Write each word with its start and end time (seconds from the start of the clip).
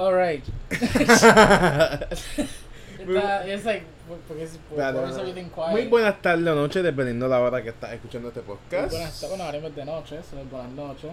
Alright. 0.00 0.42
Está- 0.70 2.08
like, 3.64 3.84
porque 4.26 4.44
es? 4.44 4.58
Muy 5.72 5.86
buenas 5.88 6.22
tardes 6.22 6.46
o 6.48 6.54
noches, 6.54 6.82
dependiendo 6.82 7.26
de 7.26 7.30
la 7.30 7.40
hora 7.40 7.62
que 7.62 7.68
estás 7.68 7.92
escuchando 7.92 8.28
este 8.28 8.40
Muy 8.40 8.56
podcast. 8.56 8.92
Buenas, 8.92 9.26
bueno, 9.28 9.44
haremos 9.44 9.76
de 9.76 9.84
noche, 9.84 10.16
so 10.22 10.36
buenas 10.50 10.72
noches. 10.72 11.10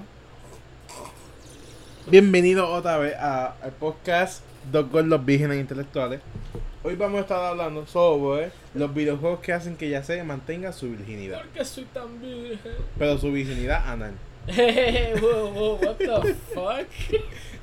Bienvenido 2.05 2.69
otra 2.71 2.97
vez 2.97 3.13
a- 3.17 3.55
al 3.62 3.71
podcast 3.73 4.42
Dos 4.71 4.90
Gordos 4.90 5.26
Vírgenes 5.26 5.60
Intelectuales. 5.60 6.22
Hoy 6.83 6.96
vamos 6.96 7.17
a 7.17 7.22
estar 7.24 7.44
hablando 7.44 7.85
sobre 7.88 8.51
los 8.74 8.94
videojuegos 8.94 9.42
que 9.42 9.51
hacen 9.51 9.76
que 9.76 9.90
ya 9.90 10.01
se 10.01 10.24
mantenga 10.24 10.72
su 10.72 10.90
virginidad. 10.92 11.40
¿Por 11.42 11.49
qué 11.49 11.65
soy 11.65 11.83
tan 11.94 12.22
virgen? 12.22 12.72
Pero 12.97 13.17
su 13.17 13.33
virginidad 13.33 13.83
anal. 13.85 14.13
Hey, 14.47 15.12
whoa, 15.22 15.49
whoa, 15.51 15.76
what 15.76 15.97
the 15.97 16.33
fuck? 16.53 16.88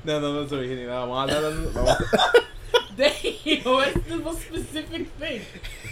No, 0.04 0.20
no, 0.20 0.32
no 0.32 0.48
su 0.48 0.56
virginidad. 0.58 1.00
Vamos 1.00 1.18
a 1.18 1.22
hablar. 1.36 1.52
Vamos, 1.72 1.96
Damn, 2.96 3.74
what's 3.74 4.04
the 4.06 4.16
most 4.16 4.40
specific 4.42 5.08
thing? 5.18 5.40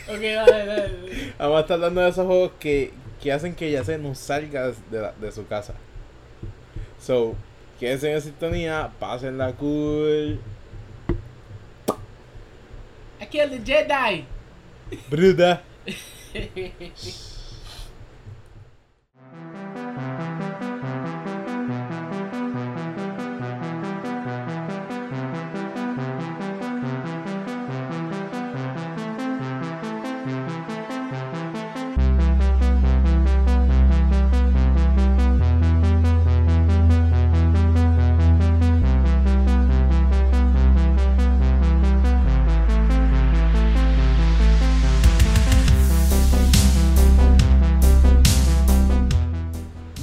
Ok, 0.09 0.21
dale, 0.21 0.67
dale. 0.67 1.33
vamos 1.39 1.57
a 1.57 1.61
estar 1.61 1.75
hablando 1.75 2.01
de 2.01 2.09
esos 2.11 2.27
juegos 2.27 2.53
que, 2.61 2.93
que 3.21 3.33
hacen 3.33 3.55
que 3.57 3.71
ya 3.73 3.83
se 3.85 3.99
no 3.99 4.15
salga 4.15 4.69
de, 4.91 5.01
la- 5.01 5.13
de 5.13 5.33
su 5.33 5.47
casa. 5.47 5.75
So, 7.01 7.35
quédense 7.81 8.13
en 8.13 8.21
sintonía, 8.23 8.93
pásenla 9.01 9.53
cool. 9.55 10.39
I 13.21 13.27
killed 13.27 13.51
the 13.51 13.59
Jedi. 13.65 14.25
Bruta. 15.11 15.63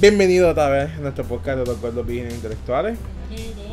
Bienvenido 0.00 0.48
otra 0.50 0.68
vez 0.68 0.90
a 0.96 1.00
nuestro 1.00 1.24
podcast 1.24 1.58
de 1.58 1.66
los 1.66 1.80
gordos 1.80 2.06
vírgenes 2.06 2.34
intelectuales. 2.34 2.98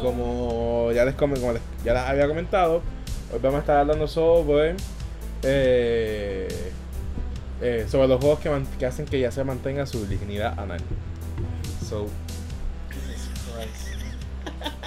Como 0.02 0.92
ya 0.94 1.06
les, 1.06 1.16
como 1.16 1.36
les- 1.36 1.61
ya 1.83 1.94
les 1.94 2.03
había 2.03 2.28
comentado, 2.28 2.81
hoy 3.33 3.39
vamos 3.42 3.58
a 3.58 3.61
estar 3.61 3.78
hablando 3.78 4.08
sobre 4.08 4.75
eh, 5.44 6.48
eh, 7.61 7.86
sobre 7.89 8.08
los 8.08 8.20
juegos 8.20 8.39
que, 8.39 8.50
man- 8.50 8.67
que 8.78 8.86
hacen 8.86 9.05
que 9.05 9.20
ya 9.20 9.31
se 9.31 9.44
mantenga 9.44 9.86
su 9.86 10.05
dignidad 10.05 10.59
anal. 10.59 10.80
So, 11.88 12.08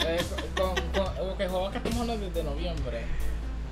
Eh, 0.06 0.18
con, 0.56 0.74
con, 0.92 1.06
ok, 1.30 1.36
juegos 1.50 1.70
que 1.72 1.78
estamos 1.78 2.00
hablando 2.00 2.26
desde 2.26 2.44
noviembre. 2.44 3.00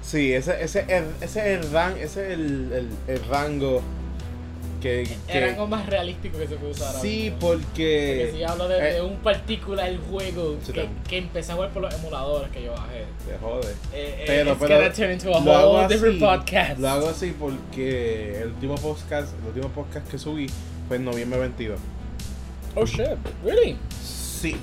sí, 0.02 0.32
ese, 0.32 0.62
ese, 0.62 0.84
ese 1.20 1.54
es 1.54 1.64
el 1.64 1.70
ran, 1.72 1.92
ese 1.96 2.26
es 2.26 2.32
el, 2.34 2.72
el, 2.72 2.88
el 3.14 3.24
rango 3.28 3.80
que, 4.80 5.04
que- 5.26 5.38
Era 5.38 5.48
algo 5.50 5.66
más 5.66 5.86
realístico 5.86 6.38
que 6.38 6.46
se 6.46 6.56
puede 6.56 6.72
usar 6.72 6.88
ahora 6.88 7.00
sí 7.00 7.08
mismo. 7.24 7.38
Porque 7.38 7.58
porque 8.26 8.32
si 8.36 8.44
hablo 8.44 8.68
de, 8.68 8.78
eh, 8.90 8.92
de 8.94 9.02
un 9.02 9.16
particular 9.16 9.90
juego 10.10 10.56
que, 10.72 10.88
que 11.08 11.18
empecé 11.18 11.52
a 11.52 11.54
jugar 11.56 11.70
por 11.70 11.82
los 11.82 11.94
emuladores 11.94 12.50
que 12.50 12.62
yo 12.64 12.72
bajé. 12.72 13.04
te 13.26 13.38
jode. 13.38 13.74
Eh, 13.92 14.24
Pero- 14.26 14.50
it's 14.52 14.60
pero 14.60 14.76
gonna 14.76 14.92
turn 14.92 15.12
into 15.12 15.34
a 15.34 15.40
Lo 15.40 15.52
hago 15.56 15.70
whole 15.72 15.84
así, 15.84 15.94
different 15.94 16.20
podcast. 16.20 16.78
Lo 16.80 16.88
hago 16.88 17.08
así 17.08 17.34
porque 17.38 18.40
el 18.42 18.48
último 18.48 18.74
podcast, 18.76 19.32
el 19.40 19.46
último 19.48 19.68
podcast 19.68 20.08
que 20.08 20.18
subí 20.18 20.46
fue 20.88 20.96
en 20.96 21.04
noviembre 21.04 21.38
22. 21.40 21.78
Oh 22.74 22.84
shit, 22.86 23.06
really? 23.44 23.76
Sí. 24.02 24.56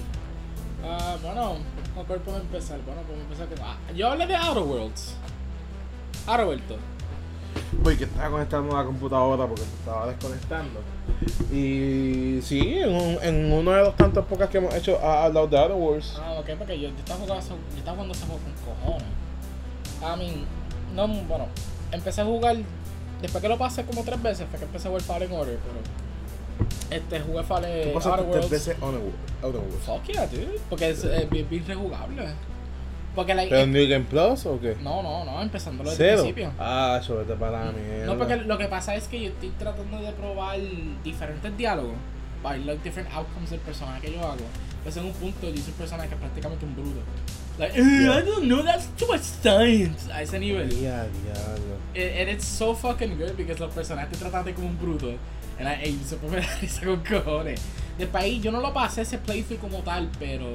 Ah, 0.83 1.17
bueno, 1.21 1.57
¿con 1.95 2.05
cuál 2.05 2.19
podemos 2.19 2.45
empezar? 2.45 2.79
Bueno, 2.85 3.01
podemos 3.01 3.25
empezar 3.39 3.47
ah, 3.65 3.75
yo 3.95 4.07
hablé 4.09 4.27
de 4.27 4.35
Outer 4.35 4.63
Worlds. 4.63 5.15
Outer 6.27 6.45
Worlds. 6.45 6.63
Voy 7.81 7.97
que 7.97 8.05
estaba 8.05 8.29
conectando 8.31 8.75
la 8.75 8.83
computadora 8.83 9.45
porque 9.47 9.63
se 9.63 9.73
estaba 9.79 10.07
desconectando. 10.07 10.79
Y 11.51 12.39
sí, 12.41 12.79
en, 12.79 12.89
un- 12.95 13.17
en 13.21 13.51
uno 13.51 13.71
de 13.71 13.81
los 13.83 13.95
tantos 13.95 14.25
podcasts 14.25 14.51
que 14.51 14.57
hemos 14.57 14.73
hecho 14.73 14.99
ha 15.01 15.25
hablado 15.25 15.47
de 15.47 15.57
Outer 15.57 15.75
Worlds. 15.77 16.15
Ah, 16.19 16.33
ok, 16.39 16.49
porque 16.57 16.79
yo, 16.79 16.89
yo 16.89 16.95
estaba 16.97 17.19
jugando, 17.19 17.39
ese- 17.43 17.49
yo 17.49 17.77
estaba 17.77 17.95
jugando 17.97 18.13
ese 18.13 18.25
juego 18.25 18.41
con 18.41 18.75
cojones. 18.75 19.07
I 20.01 20.17
mean, 20.19 20.45
no, 20.95 21.07
bueno, 21.27 21.47
empecé 21.91 22.21
a 22.21 22.25
jugar. 22.25 22.57
Después 23.21 23.41
que 23.41 23.47
lo 23.49 23.57
pasé 23.57 23.85
como 23.85 24.03
tres 24.03 24.21
veces, 24.21 24.45
fue 24.49 24.59
que 24.59 24.65
empecé 24.65 24.87
a 24.87 24.91
jugar 24.91 25.03
Fallen 25.03 25.31
Order, 25.31 25.57
pero. 25.59 26.97
Este, 26.97 27.19
jugué 27.21 27.43
Fallen 27.43 27.95
Outer 27.95 28.13
tres 28.15 28.25
Worlds. 28.27 28.49
veces 28.49 28.75
Outer 28.81 29.01
Worlds. 29.61 29.85
Fuck 29.85 30.03
yeah, 30.05 30.27
dude. 30.27 30.59
Porque 30.69 30.89
es 30.89 31.03
eh, 31.03 31.27
bien, 31.31 31.47
bien 31.49 31.65
rejugable. 31.65 32.23
Porque, 33.15 33.33
like. 33.33 33.49
¿Pero 33.49 33.63
eh, 33.63 33.67
New 33.67 33.87
Game 33.89 34.05
Plus 34.05 34.45
o 34.45 34.59
qué? 34.59 34.75
no, 34.83 35.01
no, 35.01 35.23
no, 35.25 35.41
empezándolo 35.41 35.89
desde 35.89 36.09
el 36.09 36.15
principio. 36.15 36.51
Ah, 36.59 36.99
eso 37.01 37.15
vete 37.17 37.33
para 37.35 37.65
la 37.65 37.71
mierda. 37.71 38.05
No, 38.05 38.17
porque 38.17 38.35
lo 38.37 38.57
que 38.57 38.65
pasa 38.65 38.93
es 38.95 39.07
que 39.07 39.21
yo 39.21 39.27
estoy 39.29 39.49
tratando 39.57 39.99
de 39.99 40.11
probar 40.11 40.59
diferentes 41.03 41.57
diálogos 41.57 41.95
para 42.43 42.57
ver 42.57 42.65
los 42.67 42.83
different 42.83 43.09
outcomes 43.13 43.49
del 43.49 43.59
personaje 43.61 44.01
que 44.07 44.13
yo 44.13 44.19
hago. 44.19 44.35
Entonces 44.79 45.01
en 45.01 45.07
un 45.07 45.13
punto 45.13 45.49
yo 45.49 45.57
soy 45.57 45.71
un 45.71 45.77
personaje 45.79 46.09
que 46.09 46.15
es 46.15 46.19
prácticamente 46.21 46.65
un 46.65 46.75
bruto. 46.75 46.99
Like, 47.57 47.79
"Eh, 47.79 47.83
Yeah. 47.83 48.19
I 48.19 48.25
don't 48.25 48.43
know, 48.43 48.61
that's 48.63 48.87
too 48.97 49.07
much 49.07 49.21
science. 49.21 50.11
A 50.11 50.21
ese 50.21 50.37
nivel. 50.39 50.69
Ya, 50.69 51.05
diablo. 51.05 51.75
And, 51.95 52.19
and 52.19 52.29
it's 52.29 52.45
so 52.45 52.75
fucking 52.75 53.17
good 53.17 53.31
because 53.37 53.59
los 53.61 53.73
personajes 53.73 54.11
te 54.11 54.17
tratan 54.17 54.43
de 54.45 54.53
como 54.53 54.67
un 54.67 54.77
bruto. 54.77 55.13
And 55.57 55.69
I, 55.69 55.87
y 55.87 55.99
se 56.03 56.17
me 56.17 56.35
da 56.41 56.55
risa 56.61 56.85
con 56.85 57.01
cojones. 57.03 57.61
Después 57.97 58.23
ahí 58.25 58.41
yo 58.41 58.51
no 58.51 58.59
lo 58.59 58.73
pasé 58.73 59.03
ese 59.03 59.17
playthrough 59.17 59.59
como 59.61 59.79
tal, 59.79 60.09
pero 60.19 60.45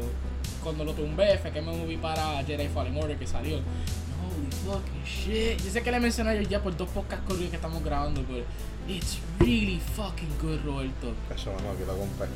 cuando 0.63 0.85
lo 0.85 0.93
tumbé 0.93 1.39
fue 1.39 1.51
que 1.51 1.61
me 1.61 1.73
moví 1.73 1.97
para 1.97 2.43
Jedi 2.45 2.69
Fallen 2.69 2.97
Order 2.97 3.19
que 3.19 3.27
salió. 3.27 3.57
Holy 3.57 4.51
fucking 4.65 5.05
shit. 5.05 5.59
Yo 5.65 5.71
sé 5.71 5.83
que 5.83 5.91
le 5.91 6.01
mencioné 6.01 6.37
yo 6.43 6.49
ya 6.49 6.63
por 6.63 6.77
dos 6.77 6.89
podcasts 6.91 7.25
corridos 7.27 7.51
que 7.51 7.57
estamos 7.57 7.83
grabando, 7.83 8.23
pero 8.29 8.45
it's 8.89 9.19
really 9.39 9.81
fucking 9.95 10.31
good, 10.41 10.61
Roberto. 10.65 11.15
Cacho, 11.29 11.53
no, 11.53 11.77
que 11.77 11.85
lo 11.87 11.97
compré. 11.97 12.29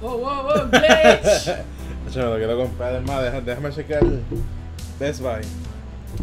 Wow, 0.00 0.18
wow, 0.18 0.42
wow, 0.44 0.70
glitch. 0.70 1.46
Cacho, 2.04 2.16
me 2.16 2.24
lo 2.24 2.36
quiero 2.36 2.58
comprar. 2.58 2.94
Además, 2.94 3.44
déjame, 3.44 3.70
chequear 3.72 4.02
Best 4.98 5.20
Buy. 5.20 5.40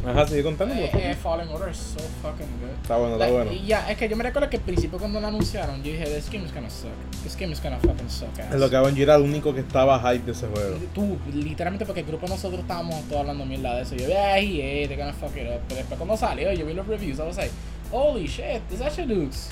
Ajá, 0.06 0.28
sigue 0.28 0.44
contando. 0.44 0.74
eh, 0.76 0.90
eh, 0.94 1.16
Fallen 1.22 1.48
Order 1.50 1.70
is 1.70 1.78
so 1.78 2.00
fucking 2.22 2.46
good. 2.62 2.70
Está 2.82 2.98
bueno, 2.98 3.14
está 3.16 3.26
Like, 3.26 3.36
bueno. 3.38 3.52
y 3.54 3.66
Ya, 3.66 3.90
es 3.90 3.98
que 3.98 4.08
yo 4.10 4.16
me 4.16 4.24
recuerdo 4.24 4.50
que 4.50 4.58
al 4.58 4.64
principio 4.64 5.00
cuando 5.00 5.20
lo 5.20 5.28
anunciaron, 5.28 5.84
yo 5.84 5.92
dije, 5.92 6.06
this 6.06 6.30
game 6.32 6.46
is 6.46 6.54
gonna 6.54 6.70
suck. 6.70 6.90
This 7.24 7.36
game 7.38 7.52
is 7.52 7.62
gonna 7.62 7.78
fucking 7.80 8.10
suck 8.10 8.38
ass. 8.40 8.56
Lo 8.56 8.70
que 8.70 8.76
hago 8.76 8.90
yo 8.90 9.04
era 9.04 9.16
el 9.16 9.22
único 9.24 9.54
que 9.54 9.62
estaba 9.62 10.00
hype 10.00 10.26
de 10.26 10.32
ese 10.34 10.48
juego. 10.48 10.78
Tú, 10.94 11.18
literalmente 11.34 11.86
porque 11.86 12.02
el 12.02 12.08
grupo 12.08 12.26
de 12.26 12.34
nosotros 12.34 12.62
estábamos 12.62 13.02
todos 13.10 13.22
hablando 13.22 13.46
mierda 13.46 13.76
de 13.76 13.82
eso. 13.84 13.96
Yo 13.96 14.06
ay, 14.08 14.60
hey, 14.62 14.88
they're 14.88 14.96
gonna 15.02 15.14
fuck 15.14 15.36
it 15.36 15.48
up. 15.48 15.62
Pero 15.68 15.80
después 15.80 15.98
cuando 15.98 16.16
salió, 16.18 16.52
yo 16.54 16.66
vi 16.66 16.74
los 16.74 16.88
reviews, 16.88 17.20
I 17.20 17.24
was 17.24 17.38
like, 17.38 17.52
holy 17.92 18.28
shit, 18.28 18.62
this 18.70 18.82
actually 18.82 19.14
looks 19.16 19.50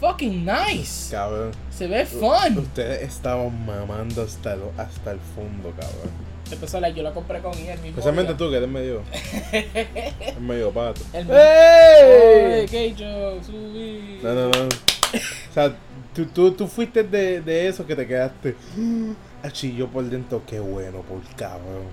fucking 0.00 0.44
nice. 0.44 1.10
Cabrón. 1.10 1.52
Se 1.70 1.86
ve 1.86 2.06
fun. 2.06 2.58
Ustedes 2.58 3.02
estaban 3.02 3.64
mamando 3.66 4.22
hasta 4.22 4.54
el, 4.54 4.60
hasta 4.78 5.12
el 5.12 5.18
fondo, 5.34 5.70
cabrón. 5.70 6.29
Empezó, 6.52 6.80
like, 6.80 6.96
yo 6.96 7.02
lo 7.02 7.12
compré 7.14 7.40
con 7.40 7.52
Ian 7.54 7.76
mismo. 7.82 7.88
Especialmente 7.90 8.34
tú, 8.34 8.50
que 8.50 8.56
eres 8.56 8.68
medio. 8.68 9.02
eres 9.52 10.40
medio 10.40 10.70
pato. 10.70 11.00
El- 11.12 11.28
¡Ey! 11.30 12.60
Ay, 12.60 12.66
gay 12.66 12.90
joke, 12.98 13.44
subí. 13.44 14.18
No, 14.22 14.34
no, 14.34 14.48
no. 14.48 14.64
O 14.68 15.52
sea, 15.52 15.74
tú, 16.14 16.26
tú, 16.26 16.52
tú 16.52 16.66
fuiste 16.66 17.02
de, 17.02 17.40
de 17.40 17.68
eso 17.68 17.86
que 17.86 17.96
te 17.96 18.06
quedaste. 18.06 18.54
Achí, 19.42 19.74
yo 19.74 19.88
por 19.88 20.04
dentro, 20.04 20.42
qué 20.46 20.60
bueno, 20.60 21.00
por 21.02 21.20
cabrón. 21.36 21.84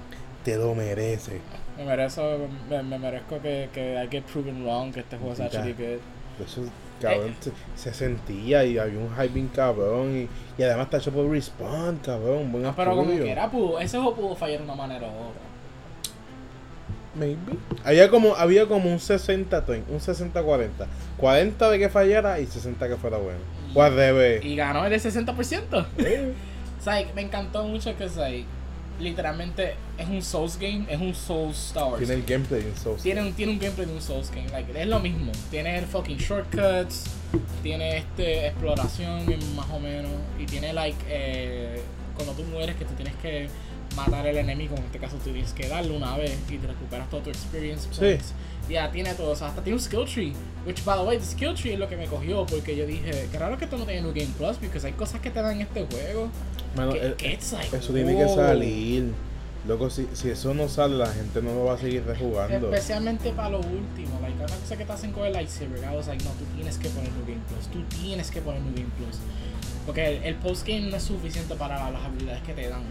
Te 0.44 0.56
lo 0.58 0.74
mereces. 0.76 1.42
Me 1.78 1.86
merezco, 1.86 2.24
me, 2.70 2.82
me 2.84 2.98
merezco 2.98 3.40
que, 3.42 3.70
que 3.74 4.02
I 4.04 4.08
get 4.10 4.24
proven 4.24 4.64
wrong, 4.64 4.92
que 4.94 5.02
este 5.02 5.18
juego 5.18 5.34
es 5.34 5.40
Ya. 5.40 5.46
actually 5.46 5.74
good. 5.74 6.00
Cabrón, 7.02 7.36
se, 7.40 7.52
se 7.76 7.94
sentía 7.94 8.64
y 8.66 8.78
había 8.78 9.00
un 9.00 9.12
hype 9.16 9.28
bien 9.34 9.48
cabrón. 9.50 10.16
Y, 10.18 10.62
y 10.62 10.64
además 10.64 10.86
está 10.86 10.98
hecho 10.98 11.12
por 11.12 11.30
Respawn, 11.30 11.98
cabrón. 11.98 12.52
Buen 12.52 12.74
pero 12.76 12.96
como 12.96 13.12
quiera, 13.12 13.50
pudo, 13.50 13.80
ese 13.80 13.98
juego 13.98 14.16
pudo 14.16 14.36
fallar 14.36 14.60
de 14.60 14.64
una 14.66 14.76
manera 14.76 15.08
u 15.08 15.12
otra. 15.12 15.42
Maybe. 17.16 17.58
Había 17.84 18.10
como, 18.10 18.36
había 18.36 18.68
como 18.68 18.92
un 18.92 19.00
60 19.00 19.66
30, 19.66 19.92
un 19.92 20.00
60-40. 20.00 20.70
40 21.18 21.70
de 21.72 21.80
que 21.80 21.90
fallara 21.90 22.40
y 22.40 22.46
60 22.46 22.88
que 22.88 22.96
fuera 22.96 23.18
bueno. 23.18 23.40
O 23.74 23.82
al 23.82 23.96
revés. 23.96 24.46
Y 24.46 24.56
ganó 24.56 24.86
el 24.86 24.94
60%. 24.94 25.86
Eh, 25.98 26.34
O 26.80 26.84
sea, 26.84 27.04
me 27.16 27.22
encantó 27.22 27.64
mucho 27.64 27.98
que 27.98 28.06
es 28.06 28.16
like, 28.18 28.46
literalmente 29.00 29.76
es 29.98 30.08
un 30.08 30.22
Souls 30.22 30.58
game, 30.58 30.86
es 30.90 31.00
un 31.00 31.14
Souls 31.14 31.58
Star 31.68 31.86
Wars. 31.86 32.00
Tiene 32.00 32.14
el 32.14 32.24
gameplay 32.24 32.62
en 32.62 32.76
Souls. 32.76 33.02
Tiene 33.02 33.22
un, 33.22 33.34
tiene 33.34 33.54
un 33.54 33.60
gameplay 33.60 33.86
de 33.86 33.94
un 33.94 34.02
Souls 34.02 34.30
game, 34.32 34.50
like, 34.50 34.80
es 34.80 34.88
lo 34.88 35.00
mismo. 35.00 35.32
Tiene 35.50 35.78
el 35.78 35.86
fucking 35.86 36.18
shortcuts, 36.18 37.06
tiene 37.64 37.98
este 37.98 38.48
exploración 38.48 39.26
más 39.56 39.70
o 39.72 39.80
menos, 39.80 40.12
y 40.40 40.46
tiene 40.46 40.74
like 40.74 40.98
eh, 41.08 41.82
cuando 42.16 42.34
tú 42.34 42.44
mueres 42.44 42.76
que 42.76 42.86
tú 42.86 42.94
tienes 42.94 43.16
que 43.16 43.50
matar 43.96 44.28
el 44.28 44.38
enemigo, 44.38 44.76
en 44.76 44.84
este 44.84 45.00
caso 45.00 45.18
tú 45.18 45.32
tienes 45.32 45.54
que 45.54 45.68
darle 45.68 45.96
una 45.96 46.16
vez 46.18 46.38
y 46.50 46.58
te 46.58 46.68
recuperas 46.68 47.10
todo 47.10 47.22
tu 47.22 47.30
experience 47.30 47.88
points. 47.88 48.34
Ya 48.70 48.92
tiene 48.92 49.14
todo 49.14 49.34
eso, 49.34 49.46
hasta 49.46 49.62
tiene 49.62 49.78
un 49.78 49.82
skill 49.82 50.06
tree. 50.06 50.34
Which, 50.66 50.84
by 50.84 50.98
the 50.98 51.04
way, 51.04 51.18
the 51.18 51.26
skill 51.26 51.56
tree 51.56 51.74
es 51.74 51.80
lo 51.80 51.88
que 51.88 51.96
me 51.96 52.08
cogió 52.08 52.46
porque 52.46 52.76
yo 52.76 52.86
dije, 52.86 53.28
qué 53.32 53.40
raro 53.40 53.58
que 53.58 53.66
esto 53.66 53.78
no 53.78 53.86
tiene 53.86 54.02
New 54.02 54.14
Game 54.14 54.34
Plus, 54.38 54.58
porque 54.58 54.86
hay 54.86 54.94
cosas 54.94 55.22
que 55.22 55.30
te 55.30 55.42
dan 55.42 55.54
en 55.54 55.62
este 55.62 55.86
juego. 55.86 56.30
Mano, 56.76 56.92
que, 56.92 57.08
eh, 57.08 57.14
que 57.18 57.34
it's 57.34 57.54
like, 57.54 57.76
eso 57.76 57.94
tiene 57.94 58.18
que 58.18 58.28
salir. 58.28 59.14
Loco, 59.66 59.90
si, 59.90 60.08
si 60.14 60.30
eso 60.30 60.54
no 60.54 60.70
sale, 60.70 60.96
la 60.96 61.08
gente 61.08 61.42
no 61.42 61.54
lo 61.54 61.66
va 61.66 61.74
a 61.74 61.78
seguir 61.78 62.06
rejugando. 62.06 62.74
Especialmente 62.74 63.32
para 63.32 63.50
lo 63.50 63.60
último, 63.60 64.20
like, 64.22 64.38
cada 64.38 64.56
cosa 64.56 64.78
que 64.78 64.86
te 64.86 64.92
hacen 64.92 65.12
con 65.12 65.26
el 65.26 65.34
lightsaber, 65.34 65.80
I 65.80 65.96
was 65.96 66.08
like, 66.08 66.24
no, 66.24 66.32
tú 66.32 66.46
tienes 66.56 66.78
que 66.78 66.90
poner 66.90 67.12
New 67.12 67.26
Game 67.26 67.42
Plus, 67.48 67.68
tú 67.68 67.84
tienes 68.02 68.32
que 68.32 68.42
poner 68.42 68.62
New 68.62 68.74
Game 68.74 68.92
Plus. 68.98 69.18
Porque 69.86 70.18
el, 70.18 70.24
el 70.24 70.36
postgame 70.36 70.90
no 70.90 70.98
es 70.98 71.04
suficiente 71.04 71.56
para 71.56 71.90
las 71.90 72.04
habilidades 72.04 72.44
que 72.44 72.54
te 72.54 72.70
dan. 72.70 72.84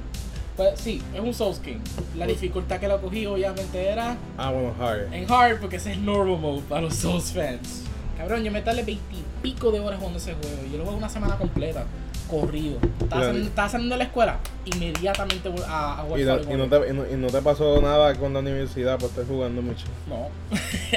Pues 0.56 0.81
sí, 0.81 1.03
es 1.14 1.20
un 1.20 1.35
Souls 1.35 1.61
Game. 1.61 1.81
La 2.17 2.25
Pues- 2.25 2.41
dificultad 2.41 2.81
que 2.81 2.88
lo 2.88 3.00
cogí 3.00 3.26
obviamente 3.26 3.88
era 3.88 4.17
Ah, 4.38 4.50
bueno, 4.50 4.75
hard. 4.81 5.12
en 5.12 5.31
hard, 5.31 5.61
porque 5.61 5.76
ese 5.76 5.93
es 5.93 5.99
normal 5.99 6.38
mode 6.38 6.62
para 6.69 6.81
los 6.82 6.94
Souls 6.94 7.32
fans. 7.32 7.82
Cabrón, 8.17 8.43
yo 8.43 8.50
me 8.50 8.62
tardé 8.62 8.82
20 8.82 9.14
y 9.14 9.23
pico 9.43 9.70
de 9.70 9.81
horas 9.81 9.99
jugando 9.99 10.19
ese 10.19 10.32
juego. 10.35 10.56
Yo 10.73 10.79
lo 10.79 10.85
jugué 10.87 10.97
una 10.97 11.08
semana 11.11 11.37
completa, 11.37 11.85
corrido. 12.31 12.76
Estaba, 12.82 13.06
Claro. 13.08 13.25
saliendo, 13.26 13.49
estaba 13.50 13.69
saliendo 13.69 13.94
de 13.94 13.99
la 13.99 14.05
escuela, 14.05 14.38
inmediatamente 14.64 15.50
a, 15.69 16.00
a 16.00 16.03
jugar 16.05 16.20
Y, 16.20 16.25
no, 16.25 16.41
y, 16.41 16.56
no 16.56 16.67
te, 16.69 16.88
y, 16.88 16.93
no, 16.94 17.06
y 17.11 17.14
no 17.17 17.26
te 17.29 17.43
pasó 17.43 17.82
nada 17.82 18.14
con 18.14 18.32
la 18.32 18.38
universidad 18.41 18.99
por 18.99 19.11
estar 19.11 19.26
jugando 19.26 19.61
mucho. 19.61 19.85
No. 20.08 20.29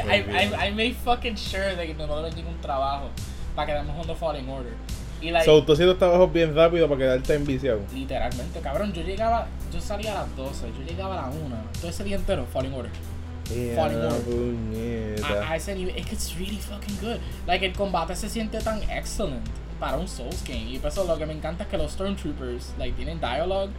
I, 0.09 0.19
I, 0.19 0.67
I 0.69 0.71
made 0.71 0.93
fucking 1.03 1.35
sure 1.37 1.75
de 1.75 1.87
que 1.87 1.93
no 1.93 2.07
me 2.21 2.31
ningún 2.31 2.55
trabajo 2.61 3.09
para 3.55 3.67
quedarme 3.67 3.91
jugando 3.91 4.15
Fallen 4.15 4.47
Order. 4.49 4.73
Y 5.21 5.31
So, 5.43 5.63
tú 5.63 5.73
haciendo 5.73 5.97
trabajos 5.97 6.31
bien 6.31 6.55
rápido 6.55 6.87
para 6.87 6.99
quedarte 6.99 7.33
enviciado. 7.35 7.81
literalmente, 7.93 8.59
cabrón, 8.61 8.93
yo 8.93 9.01
llegaba, 9.01 9.47
yo 9.73 9.81
salía 9.81 10.11
a 10.11 10.23
las 10.23 10.35
12, 10.35 10.67
yo 10.77 10.85
llegaba 10.85 11.19
a 11.19 11.29
la 11.29 11.37
1, 11.37 11.55
todo 11.81 11.89
ese 11.89 12.03
día 12.03 12.15
entero, 12.15 12.45
Fallen 12.51 12.73
Order. 12.73 12.91
Falling 13.75 13.97
Order. 13.97 15.23
A, 15.23 15.51
a 15.51 15.55
ese 15.55 15.75
nivel, 15.75 15.95
es 15.95 16.05
que 16.05 16.15
it's 16.15 16.35
really 16.35 16.57
fucking 16.57 16.97
good. 17.01 17.17
Like, 17.47 17.65
el 17.65 17.73
combate 17.73 18.15
se 18.15 18.29
siente 18.29 18.59
tan 18.59 18.81
excellent 18.89 19.45
para 19.79 19.97
un 19.97 20.07
Souls 20.07 20.43
game. 20.47 20.71
Y 20.71 20.79
por 20.79 20.91
eso 20.91 21.03
lo 21.03 21.17
que 21.17 21.25
me 21.25 21.33
encanta 21.33 21.63
es 21.63 21.69
que 21.69 21.77
los 21.77 21.91
Stormtroopers, 21.93 22.73
like, 22.77 22.95
tienen 22.95 23.19
dialogue, 23.19 23.71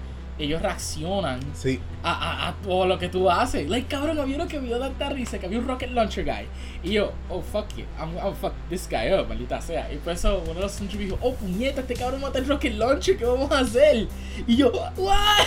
ellos 0.45 0.63
reaccionan 0.63 1.41
Sí, 1.55 1.81
a, 2.03 2.13
a, 2.13 2.49
a 2.49 2.55
todo 2.63 2.87
lo 2.87 2.99
que 2.99 3.09
tú 3.09 3.31
haces. 3.31 3.69
Like, 3.69 3.89
cabrón, 3.89 4.19
había 4.19 4.37
uno 4.37 4.49
que 4.49 4.59
me 4.61 4.67
dio 4.69 4.79
tanta 4.79 5.09
risa, 5.11 5.39
que 5.39 5.47
había 5.47 5.59
un 5.59 5.67
rocket 5.69 5.91
launcher 5.91 6.25
guy. 6.25 6.47
Y 6.83 6.93
yo, 6.95 7.13
oh, 7.29 7.43
fuck 7.43 7.67
you, 7.77 7.85
I'm, 7.99 8.17
I'm 8.17 8.35
fuck 8.35 8.53
this 8.69 8.89
guy 8.89 9.13
up, 9.13 9.29
maldita 9.29 9.61
sea. 9.61 9.93
Y 9.93 9.97
por 9.99 10.13
eso 10.13 10.43
uno 10.45 10.55
de 10.55 10.61
los 10.61 10.73
Stormtroopers 10.73 11.11
dijo, 11.11 11.19
oh, 11.23 11.35
puñeta, 11.35 11.81
este 11.83 11.95
cabrón 11.95 12.21
mata 12.21 12.39
el 12.39 12.47
rocket 12.49 12.75
launcher, 12.75 13.17
¿qué 13.17 13.25
vamos 13.25 13.51
a 13.53 13.59
hacer? 13.61 14.07
Y 14.47 14.57
yo, 14.57 14.71
what? 14.97 15.47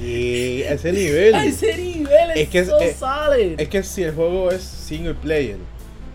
y 0.00 0.62
ese 0.62 0.92
nivel. 0.92 1.34
A 1.34 1.44
ese 1.44 1.76
nivel 1.76 2.30
es, 2.30 2.36
Es 2.42 2.48
que 2.48 2.58
es- 2.60 2.68
so 2.68 2.78
es- 2.80 2.96
solid. 2.96 3.60
Es 3.60 3.68
que 3.68 3.82
si 3.82 4.02
el 4.04 4.14
juego 4.14 4.50
es 4.52 4.62
single 4.62 5.14
player, 5.14 5.56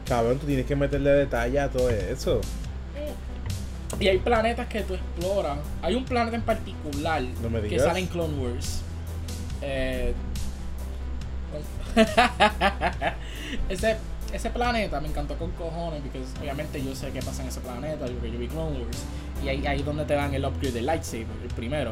cabrón, 0.07 0.39
tú 0.39 0.45
tienes 0.47 0.65
que 0.65 0.75
meterle 0.75 1.09
detalle 1.11 1.59
a 1.59 1.69
todo 1.69 1.89
eso. 1.89 2.39
Y 3.99 4.07
hay 4.07 4.17
planetas 4.19 4.67
que 4.67 4.81
tú 4.81 4.93
exploras. 4.95 5.57
Hay 5.81 5.95
un 5.95 6.03
planeta 6.05 6.35
en 6.35 6.41
particular 6.43 7.21
No 7.41 7.49
me 7.49 7.61
que 7.61 7.79
sale 7.79 7.99
en 7.99 8.07
Clone 8.07 8.33
Wars. 8.37 8.81
Eh, 9.61 10.13
ese, 13.69 13.97
ese 14.33 14.49
planeta 14.49 14.99
me 14.99 15.07
encantó 15.09 15.35
con 15.37 15.51
cojones 15.51 16.01
porque 16.01 16.21
obviamente 16.41 16.83
yo 16.83 16.95
sé 16.95 17.11
qué 17.11 17.21
pasa 17.21 17.43
en 17.43 17.49
ese 17.49 17.59
planeta 17.61 18.05
porque 18.05 18.31
yo 18.31 18.39
vi 18.39 18.47
Clone 18.47 18.79
Wars 18.79 18.97
y 19.43 19.49
ahí, 19.49 19.65
ahí 19.67 19.79
es 19.79 19.85
donde 19.85 20.05
te 20.05 20.13
dan 20.15 20.33
el 20.33 20.43
upgrade 20.45 20.71
del 20.73 20.85
lightsaber, 20.85 21.27
el 21.43 21.49
primero. 21.55 21.91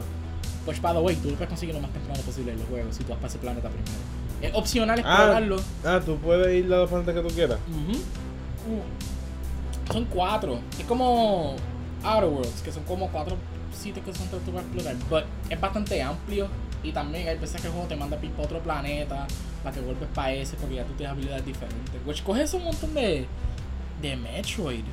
Pues 0.66 0.82
by 0.82 0.94
the 0.94 1.00
way, 1.00 1.16
tú 1.16 1.30
lo 1.30 1.36
puedes 1.36 1.50
conseguir 1.50 1.76
lo 1.76 1.82
más 1.82 1.92
temprano 1.92 2.22
posible 2.24 2.52
en 2.54 2.60
los 2.60 2.68
juegos 2.68 2.96
si 2.96 3.04
tú 3.04 3.10
vas 3.10 3.18
para 3.18 3.28
ese 3.30 3.40
planeta 3.40 3.70
primero. 3.70 3.92
Es 4.42 4.52
opcional 4.56 5.00
Ah, 5.06 5.12
explorarlo. 5.12 5.62
ah, 5.86 6.02
tú 6.04 6.18
puedes 6.18 6.56
ir 6.66 6.66
a 6.74 6.78
los 6.78 6.90
planetas 6.90 7.14
que 7.16 7.22
tú 7.22 7.28
quieras. 7.30 7.60
Son 9.92 10.06
cuatro. 10.06 10.60
Es 10.80 10.86
como 10.86 11.56
Outer 12.04 12.30
Worlds, 12.30 12.62
que 12.62 12.72
son 12.72 12.84
como 12.84 13.08
cuatro 13.10 13.38
sitios 13.74 14.06
que 14.06 14.14
son 14.14 14.28
tú 14.28 14.52
vas 14.52 14.64
a 14.64 14.68
explorar. 14.68 14.96
But 15.10 15.24
es 15.50 15.60
bastante 15.60 16.02
amplio. 16.02 16.48
Y 16.84 16.92
también 16.92 17.28
hay 17.28 17.38
veces 17.38 17.62
que 17.62 17.68
el 17.68 17.74
juego 17.74 17.88
te 17.88 17.96
manda 17.96 18.18
para 18.18 18.44
otro 18.44 18.60
planeta. 18.60 19.28
Para 19.64 19.76
que 19.76 19.82
vuelves 19.82 20.10
para 20.14 20.34
ese. 20.34 20.56
Porque 20.58 20.76
ya 20.76 20.84
tú 20.84 20.94
tienes 20.94 21.14
habilidades 21.14 21.46
diferentes. 21.46 22.02
Which 22.06 22.24
coges 22.24 22.54
un 22.54 22.64
montón 22.64 22.94
de. 22.94 23.28
De 24.02 24.16
Metroid. 24.16 24.84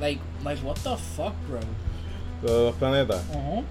Like, 0.00 0.20
like 0.44 0.62
what 0.62 0.76
the 0.82 0.96
fuck, 0.96 1.34
bro. 1.48 1.60
Los, 2.42 2.74
planetas. 2.76 3.22
Ujú. 3.30 3.64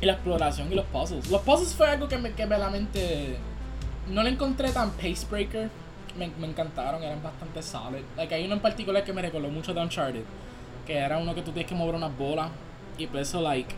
Y 0.00 0.06
la 0.06 0.12
exploración 0.12 0.70
y 0.70 0.74
los 0.74 0.84
puzzles. 0.86 1.30
Los 1.30 1.40
puzzles 1.42 1.74
fue 1.74 1.88
algo 1.88 2.08
que 2.08 2.18
me 2.18 2.32
que 2.32 2.44
realmente 2.44 3.38
no 4.10 4.22
le 4.22 4.30
encontré 4.30 4.70
tan 4.70 4.90
pace 4.92 5.26
breaker. 5.30 5.70
Me, 6.18 6.28
me 6.38 6.46
encantaron, 6.46 7.02
eran 7.02 7.22
bastante 7.22 7.62
solid. 7.62 8.02
Like, 8.16 8.34
hay 8.34 8.44
uno 8.44 8.54
en 8.54 8.60
particular 8.60 9.04
que 9.04 9.12
me 9.12 9.22
recordó 9.22 9.48
mucho 9.48 9.74
de 9.74 9.80
Uncharted. 9.80 10.24
Que 10.86 10.96
era 10.98 11.18
uno 11.18 11.34
que 11.34 11.42
tú 11.42 11.50
tienes 11.52 11.68
que 11.68 11.74
mover 11.74 11.94
una 11.94 12.08
bola. 12.08 12.48
Y 12.98 13.06
por 13.06 13.20
eso, 13.20 13.40
like, 13.40 13.74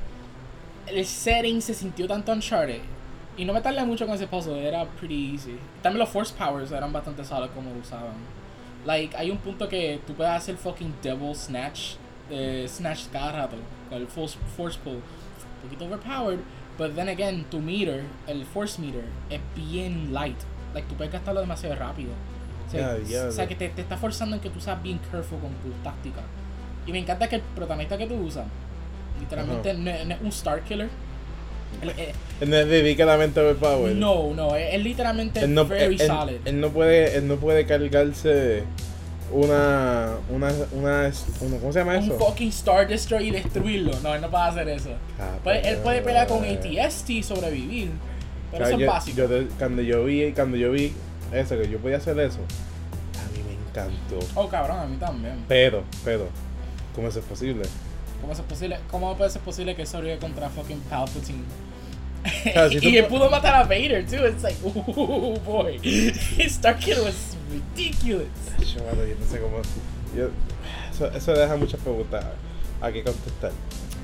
el 0.87 1.05
setting 1.05 1.60
se 1.62 1.75
sintió 1.75 2.06
tanto 2.06 2.32
Uncharted. 2.32 2.81
Y 3.37 3.44
no 3.44 3.52
me 3.52 3.60
tardé 3.60 3.84
mucho 3.84 4.05
con 4.06 4.14
ese 4.16 4.26
puzzle, 4.26 4.66
era 4.66 4.84
pretty 4.84 5.32
easy. 5.34 5.56
También 5.82 6.00
los 6.00 6.08
force 6.08 6.34
powers 6.37 6.72
eran 6.72 6.93
bastante 6.93 7.25
solid 7.25 7.50
como 7.55 7.70
lo 7.72 7.78
usaban. 7.81 8.14
Like, 8.84 9.16
hay 9.16 9.31
un 9.31 9.38
punto 9.38 9.69
que 9.69 10.00
tú 10.06 10.14
puedes 10.14 10.32
hacer 10.32 10.56
fucking 10.56 10.94
devil 11.02 11.34
snatch. 11.34 11.94
eh, 12.31 12.66
snatch 12.69 13.06
cada 13.12 13.32
rato. 13.32 13.56
Con 13.88 13.99
el 14.02 14.06
force, 14.06 14.37
force 14.56 14.78
pull. 14.82 14.96
Un 14.96 15.62
poquito 15.62 15.87
overpowered. 15.87 16.40
But 16.76 16.94
then 16.94 17.08
again, 17.08 17.44
tu 17.50 17.58
meter, 17.61 18.04
el 18.26 18.44
force 18.44 18.78
meter, 18.81 19.04
es 19.31 19.40
bien 19.56 20.12
light. 20.12 20.37
Like, 20.75 20.87
tú 20.88 20.94
puedes 20.94 21.12
gastarlo 21.12 21.40
demasiado 21.40 21.75
rápido. 21.76 22.11
O 22.66 22.70
sea, 22.70 22.81
Ya, 22.81 22.94
diablo. 22.96 23.28
o 23.31 23.32
sea, 23.32 23.49
que 23.49 23.54
te, 23.56 23.69
te 23.70 23.81
está 23.82 23.96
forzando 23.96 24.37
en 24.37 24.43
que 24.43 24.50
tú 24.50 24.61
seas 24.61 24.81
bien 24.82 24.99
careful 25.11 25.38
con 25.40 25.52
tu 25.54 25.70
táctica. 25.82 26.20
Y 26.88 26.93
me 26.93 26.99
encanta 26.99 27.29
que 27.29 27.37
el 27.37 27.43
protagonista 27.43 27.96
que 27.96 28.06
tú 28.06 28.14
usas, 28.17 28.46
literalmente 29.20 29.75
no, 29.75 29.90
es- 29.90 30.06
no 30.06 30.14
es 30.14 30.20
un 30.23 30.29
star 30.29 30.62
killer. 30.62 30.88
Él- 31.82 31.93
eh, 31.99 32.12
Él 32.40 32.49
no 32.50 32.56
es 32.56 32.67
dedicadamente 32.67 33.38
overpower. 33.40 33.94
no, 33.94 34.32
no, 34.35 34.56
es, 34.56 34.75
es 34.75 34.82
literalmente 34.82 35.40
Él 35.40 35.52
no, 35.55 35.67
very 35.67 35.96
él- 36.00 36.06
solid. 36.06 36.37
él 36.46 36.61
no 36.61 36.70
puede, 36.70 37.17
él 37.17 37.29
no 37.29 37.37
puede 37.37 37.67
cargarse 37.67 38.62
una, 39.31 40.14
una, 40.31 40.49
una, 40.73 41.12
una- 41.43 41.58
¿cómo 41.61 41.73
se 41.73 41.79
llama 41.81 41.99
un 41.99 42.05
eso? 42.05 42.19
fucking 42.19 42.49
Star 42.49 42.88
Destroyer 42.88 43.26
y 43.29 43.31
destruirlo. 43.43 43.93
No, 44.02 44.14
él 44.14 44.23
no 44.23 44.31
puede 44.31 44.44
hacer 44.44 44.69
eso. 44.70 44.90
Él 45.44 45.76
puede 45.82 46.00
pelear 46.00 46.26
con 46.26 46.43
ATST 46.43 47.11
y 47.11 47.23
sobrevivir. 47.23 47.90
Pero 48.50 48.64
O 48.64 48.66
sea, 48.66 48.75
eso 48.76 48.80
es 48.85 48.88
básico. 48.90 49.18
yo 49.18 49.28
cuando 49.59 49.83
yo 49.83 50.04
vi, 50.07 50.33
cuando 50.33 50.57
yo 50.57 50.71
vi 50.71 50.95
eso, 51.35 51.59
que 51.59 51.68
yo 51.68 51.78
podía 51.80 51.99
hacer 51.99 52.18
eso, 52.18 52.38
a 52.38 53.37
mí 53.37 53.45
me 53.47 53.52
encantó. 53.68 54.18
Oh, 54.35 54.49
cabrón, 54.49 54.78
a 54.78 54.87
mí 54.87 54.97
también. 54.97 55.35
Pero, 55.47 55.83
pero, 56.02 56.28
¿cómo 56.99 57.09
eso 57.09 57.21
es 57.21 57.25
posible? 57.25 57.62
¿Cómo, 58.21 58.33
es 58.33 58.40
posible, 58.40 58.78
¿Cómo 58.90 59.17
puede 59.17 59.31
ser 59.31 59.40
posible 59.43 59.76
que 59.76 59.87
sobreviva 59.87 60.19
contra 60.19 60.49
fucking 60.50 60.81
Palpatine? 60.90 61.45
Claro, 62.52 62.69
si 62.71 62.78
y 62.90 62.97
él 62.97 63.05
pu- 63.05 63.09
pudo 63.11 63.31
matar 63.31 63.55
a 63.55 63.62
Vader, 63.62 64.05
too. 64.05 64.26
It's 64.26 64.43
like, 64.43 64.57
oh 64.64 65.38
boy. 65.47 65.78
Starkiller 66.49 67.05
was 67.05 67.37
ridiculous. 67.52 68.26
Yo, 68.59 68.83
mano, 68.85 69.05
yo 69.07 69.14
no 69.14 69.25
sé 69.31 69.38
cómo. 69.40 69.62
yo- 70.17 70.31
eso, 70.93 71.07
eso 71.17 71.33
deja 71.35 71.55
muchas 71.57 71.78
preguntas 71.81 72.25
a 72.81 72.90
que 72.90 73.05
contestar. 73.05 73.52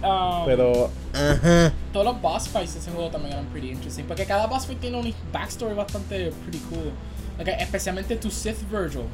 Um, 0.00 0.44
Pero, 0.46 0.90
ajá. 1.12 1.72
todos 1.92 2.06
los 2.06 2.20
boss 2.22 2.48
fights 2.48 2.74
de 2.74 2.80
ese 2.80 2.90
juego 2.92 3.10
también 3.10 3.32
eran 3.32 3.46
pretty 3.46 3.70
interesting. 3.70 4.04
Porque 4.04 4.24
cada 4.26 4.46
boss 4.46 4.66
fight 4.66 4.78
tiene 4.80 4.96
un 4.96 5.12
backstory 5.32 5.74
bastante 5.74 6.30
pretty 6.44 6.60
cool. 6.70 6.92
Like, 7.36 7.50
especialmente 7.60 8.14
tu 8.16 8.30
Sith 8.30 8.62
Virgil. 8.70 9.06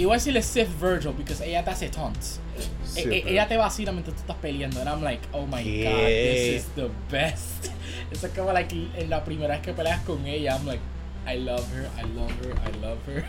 Y 0.00 0.04
voy 0.06 0.14
a 0.14 0.16
decirle 0.16 0.40
Sith 0.42 0.68
Virgil 0.80 1.12
porque 1.12 1.34
ella 1.44 1.62
te 1.62 1.70
hace 1.70 1.90
taunts. 1.90 2.40
Sí, 2.84 3.00
E- 3.00 3.18
e- 3.18 3.32
ella 3.32 3.46
te 3.46 3.58
vacila 3.58 3.92
mientras 3.92 4.16
tú 4.16 4.22
estás 4.22 4.36
peleando. 4.36 4.80
And 4.80 4.88
I'm 4.88 5.02
like, 5.02 5.20
oh 5.32 5.44
my 5.46 5.58
god, 5.58 5.62
¿Qué? 5.62 6.54
this 6.54 6.62
is 6.64 6.68
the 6.74 6.88
best. 7.10 7.66
Eso 8.10 8.26
es 8.26 8.32
como 8.32 8.50
like 8.52 8.74
en 8.96 9.10
la 9.10 9.22
primera 9.22 9.54
vez 9.54 9.60
que 9.62 9.74
peleas 9.74 10.00
con 10.04 10.24
ella. 10.26 10.56
I'm 10.56 10.64
like, 10.66 10.80
I 11.26 11.36
love 11.38 11.66
her, 11.74 11.86
I 11.98 12.08
love 12.16 12.32
her, 12.42 12.54
I 12.66 12.80
love 12.80 12.98
her. 13.06 13.24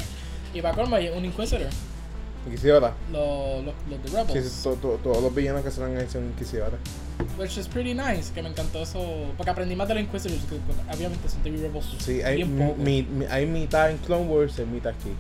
Y 0.54 0.62
para 0.62 0.74
colmo 0.74 0.96
un 0.96 1.26
Inquisitor. 1.26 1.68
Inquisidora. 2.48 2.94
Los, 3.12 3.66
los, 3.66 3.74
los 3.90 4.12
Rebels. 4.14 4.50
sí, 4.50 4.64
to- 4.64 4.76
to- 4.76 5.00
todos 5.04 5.22
los 5.22 5.36
villanos 5.36 5.64
que 5.64 5.72
salen 5.72 5.98
ahí 5.98 6.08
son 6.10 6.26
inquisidores. 6.28 6.80
Which 7.38 7.58
is 7.58 7.68
pretty 7.68 7.94
nice. 7.94 8.32
Que 8.34 8.42
me 8.42 8.48
encantó 8.50 8.82
eso. 8.84 9.26
Porque 9.36 9.50
aprendí 9.52 9.76
más 9.76 9.90
de 9.90 9.96
los 9.96 10.04
Inquisitors. 10.04 10.42
Que 10.46 10.56
obviamente 10.96 11.28
son 11.28 11.44
TV 11.44 11.58
Rebels. 11.58 11.86
Sí, 12.00 12.22
hay, 12.22 12.38
bien 12.38 12.58
poco. 12.58 12.76
mi, 12.82 13.04
mi- 13.04 13.26
hay 13.26 13.46
mitad 13.46 13.92
en 13.92 13.98
Clone 13.98 14.26
Wars 14.26 14.58
y 14.58 14.62
mitad 14.64 14.94
aquí. 14.94 15.12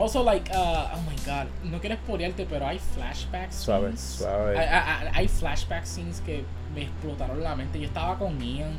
Also, 0.00 0.22
like, 0.24 0.50
uh, 0.50 0.88
oh 0.94 1.00
my 1.06 1.14
god, 1.26 1.46
no 1.62 1.78
quiero 1.78 1.94
spoilearte, 1.96 2.46
pero 2.46 2.66
hay 2.66 2.78
flashback 2.94 3.52
scenes. 3.52 3.64
Suave, 3.64 3.96
suave. 3.98 4.58
Hay, 4.58 4.66
hay- 4.66 5.08
hay 5.12 5.28
flashback 5.28 5.84
scenes 5.84 6.20
que 6.22 6.42
me 6.74 6.82
explotaron 6.84 7.42
la 7.42 7.54
mente. 7.54 7.78
Yo 7.78 7.86
estaba 7.86 8.18
con 8.18 8.40
Ian, 8.40 8.72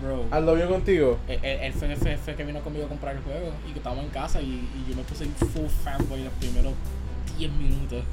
bro. 0.00 0.24
¿Ah, 0.30 0.38
lo 0.38 0.54
vio 0.54 0.68
contigo? 0.68 1.18
Él, 1.26 1.40
él- 1.42 1.72
fue, 1.72 1.96
fue- 1.96 2.16
fue 2.16 2.36
que 2.36 2.44
vino 2.44 2.60
conmigo 2.60 2.86
a 2.86 2.88
comprar 2.88 3.16
el 3.16 3.22
juego 3.24 3.50
y 3.68 3.72
que 3.72 3.78
estábamos 3.78 4.04
en 4.04 4.10
casa 4.10 4.40
y, 4.40 4.44
y 4.44 4.86
yo 4.88 4.94
me 4.94 5.02
puse 5.02 5.24
full 5.26 5.66
fanboy 5.82 6.22
los 6.22 6.32
primeros 6.34 6.74
10 7.36 7.50
minutos. 7.52 8.04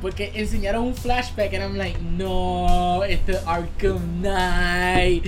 Porque 0.00 0.30
enseñaron 0.36 0.84
un 0.84 0.94
flashback 0.94 1.52
and 1.54 1.62
I'm 1.64 1.76
like, 1.76 1.98
no, 2.00 3.02
este 3.02 3.36
Arkham 3.44 4.20
Knight, 4.20 5.24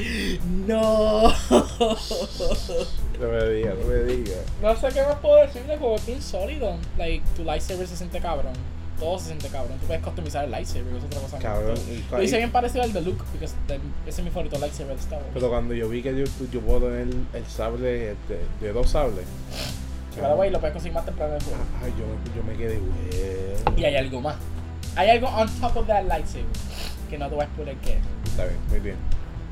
no. 0.68 1.32
No 3.20 3.28
me 3.28 3.48
digas, 3.50 3.74
no 3.78 3.86
me 3.86 4.02
digas. 4.04 4.38
No 4.62 4.74
sé 4.76 4.88
qué 4.94 5.02
más 5.02 5.16
puedo 5.16 5.36
decir 5.36 5.62
de 5.64 5.76
juego, 5.76 5.96
es 5.96 6.06
bien 6.06 6.22
sólido. 6.22 6.76
Like, 6.96 7.22
tu 7.36 7.44
lightsaber 7.44 7.86
se 7.86 7.96
siente 7.96 8.18
cabrón. 8.20 8.54
Todo 8.98 9.18
se 9.18 9.26
siente 9.26 9.48
cabrón. 9.48 9.78
Tú 9.78 9.86
puedes 9.86 10.02
customizar 10.02 10.44
el 10.44 10.50
lightsaber, 10.50 10.94
es 10.96 11.04
otra 11.04 11.20
cosa. 11.20 11.38
Cabrón. 11.38 11.78
Lo 12.10 12.22
hice 12.22 12.38
bien 12.38 12.50
parecido 12.50 12.82
al 12.82 12.92
de 12.92 13.02
Luke, 13.02 13.22
porque 13.30 13.44
ese 13.44 13.60
es 14.06 14.22
mi 14.22 14.30
favorito 14.30 14.58
lightsaber 14.58 14.94
de 14.94 15.00
Star 15.00 15.18
Wars. 15.18 15.30
Pero 15.34 15.48
cuando 15.50 15.74
yo 15.74 15.88
vi 15.88 16.02
que 16.02 16.16
yo, 16.16 16.24
yo 16.50 16.60
puedo 16.60 16.88
tener 16.88 17.08
el 17.34 17.46
sable 17.46 17.88
de, 17.88 18.16
de 18.60 18.72
dos 18.72 18.90
sables. 18.90 19.26
The 20.14 20.22
way, 20.22 20.50
lo 20.50 20.58
puedes 20.58 20.72
conseguir 20.72 20.94
más 20.94 21.04
temprano 21.04 21.34
en 21.34 21.40
el 21.40 21.44
juego. 21.44 21.62
Ay, 21.82 21.92
yo, 21.98 22.34
yo 22.34 22.42
me 22.42 22.54
quedé, 22.56 22.78
güey. 22.78 23.80
Y 23.80 23.84
hay 23.84 23.96
algo 23.96 24.20
más. 24.20 24.36
Hay 24.96 25.08
algo 25.10 25.28
on 25.28 25.48
top 25.60 25.76
of 25.76 25.86
that 25.86 26.04
lightsaber 26.04 26.46
que 27.08 27.16
no 27.18 27.28
te 27.28 27.34
voy 27.34 27.42
a 27.42 27.46
explicar 27.46 27.74
qué 27.76 27.92
es. 27.92 28.30
Está 28.30 28.44
bien, 28.44 28.58
muy 28.68 28.80
bien. 28.80 28.96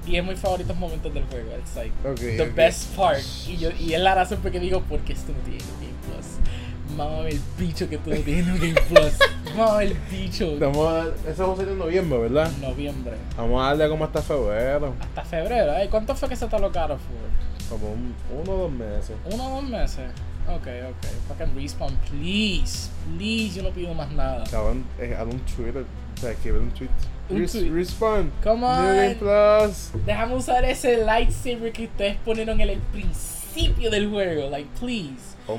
Y 0.09 0.17
es 0.17 0.25
mis 0.25 0.39
favoritos 0.39 0.77
momentos 0.77 1.13
del 1.13 1.25
juego. 1.25 1.51
It's 1.59 1.77
like 1.77 1.93
Ok, 2.09 2.17
the 2.19 2.43
ok. 2.43 2.55
best 2.55 2.97
part. 2.97 3.19
Y, 3.47 3.57
yo, 3.59 3.71
y 3.79 3.93
es 3.95 4.01
la 4.01 4.15
razón 4.15 4.39
por 4.41 4.51
que 4.51 4.61
digo, 4.61 4.83
porque 4.89 5.13
esto 5.13 5.33
no 5.33 5.39
tiene 5.41 5.59
Game 5.81 5.93
Plus. 6.07 6.97
Mamá 6.97 7.29
el 7.29 7.41
bicho 7.59 7.89
que 7.89 7.99
tú 7.99 8.11
no 8.11 8.17
tienes 8.17 8.59
Game 8.61 8.81
Plus. 8.89 9.13
Mamá 9.57 9.83
el 9.83 9.95
bicho. 10.11 10.53
Estamos, 10.55 10.89
a- 10.89 11.31
eso 11.31 11.57
en 11.61 11.79
noviembre, 11.79 12.19
¿verdad? 12.19 12.51
Noviembre. 12.61 13.17
Vamos 13.37 13.63
a 13.63 13.67
darle 13.69 13.89
como 13.89 14.05
hasta 14.05 14.23
febrero. 14.23 14.95
Hasta 15.01 15.25
febrero. 15.25 15.73
Ay, 15.73 15.89
¿Cuánto 15.89 16.15
fue 16.15 16.29
que 16.29 16.37
se 16.37 16.47
te 16.47 16.59
lo 16.59 16.73
caro 16.73 16.97
for? 16.97 17.69
Como 17.79 17.93
un, 17.93 18.15
uno 18.43 18.53
o 18.53 18.57
dos 18.63 18.73
meses. 18.73 19.13
Uno 19.31 19.47
o 19.47 19.61
dos 19.61 19.65
meses. 19.71 20.07
Ok, 20.49 20.67
ok. 20.89 21.07
Fucking 21.29 21.55
respawn, 21.55 21.95
please. 22.11 22.89
Please, 23.19 23.55
yo 23.57 23.63
no 23.63 23.71
pido 23.71 23.93
más 23.93 24.11
nada. 24.13 24.45
Cabrón, 24.51 24.85
eh, 24.99 25.15
haz 25.19 25.27
un 25.27 25.39
Twitter. 25.41 25.85
O 26.17 26.21
sea, 26.21 26.31
escribe 26.31 26.59
un 26.61 26.71
tweet. 26.71 26.89
Un 27.31 27.47
tweet. 27.47 27.71
Respawn. 27.71 28.31
Come 28.43 28.61
New 28.61 28.95
Game 28.95 29.09
on. 29.09 29.15
Plus. 29.17 29.91
Déjame 30.07 30.35
usar 30.35 30.65
ese 30.65 30.97
lightsaber 31.05 31.73
que 31.73 31.85
ustedes 31.85 32.17
ponieron 32.25 32.61
en 32.61 32.71
el 32.71 32.79
principio 32.79 33.91
del 33.91 34.09
juego. 34.11 34.49
Like, 34.51 34.69
please. 34.81 35.37
Oh, 35.47 35.59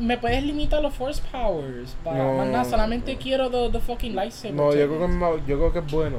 ¿Me 0.00 0.18
puedes 0.18 0.42
limitar 0.42 0.82
los 0.82 0.94
force 0.94 1.22
powers? 1.30 1.94
Para 2.02 2.18
No. 2.18 2.44
nada, 2.46 2.64
solamente 2.64 3.16
quiero 3.16 3.48
the, 3.50 3.70
the 3.70 3.80
fucking 3.84 4.14
lightsaber. 4.16 4.54
no, 4.54 4.72
yo 4.74 4.86
creo, 4.88 4.98
que 4.98 5.04
es 5.04 5.10
más- 5.10 5.46
yo 5.46 5.56
creo 5.58 5.72
que 5.72 5.78
es 5.78 5.86
bueno 5.92 6.18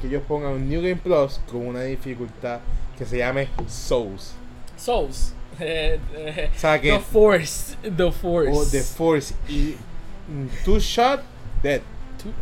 que 0.00 0.08
ellos 0.08 0.22
pongan 0.26 0.52
un 0.52 0.68
New 0.68 0.80
Game 0.82 0.96
Plus 0.96 1.40
con 1.50 1.66
una 1.66 1.82
dificultad 1.82 2.58
que 2.98 3.04
se 3.04 3.18
llame 3.18 3.48
Souls. 3.68 4.34
Souls. 4.76 5.32
O 5.58 6.58
sea 6.58 6.80
que. 6.80 6.92
the 6.92 6.98
force. 6.98 7.76
The 7.82 8.12
force. 8.12 8.50
O 8.52 8.64
The 8.66 8.82
Force 8.82 9.34
y. 9.48 9.74
mm, 10.28 10.48
Two 10.64 10.78
shot, 10.80 11.20
dead. 11.62 11.80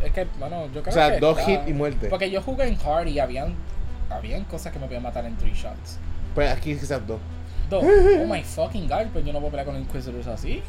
Es 0.03 0.13
que, 0.13 0.27
bueno, 0.39 0.67
yo 0.73 0.83
creo 0.83 0.91
O 0.91 0.93
sea, 0.93 1.15
que 1.15 1.21
dos 1.21 1.39
hits 1.47 1.69
y 1.69 1.73
muerte. 1.73 2.09
Porque 2.09 2.31
yo 2.31 2.43
jugué 2.43 2.69
en 2.69 2.79
hard 2.85 3.07
y 3.09 3.19
habían, 3.19 3.55
habían 4.11 4.45
cosas 4.45 4.73
que 4.73 4.79
me 4.79 4.87
podían 4.87 5.03
matar 5.03 5.25
en 5.25 5.37
three 5.37 5.55
shots. 5.55 5.99
Pues 6.35 6.51
aquí 6.51 6.75
quizás 6.75 7.07
dos. 7.07 7.21
Dos. 7.71 7.85
oh 8.21 8.27
my 8.27 8.43
fucking 8.43 8.89
god, 8.89 9.07
pues 9.13 9.25
yo 9.25 9.33
no 9.33 9.39
puedo 9.39 9.51
pelear 9.51 9.67
con 9.67 9.77
Inquisitors 9.77 10.27
así. 10.27 10.63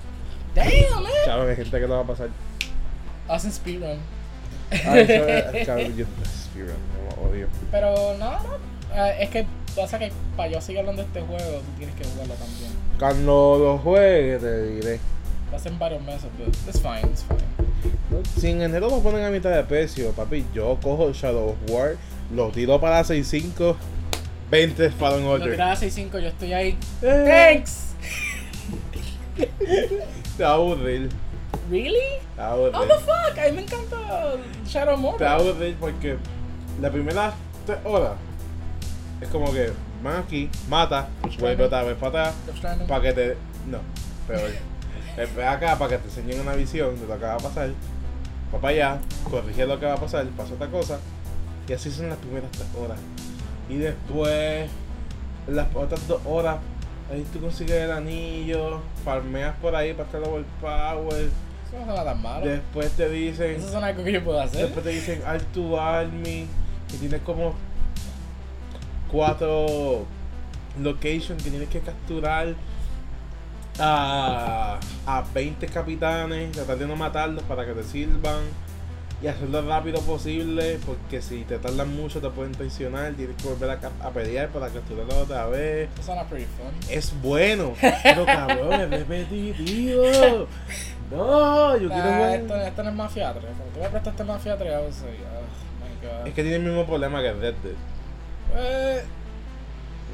Damn, 0.53 1.03
man. 1.03 1.11
Cabrón, 1.25 1.49
hay 1.49 1.55
gente 1.55 1.79
que 1.79 1.87
lo 1.87 1.95
va 1.95 2.01
a 2.01 2.07
pasar. 2.07 2.29
Hacen 3.27 3.51
speedrun. 3.51 3.99
Eso 4.71 5.77
yo. 5.97 6.05
Odio. 7.21 7.47
Pero 7.71 8.15
no, 8.17 8.31
no. 8.31 8.75
Eh, 8.93 9.23
es 9.23 9.29
que 9.29 9.45
pasa 9.75 9.99
que 9.99 10.11
para 10.37 10.49
yo 10.49 10.61
seguir 10.61 10.79
hablando 10.79 11.01
de 11.01 11.07
este 11.07 11.21
juego, 11.21 11.59
tú 11.59 11.71
tienes 11.77 11.95
que 11.95 12.05
jugarlo 12.05 12.33
también. 12.35 12.71
Cuando 12.97 13.57
lo 13.59 13.77
juegue, 13.79 14.37
te 14.37 14.63
diré. 14.63 14.99
Va 15.51 15.57
a 15.57 15.59
ser 15.59 15.73
en 15.73 15.79
varios 15.79 16.01
meses, 16.03 16.29
pero 16.37 16.49
it's 16.49 16.81
fine, 16.81 17.11
it's 17.11 17.23
fine. 17.23 17.54
Si 18.39 18.49
en 18.49 18.61
enero 18.61 18.89
lo 18.89 18.99
ponen 19.01 19.23
a 19.25 19.29
mitad 19.29 19.49
de 19.51 19.63
precio, 19.63 20.11
papi, 20.11 20.45
yo 20.53 20.77
cojo 20.81 21.11
Shadow 21.11 21.49
of 21.49 21.55
War, 21.69 21.95
lo 22.33 22.49
tiro 22.49 22.79
para 22.79 23.01
6.5, 23.01 23.75
20 24.51 24.91
Fallen 24.91 25.23
Lo 25.23 25.31
Order. 25.31 25.51
tiraba 25.51 25.71
a 25.71 25.75
6-5, 25.75 26.11
yo 26.19 26.27
estoy 26.27 26.53
ahí. 26.53 26.77
Eh, 27.01 27.53
Thanks! 27.53 27.93
Te 30.37 30.43
va 30.43 30.51
a 30.51 30.53
aburrir. 30.53 31.09
¿Really? 31.69 31.99
Te 32.35 32.41
va 32.41 32.47
a 32.47 32.51
aburrir. 32.51 32.75
How 32.75 32.87
the 32.87 32.93
fuck? 32.95 33.37
A 33.39 33.49
mí 33.49 33.51
me 33.55 33.61
encanta 33.63 33.97
Shadow 34.65 34.97
Mordor. 34.97 35.17
Te 35.17 35.23
va 35.25 35.31
a 35.31 35.35
aburrir 35.35 35.75
porque 35.79 36.17
la 36.81 36.91
primera 36.91 37.33
3 37.65 37.79
horas 37.85 38.13
es 39.21 39.27
como 39.29 39.51
que 39.51 39.71
van 40.03 40.17
aquí, 40.17 40.49
mata, 40.69 41.07
vuelve 41.39 41.63
otra 41.63 41.83
vez 41.83 41.95
para 41.97 42.29
atrás, 42.29 42.35
para 42.87 43.01
que 43.01 43.13
te. 43.13 43.37
No, 43.67 43.79
peor. 44.27 44.51
Ve 45.35 45.45
acá 45.45 45.77
para 45.77 45.91
que 45.91 45.97
te 45.97 46.09
enseñen 46.09 46.41
una 46.41 46.55
visión 46.55 46.99
de 46.99 47.07
lo 47.07 47.17
que 47.17 47.25
va 47.25 47.35
a 47.35 47.37
pasar. 47.37 47.69
Va 48.53 48.59
para 48.59 48.73
allá, 48.73 48.99
corrige 49.29 49.65
lo 49.65 49.79
que 49.79 49.85
va 49.85 49.93
a 49.93 49.97
pasar, 49.97 50.25
pasa 50.29 50.53
otra 50.53 50.67
cosa. 50.67 50.99
Y 51.67 51.73
así 51.73 51.89
son 51.91 52.09
las 52.09 52.17
primeras 52.19 52.51
tres 52.51 52.67
horas. 52.79 52.99
Y 53.69 53.77
después, 53.77 54.69
en 55.47 55.55
las 55.55 55.67
otras 55.75 56.07
dos 56.07 56.21
horas, 56.25 56.57
ahí 57.11 57.25
tú 57.33 57.39
consigues 57.39 57.75
el 57.75 57.91
anillo, 57.91 58.81
farmeas 59.03 59.55
por 59.57 59.75
ahí 59.75 59.93
para 59.93 60.05
estar 60.05 60.21
overpower. 60.21 61.29
Eso 61.67 61.79
no 61.79 61.85
suena 61.85 62.03
tan 62.03 62.21
malo. 62.21 62.45
Después 62.45 62.91
te 62.91 63.09
dicen. 63.09 63.55
Eso 63.55 63.67
es 63.69 63.75
algo 63.75 64.03
que 64.03 64.11
yo 64.11 64.23
puedo 64.23 64.39
hacer. 64.39 64.61
Después 64.61 64.85
te 64.85 64.91
dicen 64.91 65.21
Art 65.25 65.43
to 65.53 65.79
Army 65.81 66.47
y 66.93 66.97
tienes 66.97 67.21
como 67.21 67.55
cuatro 69.11 70.05
locations 70.79 71.41
que 71.43 71.49
tienes 71.49 71.69
que 71.69 71.79
capturar 71.79 72.53
a, 73.79 74.79
a 75.05 75.23
20 75.33 75.67
capitanes, 75.67 76.51
tratar 76.51 76.77
de 76.77 76.87
no 76.87 76.95
matarlos 76.95 77.43
para 77.43 77.65
que 77.65 77.73
te 77.73 77.83
sirvan 77.83 78.41
y 79.21 79.27
hacerlo 79.27 79.61
lo 79.61 79.69
rápido 79.69 80.01
posible 80.01 80.77
porque 80.85 81.21
si 81.21 81.43
te 81.45 81.57
tardan 81.57 81.95
mucho 81.95 82.19
te 82.19 82.29
pueden 82.29 82.51
traicionar, 82.51 83.13
tienes 83.13 83.35
que 83.41 83.47
volver 83.47 83.71
a, 83.71 84.07
a 84.07 84.09
pelear 84.11 84.49
para 84.49 84.67
capturarlo 84.69 85.17
otra 85.19 85.45
vez. 85.47 85.89
Es 86.89 87.13
bueno, 87.21 87.73
pero 88.03 88.25
cabrón, 88.25 88.73
es 88.73 88.89
repetitivo. 88.89 90.47
No, 91.11 91.77
yo 91.77 91.87
quiero 91.87 92.03
jugar- 92.03 92.35
esto, 92.41 92.55
esto 92.55 92.83
no 92.83 92.89
es 92.89 92.95
Mafia 92.95 93.31
3. 93.33 93.43
Cuando 93.45 93.73
tú 93.73 93.79
me 93.79 93.89
prestaste 93.89 94.23
Mafia 94.23 94.57
3, 94.57 94.71
I 94.71 94.75
was 94.85 95.01
like, 95.03 95.17
oh 95.23 95.83
my 95.85 96.07
god. 96.07 96.27
Es 96.27 96.33
que 96.33 96.41
tiene 96.41 96.55
el 96.57 96.63
mismo 96.63 96.85
problema 96.85 97.21
que 97.21 97.31
Red 97.33 97.53
Dead. 97.63 97.73
Eh, 98.57 99.01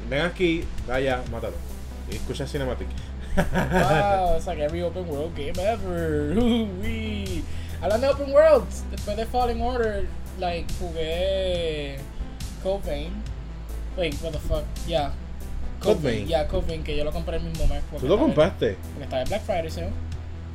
Ven 0.08 0.22
aquí, 0.22 0.64
vaya, 0.86 1.22
mátalo. 1.30 1.54
Y 2.10 2.16
escucha 2.16 2.46
Cinematic. 2.46 2.88
Wow, 3.36 4.34
it's 4.36 4.46
like 4.46 4.58
every 4.58 4.82
open 4.82 5.06
world 5.08 5.34
game 5.34 5.54
ever. 5.58 6.34
Hablando 7.82 8.06
de 8.06 8.12
open 8.12 8.32
worlds, 8.32 8.84
después 8.92 9.16
de 9.16 9.26
Falling 9.26 9.60
Order, 9.60 10.06
like, 10.38 10.66
jugué 10.78 11.98
Code 12.62 12.84
Vein. 12.84 13.10
Wait, 13.96 14.14
what 14.22 14.32
the 14.32 14.38
fuck? 14.38 14.64
Yeah. 14.86 15.10
Code 15.80 15.98
Vein. 15.98 16.28
Yeah, 16.28 16.46
Code 16.46 16.66
Vein, 16.66 16.84
que 16.84 16.96
yo 16.96 17.04
lo 17.04 17.10
compré 17.10 17.38
el 17.38 17.42
mismo 17.42 17.66
mes. 17.66 17.82
¿Tú 17.98 18.06
lo 18.06 18.18
compraste? 18.18 18.76
Porque 18.92 19.04
estaba 19.04 19.22
en 19.22 19.28
Black 19.28 19.42
Friday 19.42 19.70
sale. 19.70 19.90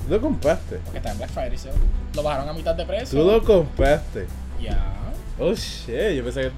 ¿Tú 0.05 0.13
lo 0.13 0.21
compraste? 0.21 0.77
Porque 0.77 0.97
estaba 0.99 1.11
en 1.11 1.17
Black 1.17 1.31
Friday 1.31 1.57
sale. 1.57 1.75
Lo 2.15 2.23
bajaron 2.23 2.47
a 2.47 2.53
mitad 2.53 2.75
de 2.75 2.85
precio. 2.85 3.19
¿Tú 3.19 3.29
lo 3.29 3.43
compraste? 3.43 4.27
Ya. 4.61 4.79
Oh 5.37 5.53
shit, 5.53 6.15
yo 6.15 6.23
pensé 6.23 6.43
que, 6.43 6.51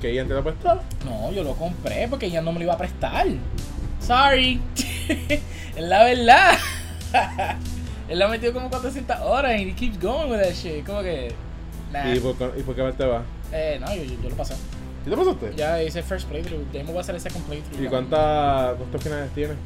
que 0.00 0.10
ella 0.12 0.24
te 0.24 0.34
lo 0.34 0.44
prestó. 0.44 0.80
No, 1.04 1.32
yo 1.32 1.42
lo 1.42 1.54
compré 1.54 2.06
porque 2.08 2.26
ella 2.26 2.40
no 2.40 2.52
me 2.52 2.60
lo 2.60 2.64
iba 2.66 2.74
a 2.74 2.78
prestar. 2.78 3.26
Sorry. 4.00 4.60
es 5.76 5.82
la 5.82 6.04
verdad. 6.04 6.58
Él 8.08 8.18
lo 8.18 8.26
ha 8.26 8.28
metido 8.28 8.52
como 8.52 8.68
400 8.68 9.18
horas 9.20 9.58
y 9.58 9.62
he 9.70 9.74
keeps 9.74 9.98
going 10.00 10.30
with 10.30 10.40
that 10.40 10.52
shit. 10.52 10.84
Como 10.84 11.02
que. 11.02 11.34
Nah. 11.92 12.12
¿Y 12.12 12.20
por, 12.20 12.36
qué- 12.36 12.60
¿Y 12.60 12.62
por 12.62 12.74
qué 12.74 12.92
te 12.96 13.06
va? 13.06 13.22
Eh, 13.52 13.78
no, 13.80 13.94
yo, 13.94 14.02
yo, 14.02 14.14
yo 14.22 14.30
lo 14.30 14.36
pasé. 14.36 14.54
¿Y 15.06 15.10
lo 15.10 15.16
pasaste? 15.16 15.52
Ya 15.56 15.82
hice 15.82 16.02
first 16.02 16.28
playthrough. 16.28 16.70
Demo 16.72 16.94
va 16.94 17.00
a 17.00 17.04
ser 17.04 17.14
el 17.14 17.20
second 17.20 17.44
playthrough. 17.46 17.82
¿Y 17.82 17.88
cuántas 17.88 18.74
cuántos 18.76 19.02
finales 19.02 19.30
tienes? 19.34 19.56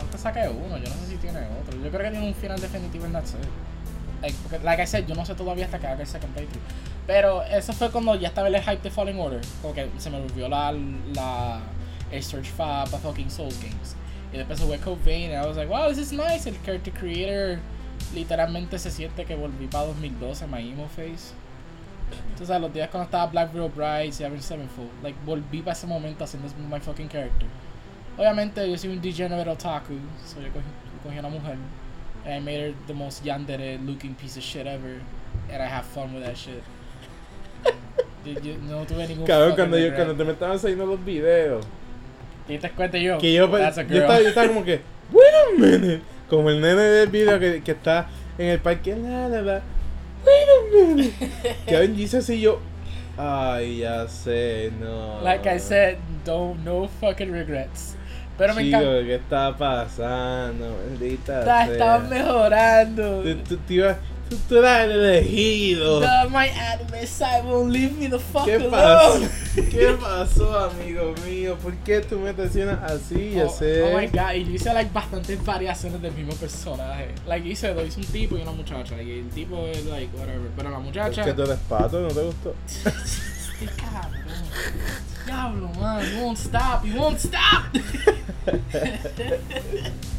Antes 0.00 0.20
saqué 0.20 0.48
uno, 0.48 0.76
yo 0.78 0.88
no 0.88 0.94
sé 0.96 1.06
si 1.08 1.16
tiene 1.16 1.38
otro. 1.38 1.78
Yo 1.82 1.90
creo 1.90 2.02
que 2.02 2.10
tiene 2.10 2.26
un 2.28 2.34
final 2.34 2.60
definitivo 2.60 3.06
en 3.06 3.12
That's 3.12 3.30
It. 3.34 3.38
Like, 4.22 4.36
porque, 4.42 4.64
like 4.64 4.82
I 4.82 4.86
said, 4.86 5.06
yo 5.06 5.14
no 5.14 5.24
sé 5.26 5.34
todavía 5.34 5.66
hasta 5.66 5.78
que 5.78 5.86
haga 5.86 6.00
el 6.00 6.06
second 6.06 6.32
playthrough. 6.32 6.62
Pero 7.06 7.42
eso 7.44 7.72
fue 7.72 7.90
cuando 7.90 8.14
ya 8.16 8.28
estaba 8.28 8.48
el 8.48 8.60
hype 8.60 8.82
de 8.82 8.90
Falling 8.90 9.18
Order. 9.18 9.40
Como 9.62 9.74
que 9.74 9.88
se 9.98 10.10
me 10.10 10.20
volvió 10.20 10.48
la, 10.48 10.72
la 11.14 11.60
el 12.10 12.22
search 12.22 12.50
pa 12.52 12.86
fucking 12.86 13.30
Souls 13.30 13.58
games. 13.60 13.96
Y 14.32 14.38
después 14.38 14.60
Code 14.80 15.00
Vein 15.04 15.30
y 15.30 15.34
I 15.34 15.46
was 15.46 15.56
like, 15.56 15.68
wow, 15.70 15.88
this 15.88 15.98
is 15.98 16.12
nice. 16.12 16.46
El 16.46 16.56
character 16.64 16.92
creator 16.92 17.58
literalmente 18.14 18.78
se 18.78 18.90
siente 18.90 19.24
que 19.24 19.34
volví 19.34 19.66
para 19.66 19.86
2012, 19.86 20.46
my 20.46 20.60
emo 20.60 20.88
face. 20.88 21.32
Entonces 22.30 22.50
a 22.50 22.58
los 22.58 22.72
días 22.72 22.88
cuando 22.90 23.06
estaba 23.06 23.26
Black 23.26 23.52
Widow 23.52 23.70
Brides 23.70 24.20
y 24.20 24.24
Avenged 24.24 24.44
Sevenfold, 24.44 24.90
like 25.02 25.18
volví 25.24 25.60
para 25.60 25.72
ese 25.72 25.86
momento 25.86 26.24
haciendo 26.24 26.48
my 26.70 26.80
fucking 26.80 27.08
character. 27.08 27.48
Obviamente 28.16 28.68
yo 28.70 28.76
soy 28.76 28.90
un 28.90 29.00
degenerate 29.00 29.50
otaku, 29.50 29.94
so 30.24 30.40
yo 30.40 30.48
cogí, 30.52 31.16
a 31.16 31.20
una 31.20 31.28
mujer 31.28 31.56
and 32.24 32.34
I 32.34 32.40
made 32.40 32.60
her 32.60 32.74
the 32.86 32.94
most 32.94 33.24
yandere 33.24 33.78
looking 33.86 34.14
piece 34.14 34.36
of 34.36 34.42
shit 34.42 34.66
ever 34.66 35.00
and 35.50 35.62
I 35.62 35.66
have 35.66 35.84
fun 35.86 36.12
with 36.12 36.24
that 36.24 36.36
shit. 36.36 36.62
Yo- 38.24 38.40
yo 38.40 38.56
no 38.58 38.84
tuve 38.84 39.06
ningún 39.06 39.24
Cabrón, 39.24 39.54
cuando, 39.54 39.78
yo, 39.78 39.94
cuando 39.94 40.16
te 40.16 40.24
me 40.24 40.32
estaban 40.32 40.58
saliendo 40.58 40.84
los 40.84 41.04
videos. 41.04 41.64
¿Te 42.46 42.52
diste 42.52 42.70
cuenta 42.70 42.98
yo? 42.98 43.18
Que 43.18 43.32
yo, 43.32 43.44
a 43.46 43.48
yo, 43.60 43.66
estaba, 43.68 44.20
yo 44.20 44.28
estaba 44.28 44.46
como 44.48 44.64
que, 44.64 44.74
a 44.76 45.60
minute. 45.60 46.00
Como 46.28 46.50
el 46.50 46.60
nene 46.60 46.82
del 46.82 47.08
video 47.08 47.38
que, 47.38 47.62
que 47.62 47.72
está 47.72 48.08
en 48.38 48.48
el 48.48 48.58
parque, 48.58 48.94
la, 48.96 49.28
la, 49.28 49.42
la. 49.42 49.62
Wait 50.24 50.48
a 50.48 50.86
minute. 50.94 51.12
Kevin 51.66 51.96
Jesus 51.96 52.28
y 52.30 52.40
yo. 52.40 52.60
Ay, 53.18 53.78
ya 53.78 54.06
sé, 54.08 54.70
no. 54.80 55.22
Like 55.22 55.48
I 55.48 55.58
said, 55.58 55.96
don't, 56.24 56.62
no 56.64 56.88
fucking 57.00 57.32
regrets. 57.32 57.96
Pero 58.36 58.54
me 58.54 58.64
Chico, 58.64 58.76
encanta. 58.76 59.06
¿qué 59.06 59.14
está 59.14 59.56
pasando? 59.56 60.76
Maldita 60.90 61.44
Ta- 61.44 61.64
sea. 61.64 61.72
Estaban 61.72 62.08
mejorando. 62.10 63.22
Tú, 63.22 63.34
tú, 63.48 63.56
te 63.66 63.74
ibas- 63.74 63.96
tú, 64.48 64.56
eras 64.58 64.84
el 64.84 64.90
elegido. 64.92 66.00
The- 66.00 66.28
my 66.30 66.48
anime 66.48 67.06
side 67.06 67.42
won't 67.44 67.70
leave 67.72 67.92
me 67.98 68.08
the 68.08 68.18
fuck 68.18 68.44
¿Qué 68.44 68.54
alone. 68.56 68.70
pasó? 68.70 69.20
¿Qué 69.70 69.96
pasó, 70.00 70.58
amigo 70.70 71.14
mío? 71.26 71.56
¿Por 71.62 71.74
qué 71.78 72.00
tú 72.00 72.18
me 72.18 72.32
traicionas 72.34 72.90
así? 72.90 73.32
Ya 73.34 73.46
Oh, 73.46 73.50
sé. 73.56 73.82
oh 73.82 73.98
my 73.98 74.06
god, 74.08 74.32
y 74.34 74.44
yo 74.44 74.50
hice 74.52 74.72
like 74.74 74.90
bastantes 74.92 75.42
variaciones 75.44 76.00
del 76.02 76.12
mismo 76.12 76.32
personaje. 76.34 77.14
Like 77.26 77.48
hice 77.48 77.72
dos, 77.74 77.86
hice 77.86 78.00
un 78.00 78.06
tipo 78.06 78.36
y 78.36 78.42
una 78.42 78.52
muchacha. 78.52 79.00
Y 79.00 79.20
el 79.20 79.28
tipo 79.30 79.66
es 79.66 79.84
like 79.86 80.14
whatever. 80.16 80.48
Pero 80.56 80.70
la 80.70 80.78
Es 80.78 80.82
muchacha. 80.84 81.24
que 81.24 81.32
tú 81.32 81.42
eres 81.42 81.58
pato, 81.68 82.00
¿no 82.00 82.08
te 82.08 82.22
gustó? 82.22 82.54
Este 83.58 83.72
cabrón. 83.80 84.12
Diablo, 85.24 85.68
man. 85.80 86.04
You 86.12 86.20
won't 86.24 86.38
stop. 86.38 86.84
You 86.84 86.94
won't 87.00 87.18
stop. 87.18 87.64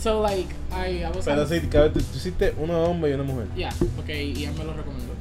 so 0.00 0.22
like 0.22 0.48
I, 0.72 1.02
I 1.04 1.10
was 1.14 1.24
Pero 1.24 1.46
sí, 1.46 1.60
cabrón, 1.68 1.92
tú, 1.92 2.00
tú 2.00 2.16
hiciste 2.16 2.54
un 2.58 2.70
hombre 2.70 3.10
y 3.10 3.14
una 3.14 3.24
mujer. 3.24 3.46
Yeah, 3.56 3.72
porque 3.96 4.32
Ian 4.32 4.56
me 4.56 4.64
lo 4.64 4.72
recomendó. 4.74 5.14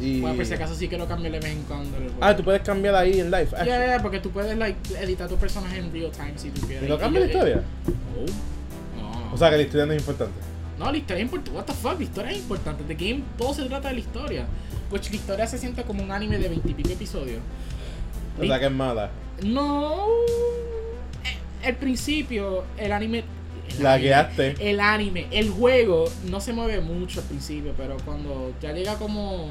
Y... 0.00 0.20
Bueno, 0.20 0.36
por 0.36 0.46
si 0.46 0.54
acaso 0.54 0.74
sí 0.74 0.86
quiero 0.88 1.06
cambiar 1.08 1.32
de 1.32 1.40
vez 1.40 1.50
en 1.50 1.62
cuando. 1.64 1.96
el 1.96 2.10
Ah, 2.20 2.36
tú 2.36 2.44
puedes 2.44 2.62
cambiar 2.62 2.94
ahí 2.94 3.18
en 3.18 3.30
live. 3.30 3.46
Yeah, 3.46 3.58
action. 3.60 3.66
yeah, 3.66 3.86
yeah, 3.86 4.02
porque 4.02 4.20
tú 4.20 4.30
puedes 4.30 4.56
like 4.56 4.78
editar 5.00 5.28
tu 5.28 5.36
personaje 5.36 5.78
en 5.78 5.92
real 5.92 6.10
time 6.12 6.34
si 6.36 6.50
tú 6.50 6.60
quieres. 6.66 6.84
¿Y 6.84 6.88
no 6.88 6.94
Y 6.94 6.98
cambia 6.98 7.20
la 7.20 7.26
historia? 7.26 7.62
No. 8.96 9.02
No. 9.02 9.32
O 9.32 9.36
sea 9.36 9.50
que 9.50 9.56
la 9.56 9.62
historia 9.62 9.86
no 9.86 9.92
es 9.92 10.00
importante. 10.00 10.38
No, 10.78 10.92
la 10.92 10.96
historia 10.96 11.16
es 11.16 11.24
importante. 11.24 11.58
What 11.58 11.64
the 11.64 11.72
fuck, 11.72 11.98
la 11.98 12.04
historia 12.04 12.30
es 12.30 12.38
importante. 12.38 12.84
The 12.84 12.94
game, 12.94 13.24
todo 13.36 13.52
se 13.54 13.64
trata 13.64 13.88
de 13.88 13.94
la 13.94 14.00
historia. 14.00 14.46
Pues 14.88 15.10
la 15.10 15.16
historia 15.16 15.46
se 15.48 15.58
siente 15.58 15.82
como 15.82 16.02
un 16.02 16.12
anime 16.12 16.38
de 16.38 16.48
veintipico 16.48 16.90
episodios. 16.90 17.40
O 18.40 18.44
sea 18.44 18.60
que 18.60 18.66
es 18.66 18.72
mala. 18.72 19.10
No. 19.42 20.06
Eh, 21.24 21.66
Al 21.66 21.74
principio, 21.74 22.64
el 22.76 22.92
anime. 22.92 23.24
El 23.78 23.84
La 23.84 23.94
anime- 23.94 24.02
guiaste. 24.02 24.70
El 24.70 24.80
anime, 24.80 25.26
el 25.30 25.50
juego 25.50 26.04
no 26.30 26.40
se 26.40 26.52
mueve 26.52 26.80
mucho 26.80 27.20
al 27.20 27.26
principio, 27.26 27.72
pero 27.76 27.96
cuando 28.04 28.52
ya 28.60 28.72
llega 28.72 28.94
como. 28.96 29.48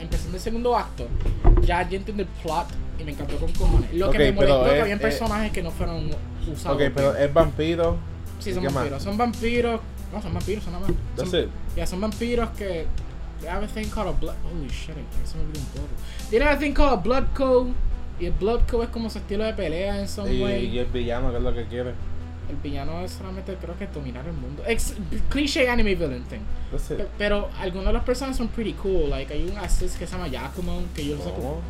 Empezando 0.00 0.36
el 0.36 0.42
segundo 0.42 0.76
acto, 0.76 1.06
ya 1.62 1.88
yo 1.88 1.96
entiendo 1.96 2.24
el 2.24 2.28
plot 2.42 2.66
y 3.00 3.04
me 3.04 3.12
encantó 3.12 3.36
con 3.36 3.52
cojones. 3.52 3.92
Lo 3.94 4.10
que 4.10 4.18
me 4.18 4.32
molestó 4.32 4.66
es 4.66 4.72
que 4.74 4.80
habían 4.80 4.98
es- 4.98 5.02
personajes 5.02 5.52
que 5.52 5.62
no 5.62 5.70
fueron 5.70 6.10
usados. 6.52 6.76
Ok, 6.80 6.90
pero 6.94 7.16
es 7.16 7.32
vampiro. 7.32 7.96
Sí, 8.40 8.50
¿y 8.50 8.54
son 8.54 8.64
más? 8.64 8.74
vampiros. 8.74 9.02
Son 9.02 9.16
vampiros. 9.16 9.80
No, 10.12 10.20
son 10.22 10.34
vampiros, 10.34 10.64
son 10.64 10.72
nada 10.74 10.86
más. 10.88 10.96
That's 11.16 11.30
Son, 11.30 11.40
it. 11.40 11.48
yeah, 11.76 11.86
son 11.86 12.00
vampiros 12.00 12.50
que. 12.50 12.86
They 13.40 13.48
have 13.48 13.64
a 13.64 13.68
thing 13.68 13.88
called 13.88 14.08
a 14.08 14.12
blood. 14.18 14.34
Holy 14.44 14.68
shit, 14.68 14.94
se 15.24 15.36
me 15.36 15.44
olvidó 15.44 15.60
un 15.60 15.66
poco. 15.66 15.86
They 16.30 16.40
have 16.40 16.54
a 16.56 16.58
thing 16.58 16.72
called 16.72 16.92
a 16.92 16.96
blood 16.96 17.24
code. 17.34 17.70
Y 18.20 18.26
el 18.26 18.32
blood 18.32 18.60
code 18.70 18.84
es 18.84 18.90
como 18.90 19.10
su 19.10 19.18
estilo 19.18 19.44
de 19.44 19.54
pelea 19.54 19.98
en 20.00 20.08
some 20.08 20.32
Y, 20.32 20.42
way. 20.42 20.66
y 20.66 20.78
el 20.78 20.86
villano, 20.86 21.30
que 21.30 21.36
es 21.38 21.42
lo 21.42 21.52
que 21.54 21.64
quiere. 21.66 21.92
El 22.48 22.56
villano 22.56 23.00
es 23.00 23.12
solamente, 23.12 23.54
creo 23.56 23.76
que 23.78 23.86
dominar 23.86 24.26
el 24.26 24.32
mundo. 24.34 24.62
Ex 24.66 24.94
cliché 25.30 25.68
anime 25.68 25.94
villain 25.94 26.22
thing. 26.24 26.40
That's 26.70 26.90
it. 26.90 26.98
Pe- 26.98 27.08
Pero 27.18 27.48
algunos 27.58 27.86
de 27.86 27.92
los 27.94 28.02
personajes 28.04 28.36
son 28.36 28.48
pretty 28.48 28.74
cool. 28.74 29.08
Like, 29.10 29.32
hay 29.32 29.44
un 29.50 29.56
assist 29.58 29.98
que 29.98 30.06
se 30.06 30.12
llama 30.12 30.28
Yakumo. 30.28 30.82
Que 30.94 31.06
yo 31.06 31.16
no 31.16 31.24
sé 31.24 31.30
cómo. 31.30 31.42
¿Cómo? 31.42 31.60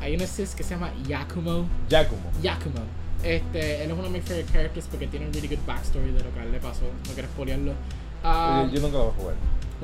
Hay 0.00 0.14
un 0.16 0.22
assist 0.22 0.54
que 0.54 0.62
se 0.64 0.70
llama 0.74 0.90
Yakumo. 1.06 1.66
Giacomo. 1.88 2.30
Yakumo. 2.42 2.80
Este, 3.22 3.84
él 3.84 3.90
es 3.90 3.94
uno 3.94 4.02
de 4.02 4.10
mis 4.10 4.22
favorite 4.24 4.52
characters 4.52 4.86
porque 4.88 5.06
tiene 5.06 5.26
un 5.26 5.32
really 5.32 5.48
good 5.48 5.64
backstory 5.66 6.10
de 6.12 6.22
lo 6.22 6.32
que 6.34 6.40
a 6.40 6.42
él 6.42 6.52
le 6.52 6.58
pasó. 6.58 6.82
No 7.06 7.12
quiero 7.14 7.28
spoilearlo. 7.28 7.72
Yo, 8.22 8.74
yo 8.74 8.80
nunca 8.82 8.98
lo 8.98 9.04
voy 9.04 9.12
a 9.12 9.16
jugar. 9.16 9.34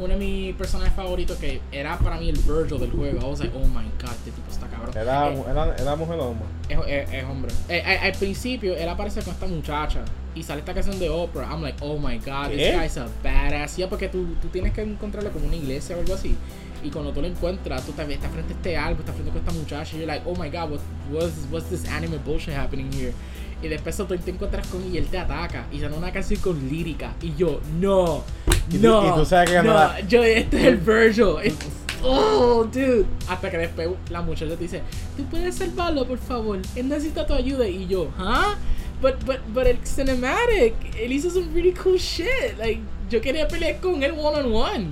Uno 0.01 0.09
de 0.15 0.17
mis 0.17 0.55
personajes 0.57 0.93
favoritos 0.95 1.37
que 1.39 1.61
era 1.71 1.97
para 1.99 2.17
mí 2.19 2.29
el 2.31 2.39
Virgil 2.39 2.81
del 2.81 2.91
juego. 2.91 3.21
I 3.21 3.31
was 3.31 3.39
like, 3.41 3.55
oh 3.57 3.67
my 3.67 3.85
god, 4.03 4.11
este 4.13 4.31
tipo 4.33 4.51
está 4.51 4.67
cabrón. 4.67 4.97
¿Era, 4.97 5.29
Eh, 5.33 5.45
era, 5.51 5.77
era 5.77 5.95
mujer 5.97 6.19
o 6.19 6.31
hombre? 6.31 6.47
es, 6.69 6.79
es- 6.89 7.13
es 7.13 7.25
hombre. 7.25 7.53
Eh, 7.69 7.83
eh, 7.87 7.99
al 8.03 8.13
principio, 8.13 8.75
él 8.77 8.89
aparece 8.89 9.23
con 9.23 9.35
esta 9.35 9.47
muchacha 9.47 10.01
y 10.35 10.43
sale 10.43 10.61
esta 10.61 10.73
canción 10.75 10.99
de 10.99 11.09
Oprah. 11.11 11.49
I'm 11.51 11.63
like, 11.63 11.79
oh 11.83 11.99
my 11.99 12.19
god, 12.19 12.49
this 12.49 12.59
¿Qué? 12.59 12.77
guy's 12.79 12.97
a 12.97 13.07
badass. 13.23 13.77
Ya, 13.77 13.89
porque 13.89 14.09
tú, 14.09 14.35
tú 14.41 14.49
tienes 14.49 14.73
que 14.73 14.83
encontrarlo 14.83 15.31
como 15.31 15.47
una 15.47 15.57
iglesia 15.57 15.97
o 15.97 16.01
algo 16.01 16.15
así. 16.15 16.35
Y 16.83 16.89
cuando 16.89 17.13
tú 17.13 17.21
lo 17.21 17.27
encuentras, 17.27 17.85
tú 17.85 17.93
ves, 17.95 18.09
estás 18.09 18.31
frente 18.33 18.55
a 18.55 18.57
este 18.57 18.77
árbol, 18.79 19.01
estás 19.01 19.15
frente 19.15 19.31
con 19.31 19.41
esta 19.41 19.53
muchacha. 19.53 19.97
Y 19.97 20.01
you're 20.01 20.07
like, 20.07 20.25
oh 20.27 20.35
my 20.35 20.49
god, 20.49 20.71
what, 20.71 20.81
what's, 21.13 21.35
what's 21.51 21.69
this 21.69 21.87
anime 21.87 22.17
bullshit 22.25 22.55
happening 22.55 22.91
here? 22.91 23.13
Y 23.63 23.69
después 23.69 23.97
tú 23.97 24.05
te 24.07 24.31
encuentras 24.31 24.67
con 24.69 24.83
él 24.83 24.95
y 24.95 24.99
él 24.99 25.07
te 25.07 25.19
ataca. 25.19 25.67
Y 25.73 25.81
sale 25.81 25.95
una 25.95 26.11
canción 26.13 26.41
con 26.41 26.69
lírica. 26.69 27.15
Y 27.21 27.35
yo, 27.37 27.61
no, 27.79 28.23
Y 28.71 28.79
tú- 28.79 28.87
no. 28.89 29.07
y 29.09 29.19
tú 29.19 29.25
sabes 29.27 29.51
que 29.51 29.57
no, 29.63 29.75
la- 29.75 30.01
yo, 30.01 30.23
este 30.25 30.57
es 30.61 30.65
el 30.65 30.77
Virgil. 30.79 31.35
It's- 31.45 31.67
oh, 32.03 32.65
dude. 32.65 33.05
Hasta 33.29 33.51
que 33.51 33.59
después 33.59 33.89
la 34.09 34.23
muchacha 34.23 34.55
te 34.57 34.63
dice, 34.63 34.83
tú 35.17 35.25
puedes 35.25 35.57
salvarlo, 35.57 36.07
por 36.07 36.19
favor. 36.19 36.59
Él 36.75 36.89
necesita 36.89 37.27
tu 37.27 37.35
ayuda. 37.35 37.69
Y 37.69 37.87
yo, 37.87 38.05
¿huh? 38.19 38.55
But, 39.03 39.25
but, 39.25 39.39
but 39.55 39.67
el 39.67 39.79
cinematic, 39.85 40.75
él 40.99 41.13
hizo 41.13 41.31
some 41.31 41.47
really 41.55 41.73
cool 41.73 41.97
shit. 41.99 42.27
Like, 42.59 42.81
yo 43.11 43.21
quería 43.21 43.47
pelear 43.49 43.81
con 43.81 44.03
él 44.03 44.13
one 44.13 44.39
on 44.43 44.53
one. 44.55 44.87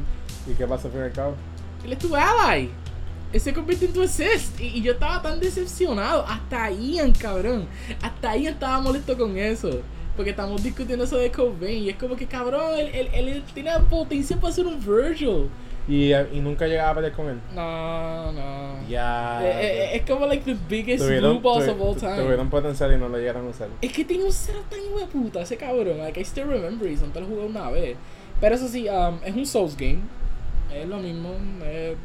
¿Y 0.46 0.52
qué 0.54 0.66
pasa 0.66 0.88
al 0.88 0.92
fin 0.92 1.00
y 1.02 1.04
al 1.04 1.12
cabo? 1.12 1.34
Él 1.84 1.92
es 1.92 1.98
tu 1.98 2.14
ally. 2.16 2.70
Se 3.34 3.52
convierte 3.52 3.86
en 3.86 3.92
tu 3.92 4.02
assist. 4.02 4.58
Y, 4.60 4.78
y 4.78 4.82
yo 4.82 4.92
estaba 4.92 5.20
tan 5.22 5.38
decepcionado. 5.40 6.24
Hasta 6.26 6.70
Ian, 6.70 7.12
cabrón. 7.12 7.66
Hasta 8.02 8.36
Ian 8.36 8.54
estaba 8.54 8.80
molesto 8.80 9.16
con 9.18 9.36
eso. 9.36 9.80
Porque 10.16 10.30
estamos 10.30 10.62
discutiendo 10.62 11.04
eso 11.04 11.16
de 11.16 11.30
Cobain. 11.30 11.84
Y 11.84 11.90
es 11.90 11.96
como 11.96 12.16
que, 12.16 12.26
cabrón, 12.26 12.78
él, 12.78 12.90
él, 12.92 13.28
él 13.28 13.44
tiene 13.54 13.70
potencia 13.90 14.36
para 14.36 14.52
ser 14.52 14.66
un 14.66 14.80
Virgil. 14.80 15.48
Y, 15.86 16.12
y 16.12 16.40
nunca 16.40 16.66
llegaba 16.66 16.90
a 16.90 16.94
pelear 16.96 17.12
con 17.12 17.28
él. 17.30 17.38
No, 17.54 18.32
no. 18.32 18.88
Ya. 18.88 19.40
Eh, 19.42 19.60
eh, 19.60 19.90
es 19.96 20.02
como 20.10 20.26
like 20.26 20.44
the 20.44 20.58
biggest 20.68 21.02
Tuvieron, 21.02 21.40
blue 21.40 21.50
balls 21.50 21.66
tuvi- 21.66 21.70
of 21.72 21.80
all 21.80 21.96
time. 21.96 22.16
tuvieron 22.22 22.50
potencial 22.50 22.92
y 22.92 22.98
no 22.98 23.08
lo 23.08 23.16
llegaron 23.16 23.46
a 23.46 23.50
usar. 23.50 23.68
Es 23.80 23.92
que 23.92 24.04
tiene 24.04 24.24
un 24.24 24.32
cero 24.32 24.58
tan 24.68 24.80
hijo 24.80 24.98
de 24.98 25.06
puta 25.06 25.40
ese 25.40 25.56
cabrón. 25.56 25.96
Like, 25.98 26.20
I 26.20 26.24
still 26.24 26.44
remember 26.46 26.86
it. 26.90 26.98
Solo 26.98 27.20
lo 27.20 27.26
jugué 27.26 27.46
una 27.46 27.70
vez. 27.70 27.96
Pero 28.40 28.54
eso 28.54 28.68
sí, 28.68 28.86
um, 28.88 29.18
es 29.24 29.34
un 29.34 29.46
Souls 29.46 29.76
game. 29.76 30.00
Es 30.74 30.86
lo 30.86 30.98
mismo. 30.98 31.30
Es 31.64 31.96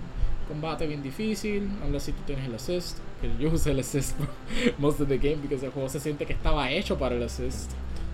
combate 0.47 0.87
bien 0.87 1.01
difícil. 1.03 1.69
Unless 1.85 2.03
si 2.03 2.11
tú 2.11 2.21
tienes 2.25 2.45
el 2.45 2.55
assist. 2.55 2.97
Que 3.21 3.29
yo 3.39 3.49
usé 3.49 3.71
el 3.71 3.79
assist 3.79 4.15
most 4.77 4.99
of 5.01 5.07
the 5.07 5.17
game. 5.17 5.37
Porque 5.37 5.55
el 5.65 5.71
juego 5.71 5.89
se 5.89 5.99
siente 5.99 6.25
que 6.25 6.33
estaba 6.33 6.69
hecho 6.71 6.97
para 6.97 7.15
el 7.15 7.23
assist. 7.23 7.71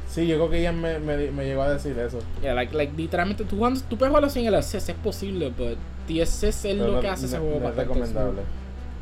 Sí, 0.09 0.25
yo 0.25 0.37
creo 0.37 0.49
que 0.49 0.59
ella 0.59 0.71
me, 0.71 0.97
me, 0.99 1.29
me 1.31 1.45
llegó 1.45 1.61
a 1.61 1.71
decir 1.73 1.97
eso. 1.99 2.19
Yeah, 2.41 2.55
like, 2.55 2.75
like 2.75 2.93
literalmente 2.97 3.43
tú, 3.43 3.57
tú 3.87 3.97
puedes 3.97 4.09
jugarlo 4.09 4.29
sin 4.29 4.45
el 4.47 4.55
assist. 4.55 4.89
Es 4.89 4.95
posible, 4.95 5.49
but 5.49 5.77
the 6.07 6.21
assist 6.23 6.65
es 6.65 6.75
Pero 6.77 6.93
lo 6.93 6.99
que 6.99 7.07
hace 7.07 7.27
ese 7.27 7.37
no- 7.37 7.43
juego 7.43 7.59
no 7.59 7.69
es 7.69 7.75
recomendable. 7.75 8.41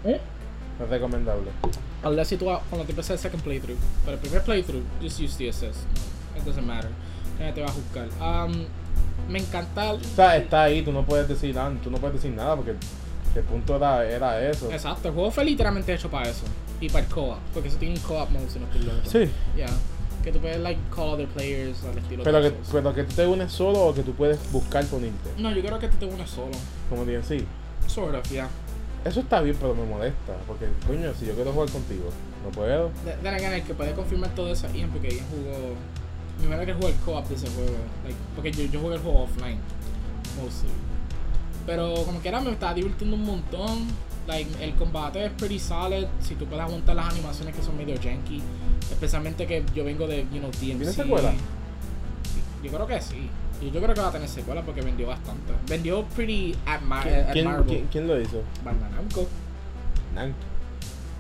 ¿Eh? 0.04 0.20
No 0.80 0.86
es 0.86 0.92
recomendable. 0.92 1.50
Unless 2.04 2.28
si 2.28 2.38
tú 2.38 2.46
cuando 2.46 2.86
te 2.86 2.92
empiezas 2.92 3.12
el 3.12 3.20
second 3.20 3.42
playthrough. 3.42 3.78
Pero 4.04 4.16
el 4.16 4.20
primer 4.20 4.42
playthrough, 4.44 4.84
just 5.02 5.20
use 5.20 5.38
the 5.38 5.50
assist. 5.50 5.80
It 6.38 6.44
doesn't 6.44 6.66
matter. 6.66 6.90
Nadie 7.40 7.54
te 7.54 7.62
va 7.62 7.68
a 7.68 7.72
juzgar. 7.72 8.08
Um, 8.22 8.66
me 9.30 9.40
encanta. 9.40 9.94
O 9.94 10.00
sea, 10.00 10.38
está 10.38 10.64
ahí, 10.64 10.82
tú 10.82 10.92
no 10.92 11.04
puedes 11.06 11.28
decir 11.28 11.56
nada, 11.56 11.74
tú 11.84 11.90
no 11.90 11.98
puedes 12.00 12.16
decir 12.22 12.32
nada 12.36 12.56
porque 12.56 12.74
el 13.40 13.46
punto 13.46 13.76
era, 13.76 14.06
era 14.06 14.50
eso. 14.50 14.72
Exacto, 14.72 15.08
el 15.10 15.14
juego 15.14 15.32
fue 15.32 15.46
literalmente 15.46 15.94
hecho 15.94 16.10
para 16.10 16.30
eso. 16.30 16.46
Y 16.80 16.90
para 16.90 17.06
el 17.06 17.12
co-op. 17.12 17.38
Porque 17.54 17.70
eso 17.70 17.78
tiene 17.78 17.96
un 17.96 18.02
co-op 18.02 18.30
mode 18.30 18.50
si 18.50 18.60
no 18.60 18.66
estoy 18.66 18.84
loco. 18.84 19.10
Sí, 19.10 19.30
Yeah. 19.56 19.70
Que 20.24 20.32
tú 20.32 20.40
puedes 20.40 20.60
like 20.60 20.80
call 20.94 21.10
other 21.14 21.28
players 21.28 21.84
al 21.86 21.98
estilo 21.98 22.24
pero 22.24 22.42
que, 22.42 22.52
pero 22.70 22.94
que 22.94 23.04
tú 23.04 23.16
te 23.16 23.26
unes 23.26 23.50
solo 23.50 23.80
o 23.86 23.94
que 23.94 24.04
tú 24.04 24.14
puedes 24.14 24.52
buscar 24.52 24.84
unirte. 24.92 25.30
No, 25.38 25.54
yo 25.54 25.62
creo 25.62 25.80
que 25.80 25.88
tú 25.88 25.98
te 25.98 26.06
unes 26.06 26.30
solo. 26.30 26.52
Como 26.90 27.06
dicen, 27.06 27.24
sí. 27.24 27.46
Sort 27.88 28.14
of, 28.14 28.30
yeah. 28.30 28.50
Eso 29.06 29.22
está 29.22 29.40
bien, 29.40 29.56
pero 29.58 29.74
me 29.74 29.86
molesta. 29.86 30.34
Porque, 30.46 30.66
coño, 30.86 31.14
si 31.18 31.28
yo 31.28 31.34
quiero 31.34 31.54
jugar 31.54 31.70
contigo, 31.70 32.10
no 32.44 32.52
puedo. 32.52 32.92
Then 33.24 33.34
again, 33.34 33.54
el 33.54 33.64
que 33.64 33.74
puede 33.74 33.94
confirmar 33.94 34.36
todo 34.36 34.52
eso 34.52 34.68
es 34.68 34.74
Ian 34.74 34.90
porque 34.90 35.10
Ian 35.10 35.26
jugó. 35.30 35.76
Mi 36.42 36.48
manera 36.48 36.66
que 36.66 36.74
jugó 36.74 36.90
el 36.90 36.96
co-op 36.96 37.26
de 37.30 37.36
ese 37.36 37.48
juego. 37.50 37.78
Like, 38.04 38.18
porque 38.36 38.52
yo, 38.52 38.66
yo 38.66 38.80
jugué 38.82 38.96
el 38.96 39.02
juego 39.02 39.24
offline. 39.24 39.60
Mostly. 40.42 40.70
Pero 41.68 41.94
como 42.06 42.20
que 42.22 42.30
era 42.30 42.42
me 42.42 42.50
estaba 42.52 42.74
divirtiendo 42.74 43.16
un 43.16 43.26
montón. 43.26 43.86
Like, 44.28 44.64
el 44.64 44.74
combate 44.76 45.26
es 45.26 45.32
pretty 45.34 45.60
solid. 45.60 46.06
Si 46.22 46.34
tú 46.36 46.46
puedes 46.46 46.64
aguantar 46.66 46.96
las 46.96 47.14
animaciones 47.14 47.56
que 47.56 47.62
son 47.62 47.78
medio 47.78 47.96
janky. 48.02 48.42
Especialmente 48.92 49.46
que 49.46 49.64
yo 49.76 49.84
vengo 49.86 50.08
de, 50.08 50.24
you 50.34 50.40
know, 50.40 50.50
DMC. 50.50 50.60
¿Tiene 50.60 50.86
secuela? 50.94 51.34
Yo 52.64 52.72
creo 52.72 52.88
que 52.88 53.00
sí. 53.02 53.30
Yo, 53.62 53.70
yo 53.70 53.82
creo 53.82 53.94
que 53.94 54.02
va 54.02 54.08
a 54.08 54.12
tener 54.12 54.28
secuela 54.28 54.62
porque 54.64 54.82
vendió 54.82 55.08
bastante. 55.08 55.54
Vendió 55.68 56.04
pretty 56.16 56.56
admi- 56.66 57.04
¿Quién, 57.04 57.26
admirable. 57.48 57.66
quién- 57.68 57.88
quién 57.92 58.08
lo 58.08 58.20
hizo? 58.20 58.42
Bandai 58.66 58.92
Namco. 58.92 59.28
Namco. 60.16 60.38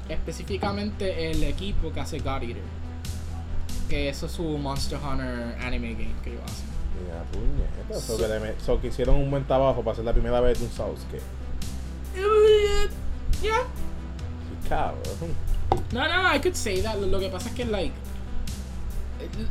Específicamente 0.10 1.31
el 1.31 1.43
equipo 1.43 1.91
que 1.91 1.99
hace 1.99 2.19
God 2.19 2.43
Eater. 2.43 2.62
Que 3.89 4.10
eso 4.10 4.25
es 4.25 4.31
su 4.33 4.43
Monster 4.43 4.97
Hunter 4.99 5.57
anime 5.62 5.93
game 5.93 6.12
que 6.23 6.31
ellos 6.31 6.41
hacen. 6.45 6.66
Mira, 7.03 7.23
puñeta. 7.31 7.99
So, 7.99 8.17
So- 8.17 8.17
que 8.17 8.27
le 8.27 8.60
so 8.60 8.81
que 8.81 8.88
hicieron 8.88 9.15
un 9.15 9.29
buen 9.31 9.45
trabajo 9.45 9.81
para 9.83 9.95
ser 9.95 10.05
la 10.05 10.13
primera 10.13 10.39
vez 10.41 10.60
de 10.60 10.65
un 10.65 10.71
Souls 10.71 11.05
que. 11.12 11.19
Yeah. 13.41 13.63
Cabrón. 14.67 15.36
No, 15.91 16.07
no, 16.07 16.36
I 16.36 16.39
could 16.39 16.55
say 16.55 16.81
that. 16.81 16.95
Lo, 16.99 17.07
lo 17.07 17.19
que 17.19 17.29
pasa 17.29 17.49
es 17.49 17.55
que, 17.55 17.65
like. 17.65 17.93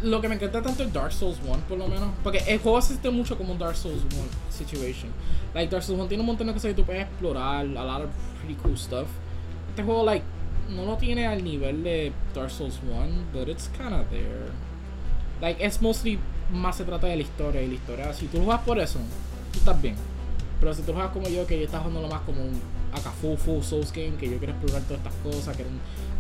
lo 0.02 0.20
que 0.20 0.28
me 0.28 0.35
encanta 0.37 0.62
tanto 0.62 0.82
es 0.82 0.92
Dark 0.92 1.12
Souls 1.12 1.38
1, 1.44 1.56
por 1.68 1.78
lo 1.78 1.88
menos. 1.88 2.09
Porque 2.22 2.38
el 2.46 2.59
juego 2.59 2.80
se 2.82 2.88
siente 2.88 3.11
mucho 3.11 3.37
como 3.37 3.52
un 3.52 3.59
Dark 3.59 3.76
Souls 3.76 4.02
1 4.02 4.11
situation. 4.50 5.11
Like, 5.54 5.70
Dark 5.70 5.82
Souls 5.85 5.98
1 6.00 6.09
tiene 6.09 6.22
un 6.22 6.26
montón 6.26 6.46
de 6.48 6.52
cosas 6.52 6.70
que 6.70 6.74
tú 6.74 6.85
puedes 6.85 7.02
explorar, 7.02 7.61
a 7.64 7.85
lot 7.85 8.02
of 8.02 8.11
pretty 8.40 8.54
cool 8.62 8.76
stuff. 8.76 9.06
Este 9.70 9.82
juego, 9.82 10.04
like, 10.04 10.24
no 10.70 10.85
lo 10.85 10.96
tiene 10.96 11.26
al 11.26 11.42
nivel 11.44 11.82
de 11.85 12.12
Dark 12.35 12.50
Souls 12.50 12.80
1, 12.82 13.26
but 13.32 13.48
it's 13.48 13.68
kinda 13.68 14.04
there. 14.11 14.50
Like, 15.40 15.64
it's 15.64 15.80
mostly 15.80 16.18
más 16.52 16.76
se 16.76 16.85
trata 16.85 17.06
de 17.06 17.16
la 17.16 17.22
historia 17.22 17.62
y 17.62 17.68
la 17.68 17.74
historia. 17.74 18.12
Si 18.12 18.26
tú 18.26 18.38
juegas 18.44 18.62
por 18.62 18.78
eso, 18.78 18.98
tú 19.52 19.59
estás 19.59 19.80
bien. 19.80 19.96
Pero 20.61 20.72
si 20.74 20.82
tú 20.82 20.92
juegas 20.92 21.11
como 21.12 21.28
yo, 21.28 21.46
que 21.46 21.59
yo 21.59 21.64
estás 21.66 21.80
jugando 21.80 22.02
lo 22.02 22.09
más 22.09 22.20
como 22.22 22.42
un 22.42 22.61
acá 22.92 23.11
full 23.11 23.37
full 23.37 23.62
Souls 23.62 23.92
game, 23.92 24.12
que 24.18 24.30
yo 24.30 24.38
quiero 24.38 24.52
explorar 24.54 24.82
todas 24.85 24.98
estas 25.04 25.14
cosas, 25.22 25.54
quiero 25.56 25.70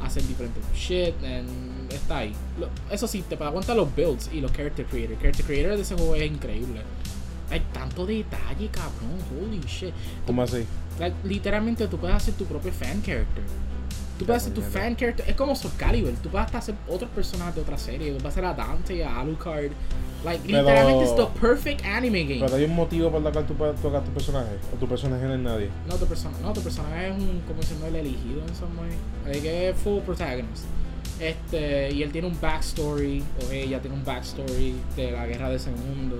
hacer 0.04 0.22
diferentes 0.26 0.62
shit, 0.74 1.14
and 1.24 1.90
está 1.92 2.18
ahí. 2.18 2.34
Lo- 2.60 2.68
eso 2.90 3.06
sí, 3.08 3.22
te 3.26 3.36
puede 3.36 3.48
aguantar 3.48 3.76
los 3.76 3.94
builds 3.96 4.28
y 4.32 4.40
los 4.40 4.52
character 4.52 4.84
creator. 4.86 5.16
Character 5.18 5.46
creator 5.46 5.76
de 5.76 5.82
ese 5.82 5.94
juego 5.94 6.14
es 6.16 6.30
increíble. 6.30 6.82
Hay 7.50 7.60
tanto 7.72 8.04
detalle, 8.04 8.68
cabrón. 8.68 9.16
Holy 9.40 9.60
shit. 9.60 9.94
¿Cómo 10.26 10.42
así? 10.42 10.66
Like, 10.98 11.16
literalmente 11.24 11.86
tú 11.88 11.96
puedes 11.96 12.16
hacer 12.16 12.34
tu 12.34 12.44
propio 12.44 12.72
fan 12.72 13.00
character. 13.02 13.44
Tú 14.18 14.24
puedes 14.24 14.42
hacer 14.42 14.54
tu 14.54 14.62
fan 14.62 14.96
character. 14.96 15.28
Es 15.28 15.36
como 15.36 15.54
Soul 15.54 15.74
Calibur. 15.76 16.12
Tú 16.22 16.30
puedes 16.30 16.46
hasta 16.46 16.58
hacer 16.58 16.74
otros 16.88 17.10
personajes 17.10 17.54
de 17.54 17.60
otra 17.60 17.76
serie. 17.76 18.08
Tú 18.12 18.18
puedes 18.18 18.32
hacer 18.32 18.44
a 18.44 18.54
Dante, 18.54 19.04
a 19.04 19.20
Alucard. 19.20 19.72
Like, 20.24 20.42
Pero- 20.46 20.62
literalmente 20.62 21.04
es 21.04 21.14
the 21.16 21.26
perfect 21.40 21.84
anime 21.84 22.24
game. 22.24 22.40
Pero 22.40 22.56
hay 22.56 22.64
un 22.64 22.74
motivo 22.74 23.10
por 23.10 23.24
el 23.24 23.32
cual 23.32 23.46
tú 23.46 23.54
puedes 23.54 23.80
tocar 23.80 24.02
tu 24.02 24.10
personaje. 24.12 24.56
O 24.74 24.76
tu 24.78 24.88
personaje 24.88 25.24
no 25.26 25.34
es 25.34 25.40
nadie. 25.40 25.68
No, 25.86 25.94
tu 25.96 26.06
persona, 26.06 26.36
no, 26.42 26.52
tu 26.52 26.62
personaje 26.62 27.08
es 27.08 27.12
un, 27.12 27.42
como 27.46 27.60
diciendo, 27.60 27.86
el 27.86 27.96
elegido 27.96 28.40
en 28.48 28.54
some 28.54 28.72
way. 28.80 29.40
Que 29.40 29.68
es 29.68 29.76
full 29.76 30.00
protagonist. 30.00 30.64
Este, 31.20 31.92
y 31.92 32.02
él 32.02 32.10
tiene 32.10 32.28
un 32.28 32.38
backstory, 32.40 33.22
o 33.46 33.50
ella 33.52 33.80
tiene 33.80 33.96
un 33.96 34.04
backstory 34.04 34.74
de 34.96 35.12
la 35.12 35.26
guerra 35.26 35.50
de 35.50 35.56
ese 35.56 35.70
mundo. 35.70 36.16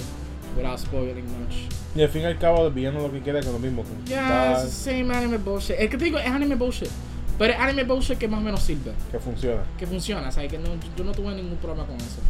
Without 0.57 0.79
spoiling 0.79 1.25
much. 1.39 1.55
Y 1.95 2.03
al 2.03 2.09
fin 2.09 2.23
y 2.23 2.25
al 2.27 2.39
cabo, 2.39 2.67
el 2.67 2.73
villano 2.73 3.01
lo 3.01 3.13
que 3.13 3.21
quiere 3.21 3.41
es 3.41 3.47
lo 3.47 3.59
mismo. 3.59 3.85
Yeah, 4.07 4.53
it's 4.53 4.63
the 4.63 4.71
same 4.71 5.15
anime 5.15 5.37
bullshit. 5.37 5.77
Es 5.79 5.91
que 5.91 5.99
te 5.99 6.05
digo, 6.05 6.19
es 6.19 6.27
anime 6.27 6.55
bullshit. 6.55 6.89
Pero 7.39 7.53
es 7.53 7.59
anime 7.61 7.85
bullshit 7.85 8.19
que 8.19 8.29
más 8.29 8.41
o 8.41 8.43
menos 8.43 8.61
sirve. 8.63 8.93
que 9.11 9.19
funciona. 9.19 9.63
Que 9.79 9.87
funciona, 9.87 10.31
¿sabes? 10.33 10.51
Que 10.51 10.59
no, 10.59 10.69
yo 10.97 11.05
no 11.05 11.13
tuve 11.13 11.35
ningún 11.35 11.57
problema 11.59 11.87
con 11.87 11.97
eso. 11.97 12.21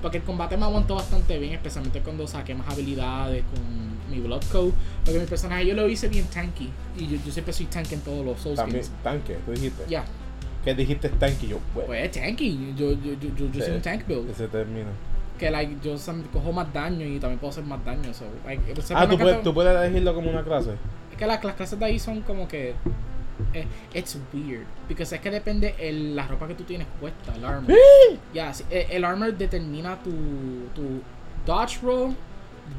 Porque 0.00 0.18
el 0.18 0.22
combate 0.22 0.56
me 0.56 0.64
aguantó 0.64 0.94
bastante 0.96 1.38
bien, 1.38 1.54
especialmente 1.54 2.00
cuando 2.00 2.26
saqué 2.26 2.54
más 2.54 2.68
habilidades 2.72 3.42
con 3.44 4.10
mi 4.14 4.20
Blood 4.20 4.42
Code. 4.52 4.72
Porque 5.04 5.18
mi 5.20 5.26
personaje 5.26 5.66
yo 5.66 5.74
lo 5.74 5.88
hice 5.88 6.08
bien 6.08 6.26
tanky. 6.26 6.70
Y 6.98 7.06
yo, 7.08 7.18
yo 7.24 7.32
siempre 7.32 7.52
soy 7.54 7.66
tank 7.66 7.90
en 7.92 8.00
todos 8.00 8.24
los 8.24 8.38
Souls 8.40 8.56
También, 8.56 8.82
games. 8.84 9.02
tanque, 9.02 9.36
tú 9.46 9.52
dijiste. 9.52 9.84
Ya, 9.88 10.04
¿Qué 10.64 10.74
dijiste 10.74 11.08
tanque? 11.10 11.46
Yo, 11.46 11.58
bueno, 11.74 11.88
pues 11.88 12.04
es 12.04 12.12
tanky. 12.12 12.74
Yo, 12.76 12.92
yo, 12.92 13.14
yo, 13.20 13.28
yo, 13.36 13.46
yo 13.52 13.60
soy 13.60 13.62
Sí. 13.62 13.70
un 13.72 13.82
tank 13.82 14.06
build. 14.06 14.30
ese 14.30 14.48
término. 14.48 14.88
Que 15.38 15.50
like, 15.50 15.76
yo 15.82 15.96
cojo 16.32 16.52
más 16.52 16.72
daño 16.72 17.04
y 17.04 17.18
también 17.18 17.38
puedo 17.38 17.50
hacer 17.50 17.64
más 17.64 17.84
daño. 17.84 18.14
So, 18.14 18.24
like, 18.46 18.62
Ah, 18.94 19.06
¿tú 19.08 19.18
puedes, 19.18 19.42
tú 19.42 19.52
puedes 19.52 19.76
elegirlo 19.76 20.14
como 20.14 20.30
una 20.30 20.42
clase. 20.44 20.70
Es 21.10 21.18
que 21.18 21.26
la- 21.26 21.40
las 21.42 21.54
clases 21.54 21.78
de 21.78 21.84
ahí 21.84 21.98
son 21.98 22.20
como 22.22 22.46
que. 22.48 22.74
Eh, 23.52 23.66
it's 23.94 24.16
weird. 24.32 24.64
Porque 24.86 25.02
es 25.02 25.12
que 25.20 25.30
depende 25.30 25.74
el, 25.78 26.14
la 26.16 26.26
ropa 26.26 26.46
que 26.48 26.54
tú 26.54 26.64
tienes 26.64 26.86
puesta, 27.00 27.34
el 27.34 27.44
armor. 27.44 27.72
Eh, 28.70 28.86
el 28.90 29.04
armor 29.04 29.36
determina 29.36 29.96
tu, 30.02 30.10
tu 30.74 31.00
dodge 31.46 31.80
roll, 31.82 32.14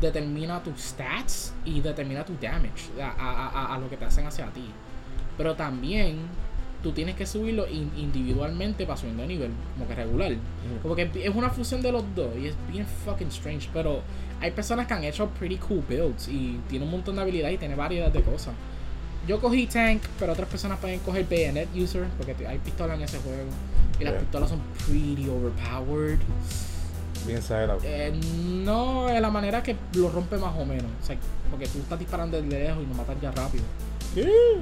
determina 0.02 0.62
tus 0.63 0.80
stats 0.82 1.54
y 1.65 1.80
determina 1.82 2.26
tu 2.26 2.34
damage 2.41 2.89
a, 3.02 3.10
a- 3.10 3.48
a- 3.50 3.76
a 3.76 3.80
lo 3.80 3.89
que 3.89 3.98
te 3.98 4.06
hacen 4.06 4.26
hacia 4.28 4.46
ti. 4.48 4.65
Pero 5.38 5.56
también 5.56 6.18
tú 6.82 6.91
tienes 6.91 7.15
que 7.15 7.26
subirlo 7.26 7.68
in- 7.68 7.91
individualmente 7.98 8.86
para 8.86 8.98
subiendo 8.98 9.24
de 9.24 9.28
nivel, 9.30 9.52
como 9.76 9.88
que 9.88 9.96
regular. 9.96 10.32
Como 10.82 10.96
que 10.96 11.10
es 11.15 11.36
una 11.36 11.50
fusión 11.50 11.82
de 11.82 11.91
los 11.91 12.04
dos 12.15 12.30
y 12.38 12.48
es 12.48 12.56
bien 12.72 12.86
fucking 13.06 13.28
strange. 13.30 13.70
Pero 13.74 14.02
hay 14.41 14.52
personas 14.52 14.88
que 14.88 14.94
han 14.94 15.04
hecho 15.04 15.28
pretty 15.30 15.58
cool 15.58 15.84
builds 15.88 16.28
y 16.28 16.60
tiene 16.70 16.86
un 16.86 16.91
montón 16.91 17.15
de 17.15 17.22
habilidades 17.22 17.56
y 17.56 17.58
tiene 17.58 17.76
variedad 17.76 18.12
de 18.12 18.22
cosas. 18.22 18.54
Yo 19.28 19.42
cogí 19.42 19.68
tank, 19.68 20.04
pero 20.20 20.34
otras 20.34 20.48
personas 20.48 20.80
pueden 20.80 21.00
coger 21.00 21.26
bayonet 21.30 21.70
user 21.76 22.06
porque 22.18 22.36
hay 22.46 22.60
pistolas 22.60 22.98
en 22.98 23.04
ese 23.04 23.20
juego. 23.20 23.50
Y 24.00 24.04
las 24.04 24.16
pistolas 24.16 24.50
son 24.50 24.60
pretty 24.86 25.28
overpowered. 25.30 26.20
Bien 27.26 27.38
exagerado. 27.40 27.80
Eh, 27.84 28.14
no 28.64 29.08
de 29.08 29.20
la 29.20 29.32
manera 29.32 29.64
que 29.64 29.76
lo 29.96 30.10
rompe 30.10 30.38
más 30.38 30.54
o 30.56 30.66
menos. 30.66 30.92
O 31.02 31.06
sea, 31.06 31.18
porque 31.50 31.68
tú 31.68 31.80
estás 31.80 31.98
disparando 31.98 32.42
desde 32.42 32.60
lejos 32.60 32.84
y 32.84 32.88
lo 32.88 32.94
matas 32.94 33.16
ya 33.22 33.32
rápido. 33.32 33.64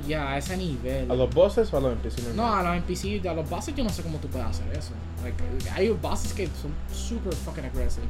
Ya, 0.07 0.31
a 0.31 0.37
ese 0.37 0.57
nivel. 0.57 1.11
¿A 1.11 1.13
los 1.13 1.33
bosses 1.33 1.71
o 1.73 1.77
a 1.77 1.81
los 1.81 1.93
NPC? 1.93 2.33
No, 2.35 2.55
a 2.55 2.63
los 2.63 2.75
NPC, 2.75 3.25
a 3.27 3.33
los 3.33 3.47
bosses 3.47 3.75
yo 3.75 3.83
no 3.83 3.89
sé 3.89 4.01
cómo 4.01 4.17
tú 4.17 4.27
puedes 4.27 4.47
hacer 4.47 4.65
eso. 4.71 4.91
Like, 5.23 5.37
hay 5.71 5.89
bosses 5.89 6.33
que 6.33 6.47
son 6.47 6.73
super 6.91 7.33
fucking 7.33 7.65
aggressive. 7.65 8.05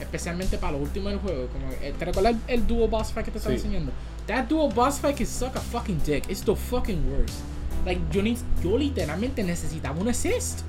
Especialmente 0.00 0.58
para 0.58 0.72
lo 0.72 0.78
último 0.78 1.08
del 1.08 1.18
juego. 1.18 1.46
Como, 1.48 1.66
eh, 1.80 1.94
¿Te 1.98 2.04
recuerdas 2.04 2.34
el, 2.48 2.60
el 2.60 2.66
dual 2.66 2.88
boss 2.90 3.12
fight 3.12 3.24
que 3.26 3.30
te 3.32 3.38
estaba 3.38 3.54
Sí. 3.56 3.62
enseñando? 3.62 3.92
That 4.26 4.44
dual 4.46 4.72
boss 4.72 4.98
fight 5.00 5.16
can 5.16 5.26
suck 5.26 5.56
a 5.56 5.60
fucking 5.60 6.00
dick. 6.04 6.28
It's 6.28 6.42
the 6.44 6.54
fucking 6.56 7.02
worst. 7.10 7.36
Like, 7.84 8.00
yo, 8.12 8.22
ni, 8.22 8.36
yo 8.62 8.78
literalmente 8.78 9.42
necesitaba 9.42 10.00
un 10.00 10.08
assist. 10.08 10.60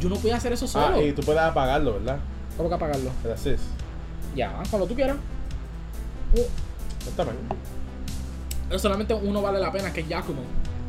Yo 0.00 0.08
no 0.08 0.16
podía 0.16 0.36
hacer 0.36 0.52
eso 0.52 0.66
solo. 0.66 0.96
Ah, 0.96 1.02
y 1.02 1.12
tú 1.12 1.22
puedes 1.22 1.40
apagarlo, 1.42 1.94
¿verdad? 1.94 2.18
¿Cómo 2.56 2.68
que 2.68 2.74
apagarlo? 2.74 3.10
El 3.24 3.32
assist. 3.32 3.62
Ya, 4.34 4.52
cuando 4.70 4.86
tú 4.86 4.94
quieras. 4.94 5.16
Está 7.06 7.24
bien. 7.24 7.36
Pero 8.68 8.78
solamente 8.78 9.14
uno 9.14 9.42
vale 9.42 9.58
la 9.60 9.70
pena, 9.70 9.92
que 9.92 10.00
es 10.00 10.08
Yakumo. 10.08 10.42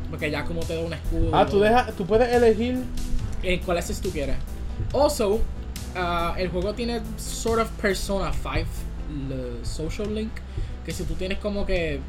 Porque 0.09 0.31
Yakumo 0.31 0.61
te 0.61 0.75
da 0.75 0.81
un 0.85 0.93
escudo. 0.93 1.29
Ah, 1.33 1.45
tú, 1.45 1.59
dejas, 1.59 1.93
tú 1.95 2.05
puedes 2.05 2.33
elegir. 2.33 2.83
cuál 3.65 3.77
assist 3.77 4.01
tú 4.03 4.09
quieres. 4.09 4.37
Also, 4.93 5.39
ah, 5.95 6.35
el 6.37 6.49
juego 6.49 6.73
tiene 6.73 7.01
sort 7.17 7.61
of 7.61 7.69
Persona 7.81 8.31
5 8.31 8.65
el 9.29 9.65
social 9.65 10.13
link. 10.13 10.31
Que 10.85 10.91
si 10.91 11.03
tú 11.03 11.13
tienes 11.13 11.37
como 11.37 11.65
que 11.65 11.99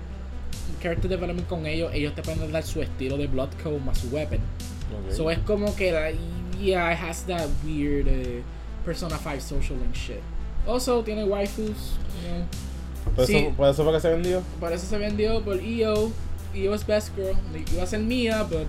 character 0.82 1.08
development 1.08 1.48
con 1.48 1.66
ellos, 1.66 1.90
ellos 1.94 2.14
te 2.14 2.22
pueden 2.22 2.50
dar 2.50 2.62
su 2.62 2.82
estilo 2.82 3.16
de 3.16 3.26
Blood 3.26 3.50
Code 3.62 3.78
más 3.80 3.98
su 3.98 4.08
weapon. 4.08 4.38
Ok. 4.38 5.12
So 5.12 5.30
es 5.30 5.38
como 5.40 5.74
que, 5.76 6.16
yeah, 6.60 6.92
it 6.92 6.98
has 6.98 7.24
that 7.26 7.48
weird 7.64 8.06
eh, 8.08 8.42
Persona 8.84 9.18
5 9.18 9.40
social 9.40 9.78
link 9.78 9.94
shit. 9.94 10.20
Also, 10.66 11.02
tiene 11.02 11.24
waifus, 11.24 11.98
you 12.22 12.28
know. 12.28 12.46
¿Por, 13.14 13.26
sí. 13.26 13.36
eso, 13.36 13.50
¿Por 13.54 13.68
eso 13.68 13.84
fue 13.84 13.92
que 13.92 14.00
se 14.00 14.10
vendió? 14.10 14.42
Por 14.58 14.72
eso 14.72 14.86
se 14.86 14.98
vendió 14.98 15.42
por 15.42 15.58
EO. 15.60 16.10
EO 16.54 16.74
es 16.74 16.86
best 16.86 17.14
girl. 17.14 17.36
Iba 17.72 17.82
a 17.82 17.86
ser 17.86 18.00
Mia, 18.00 18.44
but 18.44 18.66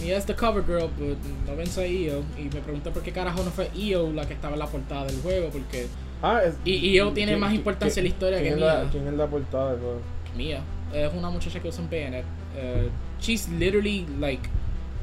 Mia 0.00 0.16
es 0.16 0.24
the 0.26 0.34
cover 0.34 0.62
girl, 0.64 0.88
but 0.98 1.18
no 1.46 1.56
vence 1.56 1.80
a 1.80 1.84
EO. 1.86 2.22
Y 2.38 2.44
me 2.44 2.60
pregunté 2.60 2.90
por 2.90 3.02
qué 3.02 3.12
carajo 3.12 3.42
no 3.44 3.50
fue 3.50 3.70
EO 3.76 4.12
la 4.12 4.26
que 4.26 4.34
estaba 4.34 4.54
en 4.54 4.58
la 4.60 4.66
portada 4.66 5.04
del 5.06 5.20
juego, 5.20 5.50
porque 5.50 5.86
Ah, 6.22 6.42
es, 6.44 6.54
Y- 6.66 6.92
yo 6.92 7.12
tiene 7.12 7.32
¿quién- 7.32 7.40
más 7.40 7.54
importancia 7.54 7.94
quién- 7.94 8.04
la 8.04 8.08
historia 8.10 8.42
que 8.42 8.54
mía. 8.54 8.88
¿Quién 8.90 9.06
es 9.08 9.14
la 9.14 9.26
portada 9.26 9.70
del 9.72 9.80
juego? 9.80 10.00
Mia 10.36 10.60
es 10.92 11.12
una 11.14 11.30
muchacha 11.30 11.60
que 11.60 11.68
usa 11.68 11.82
un 11.82 11.88
bayonet. 11.90 12.24
Uh, 12.54 12.88
she's 13.22 13.48
literally 13.48 14.06
like 14.18 14.42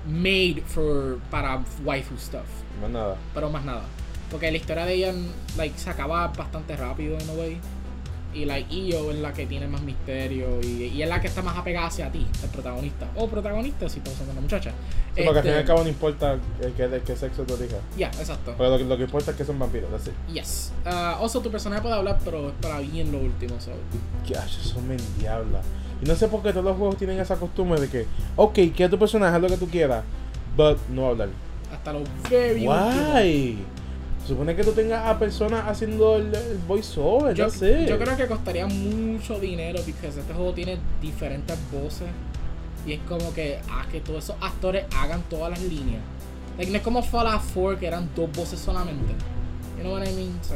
made 0.08 0.62
for 0.68 1.18
para 1.32 1.64
waifu 1.84 2.16
stuff, 2.18 2.46
Más 2.82 2.90
nada. 2.92 3.16
pero 3.34 3.50
más 3.50 3.66
nada. 3.66 3.82
Porque 4.30 4.52
la 4.52 4.58
historia 4.58 4.86
de 4.86 4.94
ella 4.94 5.14
like 5.58 5.78
se 5.80 5.90
acaba 5.90 6.28
bastante 6.28 6.76
rápido 6.76 7.18
en 7.18 7.30
a 7.30 7.34
way. 7.34 7.58
Y 8.34 8.46
like 8.46 8.72
Io 8.74 9.10
es 9.12 9.18
la 9.20 9.34
que 9.34 9.46
tiene 9.48 9.68
más 9.68 9.82
misterio 9.82 10.60
y, 10.62 10.84
y 10.94 11.02
es 11.02 11.10
la 11.10 11.20
que 11.20 11.28
está 11.28 11.42
más 11.42 11.58
apegada 11.58 11.88
hacia 11.88 12.12
ti, 12.12 12.28
el 12.44 12.50
protagonista. 12.50 13.08
O 13.16 13.28
protagonista 13.28 13.90
si 13.90 13.98
estás 14.00 14.14
usando 14.14 14.34
una 14.34 14.42
muchacha. 14.42 14.72
Sí, 15.16 15.24
porque 15.26 15.40
al 15.40 15.44
fin 15.44 15.52
y 15.52 15.54
al 15.56 15.60
Este, 15.62 15.68
cabo 15.68 15.84
no 15.84 15.90
importa 15.90 16.34
el 16.62 16.74
que, 16.74 16.84
el 16.84 17.02
que 17.02 17.16
sexo 17.16 17.44
te 17.44 17.54
elija. 17.56 17.78
Ya, 17.98 18.08
exacto. 18.08 18.54
Pero 18.58 18.70
lo, 18.72 18.78
que- 18.78 18.84
lo 18.84 18.98
que 18.98 19.04
importa 19.04 19.32
es 19.32 19.38
que 19.38 19.46
son 19.46 19.58
vampiros, 19.58 19.92
así. 19.94 20.12
Yes. 20.32 20.72
Uh, 20.86 21.22
also, 21.24 21.40
tu 21.42 21.50
personaje 21.50 21.82
puede 21.82 21.96
hablar, 21.96 22.20
pero 22.24 22.50
es 22.50 22.54
para 22.62 22.80
bien 22.80 23.12
lo 23.12 23.18
último. 23.20 23.56
So. 23.60 23.72
Que 24.28 24.38
ay, 24.38 24.50
eso 24.64 24.80
me 24.82 24.96
endiabla. 24.96 25.62
Y 26.04 26.06
no 26.06 26.16
sé 26.16 26.28
por 26.28 26.44
qué 26.44 26.52
todos 26.52 26.66
los 26.66 26.78
juegos 26.78 26.98
tienen 26.98 27.20
esa 27.20 27.38
costumbre 27.38 27.80
de 27.82 27.90
que, 27.90 28.06
ok, 28.36 28.54
que 28.76 28.88
tu 28.90 29.00
personaje 29.00 29.36
haz 29.36 29.42
lo 29.42 29.48
que 29.48 29.58
tú 29.58 29.68
quieras, 29.68 30.04
but 30.56 30.78
no 30.90 31.08
hablar. 31.08 31.30
Hasta 31.74 31.92
lo 31.94 32.02
very. 32.30 32.68
Why? 32.68 33.58
Se 34.28 34.34
supone 34.34 34.58
que 34.58 34.64
tú 34.66 34.74
tengas 34.74 35.06
a 35.08 35.18
personas 35.18 35.64
haciendo 35.68 36.18
el, 36.18 36.36
el 36.36 36.58
voiceover, 36.68 37.34
Yo, 37.34 37.46
no 37.46 37.50
sé. 37.50 37.86
yo 37.88 37.98
creo 37.98 38.18
que 38.18 38.28
costaría 38.28 38.68
mucho 38.68 39.40
dinero 39.40 39.80
porque 39.86 40.08
este 40.10 40.34
juego 40.34 40.52
tiene 40.54 40.78
diferentes 41.02 41.58
voces 41.72 42.10
y 42.86 42.92
es 42.92 43.00
como 43.08 43.34
que 43.34 43.60
a 43.72 43.88
que 43.90 44.02
todos 44.02 44.26
esos 44.26 44.36
actores 44.42 44.84
hagan 44.98 45.22
todas 45.30 45.52
las 45.52 45.62
líneas. 45.62 46.02
Like, 46.58 46.72
no 46.72 46.78
es 46.78 46.84
como 46.84 47.02
Fallout 47.04 47.42
4 47.54 47.80
que 47.80 47.88
eran 47.88 48.10
dos 48.18 48.30
voces 48.34 48.60
solamente. 48.60 49.14
You 49.78 49.84
know 49.84 49.94
what 49.94 50.06
I 50.06 50.12
mean? 50.14 50.38
So, 50.42 50.56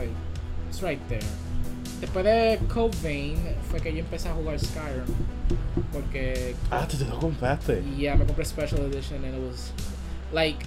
it's 0.70 0.82
right 0.82 1.00
there. 1.08 1.22
Después 2.02 2.26
de 2.26 2.60
Code 2.74 2.98
Vein 3.02 3.38
fue 3.70 3.80
que 3.80 3.94
yo 3.94 4.00
empecé 4.00 4.28
a 4.28 4.34
jugar 4.34 4.60
Skyrim 4.60 5.06
porque 5.94 6.56
Ah, 6.72 6.86
tú 6.90 6.98
te 6.98 7.06
lo 7.06 7.18
compraste. 7.20 7.82
yeah, 7.98 8.16
me 8.16 8.26
compré 8.26 8.44
Special 8.44 8.82
Edition 8.92 9.24
and 9.24 9.36
it 9.36 9.42
was 9.48 9.72
like 10.34 10.60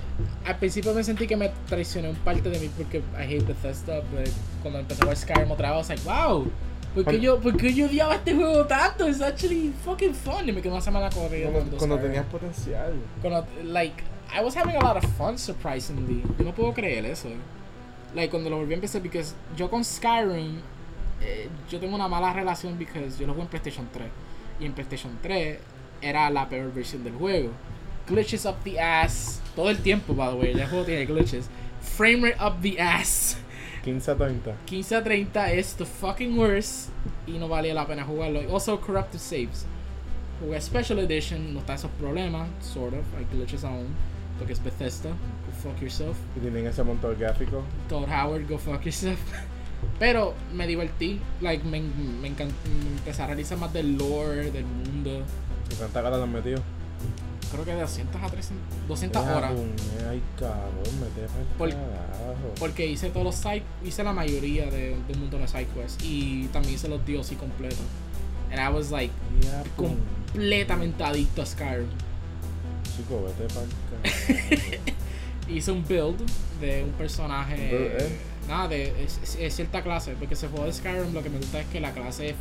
al 0.46 0.56
principio 0.58 0.92
me 0.94 1.02
sentí 1.02 1.26
que 1.26 1.36
me 1.36 1.50
traicioné 1.66 2.08
un 2.08 2.16
parte 2.16 2.48
de 2.50 2.58
mí 2.58 2.70
porque 2.76 2.98
I 2.98 3.22
hate 3.22 3.46
Bethesda, 3.46 4.02
pero 4.12 4.30
cuando 4.62 4.80
empecé 4.80 5.02
a 5.02 5.04
jugar 5.04 5.16
Skyrim 5.16 5.50
otra 5.50 5.70
vez, 5.70 5.76
I 5.76 5.78
was 5.78 5.88
like, 5.88 6.02
wow, 6.04 6.50
¿por 6.94 7.04
qué 7.04 7.20
yo, 7.20 7.40
por 7.40 7.56
qué 7.56 7.74
yo 7.74 7.86
odiaba 7.86 8.14
este 8.16 8.34
juego 8.34 8.66
tanto? 8.66 9.08
It's 9.08 9.20
actually 9.20 9.72
fucking 9.84 10.14
fun. 10.14 10.48
Y 10.48 10.52
me 10.52 10.60
quedé 10.60 10.72
una 10.72 10.80
semana 10.80 11.10
corrida 11.10 11.50
Cuando, 11.50 11.76
cuando 11.76 11.98
tenías 11.98 12.26
potencial. 12.26 12.94
Cuando, 13.20 13.46
like, 13.64 14.02
I 14.32 14.42
was 14.42 14.56
having 14.56 14.76
a 14.76 14.80
lot 14.80 14.96
of 14.96 15.04
fun 15.16 15.38
surprisingly. 15.38 16.22
Yo 16.38 16.44
no 16.44 16.54
puedo 16.54 16.72
creer 16.72 17.04
eso. 17.06 17.28
like 18.14 18.30
cuando 18.30 18.48
lo 18.48 18.58
volví 18.58 18.72
a 18.72 18.76
empezar, 18.76 19.02
porque 19.02 19.24
yo 19.56 19.68
con 19.68 19.84
Skyrim, 19.84 20.60
eh, 21.20 21.48
yo 21.68 21.80
tengo 21.80 21.94
una 21.94 22.08
mala 22.08 22.32
relación 22.32 22.76
porque 22.76 23.08
yo 23.18 23.26
lo 23.26 23.32
jugué 23.32 23.44
en 23.44 23.48
PlayStation 23.48 23.88
3. 23.92 24.06
Y 24.60 24.66
en 24.66 24.72
PlayStation 24.72 25.18
3 25.20 25.58
era 26.00 26.30
la 26.30 26.48
peor 26.48 26.72
versión 26.72 27.02
del 27.02 27.14
juego. 27.14 27.50
Glitches 28.06 28.44
up 28.46 28.62
the 28.64 28.78
ass. 28.78 29.40
Todo 29.56 29.70
el 29.70 29.76
tiempo, 29.78 30.14
by 30.14 30.30
the 30.30 30.36
way. 30.36 30.52
El 30.52 30.66
juego 30.68 30.84
tiene 30.84 31.06
glitches. 31.06 31.48
Frame 31.80 32.22
rate 32.24 32.40
up 32.40 32.60
the 32.60 32.78
ass. 32.78 33.36
15 33.84 34.12
a 34.12 34.14
30. 34.16 34.56
15 34.66 34.96
a 34.96 35.02
30 35.02 35.52
es 35.52 35.74
the 35.74 35.84
fucking 35.84 36.36
worst. 36.36 36.90
Y 37.26 37.38
no 37.38 37.48
valía 37.48 37.74
la 37.74 37.86
pena 37.86 38.04
jugarlo. 38.04 38.40
Also, 38.52 38.78
corrupted 38.80 39.18
saves. 39.18 39.64
Jugué 40.40 40.60
Special 40.60 40.98
Edition, 40.98 41.54
no 41.54 41.60
está 41.60 41.74
esos 41.74 41.90
problemas. 41.92 42.48
Sort 42.60 42.94
of. 42.94 43.04
Hay 43.16 43.26
glitches 43.32 43.64
aún. 43.64 43.86
Porque 44.38 44.52
es 44.52 44.62
Bethesda. 44.62 45.10
Go 45.10 45.70
fuck 45.70 45.80
yourself. 45.80 46.16
Y 46.36 46.40
tienen 46.40 46.66
ese 46.66 46.82
montón 46.82 47.16
gráfico. 47.18 47.62
Todd 47.88 48.08
Howard, 48.08 48.48
go 48.48 48.58
fuck 48.58 48.82
yourself. 48.84 49.20
Pero 49.98 50.34
me 50.52 50.66
divertí, 50.66 51.20
like, 51.40 51.64
me, 51.64 51.80
me 51.80 52.28
encantó, 52.28 52.54
empecé 52.98 53.22
a 53.22 53.26
realizar 53.26 53.58
más 53.58 53.72
del 53.72 53.96
lore, 53.96 54.50
del 54.50 54.64
mundo. 54.64 55.22
¿Y 55.70 55.74
cuántas 55.74 56.04
horas 56.04 56.22
han 56.22 56.32
metido? 56.32 56.62
Creo 57.54 57.64
que 57.64 57.74
de 57.74 57.80
200 57.82 58.22
a 58.22 58.26
300, 58.28 58.88
200 58.88 59.22
horas. 59.26 59.52
Ay, 60.10 60.22
cabrón, 60.38 61.00
mete 61.00 61.26
Por- 61.56 61.70
carajo. 61.70 62.54
Porque 62.58 62.86
hice 62.86 63.10
todos 63.10 63.24
los 63.24 63.34
side, 63.36 63.62
hice 63.84 64.02
la 64.04 64.12
mayoría 64.12 64.66
de, 64.66 64.96
de 65.06 65.12
un 65.14 65.20
montón 65.20 65.40
de 65.42 65.48
side 65.48 65.66
quests 65.74 66.04
y 66.04 66.46
también 66.48 66.74
hice 66.74 66.88
los 66.88 67.04
DLC 67.06 67.36
completos. 67.38 67.78
And 68.50 68.60
I 68.60 68.72
was 68.72 68.90
like 68.90 69.12
pum. 69.76 69.94
completamente 70.32 71.02
adicto 71.02 71.42
a 71.42 71.46
Skyrim. 71.46 71.86
Chico, 72.96 73.24
vete 73.24 73.52
pa'l 73.54 73.68
Hice 75.48 75.72
un 75.72 75.84
build 75.86 76.16
de 76.60 76.84
un 76.84 76.90
personaje. 76.92 77.56
Build, 77.56 78.00
¿eh? 78.02 78.18
Nada, 78.48 78.68
de 78.68 79.04
es, 79.04 79.18
es- 79.22 79.36
es 79.40 79.54
cierta 79.56 79.82
clase. 79.82 80.14
Porque 80.18 80.36
se 80.36 80.48
juego 80.48 80.66
de 80.66 80.72
Skyrim 80.72 81.12
lo 81.12 81.22
que 81.22 81.30
me 81.30 81.38
gusta 81.38 81.60
es 81.60 81.66
que 81.68 81.80
la 81.80 81.92
clase 81.92 82.30
es. 82.30 82.34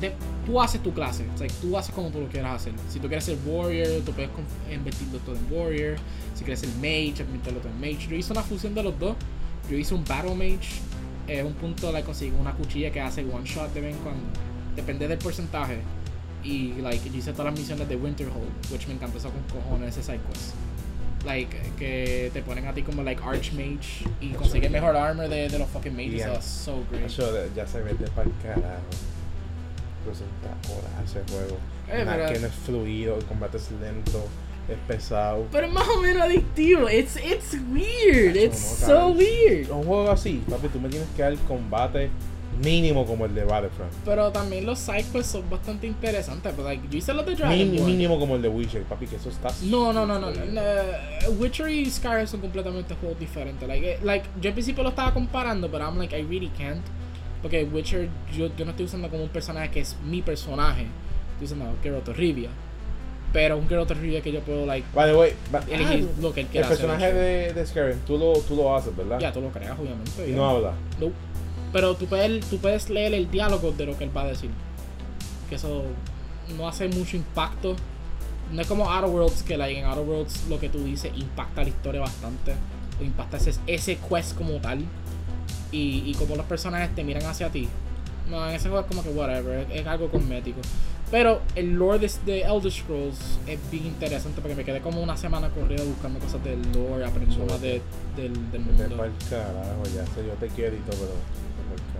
De, 0.00 0.12
tú 0.46 0.60
haces 0.60 0.82
tu 0.82 0.92
clase. 0.92 1.26
O 1.34 1.38
sea, 1.38 1.48
tú 1.60 1.76
haces 1.76 1.94
como 1.94 2.10
tú 2.10 2.20
lo 2.20 2.28
quieras 2.28 2.62
hacer. 2.62 2.72
Si 2.88 3.00
tú 3.00 3.08
quieres 3.08 3.24
ser 3.24 3.36
Warrior, 3.44 4.02
tú 4.04 4.12
puedes 4.12 4.30
invertirlo 4.72 5.18
todo 5.20 5.36
en 5.36 5.52
Warrior. 5.52 5.96
Si 6.34 6.44
quieres 6.44 6.60
ser 6.60 6.70
Mage, 6.76 7.22
invertirlo 7.22 7.60
todo 7.60 7.72
en 7.72 7.80
Mage. 7.80 8.06
Yo 8.08 8.16
hice 8.16 8.32
una 8.32 8.42
fusión 8.42 8.74
de 8.74 8.82
los 8.82 8.98
dos. 8.98 9.16
Yo 9.70 9.76
hice 9.76 9.94
un 9.94 10.04
Battle 10.04 10.34
Mage. 10.34 10.80
Es 11.26 11.44
un 11.44 11.54
punto 11.54 11.92
de 11.92 12.02
conseguir 12.02 12.34
una 12.34 12.52
cuchilla 12.52 12.90
que 12.90 13.00
hace 13.00 13.22
one 13.22 13.44
shot 13.44 13.72
de 13.74 13.80
vez 13.80 13.94
en 13.96 14.02
cuando. 14.02 14.22
Depende 14.76 15.08
del 15.08 15.18
porcentaje. 15.18 15.80
Y 16.44 16.74
like, 16.80 17.10
yo 17.10 17.16
hice 17.16 17.32
todas 17.32 17.46
las 17.46 17.58
misiones 17.58 17.88
de 17.88 17.96
Winterhold, 17.96 18.48
which 18.70 18.86
me 18.86 18.94
encantó 18.94 19.18
eso 19.18 19.30
con 19.30 19.42
cojones 19.60 19.96
ese 19.96 20.04
side 20.04 20.20
quest. 20.30 20.54
Like, 21.26 21.54
que 21.76 22.30
te 22.32 22.42
ponen 22.42 22.66
a 22.68 22.72
ti 22.72 22.82
como 22.82 23.02
like 23.02 23.20
Archmage 23.22 24.06
y 24.20 24.30
consigues 24.30 24.70
mejor 24.70 24.96
armor 24.96 25.28
de, 25.28 25.48
de 25.48 25.58
los 25.58 25.68
fucking 25.68 25.94
mages. 25.94 26.14
Yeah. 26.14 26.32
That's 26.32 26.46
so 26.46 26.84
great. 26.90 27.06
Eso 27.06 27.32
ya 27.54 27.66
se 27.66 27.82
vete 27.82 28.08
pa'l 28.12 28.32
carajo. 28.40 28.80
60 30.04 30.48
horas 30.72 30.90
ese 31.04 31.20
juego. 31.32 31.56
Nada, 31.88 32.16
pero- 32.16 32.32
que 32.32 32.38
no 32.40 32.46
es 32.46 32.54
fluido, 32.54 33.16
el 33.16 33.24
combate 33.24 33.56
es 33.56 33.70
lento, 33.80 34.24
es 34.68 34.76
pesado. 34.86 35.46
Pero 35.50 35.66
es 35.66 35.72
más 35.72 35.88
o 35.88 36.00
menos 36.00 36.22
adictivo. 36.22 36.88
It's, 36.88 37.16
it's 37.16 37.56
weird. 37.72 38.36
It's 38.36 38.80
no, 38.82 38.86
so 38.86 39.08
weird. 39.08 39.70
Un 39.70 39.84
juego 39.84 40.10
así, 40.10 40.42
papi, 40.48 40.68
tú 40.68 40.80
me 40.80 40.88
tienes 40.88 41.08
que 41.16 41.22
dar 41.22 41.34
combate 41.46 42.10
mínimo 42.62 43.06
como 43.06 43.24
el 43.24 43.34
de 43.34 43.44
Battlefront. 43.44 43.92
Pero 44.04 44.32
también 44.32 44.66
los 44.66 44.78
side 44.80 45.04
quests 45.12 45.32
son 45.32 45.48
bastante 45.48 45.86
interesantes. 45.86 46.52
Pero 46.54 46.66
like, 46.66 46.86
yo 46.90 46.98
hice 46.98 47.14
los 47.14 47.24
de 47.24 47.36
Dragon 47.36 47.76
Ball. 47.76 47.86
mínimo 47.86 48.18
como 48.18 48.36
el 48.36 48.42
de 48.42 48.48
Witcher, 48.48 48.82
papi, 48.82 49.06
que 49.06 49.16
eso 49.16 49.28
está. 49.28 49.48
No, 49.62 49.92
no, 49.92 50.06
no, 50.06 50.18
no, 50.18 50.30
no, 50.30 50.44
no. 50.44 50.60
Witcher 51.38 51.68
y 51.68 51.88
Skyrim 51.88 52.26
son 52.26 52.40
completamente 52.40 52.94
juegos 52.96 53.18
diferentes. 53.18 53.66
Like, 53.68 53.92
eh, 53.92 53.98
like, 54.02 54.26
yo 54.40 54.48
al 54.48 54.54
principio 54.54 54.82
lo 54.82 54.90
estaba 54.90 55.14
comparando, 55.14 55.70
pero 55.70 55.84
I'm 55.84 55.98
like, 55.98 56.18
I 56.18 56.22
really 56.22 56.50
can't. 56.58 56.82
Porque 57.42 57.64
Witcher, 57.64 58.08
yo, 58.36 58.48
yo 58.56 58.64
no 58.64 58.72
estoy 58.72 58.86
usando 58.86 59.08
como 59.08 59.22
un 59.22 59.28
personaje 59.28 59.70
que 59.70 59.80
es 59.80 59.96
mi 60.04 60.22
personaje. 60.22 60.86
Estoy 61.32 61.46
usando 61.46 61.76
Geralt 61.82 62.08
Rivia. 62.08 62.50
Pero 63.32 63.58
un 63.58 63.68
Geralt 63.68 63.90
Rivia 63.90 64.20
que 64.22 64.32
yo 64.32 64.40
puedo, 64.40 64.66
like, 64.66 64.86
By 64.94 65.10
the 65.10 65.16
way, 65.16 65.32
elegir 65.70 66.08
ah, 66.10 66.20
lo 66.20 66.32
que 66.32 66.40
él 66.40 66.46
el 66.46 66.52
quiera 66.52 66.68
personaje 66.68 67.04
hacer. 67.04 67.14
de, 67.14 67.52
de 67.52 67.66
Skyrim, 67.66 67.98
tú 68.06 68.18
lo, 68.18 68.32
tú 68.40 68.56
lo 68.56 68.74
haces, 68.74 68.96
¿verdad? 68.96 69.20
Ya, 69.20 69.32
tú 69.32 69.40
lo 69.40 69.50
creas, 69.50 69.78
obviamente. 69.78 70.28
Y 70.28 70.32
no 70.32 70.48
habla. 70.48 70.72
No. 70.98 71.10
Pero 71.72 71.94
tú 71.94 72.06
puedes, 72.06 72.44
tú 72.46 72.58
puedes 72.58 72.88
leer 72.88 73.12
el 73.14 73.30
diálogo 73.30 73.72
de 73.72 73.86
lo 73.86 73.96
que 73.96 74.04
él 74.04 74.16
va 74.16 74.22
a 74.22 74.26
decir. 74.28 74.50
Que 75.48 75.56
eso 75.56 75.84
no 76.56 76.66
hace 76.66 76.88
mucho 76.88 77.16
impacto. 77.16 77.76
No 78.50 78.62
es 78.62 78.66
como 78.66 78.90
Outer 78.90 79.10
Worlds, 79.10 79.42
que 79.42 79.58
like, 79.58 79.78
en 79.78 79.84
Outer 79.84 80.04
Worlds 80.04 80.46
lo 80.48 80.58
que 80.58 80.70
tú 80.70 80.82
dices 80.82 81.12
impacta 81.14 81.62
la 81.62 81.68
historia 81.68 82.00
bastante. 82.00 82.54
O 82.98 83.04
impacta 83.04 83.36
ese, 83.36 83.52
ese 83.66 83.96
quest 83.96 84.34
como 84.36 84.54
tal. 84.54 84.82
Y, 85.72 86.02
y 86.06 86.14
como 86.14 86.36
los 86.36 86.46
personajes 86.46 86.94
te 86.94 87.04
miran 87.04 87.24
hacia 87.26 87.48
ti. 87.50 87.68
No, 88.30 88.46
en 88.48 88.54
ese 88.54 88.68
juego 88.68 88.80
es 88.80 88.86
como 88.86 89.02
que 89.02 89.08
whatever, 89.10 89.66
es, 89.70 89.80
es 89.80 89.86
algo 89.86 90.08
cosmético. 90.10 90.60
Pero 91.10 91.40
el 91.54 91.72
lore 91.72 91.98
de, 92.00 92.10
de 92.26 92.42
Elder 92.42 92.70
Scrolls 92.70 93.38
es 93.46 93.58
bien 93.70 93.86
interesante 93.86 94.42
porque 94.42 94.54
me 94.54 94.64
quedé 94.64 94.80
como 94.80 95.02
una 95.02 95.16
semana 95.16 95.48
corrida 95.48 95.82
buscando 95.82 96.18
cosas 96.18 96.44
del 96.44 96.60
lore, 96.72 97.06
aprendiendo 97.06 97.46
más 97.46 97.60
de- 97.62 97.80
del, 98.16 98.50
del 98.52 98.60
mundo. 98.60 98.96
carajo, 99.30 99.82
ya 99.94 100.04
sé, 100.14 100.26
yo 100.26 100.34
te 100.38 100.48
quiero 100.48 100.76
y 100.76 100.80
todo, 100.80 100.96
pero. 101.00 101.12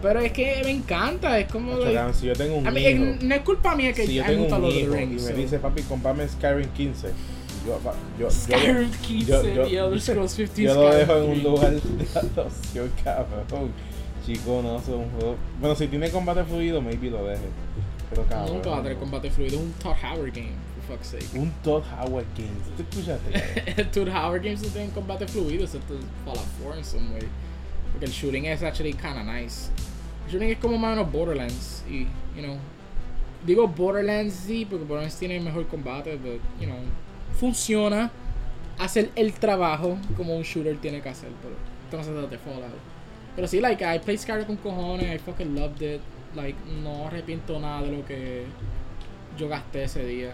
Pero 0.02 0.20
es 0.20 0.32
que 0.32 0.60
me 0.64 0.70
encanta, 0.70 1.38
es 1.38 1.50
como. 1.50 1.72
Like- 1.78 1.94
cabrón, 1.94 2.14
si 2.14 2.26
yo 2.26 2.34
tengo 2.34 2.56
un 2.56 2.66
a 2.66 2.70
mí, 2.70 2.80
hijo, 2.86 3.04
no 3.22 3.34
es 3.34 3.40
culpa 3.40 3.74
mía 3.74 3.92
que 3.94 4.06
si 4.06 4.14
yo 4.14 4.24
tengo 4.24 4.42
un 4.56 4.64
hijo 4.66 4.92
the 4.92 5.02
y 5.04 5.06
me 5.06 5.32
dice, 5.32 5.58
papi, 5.58 5.82
comprame 5.82 6.28
Skyrim 6.28 6.68
15, 6.68 7.08
yo, 7.68 7.92
yo, 8.18 8.30
Skyrim 8.30 8.90
15 8.90 9.54
yo- 9.54 9.66
y 9.68 9.76
Elder 9.76 10.00
Scrolls 10.00 10.34
15. 10.34 10.62
yo 10.62 10.74
lo 10.74 10.94
dejo 10.94 11.16
en 11.16 11.22
un 11.24 11.30
3. 11.32 11.44
lugar 11.44 11.70
de 11.72 12.18
adopción, 12.18 12.92
cabrón. 13.04 13.72
Chico, 14.26 14.60
no, 14.62 14.76
es 14.78 14.88
un 14.88 15.10
juego. 15.10 15.36
Bueno, 15.60 15.74
si 15.74 15.86
tiene 15.88 16.10
combate 16.10 16.44
fluido, 16.44 16.80
maybe 16.82 17.10
lo 17.10 17.24
deje. 17.24 17.44
Pero 18.10 18.24
cabrón. 18.26 18.78
A 18.78 18.82
tener 18.82 18.98
combate 18.98 19.30
fluido, 19.30 19.56
es 19.56 19.62
un 19.62 19.72
Todd 19.72 19.96
Howard 20.02 20.32
game, 20.34 20.52
for 20.86 20.96
fuck's 20.96 21.08
sake. 21.08 21.38
Un 21.38 21.50
Todd 21.62 21.82
Howard 21.98 22.26
Games. 22.36 22.76
¿Tú 22.76 22.82
escuchaste? 22.82 23.84
Todd 23.92 24.08
Howard 24.08 24.42
games 24.42 24.62
no 24.62 24.68
tienen 24.68 24.90
combate 24.90 25.26
fluido, 25.26 25.64
excepto 25.64 25.94
Fallout 26.24 26.46
4 26.62 26.78
in 26.78 26.84
some 26.84 27.10
way. 27.14 27.22
Porque 27.92 28.06
el 28.06 28.12
shooting 28.12 28.44
es 28.46 28.62
actually 28.62 28.92
kinda 28.92 29.22
nice. 29.24 29.70
El 30.26 30.32
shooting 30.32 30.50
es 30.50 30.58
como 30.58 30.76
más 30.78 30.92
o 30.92 30.96
menos 30.96 31.12
Borderlands. 31.12 31.84
Y, 31.88 32.00
you 32.36 32.42
know. 32.42 32.56
Digo 33.46 33.68
Borderlands 33.68 34.34
sí, 34.34 34.66
porque 34.68 34.84
Borderlands 34.84 35.16
tiene 35.16 35.38
mejor 35.40 35.66
combate, 35.68 36.18
pero, 36.22 36.34
you 36.60 36.66
know. 36.66 36.76
Funciona. 37.38 38.10
Hace 38.78 39.10
el, 39.16 39.32
trabajo 39.32 39.98
como 40.16 40.36
un 40.36 40.42
shooter 40.42 40.76
tiene 40.78 41.00
que 41.00 41.08
hacer, 41.08 41.30
pero 41.42 42.02
esto 42.02 42.12
no 42.12 42.26
de 42.28 42.38
Fallout. 42.38 42.72
Pero 43.34 43.48
sí, 43.48 43.60
like, 43.60 43.84
I 43.84 43.98
played 43.98 44.20
Skyrim 44.20 44.46
con 44.46 44.56
cojones, 44.56 45.14
I 45.14 45.18
fucking 45.18 45.54
loved 45.54 45.82
it. 45.82 46.00
Like, 46.36 46.56
no 46.82 47.06
arrepiento 47.06 47.58
nada 47.58 47.82
de 47.82 47.90
lo 47.92 48.04
que 48.04 48.44
yo 49.36 49.48
gasté 49.48 49.84
ese 49.84 50.04
día. 50.04 50.32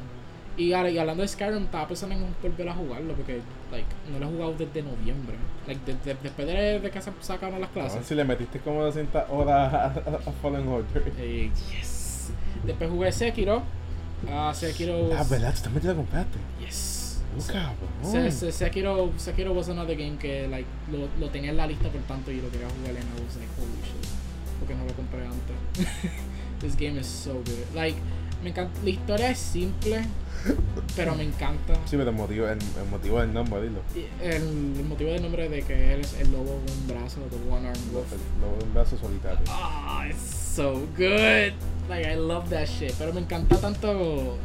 Y, 0.56 0.72
ahora- 0.72 0.90
y 0.90 0.98
hablando 0.98 1.22
de 1.22 1.28
Skyrim, 1.28 1.64
estaba 1.64 1.88
pensando 1.88 2.14
en 2.14 2.26
volver 2.42 2.68
a 2.68 2.74
jugarlo 2.74 3.14
porque, 3.14 3.40
like, 3.72 3.88
no 4.12 4.18
lo 4.18 4.26
he 4.26 4.30
jugado 4.32 4.54
desde 4.58 4.82
noviembre. 4.82 5.36
Like, 5.66 5.80
de- 5.84 5.98
de- 6.04 6.18
después 6.22 6.46
de, 6.46 6.80
de 6.80 6.90
que 6.90 7.00
se 7.00 7.10
sacaron 7.20 7.60
las 7.60 7.70
clases. 7.70 8.06
si 8.06 8.14
le 8.14 8.24
metiste 8.24 8.58
como 8.60 8.82
200 8.84 9.24
horas 9.30 9.72
a, 9.72 9.84
a- 9.86 9.88
a 9.88 10.32
Fallen 10.42 10.68
Order. 10.68 11.12
Eh, 11.18 11.50
yes. 11.70 12.30
Después 12.64 12.90
jugué 12.90 13.10
Sekiro. 13.12 13.62
Ah, 14.30 14.52
Sekiro. 14.54 15.10
Ah, 15.18 15.24
¿verdad? 15.28 15.54
Tú 15.54 15.62
también 15.62 15.82
te 15.82 15.88
la 15.88 15.94
compraste. 15.94 16.38
Yes. 16.64 16.93
Oh. 18.02 18.10
Se- 18.12 18.30
se- 18.30 18.52
Sekiro, 18.52 19.10
Sekiro 19.16 19.52
was 19.52 19.68
another 19.68 19.96
game 19.96 20.16
que 20.18 20.46
like 20.48 20.66
lo, 20.90 21.08
lo 21.20 21.30
tenía 21.30 21.50
en 21.50 21.56
la 21.56 21.66
lista 21.66 21.88
por 21.88 22.00
tanto 22.02 22.30
y 22.30 22.40
lo 22.40 22.48
quería 22.50 22.68
jugar 22.68 22.90
and 22.96 23.18
I 23.18 23.22
was 23.24 23.36
like 23.36 23.48
holy 23.58 23.80
shit 23.82 24.08
porque 24.60 24.74
no 24.74 24.84
lo 24.84 24.92
compré 24.94 25.24
antes 25.26 25.90
this 26.60 26.76
game 26.76 26.98
is 26.98 27.06
so 27.06 27.32
good 27.34 27.74
like 27.74 27.96
me 28.42 28.50
encanta 28.50 28.78
la 28.82 28.90
historia 28.90 29.30
es 29.30 29.38
simple 29.38 30.02
pero 30.94 31.14
me 31.14 31.22
encanta 31.24 31.74
Sí, 31.86 31.96
pero 31.96 32.10
el 32.10 32.16
motivo, 32.16 32.46
el, 32.46 32.58
el 32.58 32.88
motivo 32.90 33.18
del 33.20 33.32
nombre, 33.32 33.62
dilo. 33.62 33.80
El, 34.22 34.76
el 34.78 34.84
motivo 34.84 35.10
del 35.10 35.22
nombre 35.22 35.48
de 35.48 35.62
que 35.62 35.94
él 35.94 36.00
es 36.00 36.12
el 36.20 36.30
lobo 36.32 36.60
con 36.60 36.76
un 36.76 36.86
brazo 36.86 37.20
the 37.30 37.50
one 37.50 37.66
arm 37.66 37.78
wolf 37.94 38.06
Luego 38.40 38.56
de 38.58 38.64
un 38.64 38.74
brazo 38.74 38.98
solitario. 38.98 39.38
ah 39.48 40.06
it's 40.08 40.20
so 40.20 40.86
good 40.96 41.52
like 41.88 42.06
I 42.06 42.14
love 42.16 42.50
that 42.50 42.66
shit 42.66 42.92
pero 42.98 43.12
me 43.14 43.20
encanta 43.20 43.56
tanto 43.56 44.36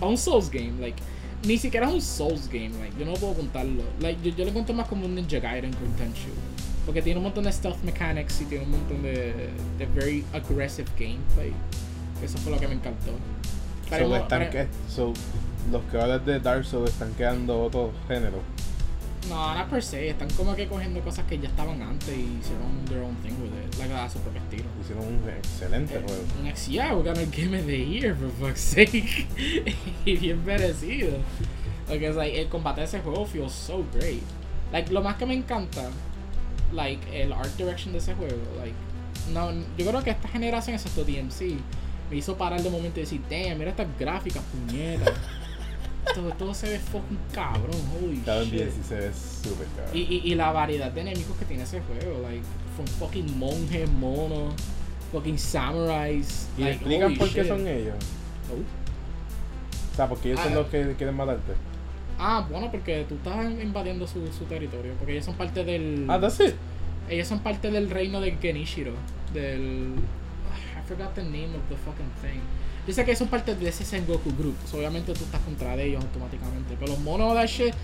a 0.00 0.06
un 0.06 0.18
Souls 0.18 0.50
game 0.50 0.78
like 0.80 1.00
ni 1.44 1.58
siquiera 1.58 1.88
es 1.88 1.94
un 1.94 2.02
Souls 2.02 2.48
game 2.48 2.70
like 2.80 2.98
yo 2.98 3.06
no 3.06 3.14
puedo 3.14 3.34
contarlo. 3.34 3.82
Like 4.00 4.20
yo, 4.22 4.36
yo 4.36 4.44
lo 4.44 4.52
cuento 4.52 4.72
más 4.72 4.88
como 4.88 5.06
un 5.06 5.14
Ninja 5.14 5.38
Gaiden 5.38 5.72
con 5.72 5.88
Tenchu. 5.92 6.30
Porque 6.84 7.02
tiene 7.02 7.18
un 7.18 7.24
montón 7.24 7.44
de 7.44 7.52
stealth 7.52 7.82
mechanics 7.82 8.40
y 8.40 8.44
tiene 8.44 8.64
un 8.64 8.70
montón 8.70 9.02
de, 9.02 9.50
de 9.78 9.86
very 9.94 10.24
aggressive 10.32 10.88
gameplay. 10.98 11.52
Eso 12.22 12.38
fue 12.38 12.52
lo 12.52 12.58
que 12.58 12.68
me 12.68 12.74
encantó. 12.74 13.10
So, 13.88 14.16
están 14.16 14.50
que, 14.50 14.66
so, 14.88 15.12
los 15.70 15.82
creadores 15.90 16.24
de 16.26 16.40
Dark 16.40 16.64
Souls 16.64 16.90
están 16.90 17.12
creando 17.14 17.62
otro 17.62 17.92
género. 18.08 18.40
No 19.28 19.54
no 19.54 19.68
per 19.68 19.82
se 19.82 20.08
están 20.10 20.28
como 20.30 20.54
que 20.54 20.66
cogiendo 20.68 21.00
cosas 21.00 21.24
que 21.26 21.38
ya 21.38 21.48
estaban 21.48 21.80
antes 21.82 22.08
y 22.08 22.38
hicieron 22.40 22.84
their 22.88 23.02
own 23.02 23.14
thing 23.16 23.32
with 23.42 23.50
it 23.64 23.78
like 23.78 23.92
a 23.92 24.08
su 24.08 24.18
propio 24.20 24.40
estilo 24.42 24.64
Hicieron 24.80 25.04
un 25.06 25.28
excelente 25.28 25.94
Eh, 25.96 26.02
juego. 26.06 26.22
Next, 26.42 26.68
yeah, 26.68 26.92
we're 26.94 27.02
gonna 27.04 27.26
Game 27.26 27.58
of 27.58 27.66
the 27.66 27.78
Year, 27.84 28.14
for 28.14 28.30
fuck's 28.30 28.60
sake. 28.60 29.26
y 30.04 30.16
bien 30.16 30.44
merecido. 30.44 31.18
Porque 31.86 32.08
es 32.08 32.16
like, 32.16 32.40
el 32.40 32.48
combate 32.48 32.80
de 32.82 32.86
ese 32.86 33.00
juego 33.00 33.24
feels 33.26 33.52
so 33.52 33.84
great. 33.94 34.22
Like, 34.72 34.92
lo 34.92 35.02
más 35.02 35.16
que 35.16 35.26
me 35.26 35.34
encanta 35.34 35.88
like 36.72 37.00
el 37.12 37.32
art 37.32 37.56
direction 37.56 37.92
de 37.92 37.98
ese 37.98 38.14
juego. 38.14 38.36
Like, 38.58 38.74
no, 39.32 39.52
yo 39.78 39.86
creo 39.86 40.02
que 40.02 40.10
esta 40.10 40.28
generación, 40.28 40.74
excepto 40.74 41.04
DMC, 41.04 41.56
me 42.10 42.16
hizo 42.16 42.36
parar 42.36 42.62
de 42.62 42.70
momento 42.70 43.00
y 43.00 43.02
decir, 43.04 43.20
damn, 43.30 43.58
mira 43.58 43.70
estas 43.70 43.86
gráficas, 43.98 44.42
puñetas. 44.52 45.12
todo, 46.14 46.30
todo 46.32 46.54
se 46.54 46.70
ve 46.70 46.78
fucking 46.78 47.18
cabrón, 47.32 47.76
holy 48.00 48.18
Cada 48.24 48.42
shit. 48.44 48.52
día 48.52 48.66
sí 48.66 48.80
se 48.88 48.94
ve 48.96 49.10
súper 49.12 49.66
cabrón. 49.76 49.96
Y, 49.96 50.00
y, 50.02 50.20
y 50.32 50.34
la 50.34 50.52
variedad 50.52 50.90
de 50.90 51.00
enemigos 51.02 51.36
que 51.38 51.44
tiene 51.44 51.62
ese 51.64 51.80
juego, 51.80 52.20
like, 52.22 52.42
from 52.74 52.86
fucking 52.86 53.38
monjes, 53.38 53.88
monos, 53.90 54.54
fucking 55.12 55.38
samurais. 55.38 56.48
¿Y 56.56 56.62
like, 56.62 56.76
explican 56.76 57.16
por 57.16 57.28
qué 57.30 57.40
shit. 57.42 57.48
son 57.48 57.66
ellos? 57.66 57.94
Oh. 58.50 59.92
O 59.92 59.96
sea, 59.96 60.08
porque 60.08 60.30
ellos 60.32 60.40
son 60.42 60.52
Ah. 60.52 60.56
los 60.56 60.66
que 60.68 60.94
quieren 60.96 61.16
matarte. 61.16 61.52
Ah, 62.18 62.46
bueno, 62.50 62.70
porque 62.70 63.04
tú 63.08 63.16
estás 63.16 63.44
invadiendo 63.62 64.06
su, 64.06 64.26
su 64.32 64.44
territorio. 64.44 64.94
Porque 64.98 65.12
ellos 65.12 65.24
son 65.24 65.34
parte 65.34 65.64
del. 65.64 66.06
Ah, 66.08 66.18
that's 66.20 66.40
it. 66.40 66.54
ellos 67.08 67.28
son 67.28 67.40
parte 67.40 67.70
del 67.70 67.90
reino 67.90 68.20
de 68.20 68.32
Genishiro. 68.32 68.92
Del. 69.34 69.94
I 70.76 70.88
forgot 70.88 71.14
the 71.14 71.22
name 71.22 71.54
of 71.54 71.62
the 71.68 71.76
fucking 71.76 72.10
thing. 72.22 72.40
Yo 72.86 72.94
sé 72.94 73.04
que 73.04 73.16
son 73.16 73.28
parte 73.28 73.54
de 73.54 73.68
ese 73.68 73.84
Sengoku 73.84 74.30
Group. 74.36 74.54
so 74.70 74.78
obviamente 74.78 75.12
tú 75.12 75.24
estás 75.24 75.40
contra 75.40 75.76
de 75.76 75.86
ellos 75.86 76.02
automáticamente. 76.04 76.76
Pero 76.78 76.92
los 76.92 77.00
monos, 77.00 77.34
that 77.34 77.46
shit. 77.46 77.74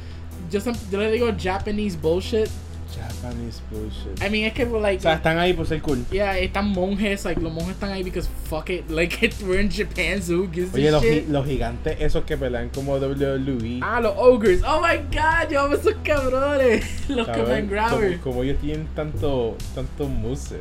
Yo, 0.50 0.60
yo 0.90 0.98
le 1.00 1.10
digo 1.10 1.28
Japanese 1.38 1.96
bullshit. 2.00 2.48
Japanese 2.94 3.60
bullshit. 3.70 4.22
I 4.22 4.28
mean, 4.28 4.44
es 4.44 4.52
que, 4.52 4.66
like. 4.66 4.98
O 4.98 5.00
sea, 5.02 5.14
están 5.14 5.38
ahí 5.38 5.54
por 5.54 5.66
ser 5.66 5.80
cool. 5.80 6.04
Yeah, 6.10 6.38
están 6.38 6.68
monjes, 6.68 7.24
like, 7.24 7.40
los 7.40 7.50
monjes 7.52 7.72
están 7.72 7.90
ahí 7.90 8.02
because 8.02 8.28
fuck 8.50 8.68
it, 8.68 8.90
like, 8.90 9.16
we're 9.46 9.60
in 9.62 9.70
Japan, 9.70 10.22
so 10.22 10.34
who 10.34 10.48
gives 10.52 10.74
Oye, 10.74 10.90
los, 10.90 11.02
shit? 11.02 11.24
gi- 11.26 11.32
los 11.32 11.46
gigantes 11.46 11.96
esos 12.00 12.24
que 12.24 12.36
pelean 12.36 12.68
como 12.68 12.96
WWE. 12.98 13.80
Ah, 13.82 13.98
los 14.00 14.12
ogres. 14.16 14.60
Oh 14.62 14.80
my 14.82 14.98
god, 15.10 15.50
yo 15.50 15.60
amo 15.62 15.74
esos 15.74 15.94
cabrones. 16.04 16.84
Los 17.08 17.26
command 17.28 17.70
grabbers. 17.70 18.18
como, 18.20 18.34
como 18.36 18.42
ellos 18.42 18.58
tienen 18.60 18.86
tanto, 18.94 19.56
tanto 19.74 20.06
moveset. 20.08 20.60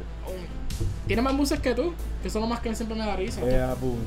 Tiene 1.07 1.21
más 1.21 1.33
muses 1.33 1.59
que 1.59 1.73
tú, 1.73 1.93
que 2.23 2.29
son 2.29 2.41
los 2.41 2.49
más 2.49 2.59
que 2.59 2.73
siempre 2.75 2.97
me 2.97 3.05
da 3.05 3.15
risa. 3.15 3.41
Eh, 3.43 3.59
ah, 3.61 3.75
puñeta. 3.79 4.01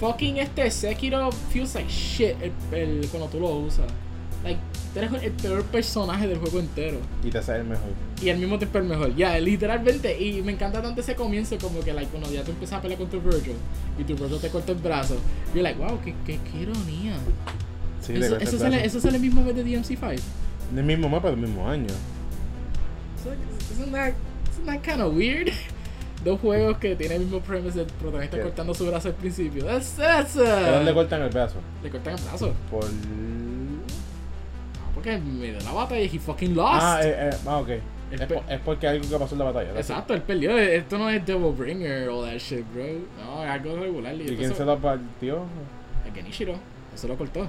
Fucking 0.00 0.36
este 0.38 0.70
Sekiro 0.70 1.30
feels 1.52 1.74
like 1.74 1.90
shit 1.90 2.36
el, 2.40 2.52
el- 2.72 3.08
cuando 3.08 3.28
tú 3.28 3.40
lo 3.40 3.48
usas. 3.56 3.86
Like, 4.44 4.60
eres 4.94 5.10
el 5.24 5.32
peor 5.32 5.64
personaje 5.64 6.28
del 6.28 6.38
juego 6.38 6.60
entero. 6.60 6.98
Y 7.24 7.30
te 7.30 7.42
sale 7.42 7.58
el 7.60 7.64
mejor. 7.64 7.88
Y 8.22 8.30
al 8.30 8.38
mismo 8.38 8.56
tiempo 8.58 8.78
el 8.78 8.84
mejor. 8.84 9.14
Ya, 9.16 9.36
literalmente. 9.40 10.16
Y 10.20 10.42
me 10.42 10.52
encanta 10.52 10.80
tanto 10.80 11.00
ese 11.00 11.16
comienzo 11.16 11.58
como 11.58 11.80
que, 11.80 11.92
like, 11.92 12.08
cuando 12.10 12.30
ya 12.30 12.44
tú 12.44 12.52
empiezas 12.52 12.78
a 12.78 12.82
pelear 12.82 13.00
con 13.00 13.08
tu 13.10 13.20
Virgil 13.20 13.56
y 13.98 14.04
tu 14.04 14.14
Virgil 14.14 14.38
te 14.40 14.48
corta 14.48 14.70
el 14.72 14.78
brazo. 14.78 15.16
You're 15.54 15.62
like, 15.62 15.78
wow, 15.78 15.98
qué, 16.04 16.14
qué, 16.24 16.38
qué 16.52 16.58
ironía. 16.62 17.16
Sí, 18.00 18.14
eso, 18.14 18.36
eso, 18.36 18.52
el 18.52 18.58
sale, 18.60 18.84
eso 18.86 19.00
sale 19.00 19.16
el 19.16 19.22
mismo 19.22 19.42
mes 19.42 19.56
de 19.56 19.64
DMC5. 19.64 20.20
Del 20.72 20.84
mismo 20.84 21.08
mapa, 21.08 21.30
del 21.30 21.38
mismo 21.38 21.68
año. 21.68 21.88
So, 23.22 23.30
Isn't 23.74 23.92
that, 23.92 24.12
isn't 24.52 24.66
that 24.66 24.82
kind 24.84 25.02
of 25.02 25.14
weird? 25.14 25.50
Dos 26.28 26.40
juegos 26.40 26.76
que 26.76 26.94
tienen 26.94 27.16
el 27.18 27.22
mismo 27.24 27.40
premise 27.40 27.78
del 27.78 27.86
protagonista 27.86 28.36
¿Qué? 28.36 28.42
cortando 28.42 28.74
su 28.74 28.86
brazo 28.86 29.08
al 29.08 29.14
principio. 29.14 29.64
That's, 29.64 29.92
that's 29.96 30.34
¿Pero 30.34 30.72
dónde 30.72 30.92
cortan 30.92 31.22
el 31.22 31.30
brazo? 31.30 31.56
Le 31.82 31.90
cortan 31.90 32.14
el 32.18 32.22
brazo. 32.22 32.52
Por. 32.70 32.84
No, 32.84 32.90
porque 34.94 35.14
en 35.14 35.40
medio 35.40 35.58
de 35.58 35.64
la 35.64 35.72
batalla 35.72 36.00
he 36.02 36.18
fucking 36.18 36.54
lost. 36.54 36.80
Ah, 36.82 37.00
eh, 37.02 37.30
eh, 37.32 37.36
ah, 37.46 37.58
ok. 37.58 37.68
Es, 38.10 38.20
pe- 38.20 38.26
por- 38.26 38.42
es 38.52 38.60
porque 38.60 38.88
algo 38.88 39.08
que 39.08 39.18
pasó 39.18 39.34
en 39.34 39.38
la 39.38 39.44
batalla. 39.46 39.66
¿verdad? 39.68 39.80
Exacto, 39.80 40.12
él 40.14 40.20
perdió. 40.22 40.58
Esto 40.58 40.98
no 40.98 41.08
es 41.08 41.24
Devil 41.24 41.52
Bringer 41.52 42.08
o 42.10 42.22
that 42.24 42.36
shit, 42.36 42.64
bro. 42.74 42.84
No, 43.24 43.42
es 43.44 43.50
algo 43.50 43.76
regular. 43.76 44.14
¿Y 44.14 44.36
quién 44.36 44.54
se 44.54 44.64
lo 44.66 44.78
partió? 44.78 45.44
El 46.06 46.12
Genishiro. 46.14 46.54
Eso 46.94 47.08
lo 47.08 47.16
cortó. 47.16 47.48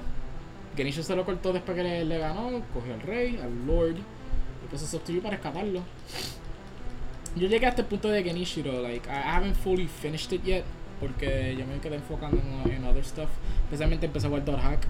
Genishiro 0.76 1.02
se 1.04 1.14
lo 1.16 1.24
cortó 1.26 1.52
después 1.52 1.76
que 1.76 1.82
le, 1.82 2.04
le 2.06 2.18
ganó. 2.18 2.62
Cogió 2.72 2.94
al 2.94 3.00
rey, 3.02 3.38
al 3.42 3.66
lord. 3.66 3.96
Y 3.96 4.66
pues 4.70 4.80
se 4.80 4.88
sustituyó 4.88 5.20
para 5.22 5.36
rescatarlo. 5.36 5.80
Yo 7.36 7.48
llegué 7.48 7.66
a 7.66 7.70
este 7.70 7.84
punto 7.84 8.08
de 8.08 8.22
Genishiro. 8.22 8.82
Like, 8.82 9.08
I 9.08 9.22
haven't 9.36 9.54
fully 9.56 9.86
finished 9.86 10.32
it 10.32 10.42
yet. 10.44 10.64
Porque 11.00 11.56
yo 11.58 11.66
me 11.66 11.78
quedé 11.80 11.96
enfocando 11.96 12.38
en, 12.66 12.72
en 12.72 12.84
other 12.84 13.04
stuff. 13.04 13.28
Especialmente 13.64 14.06
empecé 14.06 14.26
a 14.26 14.28
jugar 14.30 14.44
Dot 14.44 14.60
Hack. 14.60 14.80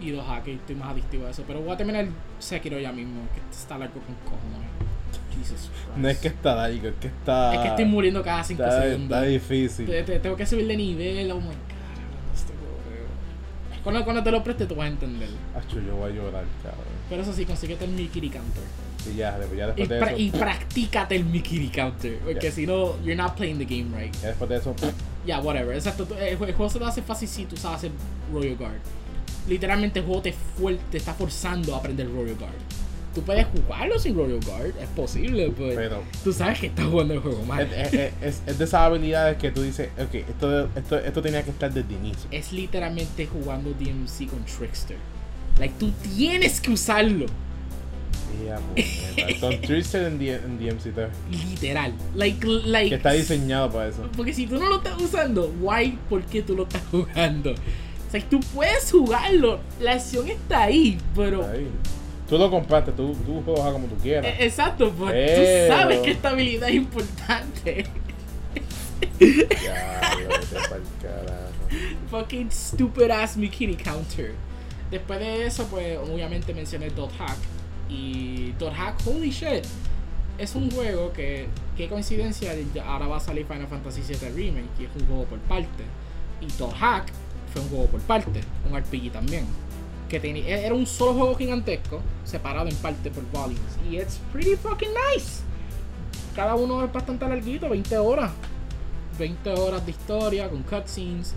Y 0.00 0.10
Dot 0.10 0.26
Hack, 0.26 0.46
y 0.48 0.52
estoy 0.52 0.76
más 0.76 0.90
adictivo 0.90 1.26
a 1.26 1.30
eso. 1.30 1.44
Pero 1.46 1.60
voy 1.60 1.72
a 1.72 1.76
terminar 1.76 2.06
Sekiro 2.38 2.78
ya 2.78 2.92
mismo. 2.92 3.22
Que 3.34 3.40
está 3.56 3.78
largo 3.78 3.94
con 4.00 4.14
cojones. 4.24 4.68
Jesus 5.38 5.70
Christ. 5.70 5.96
No 5.96 6.08
es 6.08 6.18
que 6.18 6.28
está 6.28 6.54
largo, 6.54 6.88
es 6.88 6.94
que 7.00 7.06
está. 7.06 7.54
Es 7.54 7.60
que 7.60 7.68
estoy 7.68 7.84
muriendo 7.86 8.22
cada 8.22 8.42
5 8.44 8.62
Está, 8.62 8.82
segundos. 8.82 9.02
está 9.18 9.22
difícil. 9.22 9.86
Te- 9.86 10.02
te- 10.02 10.18
tengo 10.20 10.36
que 10.36 10.44
subir 10.46 10.66
de 10.66 10.76
nivel, 10.76 11.30
oh 11.30 11.40
my 11.40 11.46
god. 11.46 11.54
Cuando, 13.82 14.02
cuando 14.04 14.22
te 14.22 14.30
lo 14.32 14.42
preste, 14.42 14.66
tú 14.66 14.74
vas 14.74 14.86
a 14.86 14.88
entender. 14.88 15.28
Acho, 15.54 15.80
yo 15.80 15.94
voy 15.94 16.10
a 16.10 16.14
llorar, 16.14 16.44
cabrón. 16.62 16.84
Pero 17.08 17.22
eso 17.22 17.32
sí, 17.32 17.44
consíguete 17.46 17.84
el 17.84 17.92
Mikiri 17.92 18.30
Counter. 18.30 18.62
Y 19.12 19.16
ya, 19.16 19.38
después, 19.38 19.58
ya 19.58 19.64
Y, 19.64 19.68
después 19.68 19.88
de 19.88 20.00
pra- 20.00 20.08
eso. 20.12 20.18
y 20.20 20.30
practícate 20.30 21.16
el 21.16 21.24
Mikiri 21.24 21.68
Counter. 21.68 22.18
Porque 22.18 22.46
Ya. 22.46 22.52
si 22.52 22.66
no, 22.66 22.96
you're 23.02 23.16
not 23.16 23.34
playing 23.36 23.58
the 23.58 23.64
game 23.64 23.96
right. 23.98 24.14
Ya 24.22 24.28
después 24.28 24.50
de 24.50 24.56
eso. 24.56 24.74
Yeah, 25.24 25.40
whatever. 25.40 25.74
Exacto. 25.74 26.04
tú- 26.04 26.14
El, 26.14 26.38
jue- 26.38 26.48
el 26.48 26.54
juego 26.54 26.70
se 26.70 26.78
te 26.78 26.84
hace 26.84 27.02
fácil 27.02 27.28
si 27.28 27.44
tú 27.44 27.56
sabes 27.56 27.78
hacer 27.78 27.90
Royal 28.32 28.56
Guard. 28.56 28.78
Literalmente 29.48 30.00
el 30.00 30.04
juego 30.06 30.22
te, 30.22 30.34
te 30.90 30.96
está 30.98 31.14
forzando 31.14 31.74
a 31.74 31.78
aprender 31.78 32.08
Royal 32.12 32.36
Guard. 32.36 32.54
Tú 33.14 33.22
puedes 33.22 33.46
jugarlo 33.46 33.98
sin 33.98 34.14
Royal 34.14 34.40
Guard, 34.44 34.74
es 34.78 34.88
posible, 34.94 35.50
pero, 35.56 35.74
Pero. 35.74 36.02
tú 36.22 36.32
sabes 36.34 36.58
que 36.60 36.66
estás 36.66 36.84
jugando 36.86 37.14
el 37.14 37.20
juego 37.20 37.42
mal. 37.44 37.62
Es, 37.72 37.94
es, 37.94 38.12
es, 38.20 38.42
es 38.46 38.58
de 38.58 38.64
esas 38.64 38.80
habilidades 38.82 39.38
que 39.38 39.50
tú 39.50 39.62
dices, 39.62 39.88
ok, 39.98 40.14
esto, 40.16 40.68
esto, 40.76 40.98
esto 40.98 41.22
tenía 41.22 41.42
que 41.42 41.50
estar 41.50 41.72
desde 41.72 41.94
inicio. 41.94 42.28
es 42.30 42.52
literalmente 42.52 43.26
jugando 43.26 43.70
DMC 43.70 44.28
con 44.28 44.44
Trickster. 44.44 44.98
Like, 45.58 45.74
tú 45.78 45.90
tienes 46.14 46.60
que 46.60 46.70
usarlo. 46.72 47.24
Con 49.40 49.60
Tristan 49.62 50.20
en, 50.20 50.22
en 50.22 50.58
DMC3. 50.60 51.08
Literal. 51.30 51.92
Like, 52.14 52.46
like. 52.46 52.88
Que 52.90 52.94
está 52.96 53.12
diseñado 53.12 53.70
para 53.70 53.88
eso. 53.88 54.08
Porque 54.16 54.32
si 54.32 54.46
tú 54.46 54.58
no 54.58 54.68
lo 54.68 54.76
estás 54.78 55.00
usando, 55.00 55.52
why, 55.60 55.98
¿por 56.08 56.22
qué 56.24 56.42
tú 56.42 56.54
lo 56.56 56.64
estás 56.64 56.82
jugando? 56.90 57.52
O 57.52 58.10
sea, 58.10 58.20
tú 58.28 58.40
puedes 58.54 58.90
jugarlo. 58.90 59.60
La 59.80 59.92
acción 59.92 60.28
está 60.28 60.64
ahí, 60.64 60.98
pero. 61.14 61.44
Ahí. 61.46 61.68
Tú 62.28 62.36
lo 62.38 62.50
compraste, 62.50 62.90
tú, 62.90 63.14
tú 63.24 63.40
juegas 63.44 63.72
como 63.72 63.86
tú 63.86 63.94
quieras. 64.02 64.26
Eh, 64.26 64.36
Exacto, 64.46 64.92
Pero- 64.98 65.40
tú 65.42 65.72
sabes 65.72 66.00
que 66.00 66.10
esta 66.10 66.30
habilidad 66.30 66.68
es 66.68 66.74
importante. 66.74 67.86
Ya. 69.20 70.12
Fucking 72.10 72.50
stupid 72.50 73.10
ass 73.10 73.36
Mikiri 73.36 73.76
counter. 73.76 74.32
Después 74.90 75.18
de 75.20 75.46
eso, 75.46 75.66
pues 75.68 75.98
obviamente 75.98 76.54
mencioné 76.54 76.90
Dot 76.90 77.10
Hack. 77.18 77.36
Y 77.88 78.52
Dot 78.58 78.72
Hack, 78.74 78.96
holy 79.06 79.30
shit. 79.30 79.64
Es 80.38 80.54
un 80.54 80.70
juego 80.70 81.12
que, 81.12 81.46
qué 81.76 81.88
coincidencia, 81.88 82.52
ahora 82.84 83.06
va 83.06 83.16
a 83.16 83.20
salir 83.20 83.46
Final 83.46 83.66
Fantasy 83.68 84.02
VII 84.02 84.30
Remake, 84.30 84.68
y 84.78 84.84
es 84.84 84.90
un 85.00 85.06
juego 85.06 85.24
por 85.24 85.38
parte. 85.40 85.84
Y 86.40 86.46
Dot 86.58 86.74
Hack 86.74 87.10
fue 87.52 87.62
un 87.62 87.68
juego 87.68 87.86
por 87.86 88.00
parte, 88.02 88.40
un 88.70 88.78
RPG 88.78 89.12
también. 89.12 89.46
Que 90.08 90.20
tenía, 90.20 90.60
era 90.60 90.74
un 90.74 90.86
solo 90.86 91.14
juego 91.14 91.34
gigantesco, 91.36 92.00
separado 92.24 92.68
en 92.68 92.76
parte 92.76 93.10
por 93.10 93.24
volumes. 93.32 93.78
Y 93.90 93.96
it's 93.96 94.20
pretty 94.32 94.56
fucking 94.56 94.90
nice. 95.14 95.40
Cada 96.34 96.54
uno 96.54 96.84
es 96.84 96.92
bastante 96.92 97.26
larguito, 97.26 97.68
20 97.68 97.96
horas. 97.96 98.30
20 99.18 99.50
horas 99.50 99.84
de 99.86 99.92
historia 99.92 100.50
con 100.50 100.62
cutscenes. 100.62 101.34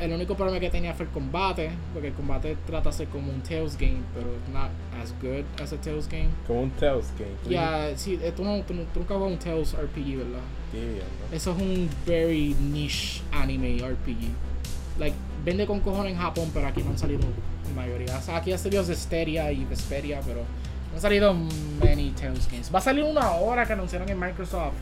El 0.00 0.12
único 0.12 0.34
problema 0.34 0.58
que 0.58 0.70
tenía 0.70 0.94
fue 0.94 1.04
el 1.04 1.12
combate, 1.12 1.70
porque 1.92 2.08
el 2.08 2.14
combate 2.14 2.56
trata 2.66 2.88
de 2.88 2.96
ser 2.96 3.08
como 3.08 3.30
un 3.30 3.42
Tales 3.42 3.76
game, 3.76 4.00
pero 4.14 4.28
not 4.50 4.70
as 5.02 5.12
good 5.20 5.44
as 5.62 5.72
a 5.74 5.76
Tales 5.76 6.08
game. 6.08 6.28
Como 6.46 6.62
un 6.62 6.70
Tales 6.70 7.12
game. 7.18 7.36
Ya, 7.48 7.90
sí, 7.96 8.18
eh, 8.22 8.32
tú, 8.34 8.42
no, 8.42 8.56
tú, 8.62 8.72
tú 8.94 9.00
nunca 9.00 9.14
juegas 9.14 9.32
un 9.32 9.38
Tales 9.38 9.72
RPG, 9.74 10.16
¿verdad? 10.16 10.40
Yeah, 10.72 11.04
¿no? 11.30 11.36
Eso 11.36 11.52
es 11.52 11.60
un 11.60 11.90
very 12.06 12.56
niche 12.60 13.20
anime 13.32 13.78
RPG. 13.78 14.98
Like, 14.98 15.16
vende 15.44 15.66
con 15.66 15.80
cojones 15.80 16.12
en 16.12 16.18
Japón, 16.18 16.50
pero 16.54 16.66
aquí 16.66 16.82
no 16.82 16.90
han 16.90 16.98
salido 16.98 17.20
en 17.68 17.74
mayoría. 17.74 18.16
O 18.16 18.22
sea, 18.22 18.36
aquí 18.36 18.52
ha 18.52 18.58
salido 18.58 18.82
Zesteria 18.84 19.52
y 19.52 19.64
Vesperia, 19.66 20.20
pero 20.24 20.40
no 20.40 20.94
han 20.94 21.00
salido 21.00 21.34
many 21.34 22.10
Tales 22.18 22.50
games. 22.50 22.74
Va 22.74 22.78
a 22.78 22.82
salir 22.82 23.04
una 23.04 23.32
hora 23.32 23.66
que 23.66 23.74
anunciaron 23.74 24.08
en 24.08 24.18
Microsoft 24.18 24.74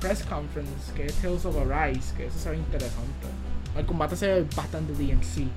Press 0.00 0.22
Conference, 0.24 0.92
que 0.94 1.06
es 1.06 1.14
Tales 1.14 1.46
of 1.46 1.56
Arise, 1.56 2.14
que 2.14 2.26
eso 2.26 2.38
se 2.38 2.50
ve 2.50 2.58
interesante. 2.58 3.26
El 3.76 3.86
combate 3.86 4.16
se 4.16 4.26
ve 4.26 4.46
bastante 4.56 4.92
DMC. 4.92 5.48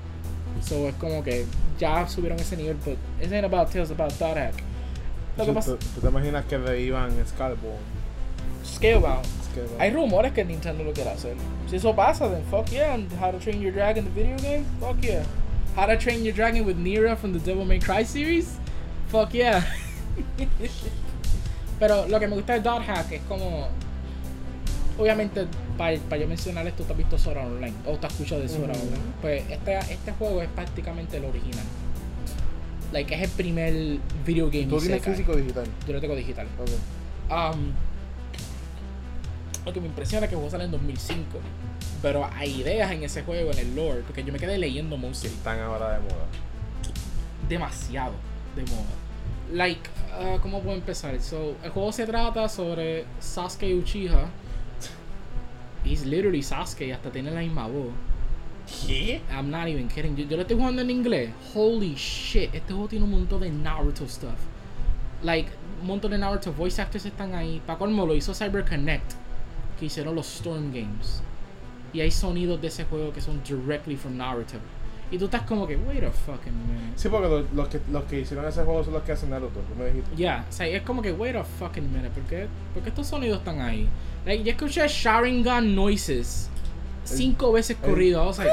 So 0.62 0.88
es 0.88 0.94
como 0.96 1.22
que 1.22 1.44
ya 1.78 2.06
subieron 2.08 2.38
ese 2.40 2.56
nivel, 2.56 2.76
but 2.84 2.96
it 3.22 3.32
ain't 3.32 3.44
about 3.44 3.70
Tales, 3.70 3.90
about 3.90 4.12
Hack. 4.36 4.54
Lo 5.36 5.44
que 5.44 5.50
¿Tú, 5.50 5.54
pasa 5.54 5.76
tú- 5.76 6.00
te 6.00 6.08
imaginas 6.08 6.44
que 6.46 6.58
Skullbone? 7.24 7.78
Scalebound. 8.64 9.24
Skullbone. 9.44 9.80
Hay 9.80 9.90
rumores 9.92 10.32
que 10.32 10.44
Nintendo 10.44 10.82
lo 10.82 10.92
quiere 10.92 11.10
hacer. 11.10 11.36
Si 11.70 11.76
eso 11.76 11.94
pasa, 11.94 12.28
then 12.28 12.42
fuck 12.50 12.66
yeah. 12.70 12.94
And 12.94 13.08
How 13.20 13.30
to 13.30 13.38
Train 13.38 13.60
Your 13.62 13.72
Dragon, 13.72 14.04
the 14.04 14.10
video 14.10 14.36
game? 14.38 14.64
Fuck 14.80 15.00
yeah. 15.02 15.22
How 15.76 15.86
to 15.86 15.96
Train 15.96 16.24
Your 16.24 16.34
Dragon 16.34 16.64
with 16.66 16.76
Nira 16.76 17.16
from 17.16 17.32
the 17.32 17.38
Devil 17.38 17.64
May 17.64 17.78
Cry 17.78 18.02
series? 18.02 18.58
Fuck 19.08 19.32
yeah. 19.32 19.62
Pero 21.78 22.06
lo 22.08 22.18
que 22.18 22.26
me 22.26 22.34
gusta 22.34 22.54
de 22.54 22.60
Dot 22.60 22.82
Hack 22.82 23.12
es 23.12 23.20
como. 23.28 23.68
Obviamente, 24.98 25.46
para 25.76 25.94
yo 25.94 26.26
mencionar 26.26 26.66
esto, 26.66 26.82
tú 26.82 26.92
has 26.92 26.98
visto 26.98 27.16
Sora 27.16 27.46
Online. 27.46 27.74
O 27.86 27.96
te 27.96 28.06
has 28.06 28.12
escuchado 28.12 28.40
de 28.40 28.48
Sora. 28.48 28.72
Online. 28.72 28.98
Pues 29.22 29.44
este, 29.48 29.78
este 29.78 30.12
juego 30.12 30.42
es 30.42 30.48
prácticamente 30.48 31.16
el 31.18 31.24
original. 31.24 31.64
Like, 32.92 33.14
es 33.14 33.22
el 33.22 33.30
primer 33.30 33.98
video 34.26 34.46
game 34.46 34.66
¿Tú 34.66 34.78
tienes 34.80 35.02
físico 35.02 35.36
digital? 35.36 35.66
Yo 35.86 35.92
lo 35.92 36.00
tengo 36.00 36.16
digital. 36.16 36.46
Ok. 36.58 37.54
Um, 37.54 37.72
lo 39.66 39.72
que 39.72 39.80
me 39.80 39.86
impresiona 39.86 40.24
es 40.24 40.30
que 40.30 40.34
el 40.34 40.38
juego 40.38 40.50
sale 40.50 40.64
en 40.64 40.70
2005. 40.70 41.38
Pero 42.02 42.28
hay 42.34 42.60
ideas 42.60 42.90
en 42.90 43.02
ese 43.02 43.22
juego, 43.22 43.52
en 43.52 43.58
el 43.58 43.76
lore, 43.76 44.00
porque 44.02 44.24
yo 44.24 44.32
me 44.32 44.38
quedé 44.38 44.58
leyendo 44.58 44.96
Monster. 44.96 45.30
Están 45.30 45.60
ahora 45.60 45.92
de 45.92 46.00
moda. 46.00 46.26
Demasiado 47.48 48.14
de 48.56 48.62
moda. 48.62 48.82
Like, 49.52 49.88
uh, 50.20 50.40
¿cómo 50.40 50.60
puedo 50.60 50.76
empezar? 50.76 51.20
So, 51.20 51.54
el 51.62 51.70
juego 51.70 51.92
se 51.92 52.06
trata 52.06 52.48
sobre 52.48 53.04
Sasuke 53.20 53.74
Uchiha. 53.74 54.28
He's 55.88 56.04
literally 56.04 56.42
Sasuke, 56.42 56.92
hasta 56.92 57.10
tiene 57.10 57.30
la 57.30 57.40
misma 57.40 57.66
voz. 57.66 57.92
¿Qué? 58.66 59.22
I'm 59.30 59.50
not 59.50 59.68
even 59.68 59.88
kidding. 59.88 60.14
Yo, 60.14 60.26
yo 60.26 60.36
lo 60.36 60.42
estoy 60.42 60.56
jugando 60.56 60.82
en 60.82 60.90
inglés. 60.90 61.30
Holy 61.54 61.94
shit. 61.94 62.54
Este 62.54 62.74
juego 62.74 62.88
tiene 62.88 63.04
un 63.06 63.12
montón 63.12 63.40
de 63.40 63.50
Naruto 63.50 64.06
stuff. 64.06 64.38
Like, 65.22 65.50
un 65.80 65.86
montón 65.86 66.10
de 66.10 66.18
Naruto 66.18 66.52
voice 66.52 66.80
actors 66.80 67.06
están 67.06 67.34
ahí. 67.34 67.62
Para 67.66 67.78
colmo 67.78 68.04
lo 68.04 68.14
hizo 68.14 68.34
CyberConnect. 68.34 69.12
Que 69.78 69.86
hicieron 69.86 70.14
los 70.14 70.26
Storm 70.26 70.72
Games. 70.72 71.22
Y 71.94 72.00
hay 72.00 72.10
sonidos 72.10 72.60
de 72.60 72.68
ese 72.68 72.84
juego 72.84 73.12
que 73.12 73.22
son 73.22 73.42
directly 73.42 73.96
from 73.96 74.18
Naruto. 74.18 74.58
Y 75.10 75.18
tú 75.18 75.24
estás 75.26 75.42
como 75.42 75.66
que, 75.66 75.76
wait 75.76 76.04
a 76.04 76.10
fucking 76.10 76.52
minute. 76.66 76.92
Sí, 76.96 77.08
porque 77.08 77.28
los, 77.28 77.44
los 77.54 77.68
que, 77.68 77.80
los 77.90 78.04
que 78.04 78.20
hicieron 78.20 78.46
ese 78.46 78.62
juego 78.62 78.84
son 78.84 78.92
los 78.94 79.02
que 79.02 79.12
hacen 79.12 79.30
Naruto. 79.30 79.60
¿Tú 79.60 79.74
me 79.78 79.86
dijiste? 79.86 80.10
Ya, 80.12 80.16
yeah, 80.16 80.46
o 80.48 80.52
sea, 80.52 80.66
es 80.66 80.82
como 80.82 81.00
que, 81.00 81.12
wait 81.12 81.36
a 81.36 81.44
fucking 81.44 81.90
minute. 81.92 82.10
¿Por 82.10 82.24
qué, 82.24 82.46
por 82.74 82.82
qué 82.82 82.90
estos 82.90 83.06
sonidos 83.06 83.38
están 83.38 83.60
ahí? 83.60 83.88
Like, 84.26 84.44
yo 84.44 84.50
escuché 84.50 84.86
Sharingan 84.86 85.74
noises 85.74 86.50
cinco 87.04 87.52
veces 87.52 87.76
corrido. 87.78 88.22
I 88.22 88.26
was 88.26 88.38
like, 88.38 88.50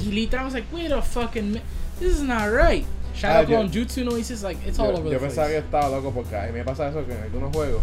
literally, 0.00 0.38
I 0.38 0.44
was 0.44 0.54
like, 0.54 0.66
wait 0.72 0.90
a 0.90 1.02
fucking 1.02 1.48
minute. 1.48 1.66
This 1.98 2.16
is 2.16 2.22
not 2.22 2.50
right. 2.50 2.86
Out 3.24 3.52
on 3.52 3.70
Jutsu 3.70 4.04
noises, 4.04 4.42
like, 4.42 4.56
it's 4.66 4.78
yo, 4.78 4.84
all 4.84 4.96
over 4.96 5.10
yo 5.10 5.18
the 5.18 5.26
pensaba 5.26 5.48
place. 5.48 5.50
que 5.50 5.58
estaba 5.58 5.88
loco 5.90 6.12
porque 6.12 6.34
a 6.34 6.46
mí 6.46 6.52
me 6.52 6.64
pasa 6.64 6.88
eso 6.88 7.06
que 7.06 7.12
en 7.12 7.22
algunos 7.22 7.54
juegos 7.54 7.82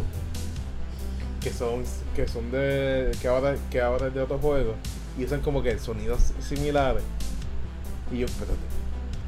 que 1.40 1.52
son 1.52 1.84
que 2.16 2.28
son 2.28 2.52
de 2.52 3.12
que 3.22 3.28
ahora 3.28 3.56
que 3.70 3.80
ahora 3.80 4.08
es 4.08 4.14
de 4.14 4.22
otros 4.22 4.42
juegos 4.42 4.76
y 5.18 5.24
usan 5.24 5.42
como 5.42 5.62
que 5.62 5.78
sonidos 5.78 6.34
similares 6.40 7.04
y 8.12 8.20
yo 8.20 8.26
espérate 8.26 8.58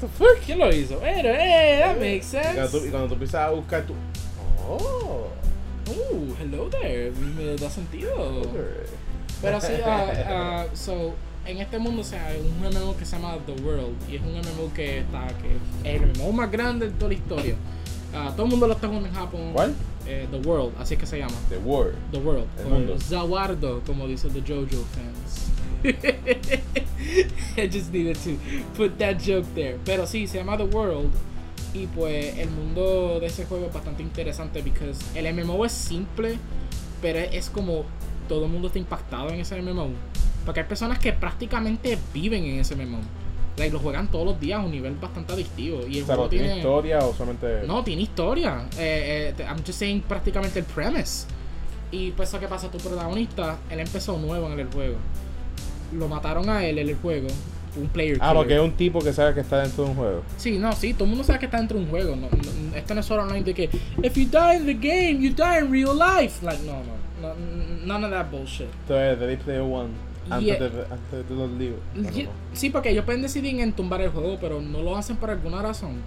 the 0.00 0.08
fuck 0.08 0.44
¿Quién 0.44 0.58
lo 0.58 0.74
hizo? 0.74 0.98
Pero, 0.98 1.28
eh, 1.28 1.80
that 1.80 1.96
makes 1.96 2.28
y 2.28 2.42
cuando, 2.42 2.70
tú, 2.70 2.76
y 2.76 2.80
sense. 2.80 2.90
cuando 2.90 3.08
tú 3.08 3.14
empiezas 3.14 3.40
a 3.42 3.50
buscar 3.50 3.82
tú 3.84 3.94
oh 4.68 5.28
Uh, 5.88 6.34
hello 6.38 6.68
there. 6.70 7.10
Me 7.36 7.56
da 7.56 7.68
sentido. 7.68 8.42
Pero 9.40 9.60
sí, 9.60 9.72
uh, 9.84 9.88
uh, 9.88 10.68
so, 10.76 11.14
en 11.44 11.58
este 11.58 11.78
mundo, 11.78 12.02
o 12.02 12.04
sea, 12.04 12.26
hay 12.26 12.40
un 12.40 12.60
MMO 12.60 12.96
que 12.96 13.04
se 13.04 13.16
llama 13.16 13.36
The 13.46 13.52
World. 13.62 13.96
Y 14.08 14.16
es 14.16 14.22
un 14.22 14.32
MMO 14.32 14.72
que 14.74 15.00
está, 15.00 15.26
que 15.38 15.88
es 15.88 16.00
el 16.00 16.16
MMO 16.16 16.32
más 16.32 16.50
grande 16.50 16.86
de 16.86 16.92
toda 16.92 17.08
la 17.08 17.14
historia. 17.14 17.56
Uh, 18.14 18.30
todo 18.32 18.44
el 18.44 18.50
mundo 18.50 18.66
lo 18.68 18.74
está 18.74 18.86
jugando 18.86 19.08
en 19.08 19.14
Japón. 19.14 19.50
¿Cuál? 19.52 19.74
Eh, 20.06 20.26
The 20.30 20.48
World, 20.48 20.74
así 20.80 20.94
es 20.94 21.00
que 21.00 21.06
se 21.06 21.18
llama. 21.18 21.34
The 21.48 21.58
World 21.58 21.94
The 22.10 22.18
World. 22.18 22.46
El 22.58 22.66
mundo. 22.66 22.96
Zawardo, 23.00 23.82
como 23.86 24.06
dicen 24.06 24.32
the 24.32 24.40
JoJo 24.40 24.84
fans. 24.94 25.11
I 27.56 27.68
just 27.68 27.92
needed 27.92 28.16
to 28.24 28.38
put 28.76 28.98
that 28.98 29.18
joke 29.18 29.46
there. 29.54 29.78
Pero 29.84 30.06
sí, 30.06 30.26
se 30.26 30.38
llama 30.38 30.56
The 30.56 30.64
World. 30.64 31.10
Y 31.74 31.86
pues 31.86 32.36
el 32.38 32.50
mundo 32.50 33.18
de 33.18 33.26
ese 33.26 33.46
juego 33.46 33.66
es 33.66 33.72
bastante 33.72 34.02
interesante 34.02 34.62
porque 34.62 34.92
el 35.14 35.34
MMO 35.34 35.64
es 35.64 35.72
simple, 35.72 36.36
pero 37.00 37.18
es 37.18 37.48
como 37.48 37.84
todo 38.28 38.44
el 38.44 38.50
mundo 38.50 38.68
está 38.68 38.78
impactado 38.78 39.30
en 39.30 39.40
ese 39.40 39.60
MMO. 39.60 39.88
Porque 40.44 40.60
hay 40.60 40.66
personas 40.66 40.98
que 40.98 41.12
prácticamente 41.12 41.98
viven 42.12 42.44
en 42.44 42.60
ese 42.60 42.76
MMO. 42.76 43.00
Like, 43.56 43.72
lo 43.72 43.80
juegan 43.80 44.10
todos 44.10 44.24
los 44.26 44.40
días 44.40 44.60
a 44.60 44.62
un 44.62 44.70
nivel 44.70 44.94
bastante 44.94 45.32
adictivo. 45.32 45.86
Y 45.86 45.98
el 45.98 46.04
o 46.04 46.06
sea, 46.06 46.14
juego 46.16 46.22
¿no 46.24 46.28
¿tiene 46.28 46.44
tiene 46.44 46.58
historia 46.58 46.98
o 47.00 47.14
solamente 47.14 47.66
no, 47.66 47.84
tiene 47.84 48.02
historia. 48.02 48.66
Eh, 48.78 49.34
eh, 49.38 49.44
I'm 49.44 49.58
just 49.58 49.78
saying 49.78 50.02
prácticamente 50.02 50.58
el 50.58 50.64
premise. 50.64 51.26
Y 51.90 52.10
pues 52.12 52.30
que 52.30 52.48
pasa, 52.48 52.70
tu 52.70 52.78
protagonista, 52.78 53.58
él 53.70 53.80
empezó 53.80 54.16
nuevo 54.16 54.50
en 54.50 54.58
el 54.58 54.66
juego. 54.68 54.96
Lo 55.92 56.08
mataron 56.08 56.48
a 56.48 56.64
él 56.64 56.78
en 56.78 56.88
el 56.88 56.96
juego. 56.96 57.28
Un 57.74 57.88
player 57.88 58.18
ah 58.20 58.34
porque 58.34 58.54
es 58.54 58.60
un 58.60 58.72
tipo 58.72 58.98
que 59.00 59.14
sabe 59.14 59.32
que 59.32 59.40
está 59.40 59.62
dentro 59.62 59.84
de 59.84 59.90
un 59.92 59.96
juego 59.96 60.22
Sí, 60.36 60.58
no, 60.58 60.72
sí, 60.74 60.92
todo 60.92 61.04
el 61.04 61.08
mundo 61.08 61.24
sabe 61.24 61.38
que 61.38 61.46
está 61.46 61.56
dentro 61.56 61.78
de 61.78 61.84
un 61.84 61.90
juego. 61.90 62.16
No, 62.16 62.28
no, 62.28 62.76
esto 62.76 62.94
no 62.94 63.00
es 63.00 63.06
solo 63.06 63.22
online 63.22 63.44
de 63.44 63.54
que 63.54 63.70
if 64.02 64.14
you 64.14 64.26
die 64.26 64.56
in 64.58 64.66
the 64.66 64.74
game, 64.74 65.22
you 65.22 65.30
die 65.34 65.58
in 65.58 65.70
real 65.72 65.96
life. 65.96 66.44
Like, 66.44 66.62
no, 66.64 66.82
no, 66.82 67.34
no 67.34 67.34
none 67.86 68.04
of 68.04 68.10
that 68.10 68.30
bullshit. 68.30 68.68
entonces 68.82 69.18
Ready 69.18 69.36
Player 69.36 69.62
One 69.62 69.88
antes, 70.30 70.46
Yeah. 70.46 70.58
de, 70.58 70.84
antes 70.90 71.28
de 71.28 71.34
los 71.34 71.50
libros. 71.52 71.80
Sí, 72.52 72.70
porque 72.70 72.90
ellos 72.90 73.04
pueden 73.04 73.22
decidir 73.22 73.58
en 73.58 73.72
tumbar 73.72 74.00
el 74.02 74.10
juego, 74.10 74.38
pero 74.40 74.60
no 74.60 74.82
lo 74.82 74.96
hacen 74.96 75.16
por 75.16 75.30
alguna 75.30 75.62
razón. 75.62 76.02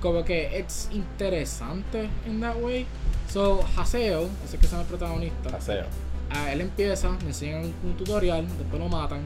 Como 0.00 0.24
que 0.24 0.58
es 0.58 0.88
interesante 0.92 2.08
in 2.26 2.40
that 2.40 2.56
way. 2.60 2.86
So, 3.28 3.64
Haseo, 3.76 4.28
ese 4.44 4.58
que 4.58 4.66
llama 4.66 4.82
el 4.82 4.88
protagonista, 4.88 5.56
Aseo. 5.56 5.84
A 6.30 6.52
él 6.52 6.60
empieza, 6.60 7.16
le 7.20 7.28
enseñan 7.28 7.72
un 7.84 7.96
tutorial, 7.96 8.46
después 8.58 8.80
lo 8.80 8.88
matan, 8.88 9.20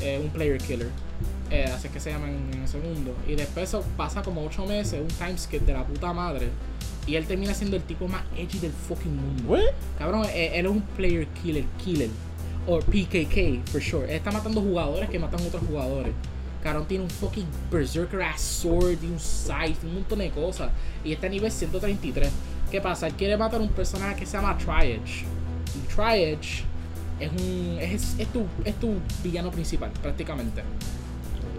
eh, 0.00 0.20
un 0.22 0.30
player 0.30 0.58
killer. 0.58 0.88
Eh, 1.50 1.64
así 1.64 1.88
que 1.88 2.00
se 2.00 2.10
llama 2.10 2.28
en, 2.28 2.52
en 2.52 2.62
el 2.62 2.68
segundo. 2.68 3.14
Y 3.28 3.34
después 3.34 3.68
eso 3.68 3.84
pasa 3.96 4.22
como 4.22 4.44
8 4.44 4.66
meses, 4.66 5.00
un 5.00 5.08
timeskip 5.08 5.62
de 5.62 5.72
la 5.72 5.84
puta 5.86 6.12
madre. 6.12 6.48
Y 7.06 7.16
él 7.16 7.26
termina 7.26 7.52
siendo 7.52 7.76
el 7.76 7.82
tipo 7.82 8.08
más 8.08 8.22
edgy 8.36 8.58
del 8.58 8.72
fucking 8.72 9.14
mundo. 9.14 9.42
¿What? 9.46 9.60
Cabrón, 9.98 10.24
eh, 10.32 10.52
él 10.54 10.66
es 10.66 10.72
un 10.72 10.80
player 10.80 11.26
killer, 11.42 11.64
killer. 11.82 12.08
O 12.66 12.78
PKK, 12.80 13.70
for 13.70 13.82
sure. 13.82 14.04
Él 14.04 14.16
está 14.16 14.30
matando 14.30 14.62
jugadores 14.62 15.10
que 15.10 15.18
matan 15.18 15.46
otros 15.46 15.62
jugadores. 15.66 16.14
Cabrón 16.62 16.86
tiene 16.86 17.04
un 17.04 17.10
fucking 17.10 17.46
berserker 17.70 18.22
ass 18.22 18.40
sword 18.40 18.96
y 19.02 19.06
un 19.06 19.20
scythe, 19.20 19.84
un 19.84 19.94
montón 19.94 20.20
de 20.20 20.30
cosas. 20.30 20.70
Y 21.04 21.12
está 21.12 21.26
a 21.26 21.30
nivel 21.30 21.52
133. 21.52 22.30
¿Qué 22.70 22.80
pasa? 22.80 23.06
Él 23.06 23.12
quiere 23.14 23.36
matar 23.36 23.60
a 23.60 23.62
un 23.62 23.68
personaje 23.68 24.16
que 24.16 24.24
se 24.24 24.38
llama 24.38 24.56
Triage. 24.56 25.26
Triage 25.94 26.64
es 27.20 27.30
un. 27.30 27.78
Es, 27.80 28.26
tu, 28.80 28.96
villano 29.22 29.50
principal, 29.50 29.90
prácticamente. 30.02 30.62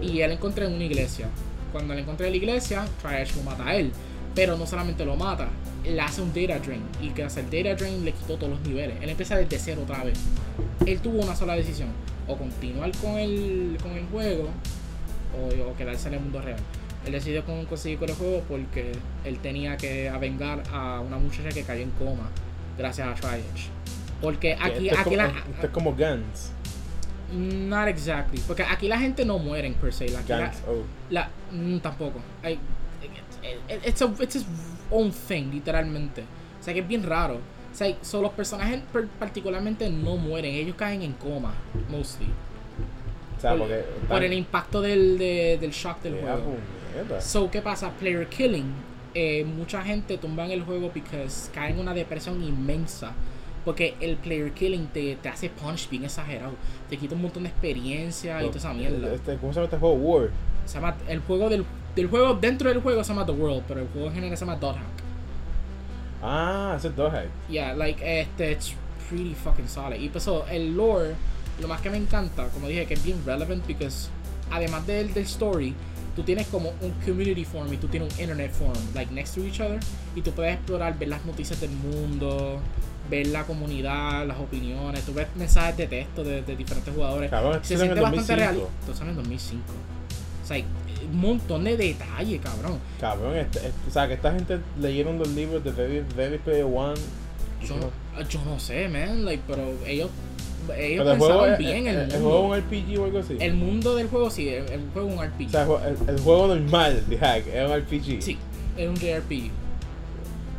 Y 0.02 0.22
él 0.22 0.32
encontré 0.32 0.66
en 0.66 0.74
una 0.74 0.84
iglesia. 0.84 1.28
Cuando 1.72 1.94
le 1.94 2.02
encontré 2.02 2.28
en 2.28 2.34
la 2.34 2.38
iglesia, 2.38 2.86
Triage 3.02 3.36
lo 3.36 3.44
mata 3.44 3.68
a 3.68 3.76
él. 3.76 3.92
Pero 4.34 4.58
no 4.58 4.68
solamente 4.68 5.06
lo 5.06 5.16
mata, 5.16 5.48
le 5.86 6.00
hace 6.02 6.22
un 6.22 6.34
data 6.34 6.60
drain. 6.60 6.84
Y 7.02 7.20
hace 7.22 7.40
el 7.40 7.50
data 7.50 7.76
drain 7.76 8.04
le 8.04 8.12
quitó 8.12 8.36
todos 8.36 8.50
los 8.50 8.62
niveles. 8.62 8.98
Él 9.02 9.10
empieza 9.10 9.38
desde 9.38 9.58
cero 9.60 9.82
otra 9.84 10.04
vez. 10.04 10.20
Él 10.86 11.00
tuvo 11.00 11.22
una 11.22 11.36
sola 11.36 11.56
decisión. 11.56 11.90
O 12.28 12.36
continuar 12.36 12.92
con 12.98 13.18
el, 13.18 13.78
juego. 14.12 14.50
O, 15.38 15.76
quedarse 15.78 16.10
en 16.10 16.16
el 16.16 16.20
mundo 16.20 16.42
real. 16.42 16.60
Él 17.06 17.12
decidió 17.12 17.46
con, 17.46 17.66
conseguir 17.66 18.00
con 18.00 18.10
el 18.10 18.16
juego 18.16 18.44
porque 18.50 18.94
él 19.24 19.40
tenía 19.40 19.78
que 19.78 20.10
avengar 20.10 20.64
a 20.74 21.00
una 21.00 21.18
muchacha 21.18 21.50
que 21.50 21.64
cayó 21.64 21.84
en 21.84 21.92
coma. 21.92 22.30
Gracias 22.78 23.08
a 23.08 23.14
Triage. 23.14 23.75
Porque 24.26 24.54
aquí, 24.54 24.90
Esto 24.90 24.94
es 24.94 25.00
aquí 25.00 25.04
como, 25.04 25.16
la, 25.18 25.28
esto 25.54 25.66
es 25.68 25.72
como 25.72 25.92
Guns. 25.94 26.52
Not 27.34 27.88
exactly. 27.88 28.40
Porque 28.48 28.64
aquí 28.64 28.88
la 28.88 29.00
gente 29.00 29.26
no 29.26 29.38
muere 29.40 29.72
per 29.80 29.94
se. 29.94 30.08
La, 30.10 30.22
Guns. 30.22 30.58
Oh. 30.68 30.84
la, 31.10 31.30
mm, 31.52 31.78
tampoco. 31.80 32.20
I- 32.44 32.54
it- 32.54 33.86
it's, 33.86 34.02
a, 34.02 34.06
it's 34.20 34.36
its 34.36 34.46
own 34.92 35.12
thing, 35.12 35.52
literalmente. 35.52 36.22
O 36.60 36.64
sea 36.64 36.74
que 36.74 36.80
es 36.82 36.88
bien 36.88 37.04
raro. 37.04 37.36
O 37.36 37.78
sea, 37.78 37.94
so 38.02 38.22
los 38.22 38.32
personajes 38.32 38.80
per- 38.94 39.08
particularmente 39.20 39.90
no 39.90 40.16
mueren, 40.18 40.54
ellos 40.56 40.76
caen 40.78 41.02
en 41.02 41.14
coma, 41.14 41.54
mostly. 41.90 42.28
O 43.38 43.42
sea, 43.42 43.56
por, 43.56 43.68
por 44.08 44.24
el 44.24 44.34
impacto 44.34 44.82
del, 44.82 45.18
de- 45.18 45.58
del 45.60 45.72
shock 45.72 46.02
del 46.02 46.20
juego. 46.22 46.56
puñeta. 46.94 47.22
So, 47.22 47.52
¿qué 47.52 47.62
pasa? 47.62 47.90
Player 47.92 48.28
killing. 48.28 48.66
Eh, 49.14 49.44
mucha 49.46 49.82
gente 49.82 50.18
tumba 50.18 50.46
en 50.46 50.52
el 50.52 50.64
juego 50.64 50.90
porque 50.90 51.26
cae 51.54 51.72
en 51.72 51.80
una 51.80 51.94
depresión 51.94 52.42
inmensa. 52.44 53.12
Porque 53.66 53.96
el 54.00 54.16
player 54.18 54.54
killing 54.54 54.88
te, 54.88 55.16
te 55.16 55.28
hace 55.28 55.50
punch 55.50 55.90
bien 55.90 56.06
exagerado. 56.06 56.54
Te 56.90 56.98
quita 56.98 57.16
un 57.16 57.24
montón 57.24 57.44
de 57.44 57.50
experiencia 57.50 58.42
y 58.42 58.46
toda 58.46 58.60
esa 58.60 58.74
mierda. 58.74 59.14
Este, 59.14 59.36
¿Cómo 59.38 59.52
se 59.52 59.58
llama 59.60 59.66
este 59.66 59.78
juego? 59.78 59.96
War. 59.96 60.30
Se 60.66 60.76
llama, 60.76 60.96
el 61.08 61.20
juego 61.20 61.50
del, 61.50 61.66
del 61.96 62.08
juego, 62.08 62.36
dentro 62.36 62.70
del 62.70 62.82
juego 62.82 63.04
se 63.04 63.10
llama 63.10 63.26
The 63.26 63.32
World, 63.32 63.64
pero 63.68 63.82
el 63.82 63.88
juego 63.88 64.08
en 64.08 64.14
general 64.14 64.38
se 64.38 64.46
llama 64.46 64.58
Dot 64.58 64.76
Hack. 64.76 65.06
Ah, 66.22 66.74
ese 66.78 66.88
es 66.88 66.96
Doghead. 66.96 67.28
Yeah, 67.50 67.76
like, 67.76 68.02
este, 68.02 68.52
it's 68.52 68.74
pretty 69.10 69.36
fucking 69.36 69.68
solid. 69.68 70.00
Y 70.00 70.10
pues 70.10 70.24
so, 70.24 70.48
el 70.48 70.76
lore, 70.76 71.14
lo 71.60 71.68
más 71.68 71.82
que 71.82 71.90
me 71.90 71.98
encanta, 71.98 72.48
como 72.50 72.68
dije, 72.68 72.88
que 72.88 72.96
es 72.96 73.04
bien 73.04 73.22
relevant, 73.26 73.66
because 73.68 74.10
además 74.52 74.88
del, 74.88 75.14
del 75.14 75.24
story, 75.24 75.76
tú 76.16 76.24
tienes 76.24 76.48
como 76.48 76.70
un 76.82 76.92
community 77.06 77.46
forum 77.46 77.72
y 77.74 77.78
tú 77.78 77.88
tienes 77.88 78.12
un 78.12 78.20
internet 78.20 78.52
forum, 78.52 78.74
like, 78.96 79.14
next 79.14 79.36
to 79.36 79.42
each 79.42 79.60
other, 79.60 79.80
y 80.16 80.22
tú 80.22 80.32
puedes 80.32 80.56
explorar, 80.56 80.98
ver 80.98 81.10
las 81.10 81.24
noticias 81.26 81.62
del 81.62 81.72
mundo, 81.72 82.60
ver 83.10 83.28
la 83.28 83.44
comunidad, 83.46 84.26
las 84.26 84.38
opiniones, 84.40 85.04
tú 85.04 85.14
ves 85.14 85.28
mensajes 85.36 85.78
de 85.78 85.88
texto 85.88 86.24
de, 86.24 86.42
de 86.42 86.56
diferentes 86.56 86.94
jugadores. 86.94 87.30
Cabrón, 87.30 87.60
se 87.62 87.78
siente 87.78 87.96
en 87.98 88.02
bastante 88.04 88.34
2005. 88.36 88.36
real. 88.36 88.96
Sale 88.98 89.10
en 89.12 89.16
2005. 89.18 89.64
O 90.44 90.48
sea, 90.48 90.58
un 91.12 91.18
montón 91.20 91.64
de 91.64 91.78
detalle, 91.78 92.40
cabrón. 92.40 92.80
Cabrón, 93.00 93.36
este- 93.38 93.60
este- 93.60 93.90
o 93.90 93.92
sea, 93.92 94.08
que 94.08 94.14
esta 94.16 94.32
gente 94.32 94.60
leyeron 94.80 95.18
los 95.20 95.28
libros 95.30 95.64
de 95.64 95.72
Ready 96.16 96.38
Player 96.40 96.64
One. 96.66 96.96
Yo, 97.68 97.76
yo 98.30 98.40
no 98.46 98.60
sé, 98.60 98.88
man, 98.90 99.26
like, 99.26 99.42
pero 99.48 99.64
ellos, 99.88 100.10
ellos 100.78 101.04
Pero 101.06 101.12
el 101.14 101.20
pensaron 101.20 101.58
bien 101.58 101.88
el, 101.88 101.96
el, 101.96 102.12
el 102.12 102.22
juego 102.22 102.56
es 102.56 102.64
un 102.64 102.70
RPG 102.70 103.00
o 103.00 103.06
algo 103.06 103.20
así. 103.20 103.38
El 103.40 103.54
mundo 103.56 103.96
del 103.96 104.08
juego, 104.08 104.30
sí, 104.30 104.50
el, 104.50 104.68
el 104.70 104.82
juego 104.94 105.10
es 105.10 105.16
un 105.18 105.26
RPG. 105.26 105.48
o 105.48 105.50
sea, 105.50 105.88
el, 105.88 105.98
el- 106.04 106.10
el 106.16 106.20
juego 106.22 106.48
normal 106.48 107.04
de 107.10 107.18
Hack 107.18 107.48
es 107.48 107.70
un 107.70 107.76
RPG. 107.78 108.22
sí, 108.22 108.38
es 108.78 108.88
un 108.90 108.96
JRPG. 108.96 109.52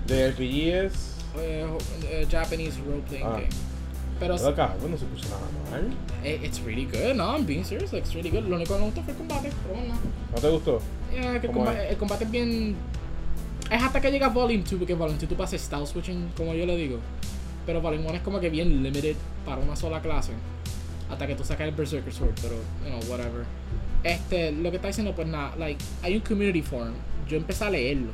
De 0.07 0.31
RPG 0.31 0.69
es. 0.87 1.16
Eh, 1.41 2.27
Japanese 2.31 2.79
role 2.87 3.03
playing 3.09 3.27
Ah. 3.27 3.33
game. 3.37 3.49
Pero 4.19 4.35
Pero 4.37 4.55
cabrón, 4.55 4.91
no 4.93 4.97
se 4.97 5.05
puso 5.05 5.29
nada 5.29 5.43
mal. 5.71 5.93
eh, 6.25 6.41
it's 6.43 6.59
really 6.65 6.87
good, 6.87 7.15
no, 7.17 7.37
I'm 7.37 7.45
being 7.45 7.65
serious, 7.65 7.93
it's 7.93 8.15
really 8.15 8.31
good. 8.31 8.45
Lo 8.49 8.57
único 8.57 8.73
que 8.75 8.81
no 8.81 8.87
me 8.87 8.93
gustó 8.93 9.03
fue 9.03 9.13
el 9.13 9.19
combate, 9.19 9.51
pero 9.63 9.79
bueno. 9.79 9.95
¿No 10.35 10.41
te 10.41 10.49
gustó? 10.49 10.81
Yeah, 11.13 11.23
que 11.41 11.47
el, 11.49 11.53
¿Cómo 11.53 11.65
combate, 11.65 11.85
es? 11.85 11.91
el 11.91 11.97
combate 11.99 12.25
es 12.25 12.31
bien. 12.31 12.77
Es 13.71 13.83
hasta 13.83 14.01
que 14.01 14.11
llega 14.11 14.29
Volume 14.29 14.63
2, 14.63 14.75
porque 14.79 14.95
Volume 14.95 15.19
2 15.19 15.29
tú 15.29 15.35
pasas 15.37 15.61
style 15.61 15.87
switching, 15.87 16.31
como 16.37 16.55
yo 16.55 16.65
le 16.65 16.77
digo. 16.77 16.99
Pero 17.67 17.81
Volume 17.83 18.05
1 18.07 18.15
es 18.15 18.23
como 18.23 18.41
que 18.41 18.49
bien 18.49 18.83
limited 18.83 19.17
para 19.45 19.61
una 19.61 19.77
sola 19.77 20.01
clase. 20.01 20.33
Hasta 21.11 21.27
que 21.27 21.35
tú 21.35 21.45
sacas 21.45 21.69
el 21.69 21.75
Berserker 21.75 22.13
Sword, 22.13 22.33
pero, 22.41 22.55
you 22.85 22.89
know, 22.91 23.01
whatever. 23.11 23.45
Este, 24.03 24.51
lo 24.53 24.71
que 24.71 24.77
está 24.77 24.89
diciendo, 24.89 25.15
pues 25.15 25.29
nada, 25.29 25.55
like, 25.57 25.83
hay 26.03 26.15
un 26.15 26.21
community 26.23 26.63
forum. 26.63 26.95
Yo 27.29 27.37
empecé 27.37 27.65
a 27.65 27.71
leerlo. 27.71 28.11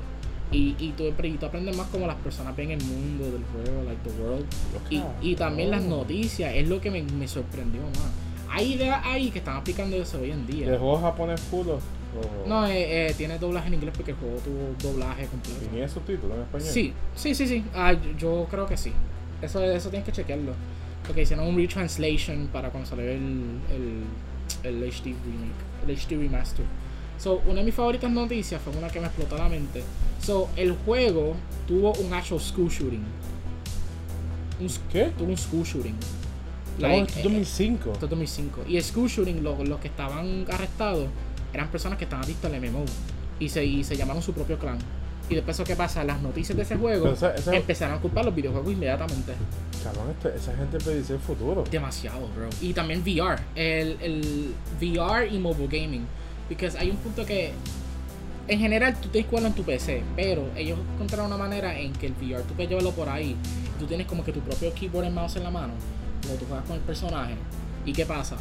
Y, 0.53 0.77
y, 0.79 0.91
tú, 0.97 1.05
y 1.23 1.31
tú 1.39 1.47
aprendes 1.47 1.77
más 1.77 1.87
como 1.89 2.07
las 2.07 2.17
personas 2.17 2.55
ven 2.55 2.71
el 2.73 2.83
mundo 2.85 3.25
del 3.25 3.43
juego, 3.45 3.83
like 3.85 4.01
the 4.09 4.23
world. 4.23 4.45
Y, 4.91 5.03
y 5.23 5.35
también 5.37 5.71
las 5.71 5.83
noticias, 5.83 6.53
es 6.55 6.69
lo 6.69 6.81
que 6.81 6.91
me, 6.91 7.03
me 7.03 7.27
sorprendió 7.27 7.81
más. 7.83 8.11
Hay 8.51 8.75
ideas 8.75 9.01
ahí 9.05 9.31
que 9.31 9.39
están 9.39 9.57
aplicando 9.57 9.97
eso 9.97 10.21
hoy 10.21 10.31
en 10.31 10.47
día. 10.47 10.67
¿El 10.69 10.79
juego 10.79 11.01
japonés 11.01 11.41
full 11.41 11.69
o- 11.69 11.75
o- 11.77 12.47
No, 12.47 12.67
eh, 12.67 13.07
eh, 13.09 13.15
tiene 13.17 13.39
doblaje 13.39 13.69
en 13.69 13.75
inglés 13.75 13.95
porque 13.97 14.11
el 14.11 14.17
juego 14.19 14.37
tuvo 14.45 14.75
doblaje 14.93 15.27
completo. 15.27 15.61
¿Tenía 15.71 15.89
subtítulos 15.89 16.37
en 16.37 16.43
español? 16.43 16.69
Sí, 16.69 16.93
sí, 17.17 17.35
sí, 17.35 17.47
sí. 17.49 17.65
Ah, 17.75 17.95
yo, 17.95 18.11
yo 18.19 18.47
creo 18.51 18.67
que 18.67 18.77
sí. 18.77 18.93
Eso, 19.41 19.65
eso 19.65 19.89
tienes 19.89 20.05
que 20.05 20.13
chequearlo. 20.13 20.53
Porque 21.07 21.23
hicieron 21.23 21.47
un 21.49 21.57
retranslation 21.57 22.49
para 22.53 22.69
cuando 22.69 22.89
salió 22.91 23.05
el, 23.11 23.59
el, 23.71 24.03
el 24.65 24.83
HD 24.85 25.07
remake, 25.07 25.89
el 25.89 25.97
HD 25.97 26.11
remaster. 26.23 26.67
So, 27.19 27.41
una 27.47 27.61
de 27.61 27.65
mis 27.65 27.75
favoritas 27.75 28.11
noticias 28.11 28.61
fue 28.61 28.77
una 28.77 28.89
que 28.89 29.01
me 29.01 29.07
explotó 29.07 29.39
la 29.39 29.49
mente. 29.49 29.83
So, 30.23 30.49
el 30.57 30.73
juego 30.85 31.35
tuvo 31.67 31.93
un 31.95 32.13
actual 32.13 32.41
school 32.41 32.69
shooting. 32.69 33.03
Un, 34.61 34.69
¿Qué? 34.91 35.11
tuvo 35.19 35.31
un 35.31 35.37
school 35.37 35.65
shooting. 35.65 35.97
Like, 36.79 37.21
eh, 37.21 37.23
2005. 37.25 37.93
esto 37.93 38.07
es 38.07 38.11
2005. 38.11 38.61
Y 38.69 38.77
el 38.77 38.85
school 38.85 39.09
shooting, 39.09 39.43
lo- 39.43 39.63
los 39.65 39.81
que 39.81 39.89
estaban 39.89 40.47
arrestados 40.51 41.09
eran 41.53 41.69
personas 41.69 41.99
que 41.99 42.05
estaban 42.05 42.25
adictas 42.25 42.51
al 42.53 42.57
MMO. 42.61 42.85
Y 43.41 43.49
se, 43.49 43.65
y 43.65 43.83
se 43.85 43.97
llamaron 43.97 44.23
su 44.23 44.33
propio 44.33 44.59
clan. 44.59 44.79
Y 45.29 45.35
después, 45.35 45.57
¿eso 45.57 45.65
¿qué 45.65 45.75
pasa? 45.77 46.05
Las 46.05 46.21
noticias 46.23 46.57
de 46.57 46.63
ese 46.63 46.77
juego 46.77 47.05
Pero 47.05 47.15
esa- 47.15 47.35
esa- 47.35 47.55
empezaron 47.57 47.97
a 47.99 48.01
culpar 48.01 48.25
los 48.25 48.35
videojuegos 48.35 48.73
inmediatamente. 48.73 49.33
Cabrón, 49.83 50.15
esa 50.37 50.55
gente 50.57 50.79
predice 50.79 51.15
el 51.15 51.19
futuro. 51.19 51.65
Demasiado, 51.71 52.29
bro. 52.37 52.49
Y 52.61 52.73
también 52.73 53.03
VR. 53.03 53.43
El, 53.57 53.97
el 54.01 54.55
VR 54.81 55.27
y 55.29 55.39
mobile 55.39 55.67
gaming. 55.67 56.07
Porque 56.49 56.71
hay 56.79 56.91
un 56.91 56.97
punto 56.99 57.27
que. 57.27 57.53
En 58.49 58.59
general, 58.59 58.97
tú 59.01 59.09
tienes 59.09 59.27
que 59.27 59.31
jugarlo 59.31 59.49
en 59.49 59.55
tu 59.55 59.63
PC. 59.63 60.03
Pero 60.17 60.49
ellos 60.57 60.79
encontraron 60.95 61.27
una 61.27 61.37
manera 61.37 61.79
en 61.79 61.93
que 61.93 62.07
el 62.07 62.13
VR 62.13 62.43
tú 62.43 62.55
puedes 62.55 62.69
llevarlo 62.69 62.93
por 62.93 63.09
ahí. 63.09 63.37
Tú 63.79 63.87
tienes 63.87 64.07
como 64.07 64.25
que 64.25 64.33
tu 64.33 64.41
propio 64.41 64.73
keyboard 64.75 65.07
y 65.07 65.11
mouse 65.11 65.37
en 65.37 65.45
la 65.45 65.51
mano. 65.51 65.75
Cuando 66.23 66.41
tú 66.41 66.47
juegas 66.47 66.67
con 66.67 66.77
el 66.77 66.83
personaje. 66.83 67.35
¿Y 67.85 67.93
qué 67.93 68.07
pasa? 68.07 68.37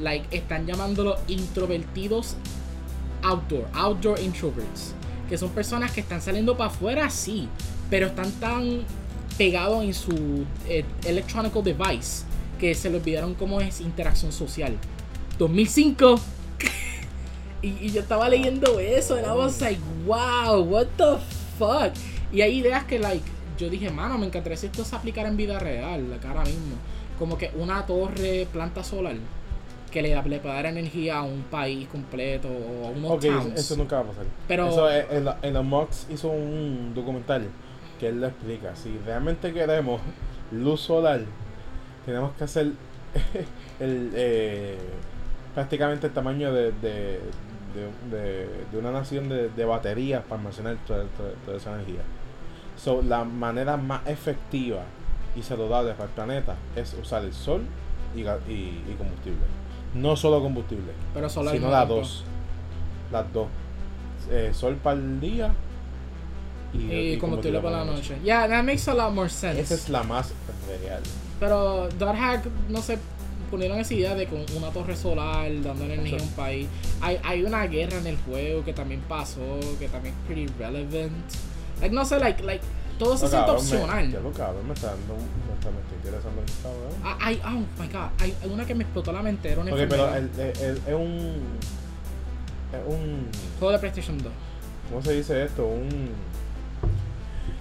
Like, 0.00 0.36
están 0.36 0.66
llamándolo 0.66 1.16
introvertidos 1.28 2.36
outdoor. 3.22 3.66
Outdoor 3.74 4.20
introverts. 4.20 4.94
Que 5.28 5.36
son 5.38 5.50
personas 5.50 5.92
que 5.92 6.00
están 6.00 6.20
saliendo 6.20 6.56
para 6.56 6.70
afuera, 6.70 7.10
sí. 7.10 7.48
Pero 7.88 8.06
están 8.06 8.30
tan 8.32 8.82
pegados 9.36 9.84
en 9.84 9.94
su 9.94 10.44
eh, 10.68 10.84
electronic 11.04 11.52
device 11.52 12.24
que 12.58 12.74
se 12.74 12.90
le 12.90 12.98
olvidaron 12.98 13.34
cómo 13.34 13.60
es 13.60 13.80
interacción 13.80 14.32
social. 14.32 14.76
2005. 15.38 16.20
Y, 17.62 17.68
y 17.86 17.90
yo 17.90 18.00
estaba 18.00 18.28
leyendo 18.28 18.78
eso 18.80 19.16
y 19.18 19.22
I 19.22 19.30
was 19.36 19.60
like, 19.60 19.80
wow, 20.06 20.60
what 20.62 20.86
the 20.96 21.16
fuck. 21.58 21.92
Y 22.32 22.40
hay 22.42 22.58
ideas 22.58 22.84
que, 22.84 22.98
like, 22.98 23.24
yo 23.58 23.68
dije, 23.68 23.90
mano, 23.90 24.16
me 24.18 24.26
encantaría 24.26 24.56
si 24.56 24.66
esto 24.66 24.84
se 24.84 24.96
aplicara 24.96 25.28
en 25.28 25.36
vida 25.36 25.58
real, 25.58 26.08
like, 26.10 26.26
ahora 26.26 26.42
mismo. 26.44 26.76
Como 27.18 27.36
que 27.36 27.50
una 27.56 27.84
torre 27.86 28.46
planta 28.52 28.82
solar 28.82 29.16
que 29.90 30.00
le, 30.02 30.22
le 30.22 30.38
pueda 30.38 30.54
dar 30.54 30.66
energía 30.66 31.18
a 31.18 31.22
un 31.22 31.42
país 31.42 31.88
completo 31.88 32.48
o 32.48 32.86
a 32.86 32.90
unos 32.90 33.10
Ok, 33.10 33.24
eso, 33.24 33.38
towns. 33.40 33.60
eso 33.60 33.76
nunca 33.76 33.96
va 33.96 34.02
a 34.02 34.04
pasar. 34.06 34.24
Pero- 34.48 34.68
Eso, 34.68 34.90
en, 34.90 35.24
la- 35.24 35.38
en 35.42 35.52
la 35.54 35.62
Mox 35.62 36.06
hizo 36.10 36.28
un 36.28 36.92
documental 36.94 37.48
que 37.98 38.08
él 38.08 38.20
lo 38.20 38.28
explica. 38.28 38.74
Si 38.76 38.96
realmente 39.04 39.52
queremos 39.52 40.00
luz 40.52 40.80
solar, 40.80 41.20
tenemos 42.06 42.32
que 42.38 42.44
hacer 42.44 42.66
el, 43.80 44.10
eh, 44.14 44.78
prácticamente 45.54 46.06
el 46.06 46.12
tamaño 46.12 46.52
de, 46.52 46.72
de, 46.72 47.20
de, 47.74 48.16
de- 48.16 48.64
de 48.70 48.78
una 48.78 48.90
nación 48.92 49.28
de, 49.28 49.48
de 49.48 49.64
baterías 49.64 50.22
para 50.24 50.36
almacenar 50.40 50.76
toda, 50.86 51.04
toda- 51.16 51.32
toda 51.44 51.56
esa 51.56 51.74
energía. 51.74 52.00
So, 52.76 53.02
la 53.02 53.24
manera 53.24 53.76
más 53.76 54.06
efectiva 54.06 54.82
y 55.36 55.42
saludable 55.42 55.92
para 55.92 56.04
el 56.04 56.10
planeta 56.10 56.56
es 56.76 56.94
usar 56.94 57.22
el 57.24 57.32
sol 57.32 57.62
y, 58.16 58.20
y, 58.20 58.84
y 58.88 58.94
combustible. 58.98 59.40
No 59.94 60.14
solo 60.16 60.40
combustible 60.40 60.92
pero 61.12 61.28
solar 61.28 61.54
sino 61.54 61.66
no 61.66 61.72
las 61.72 61.88
dos. 61.88 62.24
Las 63.12 63.32
dos. 63.32 63.48
Eh, 64.30 64.50
sol 64.54 64.76
para 64.76 64.96
el 64.96 65.20
día 65.20 65.52
y, 66.72 67.12
Y 67.14 67.18
combustible 67.18 67.58
por 67.60 67.72
la 67.72 67.84
noche. 67.84 68.16
Yeah, 68.22 68.46
that 68.48 68.62
makes 68.62 68.88
a 68.88 68.94
lot 68.94 69.12
more 69.12 69.28
sense. 69.28 69.60
Esa 69.60 69.74
es 69.74 69.88
la 69.88 70.02
más 70.04 70.32
real. 70.68 71.02
Pero 71.40 71.88
Hack, 72.00 72.46
no 72.68 72.80
sé, 72.80 72.98
ponieron 73.50 73.78
esa 73.78 73.94
idea 73.94 74.14
de 74.14 74.26
con 74.26 74.44
una 74.56 74.70
torre 74.70 74.96
solar 74.96 75.50
dando 75.62 75.84
energía 75.84 76.18
a 76.18 76.22
un 76.22 76.30
país. 76.30 76.66
Hay, 77.00 77.18
hay 77.24 77.42
una 77.42 77.66
guerra 77.66 77.98
en 77.98 78.06
el 78.06 78.16
juego 78.18 78.64
que 78.64 78.72
también 78.72 79.00
pasó, 79.08 79.40
que 79.78 79.88
también 79.88 80.14
es 80.14 80.26
pretty 80.26 80.46
relevant. 80.58 81.12
Like, 81.80 81.94
no 81.94 82.04
sé, 82.04 82.18
like, 82.20 82.42
like, 82.42 82.64
todo 82.98 83.16
se 83.16 83.24
No, 83.24 83.30
siente 83.30 83.50
me- 83.52 83.58
opcional. 83.58 84.12
Ya 84.12 84.20
lo 84.20 84.32
cabrón, 84.32 84.66
me 84.68 84.74
está 84.74 84.88
dando. 84.88 85.14
Me 85.14 85.54
está, 85.54 85.70
me 85.70 85.80
está 85.80 85.94
interesando 85.96 86.42
cabrón. 86.62 86.92
Ah, 87.02 87.18
Hay, 87.20 87.40
oh 87.44 87.80
my 87.82 87.88
god, 87.88 88.08
hay 88.18 88.34
hay 88.42 88.50
una 88.50 88.64
que 88.66 88.74
me 88.74 88.84
explotó 88.84 89.12
la 89.12 89.22
mente, 89.22 89.50
era 89.50 89.60
una 89.62 89.72
Ok, 89.72 89.78
pero 89.88 90.14
el- 90.14 90.30
el- 90.38 90.76
es 90.86 90.94
un. 90.94 91.40
Es 92.72 92.80
un. 92.86 93.26
Juego 93.58 93.72
de 93.72 93.78
PlayStation 93.78 94.18
2. 94.18 94.32
¿Cómo 94.90 95.02
se 95.02 95.12
dice 95.14 95.44
esto? 95.44 95.66
Un. 95.66 96.10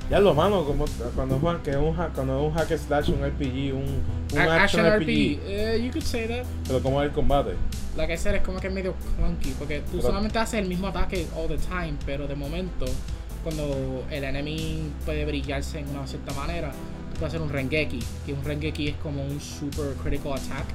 Ya 0.10 0.20
lo 0.20 0.34
mano, 0.34 0.66
como 0.66 0.86
cuando 1.16 1.36
es 1.38 1.44
un, 1.44 1.60
que 1.60 1.78
un, 1.78 2.00
ha- 2.00 2.08
cuando 2.10 2.44
un 2.44 2.54
hack 2.54 2.76
slash, 2.78 3.10
un 3.12 3.24
RPG, 3.24 3.74
un, 3.76 4.02
un 4.34 4.40
A- 4.40 4.64
action, 4.64 4.84
RPG. 4.84 5.40
Eh, 5.46 5.82
you 5.84 5.92
could 5.92 6.04
say 6.04 6.28
that. 6.28 6.46
Pero 6.66 6.82
como 6.82 7.00
es 7.02 7.10
el 7.10 7.14
combate. 7.14 7.54
Like 7.96 8.14
I 8.14 8.18
said, 8.18 8.34
es 8.36 8.42
como 8.42 8.60
que 8.60 8.68
es 8.68 8.74
medio 8.74 8.96
clunky, 9.18 9.52
porque 9.60 9.82
tú 9.82 9.98
Pero- 9.98 10.02
solamente 10.04 10.40
haces 10.40 10.62
el 10.62 10.68
mismo 10.68 10.88
ataque 10.88 11.28
all 11.38 11.48
the 11.48 11.58
time, 11.58 11.94
pero 12.08 12.28
de 12.28 12.36
momento, 12.36 12.86
cuando 13.44 14.04
el 14.10 14.24
enemy 14.24 14.92
puede 15.06 15.26
brillarse 15.26 15.80
en 15.80 15.90
una 15.90 16.08
cierta 16.08 16.34
manera, 16.34 16.72
tú 17.14 17.20
puedes 17.20 17.28
hacer 17.36 17.42
un 17.42 17.50
Rengeki, 17.50 18.00
que 18.26 18.34
un 18.34 18.44
Rengeki 18.44 18.88
es 18.90 18.96
como 18.98 19.24
un 19.24 19.40
super 19.40 19.94
critical 20.02 20.34
attack, 20.34 20.66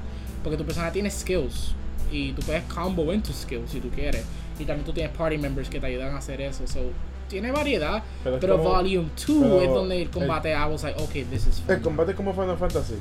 porque 0.43 0.57
tu 0.57 0.63
persona 0.63 0.91
tiene 0.93 1.09
skills, 1.11 1.73
y 2.09 2.31
tú 2.33 2.41
puedes 2.43 2.63
combo 2.73 3.11
into 3.13 3.33
skills 3.33 3.69
si 3.71 3.81
tú 3.81 3.89
quieres, 3.89 4.23
y 4.59 4.63
también 4.63 4.85
tú 4.85 4.93
tienes 4.93 5.11
party 5.17 5.37
members 5.37 5.69
que 5.69 5.79
te 5.81 5.87
ayudan 5.87 6.13
a 6.15 6.19
hacer 6.19 6.39
eso, 6.39 6.65
so 6.67 6.79
tiene 7.27 7.51
variedad, 7.51 8.03
Pero 8.23 8.39
pero, 8.39 8.55
es 8.55 8.61
como- 8.61 8.73
Volume 8.75 9.09
2 9.15 9.37
pero 9.41 9.61
es 9.61 9.69
donde 9.69 10.01
el 10.01 10.09
combate, 10.09 10.51
I 10.51 10.69
was 10.69 10.83
like, 10.83 11.01
okay, 11.01 11.23
this 11.25 11.47
is 11.47 11.59
El 11.67 11.75
fun. 11.75 11.83
combate 11.83 12.11
es 12.11 12.17
como 12.17 12.33
Final 12.33 12.57
Fantasy. 12.57 12.95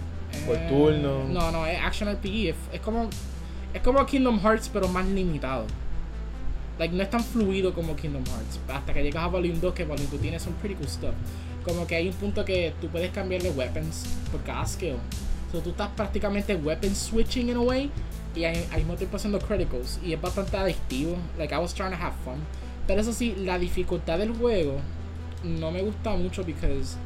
Por 0.47 0.57
Eh, 0.57 0.67
turno. 0.69 1.25
No, 1.29 1.51
no, 1.53 1.67
es 1.67 1.79
action 1.81 2.09
RPG. 2.09 2.49
Es, 2.51 2.57
es 2.73 2.81
como 2.81 3.09
es 3.73 3.83
como 3.83 4.05
Kingdom 4.07 4.41
Hearts, 4.41 4.69
pero 4.73 4.87
más 4.89 5.05
limitado. 5.07 5.67
Like, 6.79 6.95
no 6.95 7.03
es 7.03 7.11
tan 7.11 7.23
fluido 7.23 7.73
como 7.73 7.95
Kingdom 7.97 8.25
Hearts. 8.25 8.59
Hasta 8.73 8.93
que 8.93 9.03
llegas 9.03 9.23
a 9.25 9.27
Volume 9.29 9.59
2, 9.61 9.75
que 9.75 9.85
Volume 9.85 10.09
2 10.11 10.21
tiene 10.21 10.39
some 10.41 10.57
pretty 10.61 10.75
cool 10.77 10.89
stuff. 10.89 11.15
Como 11.65 11.87
que 11.87 11.95
hay 11.97 12.09
un 12.09 12.15
punto 12.15 12.45
que 12.45 12.75
tú 12.81 12.89
puedes 12.89 13.11
cambiarle 13.11 13.51
weapons 13.51 14.05
por 14.33 14.43
cada 14.43 14.67
skill. 14.67 14.97
So 15.53 15.61
tú 15.61 15.71
estás 15.71 15.89
prácticamente 15.97 16.57
weapon 16.57 16.95
switching 16.95 17.49
in 17.49 17.57
a 17.57 17.61
way. 17.61 17.91
Y 18.35 18.45
al 18.45 18.57
mismo 18.77 18.95
tiempo 18.95 19.17
haciendo 19.17 19.39
criticals. 19.39 20.01
Y 20.05 20.13
es 20.13 20.21
bastante 20.21 20.57
adictivo. 20.57 21.17
Like, 21.39 21.55
I 21.55 21.59
was 21.59 21.73
trying 21.73 21.91
to 21.93 21.97
have 21.97 22.15
fun. 22.25 22.35
Pero 22.87 23.01
eso 23.01 23.13
sí, 23.13 23.35
la 23.39 23.59
dificultad 23.59 24.19
del 24.19 24.35
juego 24.35 24.77
no 25.43 25.71
me 25.71 25.83
gusta 25.83 26.11
mucho 26.17 26.45
because 26.45 26.97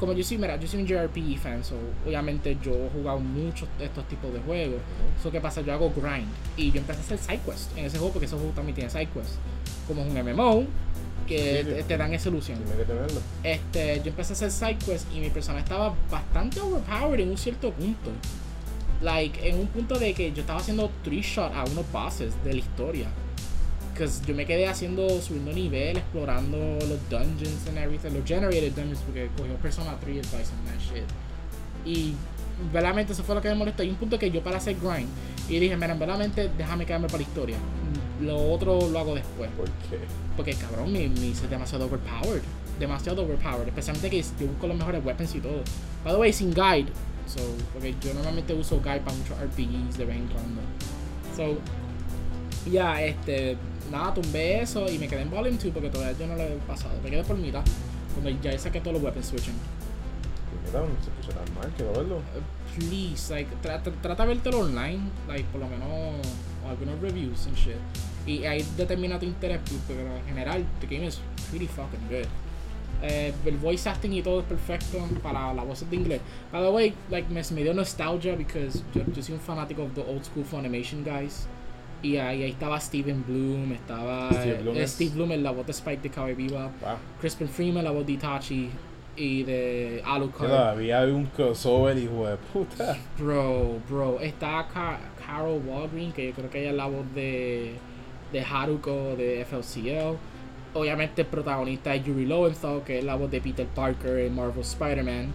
como 0.00 0.14
yo 0.14 0.24
soy, 0.24 0.38
mira, 0.38 0.56
yo 0.58 0.66
soy 0.66 0.80
un 0.80 0.86
JRPG 0.86 1.38
fan, 1.38 1.62
so 1.62 1.74
obviamente 2.06 2.56
yo 2.64 2.72
he 2.72 2.88
jugado 2.88 3.18
muchos 3.20 3.68
de 3.78 3.84
estos 3.84 4.08
tipos 4.08 4.32
de 4.32 4.40
juegos. 4.40 4.80
So, 5.22 5.30
¿qué 5.30 5.42
pasa? 5.42 5.60
Yo 5.60 5.74
hago 5.74 5.92
grind 5.94 6.26
y 6.56 6.72
yo 6.72 6.80
empecé 6.80 7.00
a 7.00 7.02
hacer 7.02 7.18
side 7.18 7.40
quest 7.44 7.76
en 7.76 7.84
ese 7.84 7.98
juego 7.98 8.14
porque 8.14 8.24
ese 8.24 8.34
juego 8.34 8.50
también 8.52 8.74
tiene 8.74 8.88
side 8.88 9.08
quest. 9.08 9.34
Como 9.86 10.02
es 10.02 10.10
un 10.10 10.14
MMO 10.14 10.64
que 11.28 11.62
Sí, 11.62 11.70
te, 11.70 11.82
te 11.82 11.96
dan 11.98 12.14
esa 12.14 12.30
ilusión. 12.30 12.58
Que. 13.42 13.52
Este, 13.52 14.00
yo 14.02 14.08
empecé 14.08 14.32
a 14.32 14.36
hacer 14.36 14.50
side 14.50 14.78
quest 14.78 15.06
y 15.14 15.20
mi 15.20 15.28
persona 15.28 15.58
estaba 15.58 15.94
bastante 16.10 16.60
overpowered 16.60 17.20
en 17.20 17.30
un 17.30 17.36
cierto 17.36 17.70
punto. 17.70 18.10
Like, 19.02 19.46
en 19.46 19.58
un 19.60 19.66
punto 19.66 19.98
de 19.98 20.14
que 20.14 20.32
yo 20.32 20.40
estaba 20.40 20.60
haciendo 20.60 20.90
three 21.04 21.20
shot 21.20 21.52
a 21.54 21.64
unos 21.64 21.90
bosses 21.92 22.32
de 22.42 22.54
la 22.54 22.58
historia. 22.58 23.08
Because 24.00 24.24
yo 24.26 24.34
me 24.34 24.46
quedé 24.46 24.66
haciendo, 24.66 25.20
subiendo 25.20 25.52
nivel, 25.52 25.98
explorando 25.98 26.56
los 26.56 26.98
dungeons 27.10 27.66
and 27.68 27.76
everything, 27.76 28.14
los 28.14 28.24
generated 28.24 28.72
dungeons, 28.72 29.00
porque 29.00 29.28
cogió 29.36 29.54
Persona 29.56 29.94
3 30.00 30.16
advice 30.20 30.50
and 30.52 30.66
that 30.66 30.80
shit. 30.80 31.04
Y 31.84 32.14
verdaderamente 32.72 33.12
eso 33.12 33.22
fue 33.22 33.34
lo 33.34 33.42
que 33.42 33.50
me 33.50 33.56
molestó. 33.56 33.82
Hay 33.82 33.90
un 33.90 33.96
punto 33.96 34.18
que 34.18 34.30
yo 34.30 34.42
para 34.42 34.56
hacer 34.56 34.76
grind 34.80 35.06
y 35.50 35.58
dije, 35.58 35.76
mira, 35.76 35.88
verdaderamente 35.88 36.50
déjame 36.56 36.86
quedarme 36.86 37.08
para 37.08 37.18
la 37.18 37.24
historia. 37.24 37.56
Lo 38.22 38.50
otro 38.50 38.88
lo 38.88 38.98
hago 38.98 39.14
después. 39.14 39.50
¿Por 39.50 39.66
qué? 39.66 39.98
Porque 40.34 40.54
cabrón, 40.54 40.90
mi, 40.90 41.06
mi 41.10 41.32
es 41.32 41.50
demasiado 41.50 41.84
overpowered. 41.84 42.40
demasiado 42.78 43.22
overpowered. 43.24 43.68
Especialmente 43.68 44.08
que 44.08 44.22
yo 44.22 44.46
busco 44.46 44.66
los 44.66 44.78
mejores 44.78 45.04
weapons 45.04 45.34
y 45.34 45.40
todo. 45.40 45.60
By 46.04 46.14
the 46.14 46.18
way, 46.18 46.32
sin 46.32 46.54
guide. 46.54 46.86
So, 47.26 47.40
porque 47.74 47.94
yo 48.00 48.14
normalmente 48.14 48.54
uso 48.54 48.80
guide 48.80 49.00
para 49.00 49.14
muchos 49.14 49.36
RPGs 49.38 49.98
de 49.98 50.04
vez 50.06 50.16
en 50.16 50.26
cuando. 50.28 50.62
So, 51.36 51.58
ya, 52.66 53.02
este. 53.02 53.56
Nada, 53.90 54.14
tumbé 54.14 54.62
eso 54.62 54.88
y 54.88 54.98
me 54.98 55.08
quedé 55.08 55.22
en 55.22 55.30
Volume 55.30 55.56
2 55.56 55.72
porque 55.72 55.90
todavía 55.90 56.16
yo 56.16 56.26
no 56.26 56.36
lo 56.36 56.42
he 56.42 56.56
pasado. 56.66 56.94
Me 57.02 57.10
quedé 57.10 57.24
por 57.24 57.36
mitad. 57.36 57.62
Cuando 58.14 58.30
ya 58.42 58.56
saqué 58.58 58.80
todos 58.80 58.94
los 58.94 59.02
weapons 59.02 59.26
switching. 59.26 59.54
Mira, 60.66 60.80
no 60.80 60.86
se 61.02 61.10
escucha 61.10 61.38
tan 61.38 61.54
mal, 61.54 61.72
quiero 61.76 61.92
verlo. 61.92 62.16
Uh, 62.18 62.78
please, 62.78 63.32
like, 63.32 63.50
trata, 63.62 63.90
trata 64.02 64.24
de 64.24 64.34
vértelo 64.34 64.60
online, 64.60 65.00
like, 65.26 65.44
por 65.50 65.60
lo 65.60 65.68
menos 65.68 66.26
algunos 66.68 67.00
reviews 67.00 67.46
and 67.46 67.56
shit. 67.56 67.76
Y 68.26 68.44
ahí 68.44 68.64
determina 68.76 69.18
tu 69.18 69.26
interés, 69.26 69.60
pero 69.88 70.00
en 70.00 70.26
general, 70.26 70.64
the 70.80 70.86
game 70.86 71.06
is 71.06 71.20
pretty 71.50 71.66
fucking 71.66 72.06
good. 72.08 72.26
Eh, 73.02 73.32
el 73.46 73.56
voice 73.56 73.88
acting 73.88 74.12
y 74.12 74.22
todo 74.22 74.40
es 74.40 74.46
perfecto 74.46 74.98
para 75.22 75.54
la 75.54 75.64
voz 75.64 75.88
de 75.88 75.96
inglés. 75.96 76.20
By 76.52 76.62
the 76.62 76.70
way, 76.70 76.94
like, 77.10 77.28
me, 77.30 77.42
me 77.54 77.62
dio 77.62 77.72
nostalgia 77.72 78.36
because 78.36 78.82
yo, 78.94 79.02
yo 79.14 79.22
soy 79.22 79.34
un 79.34 79.40
fanático 79.40 79.82
de 79.82 80.02
the 80.02 80.02
old 80.02 80.24
school 80.24 80.44
Funimation 80.44 81.02
guys. 81.02 81.48
Y 82.02 82.16
ahí, 82.16 82.42
ahí 82.42 82.50
estaba 82.50 82.80
Steven 82.80 83.24
Bloom, 83.26 83.72
estaba 83.72 84.30
Steve 84.32 84.58
Bloom, 84.62 84.76
eh, 84.76 84.88
Steve 84.88 85.10
Bloom 85.14 85.32
en 85.32 85.42
la 85.42 85.50
voz 85.50 85.66
de 85.66 85.72
Spike 85.72 86.08
de 86.08 86.34
Bebop, 86.34 86.70
Wow. 86.80 86.96
Crispin 87.20 87.48
Freeman 87.48 87.84
la 87.84 87.90
voz 87.90 88.06
de 88.06 88.12
Itachi 88.12 88.70
y 89.16 89.42
de 89.42 90.02
Alucard. 90.06 90.48
Todavía 90.48 91.00
hay 91.02 91.10
un 91.10 91.26
crossover, 91.26 91.98
hijo 91.98 92.26
de 92.26 92.36
puta. 92.36 92.96
Bro, 93.18 93.80
bro, 93.88 94.18
está 94.20 94.66
Ca- 94.72 94.98
Carol 95.26 95.60
Walgreen, 95.66 96.12
que 96.12 96.28
yo 96.28 96.32
creo 96.32 96.48
que 96.48 96.60
ella 96.62 96.70
es 96.70 96.76
la 96.76 96.86
voz 96.86 97.04
de, 97.14 97.72
de 98.32 98.40
Haruko 98.42 99.14
de 99.16 99.44
FLCL. 99.44 100.16
Obviamente 100.72 101.22
el 101.22 101.26
protagonista 101.28 101.94
es 101.94 102.04
Yuri 102.04 102.24
Lowenthal, 102.26 102.82
que 102.84 103.00
es 103.00 103.04
la 103.04 103.16
voz 103.16 103.30
de 103.30 103.40
Peter 103.42 103.66
Parker 103.66 104.18
en 104.20 104.34
Marvel 104.34 104.62
Spider-Man. 104.62 105.26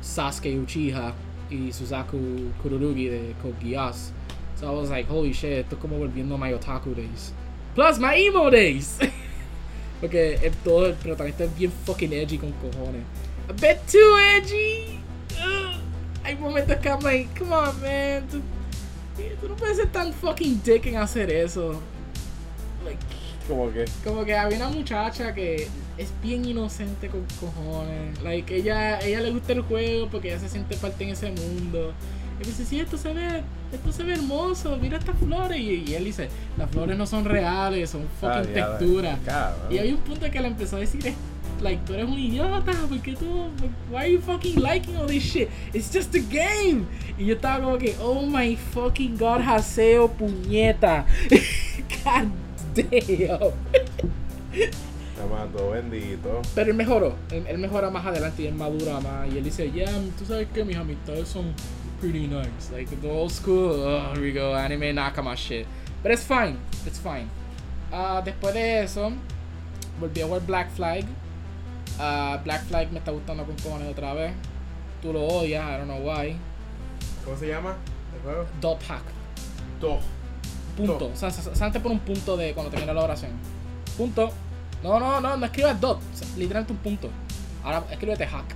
Sasuke 0.00 0.58
Uchiha 0.58 1.12
y 1.50 1.70
Suzaku 1.72 2.18
Kururugi 2.62 3.08
de 3.08 3.34
Code 3.42 3.54
Geass. 3.62 4.12
So 4.58 4.66
I 4.66 4.72
was 4.72 4.90
like, 4.90 5.06
holy 5.06 5.32
shit, 5.32 5.64
esto 5.64 5.76
es 5.76 5.80
como 5.80 5.98
volviendo 5.98 6.34
a 6.34 6.38
my 6.38 6.52
otaku 6.52 6.94
days. 6.94 7.32
Plus 7.74 7.98
my 7.98 8.14
emo 8.16 8.50
days. 8.50 8.98
Porque 10.00 10.34
el, 10.42 10.52
todo 10.64 10.86
el 10.86 10.94
protagonista 10.94 11.44
es 11.44 11.56
bien 11.56 11.70
fucking 11.84 12.12
edgy 12.12 12.38
con 12.38 12.52
cojones. 12.52 13.02
A 13.48 13.52
bit 13.52 13.78
too 13.86 14.16
edgy. 14.18 15.00
Hay 16.24 16.34
momentos 16.36 16.76
que 16.78 16.88
I'm 16.88 17.00
like, 17.00 17.28
come 17.38 17.52
on, 17.52 17.80
man. 17.80 18.26
Tú, 18.28 18.40
tú 19.40 19.48
no 19.48 19.54
puedes 19.56 19.76
ser 19.76 19.90
tan 19.92 20.12
fucking 20.12 20.60
dick 20.64 20.86
en 20.86 20.96
hacer 20.96 21.30
eso. 21.30 21.80
Like, 22.84 22.98
Como 23.48 23.72
que. 23.72 23.84
como 24.04 24.24
que 24.24 24.36
había 24.36 24.56
una 24.58 24.68
muchacha 24.68 25.34
que 25.34 25.68
es 25.96 26.12
bien 26.22 26.44
inocente 26.44 27.08
con 27.08 27.24
cojones. 27.40 28.20
Like, 28.22 28.54
ella, 28.54 29.00
ella 29.00 29.20
le 29.20 29.30
gusta 29.30 29.52
el 29.52 29.62
juego 29.62 30.08
porque 30.10 30.28
ella 30.28 30.40
se 30.40 30.48
siente 30.48 30.76
parte 30.76 31.04
en 31.04 31.10
ese 31.10 31.30
mundo. 31.30 31.92
Y 32.38 32.42
me 32.42 32.46
dice, 32.46 32.64
sí, 32.64 32.78
esto 32.80 32.96
se 32.96 33.12
ve, 33.12 33.42
esto 33.72 33.92
se 33.92 34.04
ve 34.04 34.12
hermoso, 34.14 34.76
mira 34.80 34.98
estas 34.98 35.16
flores. 35.18 35.58
Y, 35.58 35.84
y 35.88 35.94
él 35.94 36.04
dice, 36.04 36.28
las 36.56 36.70
flores 36.70 36.96
no 36.96 37.06
son 37.06 37.24
reales, 37.24 37.90
son 37.90 38.02
Ah, 38.22 38.38
fucking 38.38 38.54
diablo, 38.54 38.78
texturas. 38.78 39.18
Y 39.70 39.78
hay 39.78 39.92
un 39.92 39.98
punto 39.98 40.30
que 40.30 40.40
le 40.40 40.48
empezó 40.48 40.76
a 40.76 40.80
decir, 40.80 41.14
like, 41.60 41.82
tú 41.84 41.94
eres 41.94 42.06
un 42.06 42.18
idiota, 42.18 42.72
¿por 42.88 43.00
qué 43.00 43.14
tú, 43.14 43.48
why 43.90 43.96
are 43.96 44.12
you 44.12 44.20
fucking 44.20 44.62
liking 44.62 44.96
all 44.96 45.06
this 45.06 45.24
shit? 45.24 45.48
It's 45.72 45.92
just 45.92 46.14
a 46.14 46.20
game. 46.20 46.84
Y 47.18 47.26
yo 47.26 47.34
estaba 47.34 47.64
como 47.64 47.78
que, 47.78 47.96
oh 48.00 48.22
my 48.24 48.56
fucking 48.56 49.16
god, 49.16 49.40
Haseo, 49.40 50.08
puñeta. 50.08 51.04
god 52.04 52.28
damn. 52.74 53.52
Amado 55.20 55.70
bendito. 55.70 56.42
Pero 56.54 56.70
él 56.70 56.76
mejoró, 56.76 57.16
él, 57.32 57.44
él 57.48 57.58
mejora 57.58 57.90
más 57.90 58.06
adelante 58.06 58.42
y 58.42 58.46
él 58.46 58.54
madura 58.54 59.00
más. 59.00 59.26
Y 59.32 59.38
él 59.38 59.44
dice, 59.44 59.70
yeah, 59.72 59.90
tú 60.16 60.24
sabes 60.24 60.46
que 60.54 60.64
mis 60.64 60.76
amistades 60.76 61.28
son 61.28 61.52
pretty 62.00 62.26
nice. 62.26 62.70
Like 62.72 62.88
the 63.00 63.10
old 63.10 63.32
school, 63.32 63.82
oh, 63.82 64.12
here 64.14 64.22
we 64.22 64.32
go, 64.32 64.54
anime 64.54 64.94
nakama 64.94 65.36
shit. 65.36 65.66
But 66.02 66.12
it's 66.12 66.24
fine, 66.24 66.58
it's 66.86 66.98
fine. 66.98 67.28
Ah, 67.92 68.22
después 68.24 68.54
de 68.54 68.82
eso, 68.82 69.12
volví 70.00 70.20
a 70.20 70.26
ver 70.26 70.40
Black 70.40 70.70
Flag. 70.70 71.04
Ah, 71.98 72.40
Black 72.44 72.64
Flag 72.64 72.92
me 72.92 72.98
está 72.98 73.10
gustando 73.10 73.44
con 73.44 73.56
cojones 73.56 73.90
otra 73.90 74.14
vez. 74.14 74.32
Tú 75.02 75.12
lo 75.12 75.24
odias, 75.24 75.64
I 75.64 75.78
don't 75.78 75.86
know 75.86 76.00
why. 76.00 76.36
¿Cómo 77.24 77.36
se 77.36 77.48
llama 77.48 77.76
el 78.14 78.22
juego? 78.22 78.46
Dot 78.60 78.82
hack. 78.84 79.02
Dos. 79.80 80.02
Punto. 80.76 80.98
Dot. 80.98 81.12
O 81.12 81.16
sea, 81.16 81.30
salte 81.30 81.80
por 81.80 81.92
un 81.92 82.00
punto 82.00 82.36
de 82.36 82.54
cuando 82.54 82.70
termina 82.70 82.92
la 82.92 83.04
oración. 83.04 83.32
Punto. 83.96 84.30
No, 84.82 85.00
no, 85.00 85.20
no, 85.20 85.36
no 85.36 85.46
escribas 85.46 85.80
dot. 85.80 85.98
O 85.98 86.16
sea, 86.16 86.28
literalmente 86.36 86.72
un 86.72 86.78
punto. 86.78 87.10
Ahora 87.64 87.84
escríbete 87.90 88.26
hack. 88.26 88.54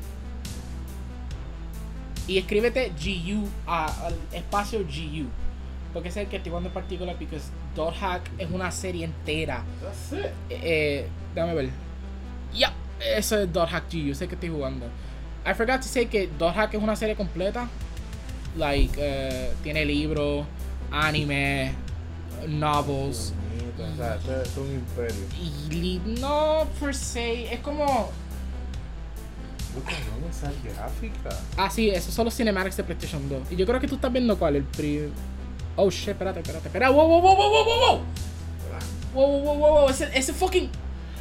Y 2.26 2.38
escríbete 2.38 2.92
GU, 3.02 3.48
al 3.66 4.14
espacio 4.32 4.80
GU. 4.80 5.26
Porque 5.92 6.08
es 6.08 6.16
el 6.16 6.26
que 6.28 6.36
estoy 6.36 6.50
jugando 6.50 6.68
en 6.68 6.74
particular, 6.74 7.16
porque 7.18 7.38
Dot 7.74 7.94
Hack 7.96 8.22
es 8.38 8.50
una 8.50 8.70
serie 8.70 9.04
entera. 9.04 9.62
That's 9.82 10.12
it. 10.12 10.26
Eh, 10.48 10.60
eh, 10.62 11.08
déjame 11.34 11.54
ver. 11.54 11.70
Ya, 12.54 12.72
eso 13.14 13.38
es 13.38 13.52
Dot 13.52 13.68
Hack 13.68 13.92
GU, 13.92 14.12
ese 14.12 14.28
que 14.28 14.34
estoy 14.34 14.48
jugando. 14.48 14.86
I 15.44 15.54
forgot 15.54 15.80
to 15.80 15.88
say 15.88 16.06
que 16.06 16.28
Dot 16.38 16.54
Hack 16.54 16.74
es 16.74 16.82
una 16.82 16.96
serie 16.96 17.16
completa. 17.16 17.68
Like, 18.56 18.94
eh, 18.98 19.52
tiene 19.62 19.84
libros, 19.84 20.46
anime, 20.90 21.72
novels. 22.48 23.34
O 23.78 23.96
sea, 23.96 24.16
es 24.42 24.56
un 24.56 24.74
imperio. 24.74 25.24
Y 25.70 26.00
no 26.20 26.66
per 26.78 26.94
se, 26.94 27.52
es 27.52 27.60
como. 27.60 28.10
No 29.74 30.74
gráfica. 30.74 31.30
Ah, 31.56 31.70
sí, 31.70 31.90
esos 31.90 32.12
son 32.12 32.26
los 32.26 32.34
cinematics 32.34 32.76
de 32.76 32.84
PlayStation 32.84 33.28
2. 33.28 33.52
Y 33.52 33.56
yo 33.56 33.66
creo 33.66 33.80
que 33.80 33.88
tú 33.88 33.94
estás 33.94 34.12
viendo 34.12 34.38
cuál, 34.38 34.56
el 34.56 34.64
pri. 34.64 35.08
Oh 35.76 35.90
shit, 35.90 36.08
espérate, 36.10 36.40
espérate, 36.40 36.68
espérate. 36.68 36.92
Wow, 36.92 37.08
wow, 37.08 37.20
wow, 37.20 37.36
wow, 37.36 37.50
wow, 37.50 37.64
wow, 37.64 37.80
wow. 37.80 38.00
Wow, 39.14 39.26
wow, 39.26 39.42
wow, 39.42 39.54
wow, 39.54 39.74
wow. 39.80 39.88
Ese, 39.88 40.10
ese 40.14 40.32
fucking. 40.32 40.68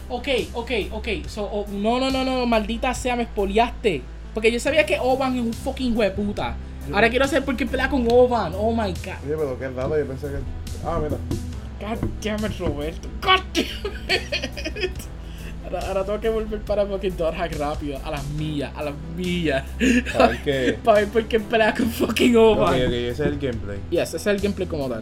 Ok, 0.09 0.27
ok, 0.53 0.71
ok. 0.91 1.07
So, 1.27 1.43
oh, 1.43 1.65
no, 1.69 1.99
no, 1.99 2.11
no, 2.11 2.25
no, 2.25 2.45
maldita 2.45 2.93
sea, 2.93 3.15
me 3.15 3.23
expoliaste. 3.23 4.01
Porque 4.33 4.51
yo 4.51 4.59
sabía 4.59 4.85
que 4.85 4.99
Oban 4.99 5.35
es 5.35 5.41
un 5.41 5.53
fucking 5.53 5.95
hueputa. 5.97 6.55
Ahora 6.91 7.09
quiero 7.09 7.27
saber 7.27 7.45
por 7.45 7.55
qué 7.55 7.65
pelea 7.65 7.89
con 7.89 8.05
Oban. 8.09 8.53
Oh 8.55 8.71
my 8.71 8.91
god. 8.91 9.23
Oye, 9.25 9.37
pero 9.37 9.59
qué 9.59 9.69
raro, 9.69 9.97
yo 9.97 10.05
pensé 10.05 10.27
que. 10.27 10.39
Ah, 10.85 10.99
mira. 11.01 11.17
God 11.79 12.09
damn 12.21 12.45
it, 12.45 12.59
Roberto. 12.59 13.07
God 13.21 13.41
damn 13.53 14.83
it. 14.83 14.91
Ahora, 15.63 15.87
ahora 15.87 16.03
tengo 16.05 16.19
que 16.19 16.29
volver 16.29 16.59
para 16.61 16.85
fucking 16.85 17.15
Hack 17.17 17.57
rápido. 17.57 17.99
A 18.03 18.11
las 18.11 18.23
millas, 18.29 18.71
a 18.75 18.83
las 18.83 18.93
millas. 19.15 19.63
A 20.17 20.27
ver 20.27 20.43
qué. 20.43 20.79
para 20.83 20.99
ver 21.01 21.09
por 21.09 21.25
qué 21.25 21.39
pelea 21.39 21.73
con 21.73 21.89
fucking 21.89 22.35
Oban. 22.35 22.73
Ok, 22.73 22.79
ok, 22.87 22.91
ese 22.93 23.09
es 23.09 23.19
el 23.19 23.39
gameplay. 23.39 23.79
Yes, 23.89 24.09
ese 24.09 24.17
es 24.17 24.27
el 24.27 24.39
gameplay 24.39 24.67
como 24.67 24.89
tal. 24.89 25.01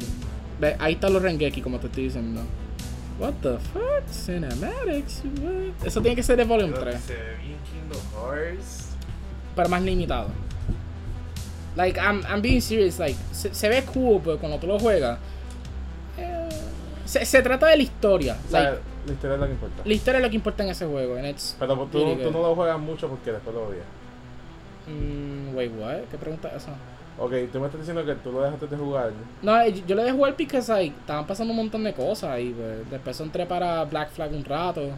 Ve, 0.59 0.75
ahí 0.79 0.93
están 0.93 1.13
los 1.13 1.21
Rengeki, 1.21 1.61
como 1.61 1.79
te 1.79 1.87
estoy 1.87 2.03
diciendo. 2.05 2.41
What 3.19 3.33
the 3.41 3.57
fuck? 3.73 4.07
Cinematics? 4.11 5.23
What? 5.41 5.85
Eso 5.87 6.01
tiene 6.01 6.15
que 6.15 6.23
ser 6.23 6.37
de 6.37 6.43
Volume 6.43 6.73
3. 6.77 7.01
Se 7.01 7.13
ve 7.13 7.19
bien 7.45 7.57
Kingdom 7.71 8.01
Hearts. 8.13 8.89
Pero 9.55 9.69
más 9.69 9.81
limitado. 9.81 10.27
Like, 11.75 11.99
I'm, 11.99 12.21
I'm 12.29 12.41
being 12.41 12.61
serious. 12.61 12.99
Like, 12.99 13.17
se, 13.31 13.53
se 13.53 13.69
ve 13.69 13.83
cool, 13.93 14.21
pero 14.23 14.37
cuando 14.37 14.57
tú 14.57 14.67
lo 14.67 14.79
juegas. 14.79 15.17
eh, 16.17 16.49
se, 17.05 17.25
se 17.25 17.41
trata 17.41 17.67
de 17.67 17.77
la 17.77 17.83
historia. 17.83 18.37
O 18.47 18.51
sea, 18.51 18.61
Like, 18.63 18.77
la 19.09 19.13
historia 19.13 19.35
es 19.35 19.39
lo 19.39 19.45
que 19.47 19.53
importa. 19.53 19.81
la 19.85 19.93
historia 19.93 20.17
es 20.17 20.23
lo 20.23 20.29
que 20.29 20.35
importa 20.35 20.63
en 20.63 20.69
ese 20.69 20.85
juego. 20.85 21.19
It's 21.19 21.55
Pero 21.59 21.75
tú, 21.91 22.15
tú 22.15 22.31
no 22.31 22.41
lo 22.41 22.55
juegas 22.55 22.79
mucho 22.79 23.07
porque 23.07 23.31
después 23.31 23.55
lo 23.55 23.63
odias. 23.67 23.85
Mm, 24.87 25.55
wait, 25.55 25.71
what? 25.77 25.97
¿Qué 26.09 26.17
pregunta 26.17 26.49
es 26.49 26.63
eso? 26.63 26.71
Ok, 27.19 27.33
tú 27.51 27.59
me 27.59 27.65
estás 27.65 27.81
diciendo 27.81 28.05
que 28.05 28.15
tú 28.15 28.31
lo 28.31 28.41
dejaste 28.41 28.67
de 28.67 28.77
jugar. 28.77 29.11
No, 29.41 29.59
eh, 29.61 29.83
yo 29.85 29.95
le 29.95 30.03
dejé 30.03 30.15
jugar 30.15 30.35
porque 30.35 30.61
like, 30.67 30.95
estaban 30.97 31.27
pasando 31.27 31.51
un 31.51 31.57
montón 31.57 31.83
de 31.83 31.93
cosas 31.93 32.39
y 32.39 32.51
pues, 32.51 32.89
después 32.89 33.19
entré 33.19 33.45
para 33.45 33.83
Black 33.83 34.11
Flag 34.11 34.31
un 34.31 34.45
rato 34.45 34.89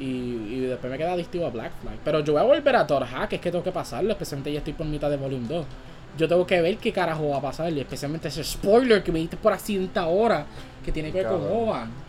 y, 0.00 0.04
y 0.04 0.60
después 0.62 0.90
me 0.90 0.98
quedé 0.98 1.08
adictivo 1.08 1.46
a 1.46 1.50
Black 1.50 1.72
Flag. 1.80 1.98
Pero 2.04 2.20
yo 2.20 2.32
voy 2.32 2.42
a 2.42 2.44
volver 2.44 2.74
a 2.74 2.86
Thor 2.86 3.04
Hack, 3.04 3.34
es 3.34 3.40
que 3.40 3.50
tengo 3.52 3.62
que 3.62 3.70
pasarlo, 3.70 4.10
especialmente 4.10 4.52
ya 4.52 4.58
estoy 4.58 4.72
por 4.72 4.86
mitad 4.86 5.08
de 5.08 5.16
Volume 5.16 5.46
2. 5.46 5.66
Yo 6.18 6.28
tengo 6.28 6.46
que 6.46 6.60
ver 6.60 6.78
qué 6.78 6.92
carajo 6.92 7.28
va 7.28 7.36
a 7.36 7.42
pasar, 7.42 7.72
y 7.72 7.78
especialmente 7.78 8.26
ese 8.28 8.42
spoiler 8.42 9.04
que 9.04 9.12
me 9.12 9.20
diste 9.20 9.36
por 9.36 9.52
accidente 9.52 9.98
ahora, 10.00 10.46
que 10.84 10.90
tiene 10.90 11.12
que 11.12 11.18
ver 11.18 11.28
con. 11.28 11.42
Oban. 11.42 12.05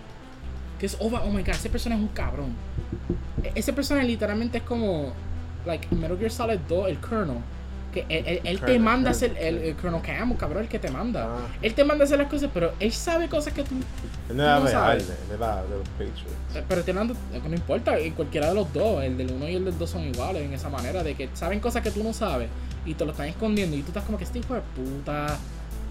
Que 0.79 0.85
es 0.85 0.97
Oban, 0.99 1.21
oh 1.25 1.29
my 1.31 1.41
god, 1.41 1.49
ese 1.55 1.69
personaje 1.69 2.01
es 2.01 2.07
un 2.07 2.13
cabrón. 2.13 2.53
E- 3.43 3.51
Ese 3.55 3.73
personaje 3.73 4.05
literalmente 4.07 4.59
es 4.59 4.63
como, 4.63 5.11
like, 5.65 5.87
Metal 5.95 6.17
Gear 6.17 6.31
Solid 6.31 6.59
2, 6.69 6.89
el 6.89 6.97
Colonel. 6.99 7.37
Que 7.93 8.01
él, 8.09 8.23
él- 8.27 8.41
él 8.43 8.59
te 8.59 8.77
manda 8.77 9.09
a 9.09 9.13
Colonel, 9.13 9.31
hacer, 9.37 9.37
el, 9.39 9.57
el 9.59 9.75
Colonel 9.75 10.01
Camus, 10.01 10.37
cabrón, 10.37 10.63
el 10.63 10.69
que 10.69 10.77
te 10.77 10.91
manda. 10.91 11.25
Ah. 11.25 11.47
Él 11.61 11.73
te 11.73 11.83
manda 11.83 12.03
a 12.03 12.05
hacer 12.05 12.19
las 12.19 12.27
cosas, 12.29 12.49
pero 12.53 12.73
él 12.79 12.91
sabe 12.91 13.27
cosas 13.29 13.53
que 13.53 13.63
tú. 13.63 13.75
Él 14.29 14.37
no 14.37 14.43
era 14.43 14.55
¿Cómo 14.57 14.67
real, 14.67 14.81
sabes? 15.01 15.09
él 15.09 15.35
era 15.35 15.63
de 15.63 15.69
los 15.77 15.87
Patriots. 15.89 16.65
Pero 16.67 16.83
te 16.83 16.93
manda, 16.93 17.15
no 17.47 17.55
importa, 17.55 17.97
en 17.97 18.13
cualquiera 18.13 18.49
de 18.49 18.55
los 18.55 18.71
dos, 18.73 19.03
el 19.03 19.17
del 19.17 19.31
uno 19.31 19.47
y 19.47 19.55
el 19.55 19.65
del 19.65 19.77
dos 19.77 19.89
son 19.89 20.03
iguales 20.03 20.43
en 20.43 20.53
esa 20.53 20.69
manera, 20.69 21.01
de 21.01 21.15
que 21.15 21.29
saben 21.33 21.59
cosas 21.59 21.81
que 21.81 21.89
tú 21.91 22.03
no 22.03 22.13
sabes 22.13 22.49
y 22.85 22.93
te 22.93 23.03
lo 23.05 23.11
están 23.11 23.27
escondiendo 23.27 23.75
y 23.75 23.81
tú 23.81 23.87
estás 23.87 24.03
como 24.03 24.17
que 24.17 24.25
este 24.25 24.39
hijo 24.39 24.53
de 24.53 24.61
puta. 24.75 25.37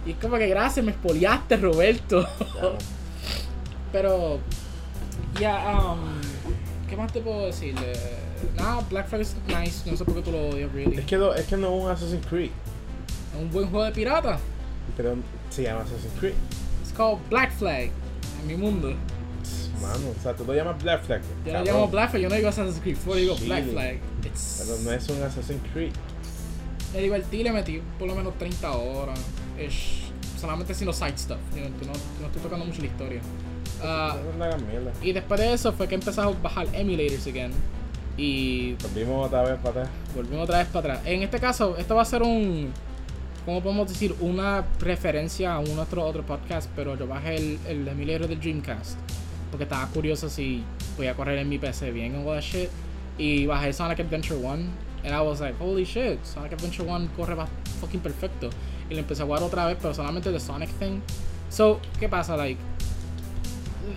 Y 0.04 0.12
es 0.12 0.16
como 0.18 0.36
que 0.36 0.46
gracias, 0.48 0.84
me 0.84 0.92
espoliaste, 0.92 1.56
Roberto. 1.56 2.26
Pero, 3.92 4.38
ya, 5.40 5.78
um, 5.78 6.20
¿qué 6.84 6.90
¿qué 6.90 6.96
más 6.96 7.12
te 7.12 7.20
puedo 7.20 7.46
decir? 7.46 7.74
Eh, 7.82 8.16
nada, 8.56 8.82
Black 8.90 9.08
Flag 9.08 9.22
es 9.22 9.36
nice, 9.46 9.90
no 9.90 9.96
sé 9.96 10.04
por 10.04 10.14
qué 10.14 10.22
tú 10.22 10.32
lo 10.32 10.48
odias, 10.48 10.72
really. 10.72 10.98
Es 10.98 11.04
que, 11.04 11.16
no, 11.16 11.34
es 11.34 11.46
que 11.46 11.56
no 11.56 11.76
es 11.76 11.84
un 11.84 11.90
Assassin's 11.90 12.26
Creed. 12.26 12.50
Es 13.34 13.40
un 13.40 13.50
buen 13.50 13.68
juego 13.68 13.84
de 13.84 13.92
pirata. 13.92 14.38
Pero 14.96 15.16
se 15.50 15.62
llama 15.62 15.82
Assassin's 15.82 16.12
Creed. 16.18 16.34
Es 16.84 16.92
called 16.92 17.18
Black 17.28 17.52
Flag, 17.52 17.90
en 18.40 18.46
mi 18.46 18.56
mundo. 18.56 18.94
Mano, 19.80 20.14
o 20.18 20.22
sea, 20.22 20.34
tú 20.34 20.44
lo 20.44 20.54
llamas 20.54 20.82
Black 20.82 21.04
Flag. 21.04 21.22
Yo 21.44 21.52
lo 21.52 21.64
llamo 21.64 21.88
Black 21.88 22.10
Flag, 22.10 22.22
yo 22.22 22.28
no 22.28 22.34
digo 22.34 22.48
Assassin's 22.48 22.80
Creed 22.80 22.96
4, 23.04 23.20
digo 23.20 23.36
Black 23.44 23.64
Flag. 23.64 23.98
Pero 24.22 24.78
no 24.84 24.92
es 24.92 25.08
un 25.08 25.22
Assassin's 25.22 25.62
Creed. 25.72 25.92
Me 26.94 27.00
divertí, 27.00 27.42
le 27.42 27.52
metí 27.52 27.82
por 27.98 28.08
lo 28.08 28.14
menos 28.14 28.38
30 28.38 28.72
horas. 28.72 29.18
Es 29.58 29.74
solamente 30.40 30.72
haciendo 30.72 30.92
side 30.92 31.18
stuff. 31.18 31.38
no, 31.54 31.60
no, 31.60 32.26
estoy 32.26 32.42
tocando 32.42 32.64
mucho 32.64 32.80
la 32.80 32.86
historia. 32.86 33.20
Uh, 33.82 35.04
y 35.04 35.12
después 35.12 35.40
de 35.40 35.52
eso 35.52 35.72
fue 35.72 35.86
que 35.86 35.94
empezamos 35.94 36.36
a 36.36 36.40
bajar 36.40 36.66
emulators 36.72 37.26
again. 37.26 37.52
Y. 38.16 38.74
Volvimos 38.74 39.26
otra 39.26 39.42
vez 39.42 39.56
para 39.58 39.70
atrás. 39.70 39.88
Volvimos 40.14 40.44
otra 40.44 40.58
vez 40.58 40.68
para 40.68 40.94
atrás. 40.94 41.06
En 41.06 41.22
este 41.22 41.38
caso, 41.38 41.76
esto 41.76 41.94
va 41.94 42.02
a 42.02 42.06
ser 42.06 42.22
un. 42.22 42.72
¿Cómo 43.44 43.62
podemos 43.62 43.88
decir? 43.88 44.14
Una 44.20 44.64
referencia 44.80 45.54
a 45.54 45.58
un 45.58 45.78
otro, 45.78 46.04
otro 46.04 46.24
podcast. 46.24 46.70
Pero 46.74 46.96
yo 46.96 47.06
bajé 47.06 47.36
el, 47.36 47.58
el 47.66 47.86
emulator 47.86 48.28
del 48.28 48.40
Dreamcast. 48.40 48.98
Porque 49.50 49.64
estaba 49.64 49.86
curioso 49.88 50.28
si 50.28 50.64
podía 50.96 51.14
correr 51.14 51.38
en 51.38 51.48
mi 51.48 51.58
PC 51.58 51.92
bien 51.92 52.16
o 52.16 52.20
all 52.28 52.36
that 52.36 52.42
shit. 52.42 52.70
Y 53.18 53.46
bajé 53.46 53.72
Sonic 53.72 54.00
Adventure 54.00 54.36
1. 54.36 54.86
And 55.04 55.14
I 55.14 55.20
was 55.20 55.40
like, 55.40 55.56
holy 55.60 55.84
shit, 55.84 56.18
Sonic 56.24 56.54
Adventure 56.54 56.84
1 56.84 57.10
corre 57.16 57.36
fucking 57.80 58.00
perfecto. 58.00 58.50
Y 58.90 58.94
lo 58.94 59.00
empecé 59.00 59.22
a 59.22 59.26
jugar 59.26 59.42
otra 59.42 59.66
vez, 59.66 59.76
pero 59.80 59.94
solamente 59.94 60.32
de 60.32 60.40
Sonic 60.40 60.70
Thing. 60.80 61.00
So, 61.48 61.80
¿qué 62.00 62.08
pasa? 62.08 62.36
Like, 62.36 62.60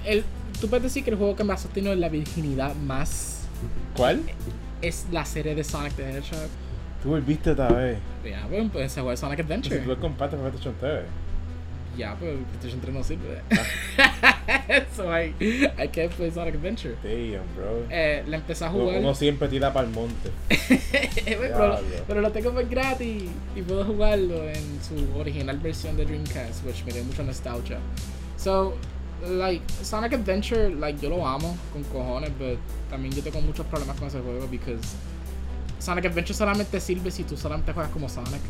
el, 0.06 0.24
tú 0.60 0.68
puedes 0.68 0.84
decir 0.84 1.04
que 1.04 1.12
el 1.12 1.18
juego 1.18 1.36
que 1.36 1.44
más 1.44 1.66
tenido 1.68 1.96
la 1.96 2.10
virginidad 2.10 2.76
más. 2.76 3.42
¿Cuál? 3.96 4.22
Es 4.82 5.08
la 5.12 5.26
serie 5.26 5.56
de 5.56 5.64
Sonic 5.64 5.94
the 5.94 6.04
Hedgehog. 6.04 6.50
Tú 7.04 7.10
volviste 7.10 7.52
otra 7.52 7.70
vez. 7.70 7.98
Ya, 8.26 8.46
bueno, 8.48 8.70
pues 8.72 8.92
se 8.92 9.02
juega 9.02 9.16
Sonic 9.16 9.40
Adventure. 9.40 9.78
Si 9.78 9.82
tú 9.84 9.90
lo 9.90 10.00
compartes 10.00 10.40
con 10.40 10.50
PlayStation 10.50 10.76
3. 10.80 11.04
Ya, 11.98 12.16
pero 12.20 12.38
PlayStation 12.38 12.82
3 12.82 12.94
no 12.94 13.04
sirve. 13.04 13.42
so 14.96 15.10
I, 15.10 15.34
I 15.78 15.88
can't 15.88 16.12
play 16.12 16.32
Sonic 16.32 16.56
Adventure. 16.56 16.96
Damn, 17.04 17.44
bro. 17.56 17.86
Eh, 17.90 18.24
la 18.28 18.38
empecé 18.38 18.66
a 18.66 18.70
jugar. 18.70 19.00
Uno 19.00 19.16
siempre 19.16 19.48
tira 19.48 19.72
para 19.72 19.88
el 19.88 19.94
monte. 19.94 20.30
pero, 21.26 21.80
pero, 22.08 22.22
lo 22.22 22.32
tengo 22.32 22.52
por 22.52 22.68
gratis 22.68 23.24
y 23.56 23.62
puedo 23.62 23.86
jugarlo 23.86 24.44
en 24.50 24.80
su 24.82 25.18
original 25.18 25.58
versión 25.60 25.96
de 25.96 26.06
Dreamcast, 26.06 26.66
which 26.66 26.86
me 26.86 26.92
dio 26.92 27.04
mucha 27.06 27.24
nostalgia. 27.24 27.80
So, 28.38 28.76
like, 29.28 29.62
Sonic 29.84 30.14
Adventure, 30.14 30.70
like, 30.70 31.00
yo 31.02 31.10
lo 31.10 31.26
amo 31.26 31.58
con 31.74 31.84
cojones, 31.86 32.32
pero 32.38 32.58
también 32.90 33.14
yo 33.14 33.22
tengo 33.22 33.42
muchos 33.42 33.66
problemas 33.66 33.98
con 33.98 34.08
ese 34.08 34.20
juego 34.20 34.48
because 34.48 34.96
Sonic 35.80 36.06
Adventure 36.06 36.34
solamente 36.34 36.80
sirve 36.80 37.12
si 37.12 37.24
tú 37.24 37.38
solamente 37.38 37.74
juegas 37.74 37.92
como 37.92 38.08
Sonic. 38.08 38.42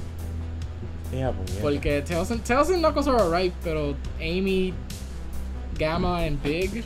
Yeah, 1.12 1.34
Porque 1.62 2.04
Tails 2.06 2.30
and, 2.30 2.44
Tails 2.44 2.70
and 2.70 2.82
Knuckles 2.82 3.08
are 3.08 3.20
alright, 3.20 3.54
pero 3.64 3.96
Amy, 4.22 4.76
Gamma, 5.78 6.22
and 6.22 6.42
Big, 6.44 6.84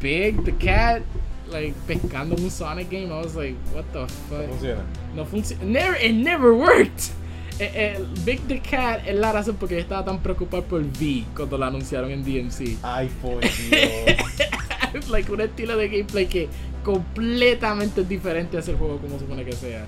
Big, 0.00 0.44
the 0.44 0.52
cat, 0.52 1.02
like 1.48 1.74
pescando 1.86 2.38
un 2.38 2.50
Sonic 2.50 2.88
game, 2.88 3.10
I 3.12 3.20
was 3.20 3.34
like, 3.34 3.56
what 3.72 3.84
the 3.92 4.06
fuck? 4.06 4.46
No 4.46 4.46
funciona. 4.46 4.84
No 5.14 5.24
funciona. 5.24 5.64
Never, 5.64 5.96
it 5.96 6.12
never 6.12 6.54
worked. 6.54 7.12
Eh, 7.58 7.70
eh, 7.74 8.04
Big 8.24 8.40
the 8.48 8.60
Cat 8.60 9.02
es 9.06 9.14
la 9.14 9.32
razón 9.32 9.56
porque 9.58 9.74
yo 9.74 9.80
estaba 9.80 10.04
tan 10.04 10.20
preocupado 10.20 10.64
por 10.64 10.80
V 10.80 11.24
cuando 11.36 11.58
lo 11.58 11.64
anunciaron 11.66 12.10
en 12.10 12.24
DMC. 12.24 12.78
Ay, 12.82 13.10
por 13.20 13.40
Dios. 14.90 15.08
like 15.10 15.30
un 15.30 15.40
estilo 15.40 15.76
de 15.76 15.88
gameplay 15.88 16.26
que 16.26 16.48
completamente 16.84 18.04
diferente 18.04 18.56
a 18.56 18.60
ese 18.60 18.74
juego 18.74 18.98
como 18.98 19.18
supone 19.18 19.44
que 19.44 19.52
sea. 19.52 19.86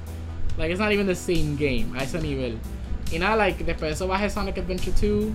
Like 0.59 0.71
it's 0.73 0.81
not 0.81 0.93
even 0.93 1.07
the 1.07 1.15
same 1.15 1.57
game 1.57 1.87
a 1.99 2.05
ese 2.05 2.21
nivel. 2.21 2.59
Y 3.11 3.19
nada, 3.19 3.37
like 3.37 3.65
después 3.65 3.91
de 3.91 3.95
eso 3.95 4.07
bajé 4.07 4.31
Sonic 4.31 4.59
Adventure 4.59 4.93
2. 4.93 5.29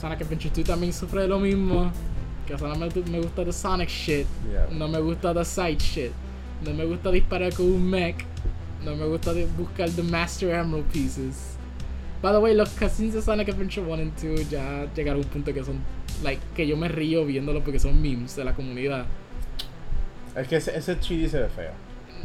Sonic 0.00 0.20
Adventure 0.22 0.50
2 0.54 0.64
también 0.64 0.92
sufre 0.92 1.22
de 1.22 1.28
lo 1.28 1.38
mismo. 1.40 1.90
Que 2.46 2.56
solamente 2.58 3.02
me 3.10 3.20
gusta 3.20 3.44
the 3.44 3.52
Sonic 3.52 3.88
shit. 3.88 4.26
No 4.70 4.88
me 4.88 5.00
gusta 5.00 5.34
the 5.34 5.44
side 5.44 5.78
shit. 5.78 6.12
No 6.64 6.72
me 6.74 6.84
gusta 6.84 7.10
disparar 7.10 7.52
con 7.54 7.66
un 7.66 7.88
mech. 7.90 8.16
No 8.84 8.94
me 8.96 9.06
gusta 9.06 9.32
buscar 9.58 9.90
the 9.90 10.02
Master 10.02 10.50
Emerald 10.50 10.86
pieces. 10.92 11.56
By 12.22 12.32
the 12.32 12.38
way, 12.38 12.54
los 12.54 12.68
cutscenes 12.70 13.14
de 13.14 13.22
Sonic 13.22 13.48
Adventure 13.48 13.86
1 13.86 14.02
y 14.02 14.28
2 14.28 14.50
ya 14.50 14.86
llegaron 14.94 15.22
a 15.22 15.24
un 15.24 15.30
punto 15.30 15.54
que 15.54 15.64
son, 15.64 15.78
like, 16.22 16.42
que 16.54 16.66
yo 16.66 16.76
me 16.76 16.86
río 16.88 17.24
viéndolo 17.24 17.64
porque 17.64 17.78
son 17.78 18.00
memes 18.00 18.36
de 18.36 18.44
la 18.44 18.52
comunidad. 18.52 19.06
Es 20.36 20.46
que 20.46 20.56
ese, 20.56 20.76
ese 20.76 20.98
3D 20.98 21.28
se 21.28 21.40
ve 21.40 21.48
feo. 21.48 21.72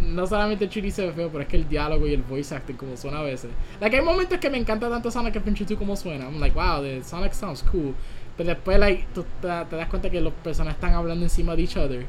No 0.02 0.28
solamente 0.28 0.66
el 0.66 0.70
3D 0.70 0.90
se 0.92 1.06
ve 1.08 1.14
feo, 1.14 1.30
pero 1.30 1.44
es 1.44 1.48
que 1.48 1.56
el 1.56 1.70
diálogo 1.70 2.06
y 2.08 2.14
el 2.14 2.24
voice 2.24 2.54
acting 2.54 2.76
como 2.76 2.98
suena 2.98 3.20
a 3.20 3.24
veces. 3.24 3.52
Like, 3.80 3.96
hay 3.96 4.04
momentos 4.04 4.38
que 4.38 4.50
me 4.50 4.58
encanta 4.58 4.90
tanto 4.90 5.10
Sonic 5.10 5.38
Adventure 5.38 5.66
2 5.66 5.78
como 5.78 5.96
suena. 5.96 6.26
I'm 6.26 6.42
like, 6.42 6.54
wow, 6.54 6.82
the 6.82 7.02
Sonic 7.02 7.34
sounds 7.34 7.64
cool. 7.64 7.96
Pero 8.36 8.50
después, 8.50 8.78
like, 8.78 9.06
tú 9.14 9.24
te, 9.42 9.48
das 9.48 9.88
cuenta 9.88 10.10
que 10.10 10.20
los 10.20 10.34
personajes 10.34 10.76
están 10.76 10.94
hablando 10.94 11.24
encima 11.24 11.56
de 11.56 11.62
each 11.62 11.78
other. 11.78 12.06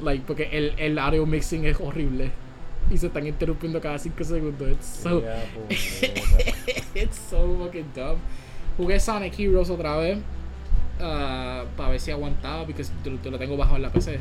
Like, 0.00 0.24
porque 0.26 0.48
el, 0.50 0.72
el 0.78 0.98
audio 0.98 1.26
mixing 1.26 1.66
es 1.66 1.78
horrible 1.78 2.30
y 2.90 2.98
se 2.98 3.06
están 3.06 3.26
interrumpiendo 3.26 3.80
cada 3.80 3.98
5 3.98 4.24
segundos. 4.24 4.68
It's 4.70 4.86
so. 4.86 5.22
it's 6.94 7.18
so 7.30 7.56
fucking 7.58 7.90
dumb. 7.94 8.18
Jugué 8.76 9.00
Sonic 9.00 9.38
Heroes 9.38 9.70
otra 9.70 9.96
vez. 9.96 10.18
Uh, 10.98 11.66
para 11.76 11.90
ver 11.90 12.00
si 12.00 12.12
aguantaba, 12.12 12.64
porque 12.64 12.84
te, 13.02 13.30
lo 13.30 13.38
tengo 13.38 13.56
bajo 13.56 13.76
en 13.76 13.82
la 13.82 13.90
PC. 13.90 14.20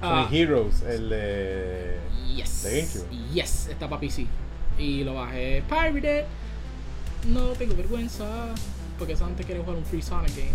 Sonic 0.00 0.30
uh, 0.30 0.34
Heroes, 0.34 0.82
el 0.82 1.10
de. 1.10 1.96
Yes. 2.34 2.62
De 2.62 2.80
GameCube. 2.80 3.34
Yes, 3.34 3.68
está 3.68 3.88
para 3.88 4.00
PC. 4.00 4.26
Y 4.78 5.04
lo 5.04 5.14
bajé 5.14 5.62
Pirated. 5.68 6.24
No 7.28 7.48
tengo 7.50 7.74
vergüenza. 7.74 8.26
Porque 8.98 9.14
antes 9.14 9.46
quiere 9.46 9.60
jugar 9.60 9.76
un 9.76 9.84
free 9.84 10.02
Sonic 10.02 10.36
game. 10.36 10.50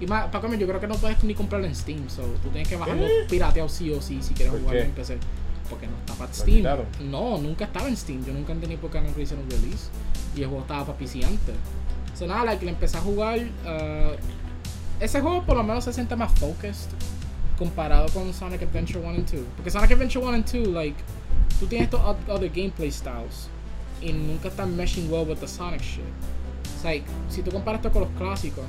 Y 0.00 0.06
más, 0.06 0.26
para 0.26 0.40
comer, 0.40 0.58
yo 0.58 0.66
creo 0.66 0.80
que 0.80 0.88
no 0.88 0.96
puedes 0.96 1.22
ni 1.22 1.34
comprarlo 1.34 1.66
en 1.66 1.74
Steam. 1.74 2.08
So 2.08 2.22
tú 2.42 2.48
tienes 2.48 2.68
que 2.68 2.76
bajarlo 2.76 3.06
pirateado 3.28 3.68
sí 3.68 3.90
o 3.90 4.02
sí 4.02 4.20
si 4.22 4.34
quieres 4.34 4.54
jugarlo 4.54 4.80
en 4.80 4.90
PC 4.90 5.18
porque 5.68 5.86
no 5.86 5.96
está 5.98 6.14
para 6.14 6.32
Steam. 6.32 6.66
No, 7.10 7.38
nunca 7.38 7.64
estaba 7.64 7.88
en 7.88 7.96
Steam. 7.96 8.24
Yo 8.24 8.32
nunca 8.32 8.52
entendí 8.52 8.76
por 8.76 8.90
qué 8.90 9.00
no 9.00 9.08
hicieron 9.10 9.44
un 9.44 9.50
release. 9.50 9.88
Y 10.36 10.42
el 10.42 10.48
juego 10.48 10.62
estaba 10.62 10.86
para 10.86 10.98
PC 10.98 11.24
antes. 11.24 11.54
So 12.14 12.26
nada, 12.26 12.44
like, 12.44 12.64
le 12.64 12.70
empecé 12.70 12.96
a 12.98 13.00
jugar. 13.00 13.38
Uh, 13.38 14.16
ese 15.00 15.20
juego 15.20 15.42
por 15.42 15.56
lo 15.56 15.64
menos 15.64 15.84
se 15.84 15.92
siente 15.92 16.14
más 16.16 16.32
focused 16.38 16.90
comparado 17.58 18.08
con 18.12 18.32
Sonic 18.32 18.62
Adventure 18.62 19.00
1 19.00 19.14
y 19.14 19.22
2. 19.22 19.28
Porque 19.56 19.70
Sonic 19.70 19.92
Adventure 19.92 20.24
1 20.24 20.36
y 20.36 20.42
2, 20.64 20.68
like, 20.68 20.96
tú 21.58 21.66
tienes 21.66 21.86
estos 21.86 22.00
other 22.28 22.50
gameplay 22.50 22.90
styles. 22.90 23.48
Y 24.00 24.12
nunca 24.12 24.48
están 24.48 24.76
meshing 24.76 25.10
well 25.10 25.26
with 25.26 25.38
the 25.38 25.48
Sonic 25.48 25.80
shit. 25.80 26.04
It's 26.74 26.84
like, 26.84 27.04
si 27.28 27.42
tú 27.42 27.50
comparas 27.50 27.80
esto 27.80 27.92
con 27.92 28.02
los 28.02 28.10
clásicos. 28.12 28.64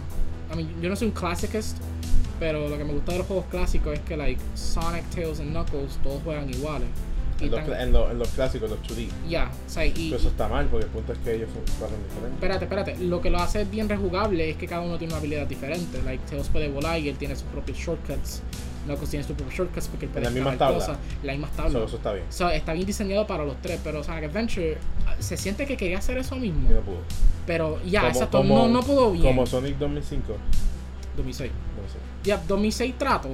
I 0.51 0.55
mean, 0.55 0.81
yo 0.81 0.89
no 0.89 0.95
soy 0.95 1.07
un 1.07 1.13
classicist, 1.13 1.77
pero 2.39 2.67
lo 2.67 2.77
que 2.77 2.83
me 2.83 2.93
gusta 2.93 3.13
de 3.13 3.19
los 3.19 3.27
juegos 3.27 3.45
clásicos 3.45 3.93
es 3.93 3.99
que, 4.01 4.17
like, 4.17 4.41
Sonic, 4.55 5.03
Tails 5.09 5.39
y 5.39 5.43
Knuckles 5.43 5.97
todos 6.03 6.21
juegan 6.23 6.49
iguales. 6.49 6.87
En 7.39 7.51
los, 7.51 7.59
en, 7.59 7.91
los, 7.91 8.11
en 8.11 8.19
los, 8.19 8.29
clásicos, 8.29 8.69
los 8.69 8.79
2D. 8.79 9.09
Ya, 9.27 9.51
o 9.67 9.69
sea, 9.69 9.85
y, 9.85 9.91
Pero 9.91 10.15
eso 10.15 10.29
está 10.29 10.47
mal, 10.47 10.67
porque 10.67 10.85
el 10.85 10.91
punto 10.91 11.11
es 11.11 11.19
que 11.19 11.35
ellos 11.35 11.49
juegan 11.79 11.97
diferentes. 12.03 12.33
Espérate, 12.33 12.63
espérate. 12.63 12.97
Lo 12.97 13.19
que 13.19 13.29
lo 13.29 13.39
hace 13.39 13.65
bien 13.65 13.89
rejugable 13.89 14.51
es 14.51 14.55
que 14.55 14.67
cada 14.67 14.81
uno 14.81 14.97
tiene 14.97 15.13
una 15.13 15.19
habilidad 15.19 15.45
diferente. 15.45 16.01
Like, 16.03 16.23
Tails 16.29 16.47
puede 16.47 16.69
volar 16.69 16.99
y 16.99 17.09
él 17.09 17.17
tiene 17.17 17.35
sus 17.35 17.43
propios 17.45 17.77
shortcuts. 17.77 18.41
Knuckles 18.85 19.09
tiene 19.09 19.25
sus 19.25 19.35
propios 19.35 19.57
shortcuts 19.57 19.87
porque 19.89 20.05
él 20.05 20.11
puede 20.11 20.25
la 20.25 20.31
misma 20.31 20.57
tabla. 20.57 20.77
Cosas, 20.77 20.97
la 21.23 21.31
misma 21.33 21.49
tabla. 21.49 21.83
eso 21.83 21.97
está 21.97 22.13
bien. 22.13 22.25
So, 22.29 22.49
está 22.49 22.73
bien 22.73 22.85
diseñado 22.85 23.27
para 23.27 23.43
los 23.43 23.61
tres, 23.61 23.81
pero 23.83 24.03
Sonic 24.03 24.25
Adventure 24.25 24.77
se 25.19 25.35
siente 25.35 25.65
que 25.65 25.75
quería 25.75 25.97
hacer 25.97 26.17
eso 26.17 26.35
mismo. 26.37 26.69
no 26.69 26.81
pudo. 26.81 26.99
Pero 27.45 27.83
ya, 27.83 28.07
exacto, 28.07 28.43
no, 28.43 28.67
no 28.69 28.81
pudo 28.81 29.11
bien. 29.11 29.25
Como 29.25 29.45
Sonic 29.45 29.77
2005. 29.77 30.37
2006. 31.17 31.51
Ya, 32.25 32.41
2006 32.47 32.97
trato 32.97 33.29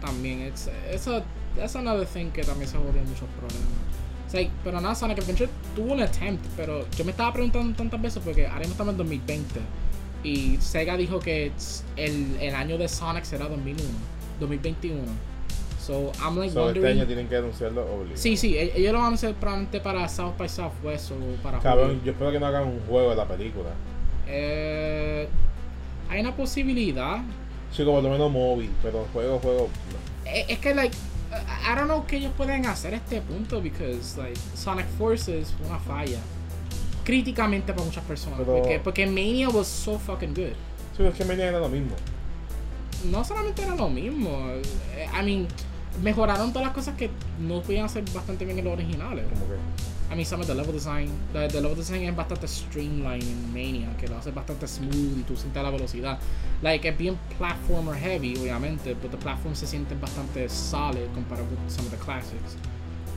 también. 0.00 0.46
It's, 0.46 0.68
eso 0.90 1.22
es 1.60 1.76
another 1.76 2.06
thing 2.06 2.26
que 2.30 2.42
también 2.42 2.68
se 2.68 2.76
jodió 2.76 3.02
muchos 3.02 3.28
problemas. 3.38 3.86
O 4.26 4.30
sea, 4.30 4.48
pero 4.64 4.80
nada, 4.80 4.94
Sonic 4.94 5.18
Adventure 5.18 5.48
tuvo 5.74 5.92
un 5.92 6.00
attempt, 6.00 6.44
pero 6.56 6.84
yo 6.96 7.04
me 7.04 7.12
estaba 7.12 7.32
preguntando 7.32 7.76
tantas 7.76 8.02
veces 8.02 8.22
porque 8.24 8.46
ahora 8.46 8.60
mismo 8.60 8.72
estamos 8.72 8.92
en 8.92 8.98
2020 8.98 9.60
y 10.24 10.56
Sega 10.60 10.96
dijo 10.96 11.20
que 11.20 11.52
el, 11.96 12.36
el 12.40 12.54
año 12.54 12.76
de 12.76 12.88
Sonic 12.88 13.24
será 13.24 13.48
2001, 13.48 13.82
2021. 14.40 15.00
So, 15.80 16.10
I'm 16.20 16.36
like 16.36 16.52
so 16.52 16.68
este 16.68 16.80
wondering... 16.80 16.86
este 16.86 17.00
año 17.00 17.06
tienen 17.06 17.28
que 17.28 17.36
anunciarlo 17.36 17.82
obligado. 17.82 18.16
Sí, 18.16 18.36
sí, 18.36 18.56
e-, 18.56 18.76
ellos 18.76 18.92
lo 18.92 18.98
van 18.98 19.12
a 19.12 19.14
hacer 19.14 19.34
probablemente 19.34 19.78
para 19.80 20.08
South 20.08 20.34
by 20.36 20.48
Southwest 20.48 21.12
o 21.12 21.42
para 21.44 21.60
Cabrón, 21.60 22.00
yo 22.04 22.10
espero 22.10 22.32
que 22.32 22.40
no 22.40 22.46
hagan 22.46 22.66
un 22.66 22.80
juego 22.88 23.10
de 23.10 23.16
la 23.16 23.28
película. 23.28 23.70
Eh, 24.26 25.28
hay 26.10 26.20
una 26.20 26.34
posibilidad. 26.34 27.18
Sí, 27.76 27.84
como 27.84 28.00
lo 28.00 28.08
menos 28.08 28.32
móvil, 28.32 28.70
pero 28.82 29.06
juego, 29.12 29.38
juego. 29.38 29.68
Eh, 30.24 30.46
es, 30.48 30.58
que, 30.60 30.74
like, 30.74 30.96
I 31.30 31.74
don't 31.76 31.84
know 31.84 32.06
qué 32.06 32.16
ellos 32.16 32.32
pueden 32.34 32.64
hacer 32.64 32.94
a 32.94 32.96
este 32.96 33.20
punto, 33.20 33.60
because, 33.60 34.18
like, 34.18 34.38
Sonic 34.54 34.86
Forces 34.96 35.52
fue 35.52 35.66
una 35.66 35.78
falla. 35.78 36.18
Críticamente 37.04 37.74
para 37.74 37.84
muchas 37.84 38.02
personas. 38.04 38.40
porque, 38.40 38.80
porque 38.82 39.06
Mania 39.06 39.50
was 39.50 39.66
so 39.66 39.98
fucking 39.98 40.32
good. 40.32 40.54
Sí, 40.96 41.04
es 41.04 41.14
que 41.14 41.24
Mania 41.26 41.48
era 41.48 41.60
lo 41.60 41.68
mismo. 41.68 41.94
No 43.10 43.22
solamente 43.24 43.62
era 43.62 43.74
lo 43.74 43.90
mismo. 43.90 44.30
I 45.12 45.22
mean, 45.22 45.46
mejoraron 46.02 46.52
todas 46.54 46.66
las 46.68 46.74
cosas 46.74 46.96
que 46.96 47.10
no 47.38 47.60
podían 47.60 47.84
hacer 47.84 48.04
bastante 48.14 48.46
bien 48.46 48.58
en 48.58 48.64
los 48.64 48.72
originales. 48.72 49.26
Como 49.28 49.46
que. 49.48 49.56
A 50.10 50.14
mí, 50.14 50.24
some 50.24 50.40
of 50.40 50.46
the 50.46 50.54
level 50.54 50.72
design, 50.72 51.10
the, 51.32 51.48
the 51.48 51.60
level 51.60 51.74
design 51.74 52.04
es 52.04 52.14
bastante 52.14 52.46
streamlined 52.46 53.24
en 53.24 53.52
Mania, 53.52 53.88
que 53.98 54.06
lo 54.06 54.16
hace 54.16 54.30
bastante 54.30 54.68
smooth 54.68 55.18
y 55.18 55.22
tú 55.22 55.36
sientes 55.36 55.60
la 55.60 55.70
velocidad. 55.70 56.18
Like, 56.62 56.88
es 56.88 56.96
bien 56.96 57.18
platformer 57.36 57.96
heavy, 57.96 58.36
obviamente, 58.36 58.94
pero 58.94 59.10
the 59.10 59.16
platform 59.16 59.56
se 59.56 59.66
siente 59.66 59.96
bastante 59.96 60.48
solid 60.48 61.06
comparado 61.12 61.48
con 61.48 61.70
some 61.70 61.88
of 61.88 61.90
the 61.90 61.98
classics. 61.98 62.56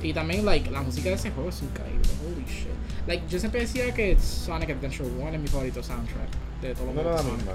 Y 0.01 0.13
también, 0.13 0.45
like, 0.45 0.71
la 0.71 0.81
música 0.81 1.09
de 1.09 1.15
ese 1.15 1.29
juego 1.29 1.49
es 1.49 1.61
increíble, 1.61 2.09
holy 2.25 2.45
shit. 2.45 2.67
Like, 3.05 3.23
yo 3.29 3.39
siempre 3.39 3.61
decía 3.61 3.93
que 3.93 4.17
Sonic 4.19 4.71
Adventure 4.71 5.09
1 5.09 5.29
es 5.29 5.39
mi 5.39 5.47
favorito 5.47 5.83
soundtrack 5.83 6.29
de 6.61 6.73
todos 6.73 6.95
los 6.95 7.05
la 7.05 7.17
de 7.17 7.23
misma. 7.23 7.53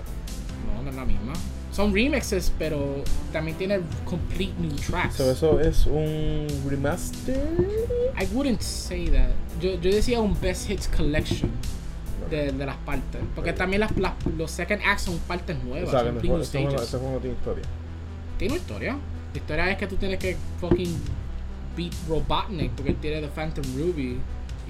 No, 0.75 0.83
no 0.83 0.91
es 0.91 0.97
la 0.97 1.05
misma. 1.05 1.33
Son 1.75 1.93
remixes, 1.93 2.53
pero 2.57 3.03
también 3.33 3.57
tiene 3.59 3.81
complete 4.05 4.55
new 4.61 4.71
tracks. 4.77 5.17
So, 5.17 5.31
eso 5.31 5.59
es 5.61 5.87
un 5.87 6.47
remaster. 6.69 7.37
I 8.21 8.27
wouldn't 8.33 8.61
say 8.63 9.09
that. 9.09 9.31
Yo, 9.61 9.75
yo 9.81 9.91
decía 9.91 10.21
un 10.21 10.39
best 10.41 10.71
hits 10.71 10.87
collection 10.87 11.51
de, 12.31 12.53
de 12.53 12.67
las 12.67 12.77
partes. 12.77 13.21
Porque 13.35 13.53
también 13.53 13.81
las, 13.81 13.97
las- 13.99 14.13
los 14.39 14.51
second 14.53 14.83
acts 14.87 15.03
son 15.03 15.19
partes 15.27 15.57
O 15.63 15.65
nuevas, 15.67 15.91
sea, 15.91 16.01
que 16.03 16.07
son 16.07 16.15
no- 16.15 16.21
single 16.21 16.43
ese 16.45 16.59
juego, 16.59 16.71
no- 16.71 16.79
stages. 16.79 16.89
ese 16.89 16.99
juego 16.99 17.15
no 17.15 17.21
tiene 17.21 17.37
historia. 17.37 17.65
Tiene 18.39 18.55
historia. 18.55 18.99
La 19.33 19.39
historia 19.39 19.71
es 19.73 19.79
que 19.79 19.87
tú 19.89 19.97
tienes 19.97 20.19
que 20.21 20.37
fucking 20.61 20.97
beat 21.77 21.93
Robotnik 22.09 22.71
porque 22.71 22.91
él 22.93 22.97
tiene 23.01 23.21
The 23.21 23.29
Phantom 23.29 23.65
Ruby 23.77 24.19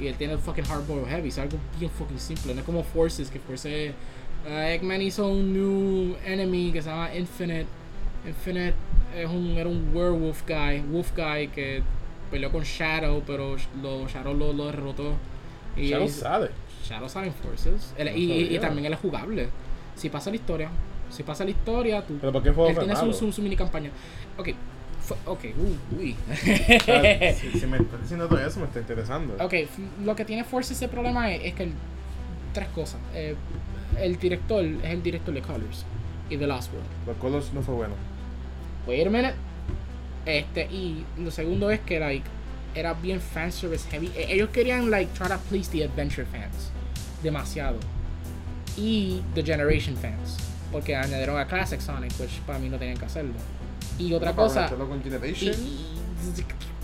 y 0.00 0.06
él 0.06 0.14
tiene 0.16 0.32
el 0.32 0.38
fucking 0.38 0.64
Hardboiled 0.64 1.06
Heavy. 1.06 1.28
Es 1.28 1.38
algo 1.38 1.58
bien 1.78 1.90
fucking 1.90 2.18
simple. 2.18 2.54
No 2.54 2.60
es 2.60 2.66
como 2.66 2.82
Forces, 2.82 3.28
que 3.28 3.38
Forces. 3.40 3.92
Uh, 4.46 4.48
Eggman 4.68 5.02
hizo 5.02 5.28
un 5.28 5.52
new 5.52 6.16
enemy 6.24 6.72
que 6.72 6.82
se 6.82 6.88
llama 6.90 7.14
Infinite. 7.14 7.66
Infinite 8.26 8.74
es 9.16 9.26
un, 9.28 9.50
era 9.56 9.68
un 9.68 9.90
werewolf 9.94 10.42
guy, 10.46 10.80
wolf 10.90 11.12
guy 11.16 11.48
que 11.48 11.82
peleó 12.30 12.50
con 12.50 12.62
Shadow, 12.64 13.22
pero 13.26 13.56
lo, 13.82 14.08
Shadow 14.08 14.34
lo, 14.34 14.52
lo 14.52 14.66
derrotó. 14.66 15.14
Y 15.76 15.88
lo 15.90 16.02
él- 16.04 16.08
sabe. 16.10 16.50
Shadow 16.84 17.08
sale 17.08 17.28
en 17.28 17.34
Forces. 17.34 17.94
Él- 17.96 18.10
No 18.10 18.16
y, 18.16 18.32
y- 18.32 18.56
y 18.56 18.58
también 18.58 18.86
él 18.86 18.92
es 18.94 18.98
jugable. 19.00 19.48
Si 19.94 20.08
pasa 20.10 20.30
la 20.30 20.36
historia, 20.36 20.68
si 21.10 21.22
pasa 21.22 21.44
la 21.44 21.50
historia, 21.50 22.02
tú 22.04 22.18
Pero 22.20 22.32
¿por 22.32 22.42
qué 22.42 22.50
juego 22.50 22.68
él 22.70 22.74
fue 22.76 22.84
tiene 22.84 22.98
su, 22.98 23.12
su, 23.12 23.32
su 23.32 23.40
mini 23.42 23.56
campaña. 23.56 23.90
Ok, 24.36 24.48
fue- 25.00 25.16
ok, 25.26 25.44
uh, 25.56 25.96
uy. 26.00 26.16
O 26.32 26.34
sea, 26.84 27.34
si, 27.34 27.50
si 27.60 27.66
me 27.66 27.76
estás 27.78 28.00
diciendo 28.02 28.26
todo 28.28 28.44
eso, 28.44 28.58
me 28.60 28.66
está 28.66 28.80
interesando. 28.80 29.34
ok, 29.42 29.54
lo 30.04 30.16
que 30.16 30.24
tiene 30.24 30.44
Force 30.44 30.72
ese 30.74 30.88
problema 30.88 31.32
es, 31.32 31.44
es 31.44 31.54
que 31.54 31.62
el- 31.64 31.72
tres 32.52 32.68
cosas. 32.68 33.00
Eh, 33.14 33.34
el 33.98 34.18
director 34.18 34.64
es 34.64 34.84
el 34.84 35.02
director 35.02 35.34
de 35.34 35.42
Colors 35.42 35.84
y 36.30 36.36
The 36.36 36.46
Last 36.46 36.72
World. 36.72 36.86
Los 37.06 37.16
Colors 37.18 37.52
no 37.52 37.62
fue 37.62 37.74
bueno. 37.74 37.94
Wait 38.86 39.06
a 39.06 39.10
minute. 39.10 39.34
Este, 40.26 40.64
y 40.66 41.04
lo 41.18 41.30
segundo 41.30 41.70
es 41.70 41.80
que, 41.80 42.00
like, 42.00 42.24
era 42.74 42.94
bien 42.94 43.20
fanservice 43.20 43.88
heavy. 43.90 44.10
E- 44.16 44.32
Ellos 44.34 44.48
querían, 44.50 44.90
like, 44.90 45.12
try 45.16 45.28
to 45.28 45.38
please 45.48 45.70
the 45.70 45.84
adventure 45.84 46.24
fans. 46.26 46.70
Demasiado. 47.22 47.78
Y 48.76 49.22
the 49.34 49.42
generation 49.42 49.96
fans. 49.96 50.36
Porque 50.72 50.96
añadieron 50.96 51.38
a 51.38 51.46
Classic 51.46 51.80
Sonic, 51.80 52.12
which 52.18 52.40
para 52.46 52.58
mí 52.58 52.68
no 52.68 52.78
tenían 52.78 52.96
que 52.96 53.04
hacerlo. 53.04 53.34
Y 53.98 54.12
otra 54.12 54.34
Para 54.34 54.48
cosa. 54.48 54.68
con 54.68 55.02
Generation. 55.02 55.54
y- 55.54 55.94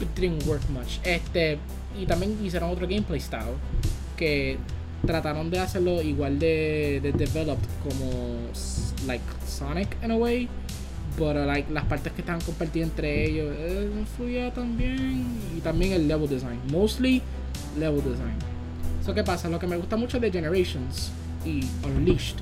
it 0.03 0.09
didn't 0.15 0.47
work 0.47 0.63
much. 0.71 0.99
Este, 1.05 1.59
y 1.99 2.07
también 2.07 2.39
hicieron 2.45 2.71
otro 2.71 2.87
gameplay 2.87 3.21
style 3.21 3.55
que 4.17 4.59
trataron 5.07 5.51
de 5.51 5.59
hacerlo 5.59 6.03
igual 6.03 6.39
de, 6.39 7.01
de 7.03 7.13
developed 7.13 7.69
como 7.83 8.37
like 9.07 9.25
Sonic 9.47 9.97
in 10.03 10.11
a 10.11 10.17
way, 10.17 10.49
pero 11.17 11.45
like 11.45 11.73
las 11.73 11.85
partes 11.85 12.13
que 12.13 12.21
estaban 12.21 12.41
compartidas 12.41 12.91
entre 12.91 13.27
ellos 13.27 13.55
eh, 13.59 13.91
no 13.95 14.05
fluía 14.07 14.53
tan 14.53 14.77
bien 14.77 15.27
y 15.57 15.61
también 15.61 15.93
el 15.93 16.09
level 16.09 16.29
design, 16.29 16.61
mostly 16.71 17.23
level 17.79 18.03
design. 18.03 18.37
So 19.05 19.15
qué 19.15 19.25
pasa, 19.25 19.49
lo 19.49 19.59
que 19.59 19.67
me 19.67 19.77
gusta 19.77 19.97
mucho 19.97 20.21
de 20.21 20.31
Generations 20.31 21.11
y 21.45 21.65
Unleashed 21.85 22.37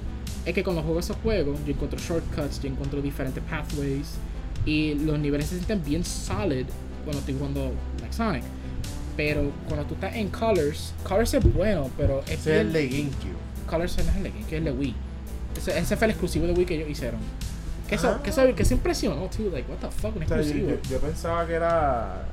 es 0.44 0.54
que 0.54 0.64
cuando 0.64 0.82
juego 0.82 1.00
esos 1.00 1.16
juegos 1.18 1.58
yo 1.66 1.72
encuentro 1.72 1.98
shortcuts, 1.98 2.60
yo 2.60 2.68
encuentro 2.68 3.00
diferentes 3.00 3.42
pathways 3.44 4.14
y 4.66 4.94
los 4.94 5.18
niveles 5.18 5.46
se 5.46 5.54
sienten 5.54 5.82
bien 5.84 6.04
solid 6.04 6.66
cuando 7.04 7.20
estoy 7.20 7.34
jugando 7.34 7.72
like 8.00 8.12
Sonic. 8.12 8.42
Pero 9.18 9.50
cuando 9.66 9.84
tú 9.84 9.94
estás 9.94 10.14
en 10.14 10.28
Colors, 10.28 10.94
Colors 11.02 11.34
es 11.34 11.52
bueno, 11.52 11.90
pero 11.98 12.20
es 12.20 12.30
Ese 12.30 12.54
es 12.54 12.60
el 12.60 12.68
bien- 12.68 12.72
de 12.72 12.88
GameCube. 12.88 13.36
Colors 13.68 13.96
no 13.98 14.02
es 14.10 14.16
el 14.16 14.22
de 14.22 14.30
Game, 14.30 14.44
que 14.46 14.54
es 14.54 14.58
el 14.60 14.64
de 14.64 14.70
Wii. 14.72 14.94
Ese, 15.58 15.76
ese 15.78 15.96
fue 15.96 16.04
el 16.06 16.10
exclusivo 16.12 16.46
de 16.46 16.52
Wii 16.52 16.64
que 16.66 16.74
ellos 16.76 16.88
hicieron. 16.88 17.20
Que 17.88 17.96
eso, 17.96 18.08
Ah. 18.10 18.22
que 18.22 18.30
eso, 18.30 18.54
que 18.54 18.62
eso 18.62 18.74
impresionó, 18.74 19.26
too. 19.28 19.50
Like, 19.50 19.68
what 19.70 19.78
the 19.78 19.90
fuck, 19.90 20.14
un 20.16 20.22
O 20.22 20.26
sea, 20.28 20.36
yo, 20.36 20.42
exclusivo. 20.42 20.70
yo- 20.70 20.90
yo 20.90 20.98
pensaba 21.00 21.46
que 21.46 21.54
era 21.54 22.26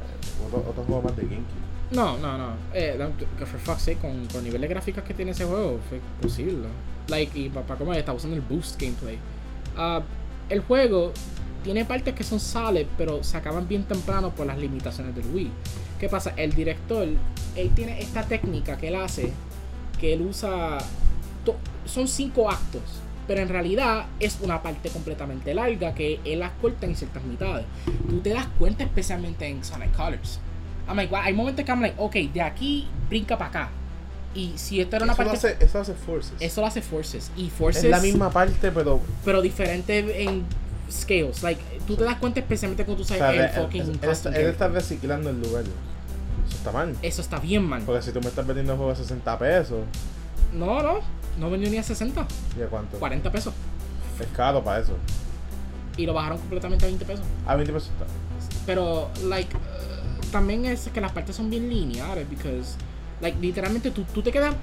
otro, 0.48 0.64
otro 0.70 0.84
juego 0.84 1.02
más 1.02 1.16
de 1.18 1.24
GameCube. 1.24 1.66
No, 1.92 2.18
no, 2.20 2.38
no. 2.38 2.50
Eh, 2.74 2.98
que 3.40 3.46
for 3.48 3.60
fuck's 3.60 3.82
sake, 3.82 3.98
con, 4.00 4.26
con 4.28 4.38
el 4.38 4.44
nivel 4.46 4.62
de 4.62 4.68
gráficas 4.68 5.04
que 5.04 5.14
tiene 5.16 5.32
ese 5.32 5.46
juego, 5.46 5.80
fue 5.90 6.00
posible. 6.22 6.68
Like, 7.08 7.38
y 7.40 7.50
para 7.50 7.78
como 7.78 7.94
está 7.94 8.14
usando 8.14 8.36
el 8.36 8.42
boost 8.44 8.80
gameplay. 8.80 9.18
Ah, 9.76 10.02
el 10.50 10.60
juego 10.60 11.12
tiene 11.64 11.84
partes 11.84 12.14
que 12.14 12.24
son 12.24 12.40
solid, 12.40 12.86
pero 12.98 13.24
se 13.24 13.38
acaban 13.38 13.68
bien 13.68 13.84
temprano 13.86 14.30
por 14.30 14.46
las 14.46 14.58
limitaciones 14.60 15.16
del 15.16 15.26
Wii. 15.34 15.50
¿Qué 16.06 16.10
pasa? 16.10 16.34
El 16.38 16.54
director, 16.54 17.08
él 17.56 17.72
tiene 17.74 18.00
esta 18.00 18.22
técnica 18.22 18.78
que 18.78 18.90
él 18.90 18.96
hace, 18.96 19.32
que 20.00 20.14
él 20.14 20.22
usa. 20.22 20.78
son 21.86 22.08
cinco 22.08 22.48
actos, 22.48 22.84
pero 23.26 23.42
en 23.42 23.50
realidad 23.50 24.06
es 24.20 24.38
una 24.42 24.62
parte 24.62 24.90
completamente 24.90 25.56
larga 25.56 25.96
que 25.96 26.20
él 26.24 26.42
las 26.42 26.52
corta 26.62 26.86
en 26.86 26.96
ciertas 26.96 27.24
mitades. 27.24 27.66
Tú 28.08 28.20
te 28.20 28.30
das 28.30 28.46
cuenta, 28.60 28.84
especialmente 28.84 29.48
en 29.48 29.64
Sonic 29.66 29.96
Colors. 29.96 30.40
I'm 30.88 30.96
like, 30.96 31.10
wow, 31.12 31.22
hay 31.24 31.34
momentos 31.34 31.66
que 31.66 31.72
I'm 31.72 31.82
like, 31.82 31.96
ok, 31.98 32.14
de 32.32 32.42
aquí 32.44 32.88
brinca 33.10 33.36
para 33.36 33.50
acá. 33.50 33.70
Y 34.36 34.52
si 34.58 34.80
esto 34.82 34.98
era 34.98 35.06
una 35.06 35.14
Eso 35.14 35.24
lo 35.24 35.30
parte. 35.32 35.48
hace, 35.48 35.66
eso 35.66 35.78
lo 35.80 35.82
hace 35.82 35.94
Forces. 35.96 36.34
Eso 36.40 36.62
lo 36.62 36.68
hace 36.68 36.82
Forces. 36.84 37.32
Y 37.36 37.50
Forces. 37.50 37.84
es 37.86 37.90
la 37.90 38.00
misma 38.00 38.30
parte, 38.30 38.72
pero. 38.72 39.02
Pero 39.24 39.42
diferente 39.42 40.24
en 40.24 40.44
scales. 40.92 41.42
Like, 41.42 41.60
tú 41.88 41.96
te 41.96 42.04
das 42.04 42.18
cuenta 42.18 42.42
especialmente 42.42 42.86
cuando 42.86 43.04
tú 43.04 43.12
O 43.12 43.18
sabes 43.18 43.36
sea, 43.36 43.46
el 43.48 43.64
fucking 43.64 43.82
él- 43.82 44.36
él 44.36 44.48
está 44.52 44.68
reciclando 44.68 45.32
el 45.32 45.42
lugar. 45.42 45.64
Eso 46.66 46.70
está 46.70 46.72
mal. 46.72 46.96
Eso 47.02 47.22
está 47.22 47.40
bien 47.40 47.64
mal. 47.64 47.84
Porque 47.86 48.02
si 48.02 48.12
tú 48.12 48.20
me 48.22 48.28
estás 48.28 48.46
vendiendo 48.46 48.76
juegos 48.76 49.00
a 49.00 49.04
60 49.04 49.40
pesos, 49.40 49.80
No, 50.54 50.82
no. 50.82 51.00
No 51.40 51.50
vendió 51.50 51.70
ni 51.70 51.78
a 51.78 51.84
60. 51.84 52.26
¿y 52.58 52.62
a 52.62 52.68
cuánto? 52.68 52.98
40 52.98 53.32
pesos. 53.32 53.54
Es 54.20 54.28
caro 54.36 54.64
para 54.64 54.80
eso. 54.82 54.94
Y 55.98 56.06
lo 56.06 56.14
bajaron 56.14 56.38
completamente 56.38 56.86
a 56.86 56.88
20 56.88 57.06
pesos. 57.06 57.26
A 57.46 57.56
20 57.56 57.74
pesos 57.74 57.90
está. 57.90 58.06
Pero, 58.66 59.10
like, 59.26 59.56
uh, 59.56 60.32
también 60.32 60.66
es 60.66 60.90
que 60.94 61.02
las 61.02 61.12
partes 61.12 61.36
son 61.36 61.50
bien 61.50 61.70
lineales. 61.70 62.30
Because, 62.30 62.76
like, 63.22 63.38
literalmente 63.40 63.92
tú, 63.92 64.04
tú 64.14 64.22
te 64.22 64.32
quedas 64.32 64.56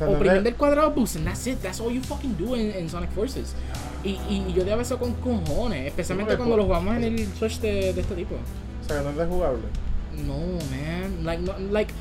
oprimiendo 0.00 0.48
el 0.48 0.54
cuadrado 0.54 0.92
boost 0.92 1.16
and 1.16 1.26
that's 1.26 1.46
it. 1.46 1.58
That's 1.60 1.80
all 1.80 1.92
you 1.92 2.00
fucking 2.02 2.36
do 2.38 2.56
en 2.56 2.88
Sonic 2.88 3.10
Forces. 3.10 3.54
Y, 4.04 4.10
y 4.30 4.52
yo 4.54 4.64
de 4.64 4.80
eso 4.80 4.98
con 4.98 5.12
cojones. 5.14 5.86
Especialmente 5.88 6.36
cuando 6.36 6.56
lo 6.56 6.64
jugamos 6.64 6.96
en 6.96 7.04
el 7.04 7.26
Switch 7.34 7.60
de, 7.60 7.92
de 7.92 8.00
este 8.00 8.14
tipo. 8.14 8.34
o 8.36 8.86
sea, 8.86 8.98
que 8.98 9.04
no 9.04 9.10
es 9.10 9.16
rejugable. 9.16 9.62
No, 10.26 10.58
man. 10.70 11.24
Like, 11.24 11.42
no, 11.42 11.54
like, 11.70 11.92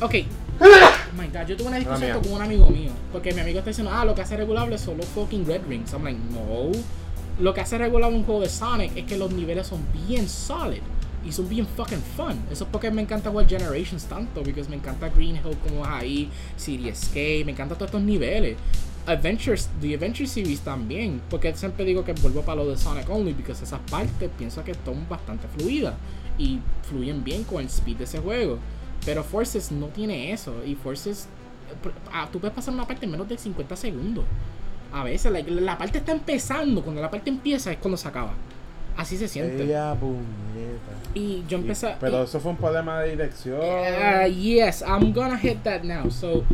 ok. 0.00 0.14
Oh 1.16 1.18
my 1.18 1.28
god, 1.28 1.46
yo 1.46 1.56
tuve 1.56 1.68
una 1.68 1.78
discusión 1.78 2.20
con 2.20 2.32
un 2.32 2.42
amigo 2.42 2.68
mío. 2.68 2.90
Porque 3.12 3.32
mi 3.32 3.40
amigo 3.40 3.60
está 3.60 3.70
diciendo, 3.70 3.90
ah, 3.94 4.04
lo 4.04 4.14
que 4.14 4.22
hace 4.22 4.36
regulable 4.36 4.76
son 4.76 4.98
los 4.98 5.06
fucking 5.06 5.46
Red 5.46 5.62
Rings. 5.66 5.92
I'm 5.92 6.04
like, 6.04 6.18
no. 6.30 6.72
Lo 7.38 7.54
que 7.54 7.60
hace 7.60 7.78
regulable 7.78 8.16
un 8.16 8.24
juego 8.24 8.40
de 8.40 8.48
Sonic 8.48 8.96
es 8.96 9.04
que 9.04 9.16
los 9.16 9.30
niveles 9.32 9.66
son 9.66 9.80
bien 10.06 10.28
solid. 10.28 10.82
Y 11.24 11.32
son 11.32 11.48
bien 11.48 11.66
fucking 11.66 12.02
fun. 12.16 12.38
Eso 12.50 12.64
es 12.64 12.70
porque 12.70 12.90
me 12.90 13.02
encanta 13.02 13.30
jugar 13.30 13.48
Generations 13.48 14.04
tanto. 14.04 14.42
Porque 14.42 14.62
me 14.64 14.76
encanta 14.76 15.08
Green 15.08 15.36
Hill 15.36 15.56
como 15.66 15.82
es 15.84 15.88
ahí. 15.88 16.30
City 16.56 16.88
Escape. 16.88 17.44
Me 17.44 17.52
encanta 17.52 17.74
todos 17.74 17.88
estos 17.88 18.02
niveles. 18.02 18.56
Adventures, 19.06 19.68
The 19.80 19.94
Adventure 19.94 20.26
Series 20.26 20.60
también. 20.60 21.20
Porque 21.28 21.54
siempre 21.54 21.84
digo 21.84 22.04
que 22.04 22.12
vuelvo 22.12 22.42
para 22.42 22.62
lo 22.62 22.70
de 22.70 22.76
Sonic 22.76 23.08
Only. 23.08 23.32
Porque 23.34 23.52
esas 23.52 23.80
partes 23.90 24.30
pienso 24.38 24.62
que 24.62 24.74
son 24.84 25.08
bastante 25.08 25.48
fluidas. 25.48 25.94
Y 26.38 26.58
fluyen 26.88 27.24
bien 27.24 27.44
con 27.44 27.60
el 27.60 27.66
speed 27.66 27.96
de 27.98 28.04
ese 28.04 28.18
juego. 28.18 28.58
Pero 29.04 29.22
Forces 29.24 29.70
no 29.72 29.86
tiene 29.86 30.32
eso. 30.32 30.54
Y 30.64 30.74
Forces. 30.74 31.28
ah, 32.12 32.28
tú 32.32 32.38
puedes 32.40 32.54
pasar 32.54 32.74
una 32.74 32.86
parte 32.86 33.04
en 33.06 33.12
menos 33.12 33.28
de 33.28 33.38
50 33.38 33.76
segundos. 33.76 34.24
A 34.92 35.02
veces, 35.04 35.30
like, 35.32 35.50
la 35.50 35.76
parte 35.78 35.98
está 35.98 36.12
empezando. 36.12 36.82
Cuando 36.82 37.00
la 37.02 37.10
parte 37.10 37.30
empieza 37.30 37.70
es 37.72 37.78
cuando 37.78 37.96
se 37.96 38.08
acaba. 38.08 38.32
Así 38.96 39.16
se 39.16 39.28
siente. 39.28 39.62
Ella. 39.64 39.94
Y 41.14 41.44
yo 41.48 41.58
empecé. 41.58 41.90
Y- 41.90 41.94
Pero 42.00 42.20
y- 42.20 42.24
eso 42.24 42.40
fue 42.40 42.50
un 42.52 42.56
problema 42.56 43.00
de 43.00 43.10
dirección. 43.10 43.58
Uh, 43.60 44.26
yes, 44.28 44.82
I'm 44.86 45.12
gonna 45.12 45.36
hit 45.38 45.62
that 45.64 45.82
now. 45.82 46.10
So, 46.10 46.44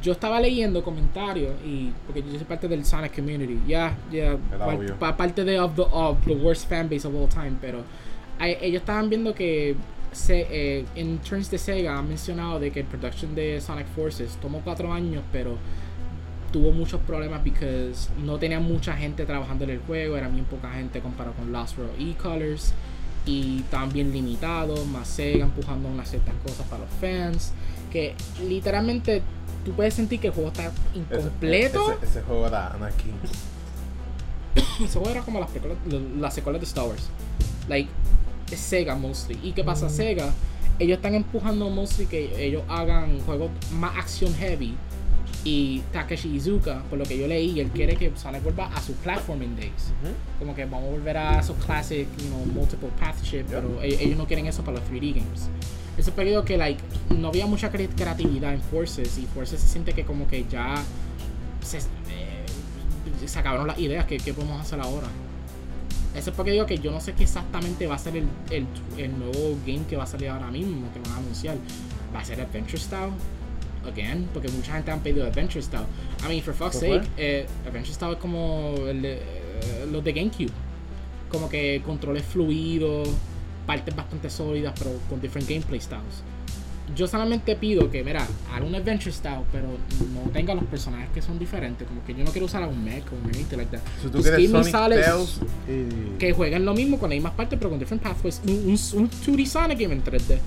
yo 0.00 0.12
estaba 0.12 0.40
leyendo 0.40 0.82
comentarios 0.82 1.54
y 1.64 1.92
porque 2.06 2.22
yo 2.22 2.30
soy 2.32 2.44
parte 2.44 2.66
del 2.68 2.84
Sonic 2.84 3.14
community, 3.14 3.60
ya, 3.66 3.96
ya, 4.10 4.36
par- 4.58 4.74
obvio. 4.74 4.96
pa- 4.98 5.16
parte 5.16 5.44
de 5.44 5.58
of 5.60 5.74
the, 5.76 5.82
of 5.90 6.18
the 6.24 6.34
worst 6.34 6.68
fanbase 6.68 7.06
of 7.06 7.14
all 7.14 7.28
time, 7.28 7.56
pero 7.60 7.82
ellos 8.40 8.80
estaban 8.80 9.08
viendo 9.08 9.34
que 9.34 9.76
se, 10.12 10.46
eh, 10.50 10.84
en 10.94 11.18
Turns 11.18 11.50
de 11.50 11.58
Sega 11.58 11.98
han 11.98 12.08
mencionado 12.08 12.60
de 12.60 12.70
que 12.70 12.80
el 12.80 12.86
production 12.86 13.34
de 13.34 13.60
Sonic 13.60 13.86
Forces 13.88 14.36
tomó 14.40 14.60
cuatro 14.62 14.92
años, 14.92 15.22
pero 15.32 15.56
tuvo 16.52 16.70
muchos 16.70 17.00
problemas 17.00 17.40
porque 17.42 17.92
no 18.22 18.38
tenía 18.38 18.60
mucha 18.60 18.94
gente 18.94 19.24
trabajando 19.24 19.64
en 19.64 19.70
el 19.70 19.78
juego, 19.80 20.16
era 20.16 20.28
bien 20.28 20.44
poca 20.44 20.70
gente 20.72 21.00
comparado 21.00 21.34
con 21.36 21.50
Lost 21.50 21.78
World 21.78 21.94
e-Colors 21.98 22.74
y 23.24 23.60
estaban 23.60 23.90
bien 23.92 24.12
limitados, 24.12 24.86
más 24.86 25.08
Sega 25.08 25.44
empujando 25.44 25.88
unas 25.88 26.10
ciertas 26.10 26.34
cosas 26.44 26.66
para 26.66 26.82
los 26.82 26.90
fans, 27.00 27.52
que 27.90 28.14
literalmente 28.46 29.22
tú 29.64 29.72
puedes 29.72 29.94
sentir 29.94 30.20
que 30.20 30.28
el 30.28 30.32
juego 30.34 30.50
está 30.50 30.70
incompleto. 30.94 31.92
Ese, 31.92 32.06
ese, 32.06 32.22
juego 32.22 32.46
era 32.46 32.68
Anakin. 32.74 33.14
ese 34.84 34.98
juego 34.98 35.10
era 35.10 35.22
como 35.22 35.40
las, 35.40 35.50
las 36.18 36.34
secuelas 36.34 36.60
de 36.60 36.66
Star 36.66 36.86
Wars. 36.86 37.08
Like, 37.68 37.88
es 38.54 38.60
Sega 38.60 38.94
mostly. 38.94 39.38
¿Y 39.42 39.52
qué 39.52 39.64
pasa? 39.64 39.88
Sega, 39.88 40.32
ellos 40.78 40.96
están 40.96 41.14
empujando 41.14 41.68
mostly 41.70 42.06
que 42.06 42.44
ellos 42.44 42.62
hagan 42.68 43.20
juegos 43.20 43.50
más 43.72 43.96
action 43.96 44.34
heavy. 44.34 44.74
Y 45.44 45.82
Takeshi 45.92 46.36
Izuka, 46.36 46.82
por 46.88 47.00
lo 47.00 47.04
que 47.04 47.18
yo 47.18 47.26
leí, 47.26 47.58
él 47.58 47.68
quiere 47.70 47.96
que 47.96 48.12
Sonic 48.14 48.44
vuelva 48.44 48.66
a 48.66 48.80
sus 48.80 48.94
platforming 48.96 49.56
days. 49.56 49.92
Como 50.38 50.54
que 50.54 50.64
vamos 50.64 50.88
a 50.88 50.92
volver 50.92 51.16
a 51.16 51.40
esos 51.40 51.56
classic, 51.56 52.06
you 52.18 52.28
know, 52.28 52.46
multiple 52.54 52.90
path 53.00 53.20
shit, 53.24 53.44
pero 53.46 53.82
e-, 53.82 54.04
ellos 54.04 54.16
no 54.16 54.26
quieren 54.26 54.46
eso 54.46 54.62
para 54.62 54.78
los 54.78 54.88
3D 54.88 55.14
games. 55.14 55.48
Eso 55.98 56.12
es 56.16 56.44
que 56.44 56.56
like 56.56 56.82
no 57.10 57.28
había 57.28 57.46
mucha 57.46 57.70
creatividad 57.70 58.54
en 58.54 58.62
Forces 58.62 59.18
y 59.18 59.26
Forces 59.26 59.60
se 59.60 59.68
siente 59.68 59.92
que 59.92 60.04
como 60.04 60.26
que 60.26 60.46
ya 60.48 60.76
se, 61.60 61.78
eh, 61.78 61.82
se 63.26 63.38
acabaron 63.38 63.66
las 63.66 63.78
ideas 63.78 64.06
que, 64.06 64.16
que 64.16 64.32
podemos 64.32 64.60
hacer 64.60 64.80
ahora. 64.80 65.08
Eso 66.14 66.30
es 66.30 66.36
porque 66.36 66.52
digo 66.52 66.66
que 66.66 66.78
yo 66.78 66.90
no 66.90 67.00
sé 67.00 67.14
qué 67.14 67.22
exactamente 67.22 67.86
va 67.86 67.94
a 67.94 67.98
ser 67.98 68.16
el, 68.16 68.26
el, 68.50 68.66
el, 68.98 69.18
nuevo 69.18 69.56
game 69.66 69.84
que 69.88 69.96
va 69.96 70.04
a 70.04 70.06
salir 70.06 70.28
ahora 70.28 70.50
mismo, 70.50 70.92
que 70.92 71.00
van 71.00 71.12
a 71.12 71.16
anunciar. 71.16 71.56
¿Va 72.14 72.20
a 72.20 72.24
ser 72.24 72.40
Adventure 72.40 72.78
Style? 72.78 73.12
Again, 73.86 74.28
porque 74.32 74.48
mucha 74.48 74.74
gente 74.74 74.90
han 74.90 75.00
pedido 75.00 75.26
Adventure 75.26 75.62
Style. 75.62 75.86
I 76.24 76.28
mean, 76.28 76.42
for 76.42 76.54
fuck's 76.54 76.78
sake, 76.78 77.08
eh, 77.16 77.46
Adventure 77.66 77.94
Style 77.94 78.12
es 78.12 78.18
como 78.18 78.74
el 78.86 79.02
de, 79.02 79.14
eh, 79.14 79.86
los 79.90 80.04
de 80.04 80.12
GameCube. 80.12 80.52
Como 81.30 81.48
que 81.48 81.82
controles 81.84 82.24
fluidos, 82.24 83.08
partes 83.66 83.96
bastante 83.96 84.28
sólidas, 84.28 84.74
pero 84.78 84.90
con 85.08 85.20
different 85.20 85.48
gameplay 85.48 85.80
styles 85.80 86.22
yo 86.94 87.06
solamente 87.06 87.56
pido 87.56 87.90
que, 87.90 88.02
mira, 88.02 88.26
haga 88.52 88.64
un 88.64 88.74
adventure 88.74 89.12
style, 89.12 89.42
pero 89.50 89.68
no 90.14 90.30
tenga 90.30 90.54
los 90.54 90.64
personajes 90.64 91.08
que 91.10 91.22
son 91.22 91.38
diferentes. 91.38 91.86
Como 91.86 92.04
que 92.04 92.14
yo 92.14 92.24
no 92.24 92.30
quiero 92.30 92.46
usar 92.46 92.62
a 92.62 92.66
un 92.66 92.84
mech 92.84 93.04
o 93.12 93.16
un 93.16 93.30
anything 93.34 93.56
like 93.56 93.76
that. 93.76 93.82
So, 94.02 94.10
tú 94.10 94.22
quieres 94.22 94.50
Sonic 94.70 94.98
y... 95.68 96.18
que 96.18 96.32
jueguen 96.32 96.64
lo 96.64 96.74
mismo 96.74 96.98
con 96.98 97.10
las 97.10 97.16
mismas 97.16 97.32
partes, 97.32 97.58
pero 97.58 97.70
con 97.70 97.78
different 97.78 98.02
pathways. 98.02 98.40
Un, 98.46 98.52
un, 98.52 99.02
un 99.02 99.10
2D 99.10 99.46
Sonic 99.46 99.78
game 99.78 99.94
en 99.94 100.04
3D. 100.04 100.38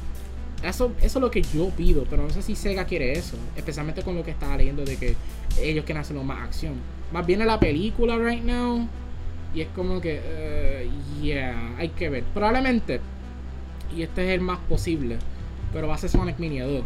Eso, 0.64 0.94
eso 0.98 1.20
es 1.20 1.22
lo 1.22 1.30
que 1.30 1.42
yo 1.42 1.70
pido, 1.70 2.06
pero 2.10 2.24
no 2.24 2.30
sé 2.30 2.42
si 2.42 2.56
Sega 2.56 2.86
quiere 2.86 3.14
eso. 3.14 3.38
Especialmente 3.56 4.02
con 4.02 4.16
lo 4.16 4.24
que 4.24 4.32
estaba 4.32 4.58
leyendo 4.58 4.84
de 4.84 4.98
que 4.98 5.16
ellos 5.62 5.86
quieren 5.86 6.02
hacerlo 6.02 6.24
más 6.24 6.44
acción. 6.44 6.74
Más 7.12 7.26
viene 7.26 7.46
la 7.46 7.60
película 7.60 8.18
right 8.18 8.44
now. 8.44 8.88
Y 9.54 9.62
es 9.62 9.68
como 9.70 10.02
que, 10.02 10.20
uh, 10.20 11.22
yeah, 11.24 11.76
hay 11.78 11.90
que 11.90 12.10
ver. 12.10 12.24
Probablemente, 12.34 13.00
y 13.96 14.02
este 14.02 14.26
es 14.26 14.32
el 14.32 14.42
más 14.42 14.60
posible 14.68 15.18
pero 15.74 15.88
va 15.88 15.96
a 15.96 15.98
ser 15.98 16.10
Sonic 16.10 16.40
Mania 16.40 16.66
2. 16.66 16.84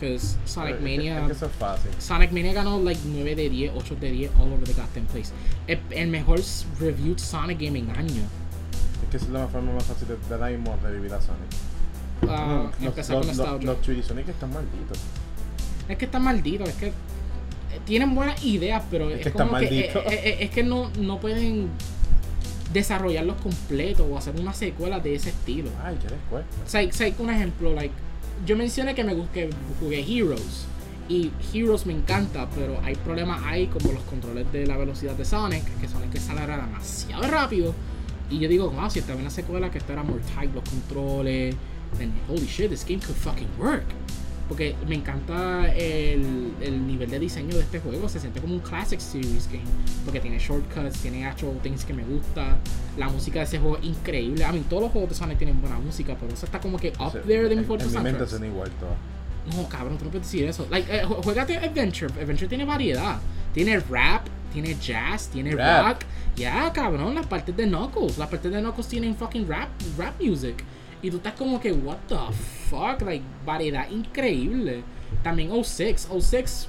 Because 0.00 0.36
Sonic 0.46 0.80
Mania. 0.80 1.20
Es 1.26 1.38
que 1.38 1.44
es 1.44 1.52
fácil. 1.52 1.90
Sonic 1.98 2.32
Mania 2.32 2.54
ganó 2.54 2.80
like 2.82 3.00
9 3.04 3.34
de 3.34 3.50
10, 3.50 3.72
8 3.76 3.96
de 3.96 4.10
10 4.10 4.30
all 4.38 4.52
over 4.52 4.64
the 4.64 4.72
goddamn 4.72 5.04
place. 5.06 5.30
El, 5.66 5.78
el 5.90 6.08
mejor 6.08 6.40
reviewed 6.78 7.18
Sonic 7.18 7.60
game 7.60 7.78
en 7.78 7.90
año. 7.90 8.22
Es 9.02 9.10
que 9.10 9.16
es 9.18 9.28
la 9.28 9.46
forma 9.48 9.72
más 9.72 9.84
fácil 9.84 10.08
de, 10.08 10.16
de 10.16 10.38
dar 10.38 10.50
revivir 10.82 11.12
a 11.12 11.20
Sonic. 11.20 11.50
Uh, 12.22 12.26
no, 12.26 12.70
los, 12.80 13.06
con 13.06 13.26
nostalgia. 13.26 13.36
Los, 13.36 13.64
los 13.64 13.86
3D 13.86 14.02
Sonic 14.02 14.28
están 14.28 14.52
malditos. 14.52 14.98
Es 15.88 15.98
que 15.98 16.04
están 16.04 16.22
malditos, 16.22 16.68
es 16.68 16.74
que 16.76 16.86
eh, 16.86 16.92
tienen 17.84 18.14
buenas 18.14 18.44
ideas, 18.44 18.82
pero 18.90 19.10
es, 19.10 19.18
es 19.18 19.24
que 19.24 19.32
como 19.32 19.58
que 19.58 19.80
eh, 19.80 19.92
eh, 19.94 20.36
es 20.40 20.50
que 20.50 20.62
no, 20.62 20.90
no 20.98 21.18
pueden 21.18 21.68
desarrollarlos 22.72 23.40
completos 23.40 24.06
o 24.08 24.16
hacer 24.16 24.38
una 24.38 24.52
secuela 24.54 25.00
de 25.00 25.16
ese 25.16 25.30
estilo. 25.30 25.70
Ay, 25.82 25.98
qué 26.00 26.08
después. 26.08 26.44
O 26.64 26.68
sea, 26.68 26.86
o 26.88 26.92
sea, 26.92 27.12
un 27.18 27.30
ejemplo, 27.30 27.74
like 27.74 27.94
yo 28.46 28.56
mencioné 28.56 28.94
que 28.94 29.04
me 29.04 29.14
que 29.32 29.50
jugué 29.80 30.00
Heroes. 30.00 30.66
Y 31.08 31.32
Heroes 31.52 31.86
me 31.86 31.92
encanta, 31.92 32.48
pero 32.54 32.80
hay 32.84 32.94
problemas 32.94 33.42
ahí 33.44 33.66
como 33.66 33.92
los 33.92 34.02
controles 34.04 34.50
de 34.52 34.66
la 34.66 34.76
velocidad 34.76 35.14
de 35.14 35.24
Sonic, 35.24 35.64
que 35.80 35.88
Sonic 35.88 36.10
que 36.10 36.20
sale 36.20 36.46
demasiado 36.46 37.26
rápido. 37.26 37.74
Y 38.30 38.38
yo 38.38 38.48
digo, 38.48 38.70
wow, 38.70 38.88
si 38.88 39.00
estaba 39.00 39.18
en 39.18 39.24
la 39.24 39.30
secuela 39.30 39.70
que 39.70 39.78
esto 39.78 39.92
era 39.92 40.04
more 40.04 40.22
tight 40.36 40.54
los 40.54 40.62
controles, 40.68 41.56
then 41.98 42.12
holy 42.28 42.46
shit, 42.46 42.70
this 42.70 42.84
game 42.84 43.00
could 43.00 43.16
fucking 43.16 43.48
work. 43.58 43.84
Porque 44.48 44.76
me 44.86 44.94
encanta 44.94 45.74
el, 45.74 46.39
nivel 47.10 47.20
de 47.20 47.26
diseño 47.26 47.54
de 47.54 47.60
este 47.60 47.80
juego. 47.80 48.08
Se 48.08 48.20
siente 48.20 48.40
como 48.40 48.54
un 48.54 48.60
Classic 48.60 49.00
Series 49.00 49.46
game. 49.48 49.64
Porque 50.04 50.20
tiene 50.20 50.38
shortcuts, 50.38 51.00
tiene 51.00 51.26
actual 51.26 51.58
things 51.62 51.84
que 51.84 51.92
me 51.92 52.04
gusta. 52.04 52.58
La 52.96 53.08
música 53.08 53.40
de 53.40 53.44
ese 53.44 53.58
juego 53.58 53.78
es 53.78 53.84
increíble. 53.84 54.44
A 54.44 54.52
mí 54.52 54.64
todos 54.68 54.84
los 54.84 54.92
juegos 54.92 55.10
de 55.10 55.16
Sonic 55.16 55.38
tienen 55.38 55.60
buena 55.60 55.78
música, 55.78 56.16
pero 56.18 56.32
eso 56.32 56.46
está 56.46 56.60
como 56.60 56.78
que 56.78 56.92
up 56.98 57.12
there 57.26 57.48
de 57.48 57.56
mi 57.56 57.64
favorite 57.64 57.86
En 57.86 57.94
mi 57.94 58.00
mente 58.00 58.26
son 58.26 58.44
igual 58.44 58.70
todas. 58.78 58.96
No, 59.56 59.68
cabrón, 59.68 59.98
tú 59.98 60.04
no 60.04 60.10
puedes 60.10 60.26
decir 60.26 60.44
eso. 60.44 60.66
Like, 60.70 60.94
eh, 60.94 61.04
juegate 61.04 61.56
Adventure. 61.56 62.12
Adventure 62.20 62.48
tiene 62.48 62.64
variedad. 62.64 63.18
Tiene 63.52 63.80
rap, 63.80 64.26
tiene 64.52 64.76
jazz, 64.76 65.28
tiene 65.28 65.52
rock. 65.52 66.02
Ya, 66.36 66.54
yeah, 66.54 66.72
cabrón, 66.72 67.14
las 67.14 67.26
partes 67.26 67.56
de 67.56 67.66
Knuckles. 67.66 68.18
Las 68.18 68.28
partes 68.28 68.52
de 68.52 68.60
Knuckles 68.60 68.86
tienen 68.86 69.16
fucking 69.16 69.48
rap, 69.48 69.68
rap 69.98 70.20
music. 70.20 70.62
Y 71.02 71.10
tú 71.10 71.16
estás 71.16 71.32
como 71.32 71.60
que, 71.60 71.72
what 71.72 71.96
the 72.08 72.16
fuck, 72.68 73.00
like, 73.02 73.24
variedad 73.44 73.90
increíble. 73.90 74.84
También 75.22 75.50
06, 75.50 76.08
06 76.20 76.68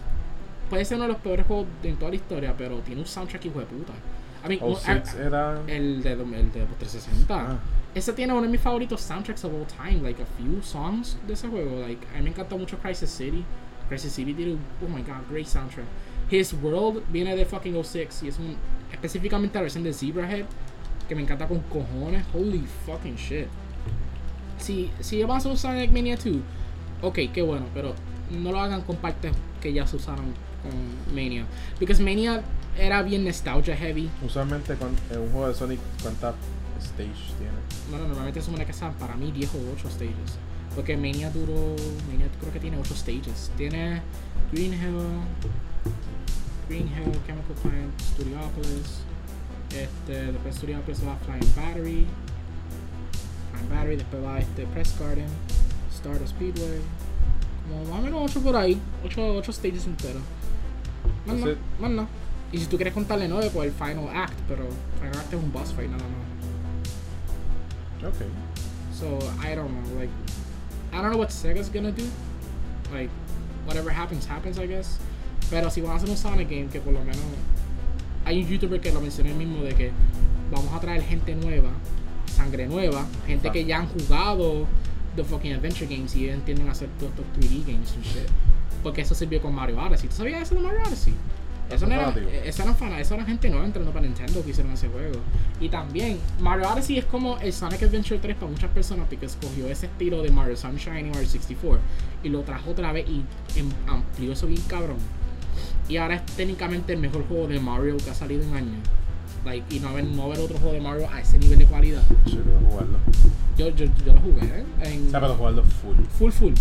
puede 0.71 0.85
ser 0.85 0.95
uno 0.95 1.05
de 1.05 1.13
los 1.13 1.21
peores 1.21 1.45
juegos 1.45 1.67
en 1.83 1.97
toda 1.97 2.09
la 2.09 2.15
historia, 2.15 2.55
pero 2.57 2.79
tiene 2.79 3.01
un 3.01 3.07
soundtrack 3.07 3.45
hijo 3.45 3.59
de 3.59 3.65
puta. 3.65 3.93
I 4.43 4.47
mean, 4.47 4.75
06 4.75 5.15
era... 5.15 5.61
El 5.67 6.01
de, 6.01 6.13
el 6.13 6.51
de 6.51 6.65
360. 6.79 7.35
Ah. 7.35 7.59
Ese 7.93 8.13
tiene 8.13 8.33
uno 8.33 8.41
de 8.41 8.47
mis 8.47 8.61
favoritos 8.61 9.01
soundtracks 9.01 9.43
of 9.43 9.53
all 9.53 9.67
time, 9.67 10.01
like 10.01 10.19
a 10.19 10.25
few 10.37 10.63
songs 10.63 11.17
de 11.27 11.33
ese 11.33 11.47
juego. 11.47 11.81
Like, 11.81 12.07
a 12.15 12.17
mí 12.17 12.23
me 12.23 12.29
encantó 12.29 12.57
mucho 12.57 12.79
Crisis 12.79 13.11
City. 13.11 13.45
Crisis 13.87 14.13
City 14.13 14.33
tiene, 14.33 14.57
oh 14.83 14.89
my 14.89 15.03
god, 15.03 15.29
great 15.29 15.45
soundtrack. 15.45 15.85
His 16.31 16.53
World 16.53 17.03
viene 17.11 17.35
de 17.35 17.45
fucking 17.45 17.75
06 17.83 18.23
y 18.23 18.29
es 18.29 18.39
un, 18.39 18.55
específicamente 18.91 19.59
la 19.59 19.63
versión 19.63 19.83
de 19.83 19.93
Zebrahead, 19.93 20.45
que 21.07 21.13
me 21.13 21.21
encanta 21.21 21.47
con 21.47 21.59
cojones. 21.59 22.25
Holy 22.33 22.65
fucking 22.85 23.15
shit 23.15 23.47
si, 24.61 24.91
si 24.99 25.23
vas 25.23 25.45
a 25.45 25.49
usar 25.49 25.73
Sonic 25.73 25.91
Mania 25.91 26.15
2, 26.15 26.37
ok, 27.01 27.19
qué 27.33 27.41
bueno, 27.41 27.65
pero 27.73 27.93
no 28.29 28.51
lo 28.51 28.59
hagan 28.59 28.81
con 28.81 28.95
partes 28.97 29.33
que 29.59 29.73
ya 29.73 29.85
se 29.85 29.97
usaron 29.97 30.33
con 30.61 31.15
Mania. 31.15 31.45
Porque 31.77 31.93
Mania 31.95 32.43
era 32.77 33.01
bien 33.01 33.25
nostalgia 33.25 33.75
heavy. 33.75 34.09
Usualmente 34.25 34.75
con, 34.75 34.89
en 35.09 35.19
un 35.19 35.31
juego 35.31 35.47
de 35.47 35.53
Sonic, 35.55 35.79
¿cuántas 36.01 36.35
stages 36.81 37.33
tiene? 37.37 37.51
Bueno, 37.89 38.07
normalmente 38.07 38.41
son 38.41 38.55
una 38.55 38.71
sean 38.71 38.93
para 38.93 39.15
mí 39.15 39.31
10 39.31 39.55
o 39.55 39.57
8 39.77 39.89
stages. 39.89 40.37
Porque 40.75 40.95
Mania 40.95 41.29
duró. 41.29 41.75
Mania 42.09 42.27
creo 42.39 42.53
que 42.53 42.59
tiene 42.59 42.77
8 42.77 42.95
stages. 42.95 43.51
Tiene 43.57 44.01
Green 44.51 44.73
Hill, 44.73 44.97
Green 46.69 46.87
Hill, 46.87 47.11
Chemical 47.25 47.55
Plant, 47.61 47.99
Studiopolis. 47.99 49.03
Este, 49.69 50.31
después 50.31 50.55
Studiopolis 50.55 51.05
va 51.05 51.13
a 51.13 51.17
Flying 51.17 51.55
Battery. 51.55 52.07
Battery, 53.69 53.95
después 53.97 54.23
va 54.23 54.39
este 54.39 54.65
Press 54.67 54.97
Garden, 54.99 55.27
Stardust 55.93 56.29
Speedway. 56.35 56.79
Como 57.69 57.85
más 57.91 57.99
o 57.99 58.03
menos 58.03 58.31
8 58.31 58.41
por 58.41 58.55
ahí, 58.55 58.79
8, 59.05 59.35
8 59.35 59.53
stages 59.53 59.85
enteros. 59.85 60.21
Más 61.25 61.37
no, 61.37 61.47
más 61.79 61.91
no. 61.91 62.07
Y 62.51 62.57
si 62.57 62.65
tú 62.65 62.75
quieres 62.75 62.93
contarle 62.93 63.27
9, 63.27 63.51
pues 63.53 63.67
el 63.67 63.73
Final 63.73 64.09
Act, 64.13 64.33
pero 64.47 64.67
Final 64.99 65.17
Act 65.17 65.33
es 65.33 65.39
un 65.41 65.51
boss 65.51 65.73
fight 65.73 65.89
nada 65.89 66.03
más. 66.03 66.21
Okay. 68.13 68.27
So, 68.93 69.19
I 69.39 69.55
don't 69.55 69.71
know, 69.71 69.99
like, 69.99 70.11
I 70.91 70.97
don't 71.01 71.11
know 71.11 71.19
what 71.19 71.29
Sega's 71.29 71.69
gonna 71.69 71.91
do. 71.91 72.03
Like, 72.91 73.09
whatever 73.65 73.91
happens, 73.91 74.25
happens, 74.27 74.57
I 74.57 74.67
guess. 74.67 74.99
Pero 75.49 75.69
si 75.69 75.81
van 75.81 75.91
a 75.91 75.95
hacer 75.95 76.09
un 76.09 76.17
Sonic 76.17 76.49
game, 76.49 76.67
que 76.67 76.79
por 76.79 76.93
lo 76.93 76.99
menos. 76.99 77.21
Hay 78.25 78.43
un 78.43 78.47
youtuber 78.47 78.79
que 78.79 78.91
lo 78.91 79.01
mencioné 79.01 79.33
mismo 79.33 79.63
de 79.63 79.73
que 79.73 79.91
vamos 80.51 80.71
a 80.73 80.79
traer 80.79 81.01
gente 81.01 81.33
nueva 81.33 81.71
sangre 82.31 82.67
nueva, 82.67 83.05
gente 83.27 83.51
que 83.51 83.65
ya 83.65 83.79
han 83.79 83.87
jugado 83.87 84.65
the 85.15 85.23
fucking 85.23 85.53
adventure 85.53 85.85
games 85.85 86.15
y 86.15 86.29
entienden 86.29 86.69
hacer 86.69 86.89
todos 86.97 87.11
estos 87.11 87.25
3D 87.37 87.65
games 87.65 87.93
y 87.99 88.07
shit. 88.07 88.29
Porque 88.83 89.01
eso 89.01 89.15
sirvió 89.15 89.41
con 89.41 89.53
Mario 89.53 89.79
Odyssey. 89.81 90.09
¿Tú 90.09 90.15
sabías 90.15 90.43
eso 90.43 90.55
de 90.55 90.61
Mario 90.61 90.81
Odyssey? 90.87 91.13
Eso 91.69 91.87
no, 91.87 91.93
era, 91.93 92.13
eso, 92.43 92.63
era 92.63 92.73
fan, 92.73 92.91
eso 92.93 93.13
era 93.15 93.23
gente 93.23 93.49
nueva 93.49 93.65
entrando 93.65 93.91
para 93.91 94.05
Nintendo 94.05 94.43
que 94.43 94.49
hicieron 94.49 94.73
ese 94.73 94.89
juego. 94.89 95.19
Y 95.61 95.69
también, 95.69 96.19
Mario 96.41 96.69
Odyssey 96.69 96.97
es 96.97 97.05
como 97.05 97.37
el 97.37 97.53
Sonic 97.53 97.83
Adventure 97.83 98.19
3 98.19 98.35
para 98.35 98.51
muchas 98.51 98.69
personas 98.71 99.07
porque 99.09 99.25
escogió 99.25 99.67
ese 99.67 99.85
estilo 99.85 100.21
de 100.21 100.31
Mario 100.31 100.57
Sunshine 100.57 101.07
y 101.07 101.09
Mario 101.09 101.29
64 101.29 101.79
y 102.23 102.29
lo 102.29 102.41
trajo 102.41 102.71
otra 102.71 102.91
vez 102.91 103.07
y 103.07 103.23
amplió 103.87 104.33
eso 104.33 104.47
bien 104.47 104.61
cabrón. 104.67 104.97
Y 105.87 105.97
ahora 105.97 106.15
es 106.15 106.25
técnicamente 106.25 106.93
el 106.93 106.99
mejor 106.99 107.25
juego 107.27 107.47
de 107.47 107.59
Mario 107.59 107.97
que 107.97 108.09
ha 108.09 108.15
salido 108.15 108.43
en 108.43 108.53
años. 108.53 108.79
Like, 109.45 109.75
y 109.75 109.79
no 109.79 109.89
haber, 109.89 110.05
no 110.05 110.23
haber 110.23 110.39
otro 110.39 110.57
juego 110.59 110.73
de 110.73 110.81
Mario 110.81 111.09
a 111.11 111.21
ese 111.21 111.37
nivel 111.37 111.59
de 111.59 111.65
calidad. 111.65 112.03
Yo 112.25 112.43
quiero 112.43 112.59
jugarlo. 112.69 112.97
Yo, 113.57 113.69
yo, 113.69 113.85
yo 114.05 114.13
lo 114.13 114.19
jugué, 114.19 114.45
¿eh? 114.45 114.65
En, 114.83 115.07
o 115.07 115.09
sea, 115.09 115.19
pero 115.19 115.35
jugarlo 115.35 115.63
full. 115.63 115.95
Full, 116.17 116.31
full. 116.31 116.53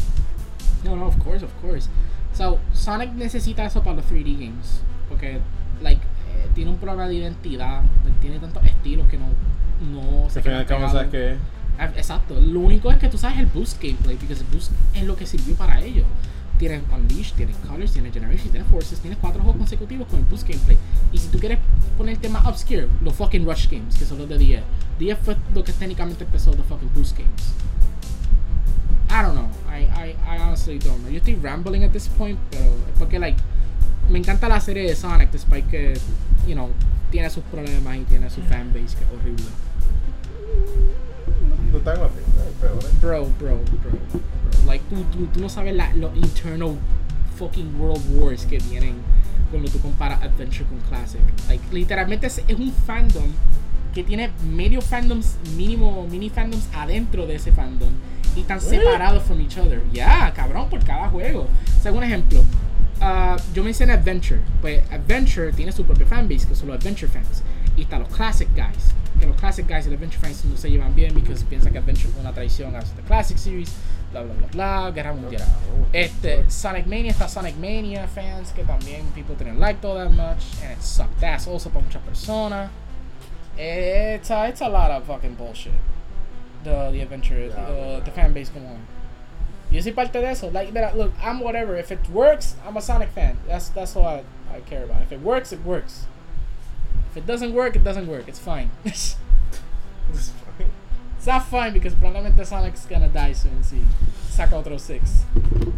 No, 0.85 0.97
no, 0.97 1.07
of 1.07 1.17
course, 1.19 1.45
of 1.45 1.53
course. 1.61 1.89
So, 2.35 2.59
Sonic 2.73 3.13
necesita 3.13 3.65
eso 3.65 3.83
para 3.83 3.97
los 3.97 4.07
3D 4.07 4.39
games. 4.39 4.83
Porque, 5.09 5.41
like, 5.83 6.01
eh, 6.01 6.49
tiene 6.55 6.71
un 6.71 6.77
problema 6.79 7.09
de 7.09 7.15
identidad. 7.15 7.83
tiene 8.21 8.39
tantos 8.39 8.65
estilos 8.65 9.07
que 9.09 9.19
no, 9.19 9.27
no 9.93 10.29
se 10.31 10.43
quedan 10.43 10.67
¿sabes 10.69 11.11
qué? 11.11 11.37
Ah, 11.79 11.91
Exacto. 11.97 12.39
Lo 12.39 12.61
único 12.61 12.91
es 12.91 12.99
que 12.99 13.09
tú 13.09 13.17
sabes 13.19 13.39
el 13.39 13.47
boost 13.47 13.83
gameplay, 13.83 14.17
porque 14.17 14.35
el 14.35 14.45
boost 14.53 14.73
es 14.95 15.05
lo 15.05 15.17
que 15.17 15.27
sirvió 15.27 15.55
para 15.55 15.81
ellos. 15.81 16.05
Tienes 16.59 16.83
Unleashed, 16.93 17.37
tienes 17.37 17.57
Colors, 17.67 17.93
tienes 17.93 18.13
Generation, 18.13 18.51
tienes 18.51 18.69
Forces, 18.69 19.01
tienes 19.01 19.19
cuatro 19.19 19.43
juegos 19.43 19.59
consecutivos 19.59 20.07
con 20.09 20.19
el 20.19 20.27
boost 20.27 20.47
gameplay. 20.47 20.77
Y 21.11 21.17
si 21.17 21.29
tú 21.29 21.39
quieres 21.39 21.59
ponerte 21.97 22.29
más 22.29 22.47
obscure, 22.47 22.87
los 23.03 23.15
fucking 23.15 23.47
Rush 23.47 23.71
Games, 23.71 23.97
que 23.97 24.05
son 24.05 24.19
los 24.19 24.29
de 24.29 24.37
10. 24.37 24.63
10 24.99 25.19
fue 25.19 25.37
lo 25.55 25.65
que 25.65 25.73
técnicamente 25.73 26.25
empezó 26.25 26.53
los 26.53 26.67
fucking 26.67 26.91
boost 26.95 27.17
games. 27.17 27.55
I 29.09 29.23
don't 29.23 29.35
know. 29.35 29.49
I, 29.69 29.85
I, 29.87 30.17
I 30.29 30.39
honestly 30.61 30.79
don't 30.79 31.03
know. 31.03 31.11
Yo 31.11 31.21
estoy 31.21 31.37
rambling 31.41 31.85
at 31.85 31.93
this 31.93 32.09
point, 32.09 32.39
pero 32.51 32.65
es 32.65 32.99
porque, 32.99 33.19
like, 33.19 33.39
me 34.09 34.19
encanta 34.19 34.49
la 34.49 34.61
serie 34.61 34.87
de 34.87 34.95
Sonic, 34.95 35.31
despite 35.31 35.69
que, 35.69 35.95
you 36.47 36.55
know, 36.55 36.71
tiene 37.11 37.31
sus 37.31 37.45
problemas 37.45 37.97
y 37.97 38.05
tiene 38.05 38.29
su 38.31 38.41
fanbase 38.43 38.97
que 38.97 39.05
es 39.05 39.11
horrible. 39.13 39.45
No. 41.49 41.57
Bro, 43.01 43.27
bro, 43.39 43.57
bro, 43.57 43.57
bro. 43.59 44.21
Like, 44.67 44.85
tú, 44.91 45.03
tú, 45.13 45.27
tú 45.33 45.41
no 45.41 45.49
sabes 45.49 45.75
la, 45.75 45.93
los 45.95 46.15
internal 46.17 46.77
fucking 47.37 47.81
world 47.81 48.03
wars 48.15 48.45
que 48.45 48.59
vienen 48.59 48.97
cuando 49.51 49.71
tú 49.71 49.81
comparas 49.81 50.23
Adventure 50.23 50.65
con 50.69 50.79
Classic. 50.89 51.21
Like, 51.49 51.65
literalmente 51.73 52.27
es, 52.27 52.43
es 52.47 52.59
un 52.59 52.73
fandom 52.73 53.31
que 53.95 54.05
tiene 54.05 54.31
medio 54.55 54.81
fandoms, 54.81 55.37
mínimo, 55.57 56.07
mini 56.09 56.31
fandoms 56.31 56.69
adentro 56.75 57.27
de 57.27 57.37
ese 57.37 57.51
fandom 57.51 57.91
y 58.37 58.41
están 58.41 58.61
separados 58.61 59.23
from 59.25 59.41
each 59.41 59.59
other. 59.59 59.83
Ya, 59.93 60.33
cabrón, 60.35 60.69
por 60.69 60.85
cada 60.85 61.09
juego. 61.09 61.49
O 61.79 61.83
sea, 61.83 61.93
un 61.93 62.05
ejemplo. 62.05 62.45
ah, 63.01 63.37
yo 63.55 63.63
mencioné 63.65 63.93
Adventure. 63.93 64.41
Pues 64.61 64.83
Adventure 64.91 65.53
tiene 65.53 65.73
su 65.73 65.85
propio 65.85 66.07
fanbase, 66.07 66.47
que 66.47 66.55
son 66.55 66.69
los 66.69 66.77
Adventure 66.77 67.11
fans. 67.11 67.43
Y 67.77 67.83
están 67.83 68.01
los 68.01 68.09
Classic 68.11 68.49
Guys. 68.55 68.95
Que 69.19 69.27
los 69.27 69.37
Classic 69.37 69.67
Guys 69.67 69.87
y 69.87 69.91
los 69.91 69.97
Adventure 69.97 70.21
fans 70.21 70.45
no 70.45 70.57
se 70.57 70.71
llevan 70.71 70.95
bien 70.95 71.13
porque 71.13 71.35
piensan 71.49 71.73
que 71.73 71.79
Adventure 71.79 72.09
fue 72.09 72.21
una 72.21 72.33
traición 72.33 72.75
a 72.77 72.81
the 72.81 73.03
Classic 73.07 73.37
Series. 73.37 73.73
Bla, 74.13 74.23
bla, 74.23 74.35
bla, 74.35 74.47
bla. 74.49 74.91
Guerra 74.91 75.13
Mundial. 75.13 75.45
Este, 75.93 76.51
Sonic 76.51 76.87
Mania 76.87 77.13
está 77.13 77.29
Sonic 77.29 77.57
Mania 77.57 78.09
fans, 78.09 78.51
que 78.53 78.65
también 78.65 79.07
people 79.15 79.37
didn't 79.37 79.61
like 79.61 79.85
all 79.87 79.95
that 79.95 80.11
much. 80.11 80.43
And 80.63 80.73
it 80.73 80.83
sucked 80.83 81.23
ass 81.23 81.47
also 81.47 81.71
para 81.71 81.85
muchas 81.85 82.03
personas. 82.03 82.71
It's 83.57 84.31
a, 84.31 84.49
it's 84.49 84.61
a 84.63 84.69
lot 84.69 84.91
of 84.91 85.05
fucking 85.05 85.35
bullshit. 85.35 85.73
The, 86.65 86.91
the 86.93 87.01
adventure, 87.01 87.39
Yeah, 87.47 87.67
the, 87.67 88.03
the 88.05 88.11
fan 88.11 88.33
base 88.33 88.51
como. 88.51 88.77
Yo 89.71 89.81
soy 89.81 89.93
parte 89.93 90.21
de 90.21 90.27
eso. 90.29 90.49
Like, 90.51 90.73
mira, 90.73 90.93
look, 90.95 91.13
I'm 91.23 91.41
whatever. 91.41 91.77
If 91.77 91.91
it 91.93 92.01
works, 92.11 92.57
I'm 92.67 92.77
a 92.77 92.81
Sonic 92.83 93.09
fan. 93.11 93.39
That's 93.47 93.69
that's 93.71 93.95
all 93.97 94.05
I, 94.07 94.25
I 94.53 94.61
care 94.69 94.85
about. 94.85 95.01
If 95.03 95.13
it 95.13 95.21
works, 95.21 95.53
it 95.53 95.65
works. 95.65 96.07
If 97.11 97.17
it 97.17 97.27
doesn't 97.27 97.55
work, 97.55 97.77
it 97.77 97.85
doesn't 97.85 98.07
work. 98.09 98.27
It's 98.29 98.39
fine. 98.41 98.71
it's 98.85 99.17
It's 100.13 100.31
fine. 100.31 100.71
not 101.27 101.47
fine 101.47 101.73
because 101.73 101.95
probablemente 101.95 102.45
Sonic's 102.45 102.85
gonna 102.87 103.09
die 103.09 103.33
soon. 103.33 103.63
Si 103.63 103.81
saca 104.29 104.57
otro 104.57 104.77
6. 104.77 105.25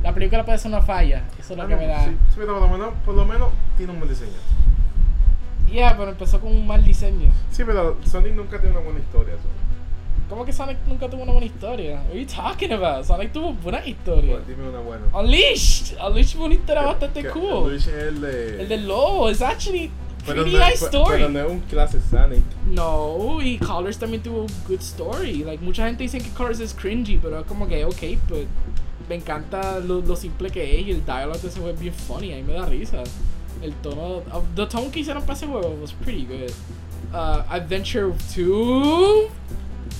La 0.02 0.12
película 0.12 0.42
puede 0.44 0.58
ser 0.58 0.70
una 0.70 0.80
falla. 0.82 1.22
Eso 1.38 1.52
es 1.52 1.58
lo 1.58 1.64
Ah, 1.64 1.68
que 1.68 1.74
no, 1.74 1.80
me 1.80 1.86
da. 1.86 2.04
sí, 2.04 2.10
sí, 2.30 2.36
pero 2.40 2.58
por 2.58 2.62
lo 2.62 2.68
menos, 2.68 2.94
por 3.04 3.14
lo 3.14 3.24
menos 3.26 3.50
tiene 3.76 3.92
un 3.92 3.98
buen 3.98 4.08
diseño. 4.10 4.32
Yeah, 5.70 5.96
pero 5.96 6.10
empezó 6.10 6.40
con 6.40 6.50
un 6.52 6.66
mal 6.66 6.82
diseño. 6.84 7.30
Sí, 7.50 7.62
pero 7.64 7.96
Sonic 8.04 8.34
nunca 8.34 8.58
tiene 8.60 8.74
una 8.76 8.84
buena 8.84 9.00
historia. 9.00 9.34
so. 9.34 9.48
¿Cómo 10.32 10.46
que 10.46 10.52
Sonic 10.54 10.78
nunca 10.88 11.10
tuvo 11.10 11.24
una 11.24 11.32
buena 11.32 11.46
historia? 11.46 11.96
What 12.06 12.12
are 12.12 12.18
you 12.18 12.26
talking 12.26 12.72
about? 12.72 13.04
Sonic 13.04 13.34
tuvo 13.34 13.52
buena 13.52 13.84
historia. 13.84 14.36
Pues, 14.36 14.46
dime 14.46 14.66
una 14.66 14.80
buena. 14.80 15.04
Unleashed! 15.12 15.94
Unleashed 16.02 16.38
fue 16.38 16.46
una 16.46 16.54
historia 16.54 16.82
bastante 16.84 17.28
cool. 17.28 17.68
Luigi 17.68 17.90
es 17.90 17.94
el 17.94 18.20
de. 18.22 18.62
El 18.62 18.68
del 18.70 18.88
lobo, 18.88 19.28
it's 19.28 19.42
actually 19.42 19.90
pero 20.24 20.42
pretty 20.42 20.56
no, 20.56 20.64
nice 20.66 20.86
story. 20.86 21.16
Pero 21.18 21.28
no 21.28 21.38
es 21.38 21.50
un 21.50 21.60
clase 21.60 22.00
Sonic. 22.00 22.42
No, 22.64 23.42
y 23.42 23.58
Colors 23.58 23.98
también 23.98 24.22
tuvo 24.22 24.46
good 24.66 24.80
story. 24.80 25.44
Like, 25.44 25.62
mucha 25.62 25.84
gente 25.84 26.02
dice 26.02 26.18
que 26.18 26.30
Colors 26.30 26.60
es 26.60 26.72
cringy, 26.72 27.18
pero 27.18 27.40
es 27.40 27.46
como 27.46 27.68
que, 27.68 27.84
ok, 27.84 28.02
but 28.30 28.46
me 29.10 29.16
encanta 29.16 29.80
lo, 29.80 30.00
lo 30.00 30.16
simple 30.16 30.48
que 30.48 30.80
es 30.80 30.86
y 30.86 30.92
el 30.92 31.04
dialogue 31.04 31.42
de 31.42 31.48
ese 31.48 31.60
juego 31.60 31.74
es 31.74 31.78
bien 31.78 31.92
funny, 31.92 32.32
a 32.32 32.36
mí 32.36 32.42
me 32.42 32.54
da 32.54 32.64
risa. 32.64 33.02
El 33.60 33.74
tono, 33.74 34.22
the 34.56 34.64
tone 34.64 34.90
que 34.90 35.00
hicieron 35.00 35.24
para 35.24 35.34
ese 35.34 35.46
juego 35.46 35.76
was 35.78 35.92
pretty 35.92 36.24
good. 36.24 36.50
Uh, 37.12 37.42
Adventure 37.50 38.14
2, 38.34 39.28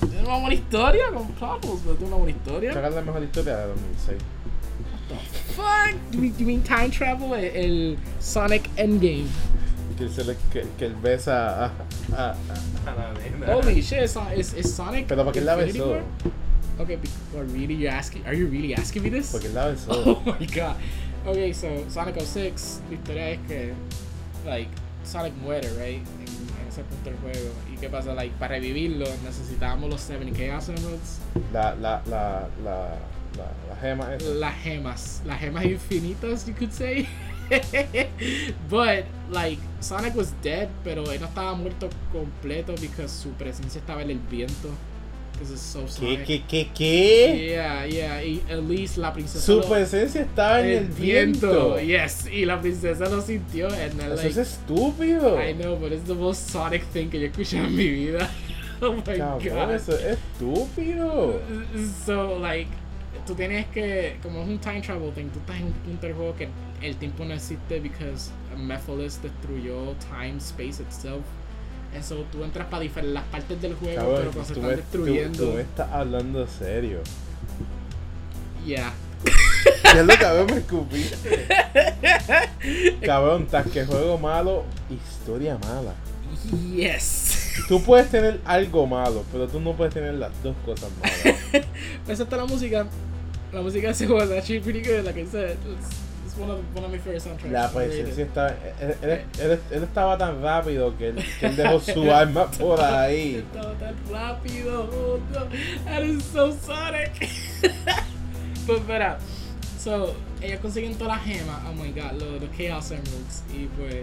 tiene 0.08 0.26
una 0.26 0.38
buena 0.38 0.54
historia 0.54 1.10
con 1.12 1.28
Problems, 1.32 1.80
pero 1.84 1.94
tiene 1.96 2.14
una 2.14 2.16
buena 2.16 2.36
historia. 2.36 2.72
Sacar 2.72 2.92
la 2.92 3.02
mejor 3.02 3.22
historia 3.22 3.56
de 3.56 3.66
2006. 3.68 4.18
Fuck, 5.56 5.94
do 6.10 6.18
you, 6.18 6.30
do 6.30 6.38
you 6.38 6.46
mean 6.46 6.62
time 6.62 6.90
travel? 6.90 7.34
El, 7.34 7.44
el 7.54 7.98
Sonic 8.20 8.68
Endgame. 8.76 9.28
Que, 9.98 10.08
se 10.08 10.24
le, 10.24 10.36
que, 10.50 10.66
que 10.78 10.86
él 10.86 10.94
besa 11.02 11.66
a, 11.66 11.72
a, 12.16 12.30
a, 12.30 12.94
la 12.96 13.12
nena. 13.12 13.54
Holy 13.54 13.82
shit, 13.82 14.02
is, 14.02 14.16
is, 14.36 14.54
is 14.54 14.74
Sonic 14.74 15.06
Pero 15.06 15.24
porque 15.24 15.40
él 15.40 15.46
la 15.46 15.56
besó. 15.56 15.90
War? 15.90 16.02
Okay, 16.80 16.98
or 17.36 17.44
really 17.44 17.74
you're 17.74 17.92
asking? 17.92 18.26
Are 18.26 18.34
you 18.34 18.46
really 18.46 18.74
asking 18.74 19.02
me 19.02 19.10
this? 19.10 19.32
Porque 19.32 19.52
la 19.52 19.66
besó. 19.66 19.92
Oh 20.06 20.22
my 20.24 20.46
god. 20.46 20.76
Okay, 21.26 21.52
so 21.52 21.68
Sonic 21.88 22.18
06, 22.20 22.80
la 22.88 22.96
historia 22.96 23.30
es 23.30 23.38
que, 23.46 23.74
like, 24.46 24.68
Sonic 25.04 25.34
muere, 25.44 25.68
right? 25.78 26.02
Ese 26.72 26.82
punto 26.84 27.10
del 27.10 27.18
juego. 27.20 27.50
¿Y 27.72 27.76
qué 27.76 27.88
pasa? 27.88 28.14
Like, 28.14 28.34
para 28.38 28.54
revivirlo 28.56 29.06
necesitábamos 29.24 29.90
los 29.90 30.00
7 30.00 30.32
Chaos 30.32 30.68
Emeralds, 30.68 31.18
La, 31.52 31.74
la, 31.74 32.02
la, 32.06 32.48
la, 32.64 32.88
la, 33.36 33.46
la 33.68 33.76
gema 33.80 34.14
esa. 34.14 34.26
las 34.30 34.54
gemas, 34.62 35.22
las 35.24 35.38
gemas 35.40 35.64
infinitas, 35.64 36.46
you 36.46 36.54
could 36.54 36.72
say. 36.72 37.06
But, 38.70 39.04
like, 39.30 39.58
Sonic 39.80 40.14
was 40.16 40.32
dead, 40.42 40.68
pero 40.84 41.10
él 41.12 41.20
no 41.20 41.26
estaba 41.26 41.54
muerto 41.54 41.88
completo 42.12 42.74
because 42.80 43.10
su 43.12 43.30
presencia 43.32 43.78
estaba 43.80 44.02
en 44.02 44.10
el 44.10 44.18
viento. 44.18 44.68
Because 45.42 45.54
it's 45.54 45.62
so 45.62 46.00
¿Qué, 46.00 46.22
qué, 46.22 46.42
qué, 46.46 46.70
qué? 46.72 47.48
Yeah, 47.50 47.84
yeah, 47.86 48.22
y 48.22 48.40
Elise, 48.48 48.96
la 48.98 49.12
princesa. 49.12 49.44
Su 49.44 49.60
presencia 49.68 50.20
estaba 50.20 50.60
en 50.60 50.66
el 50.66 50.84
viento. 50.86 51.80
Yes, 51.80 52.28
y 52.30 52.44
la 52.44 52.60
princesa 52.60 53.08
lo 53.08 53.20
sintió. 53.20 53.66
And 53.66 54.00
Eso 54.00 54.14
like, 54.14 54.28
es 54.28 54.36
estúpido. 54.36 55.42
I 55.42 55.54
know, 55.54 55.76
but 55.76 55.90
it's 55.90 56.06
the 56.06 56.14
most 56.14 56.48
Sonic 56.48 56.84
thing 56.92 57.10
que 57.10 57.18
yo 57.18 57.26
he 57.26 57.30
escuchado 57.30 57.66
en 57.66 57.74
mi 57.74 57.88
vida. 57.88 58.30
oh 58.80 58.92
my 58.92 59.02
Cabrón, 59.02 59.40
god. 59.42 59.74
eso 59.74 59.92
es 59.96 60.16
estúpido. 60.18 61.40
So, 62.06 62.38
like, 62.38 62.70
tú 63.26 63.34
tienes 63.34 63.66
que, 63.66 64.18
como 64.22 64.42
es 64.42 64.48
un 64.48 64.60
time 64.60 64.80
travel 64.80 65.12
thing, 65.12 65.28
tú 65.30 65.40
estás 65.40 65.56
en 65.56 65.66
un 65.66 65.72
punto 65.72 66.06
del 66.06 66.14
juego 66.14 66.36
que 66.36 66.48
el 66.82 66.94
tiempo 66.96 67.24
no 67.24 67.34
existe 67.34 67.80
because 67.80 68.30
Mephiles 68.56 69.20
destruyó 69.20 69.96
time, 70.08 70.38
space 70.38 70.80
itself. 70.80 71.24
And 71.94 72.02
so 72.02 72.24
tú 72.32 72.42
entras 72.42 72.68
para 72.68 72.84
las 73.02 73.24
partes 73.24 73.60
del 73.60 73.74
juego, 73.74 73.96
Cabrón, 73.96 74.16
pero 74.18 74.30
cuando 74.32 74.44
se 74.44 74.52
están 74.54 74.70
me, 74.70 74.76
destruyendo. 74.76 75.38
tú, 75.38 75.46
tú 75.46 75.52
me 75.56 75.60
estás 75.62 75.92
hablando 75.92 76.46
serio. 76.46 77.00
Yeah. 78.66 78.92
¿Qué 79.24 79.98
es 80.00 80.06
lo 80.06 80.14
cabrón 80.18 80.46
me 80.46 80.58
escupiste? 80.58 81.46
Cabrón, 83.04 83.46
que 83.72 83.84
juego 83.84 84.18
malo, 84.18 84.64
historia 84.90 85.58
mala. 85.58 85.94
Yes. 86.74 87.52
Tú 87.68 87.82
puedes 87.82 88.08
tener 88.10 88.40
algo 88.44 88.86
malo, 88.86 89.24
pero 89.30 89.46
tú 89.46 89.60
no 89.60 89.74
puedes 89.74 89.92
tener 89.92 90.14
las 90.14 90.30
dos 90.42 90.56
cosas 90.64 90.88
malas. 91.00 91.40
Excepto 92.08 92.36
la 92.36 92.46
música. 92.46 92.86
La 93.52 93.60
música 93.60 93.88
de 93.88 93.92
ese 93.92 94.06
juego 94.06 94.26
good, 94.26 95.04
like 95.04 95.20
I 95.20 95.26
said. 95.26 95.56
It's, 96.32 96.40
one, 96.40 96.50
of 96.50 96.74
one 96.74 96.84
of 96.84 96.90
my 96.90 96.96
favorite 96.96 97.20
soundtracks. 97.22 97.52
La 97.52 97.68
presencia 97.68 98.24
estaba. 98.24 98.54
Él, 98.80 98.96
él- 99.02 99.24
él- 99.38 99.60
él 99.70 99.82
estaba 99.84 100.16
tan 100.16 100.40
rápido 100.42 100.96
que 100.96 101.08
él, 101.08 101.16
que 101.38 101.48
dejó 101.50 101.78
su 101.78 102.10
arma 102.10 102.50
por 102.52 102.80
ahí. 102.80 103.44
Estaba 103.52 103.74
tan 103.74 103.94
rápido. 104.10 104.88
Oh, 104.90 105.20
no. 105.30 105.46
That 105.84 106.02
is 106.04 106.24
so 106.24 106.52
Sonic. 106.52 107.12
pues 108.66 108.78
espera. 108.80 109.18
So, 109.78 110.14
ellos 110.40 110.60
consiguen 110.60 110.94
todas 110.94 111.18
las 111.18 111.26
gemas. 111.26 111.60
Oh 111.68 111.74
my 111.74 111.90
god, 111.92 112.12
los, 112.12 112.40
los 112.40 112.50
Chaos 112.56 112.90
Emeralds. 112.92 113.42
Y 113.52 113.66
pues 113.76 113.96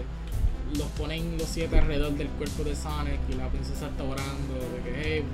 los 0.78 0.86
ponen 0.96 1.36
los 1.36 1.48
siete 1.48 1.80
alrededor 1.80 2.12
del 2.12 2.28
cuerpo 2.28 2.62
de 2.62 2.76
Sonic. 2.76 3.18
Y 3.28 3.32
la 3.34 3.48
princesa 3.48 3.88
está 3.88 4.04
orando. 4.04 4.54
De 4.54 4.82
que, 4.88 5.02
hey, 5.02 5.24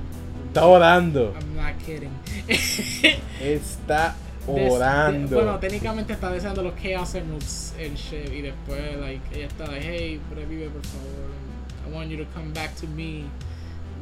Está 0.49 0.65
orando. 0.65 1.35
I'm 1.39 1.57
not 1.57 1.77
kidding. 1.85 2.11
Está 3.43 4.15
orando. 4.47 5.29
de- 5.29 5.35
bueno, 5.35 5.59
técnicamente 5.59 6.13
está 6.13 6.31
deseando 6.31 6.63
los 6.63 6.75
Chaos 6.75 7.15
Emeralds 7.15 7.75
and 7.79 7.97
shit. 7.97 8.33
Y 8.33 8.43
después, 8.43 8.97
like, 9.01 9.23
ella 9.37 9.47
está 9.47 9.67
like, 9.67 9.87
hey, 9.87 10.21
revive 10.35 10.69
por 10.71 10.83
favor. 10.85 11.31
I 11.89 11.93
want 11.93 12.11
you 12.11 12.17
to 12.19 12.27
come 12.35 12.53
back 12.53 12.75
to 12.77 12.87
me 12.89 13.25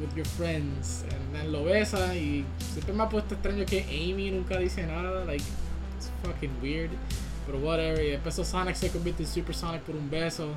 with 0.01 0.15
your 0.17 0.27
friends. 0.27 1.05
And 1.11 1.35
then 1.35 1.53
lo 1.53 1.65
besa. 1.65 2.15
Y 2.15 2.45
siempre 2.73 2.95
me 2.95 3.03
ha 3.05 3.09
puesto 3.09 3.35
extraño 3.35 3.65
que 3.67 3.83
Amy 3.89 4.31
nunca 4.31 4.59
dice 4.59 4.85
nada. 4.87 5.25
Like, 5.25 5.45
it's 5.97 6.11
fucking 6.23 6.51
weird. 6.63 6.91
Pero 7.47 7.59
whatever. 7.59 8.03
Y 8.03 8.11
después 8.11 8.35
Sonic 8.35 8.75
se 8.75 8.89
convierte 8.91 9.23
en 9.23 9.29
Super 9.29 9.55
Sonic 9.55 9.83
por 9.83 9.95
un 9.97 10.09
beso. 10.11 10.49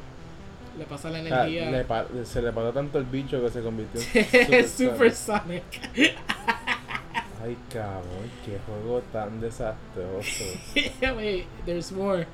Le 0.78 0.86
pasa 0.86 1.10
la 1.10 1.20
energía. 1.20 1.72
le 1.72 1.84
pa- 1.86 2.06
se 2.24 2.40
le 2.42 2.52
paró 2.54 2.72
tanto 2.72 3.00
el 3.00 3.06
bicho 3.06 3.42
que 3.42 3.50
se 3.50 3.62
convirtió 3.62 4.00
en 4.14 4.68
Super 4.70 5.12
Sonic. 5.14 5.64
Sonic. 5.74 6.16
Ay, 7.44 7.56
cabrón, 7.72 8.30
qué 8.44 8.58
juego 8.66 9.02
tan 9.14 9.40
desastroso. 9.40 10.44
Wait, 11.16 11.46
there's 11.66 11.92
more. 11.92 12.26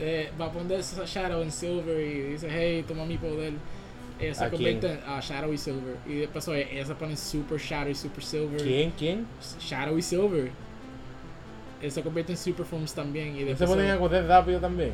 Eh, 0.00 0.30
va 0.40 0.46
a 0.46 0.52
poner 0.52 0.82
Shadow 0.82 1.42
en 1.42 1.52
Silver 1.52 2.00
y 2.00 2.32
dice, 2.32 2.48
hey, 2.50 2.84
toma 2.88 3.04
mi 3.04 3.18
poder. 3.18 3.52
Ellos 4.18 4.36
se 4.36 4.44
a 5.06 5.20
Shadow 5.20 5.52
y 5.52 5.58
Silver. 5.58 5.96
Y 6.06 6.14
después 6.16 6.48
ellos 6.48 6.88
se 6.88 6.94
ponen 6.94 7.16
Super 7.16 7.58
Shadow 7.58 7.90
y 7.90 7.94
Super 7.94 8.22
Silver. 8.22 8.62
¿Quién? 8.62 8.92
¿Quién? 8.92 9.26
Shadow 9.58 9.96
y 9.96 10.02
Silver. 10.02 10.50
Ellos 11.80 11.94
se 11.94 12.02
convierten 12.02 12.34
en 12.34 12.38
Super 12.38 12.66
Forms 12.66 12.94
también. 12.94 13.36
Y 13.36 13.44
después 13.44 13.58
¿Se 13.58 13.66
ponen 13.66 13.90
a 13.90 13.98
correr 13.98 14.26
rápido 14.26 14.60
también? 14.60 14.92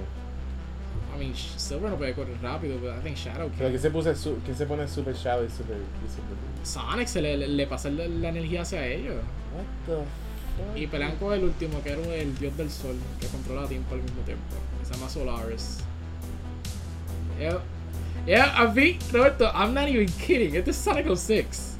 I 1.14 1.18
mean, 1.18 1.34
Silver 1.34 1.90
no 1.90 1.96
puede 1.96 2.14
correr 2.14 2.36
rápido, 2.42 2.78
pero 2.80 2.96
I 2.96 3.00
think 3.00 3.16
Shadow 3.16 3.48
can. 3.48 3.58
¿Pero 3.58 3.70
quién 3.70 3.80
se, 3.80 3.90
puse, 3.90 4.14
quién 4.44 4.56
se 4.56 4.66
pone 4.66 4.86
Super 4.86 5.14
Shadow 5.14 5.44
y 5.44 5.50
Super, 5.50 5.76
y 5.76 6.08
super... 6.08 6.45
Sonic 6.66 7.06
se 7.06 7.22
le, 7.22 7.36
le, 7.36 7.66
pasa 7.66 7.88
la, 7.90 8.08
la, 8.08 8.28
energía 8.28 8.62
hacia 8.62 8.86
ellos. 8.86 9.14
What 9.54 9.64
the 9.86 9.92
fuck? 9.92 10.76
Y 10.76 10.86
pelean 10.86 11.16
con 11.16 11.32
el 11.32 11.44
último, 11.44 11.82
que 11.82 11.90
era 11.90 12.14
el 12.14 12.36
dios 12.38 12.56
del 12.56 12.70
sol, 12.70 12.96
que 13.20 13.26
controla 13.28 13.68
tiempo 13.68 13.94
al 13.94 14.02
mismo 14.02 14.22
tiempo. 14.22 14.56
se 14.84 14.94
llama 14.94 15.08
Solaris. 15.08 15.78
Yeah, 17.38 17.60
yeah, 18.26 18.62
a 18.62 18.72
mí, 18.72 18.98
Roberto, 19.12 19.50
I'm 19.54 19.74
not 19.74 19.88
even 19.88 20.06
kidding. 20.26 20.56
Este 20.56 20.70
es 20.70 20.76
Sonic 20.76 21.06
06. 21.14 21.74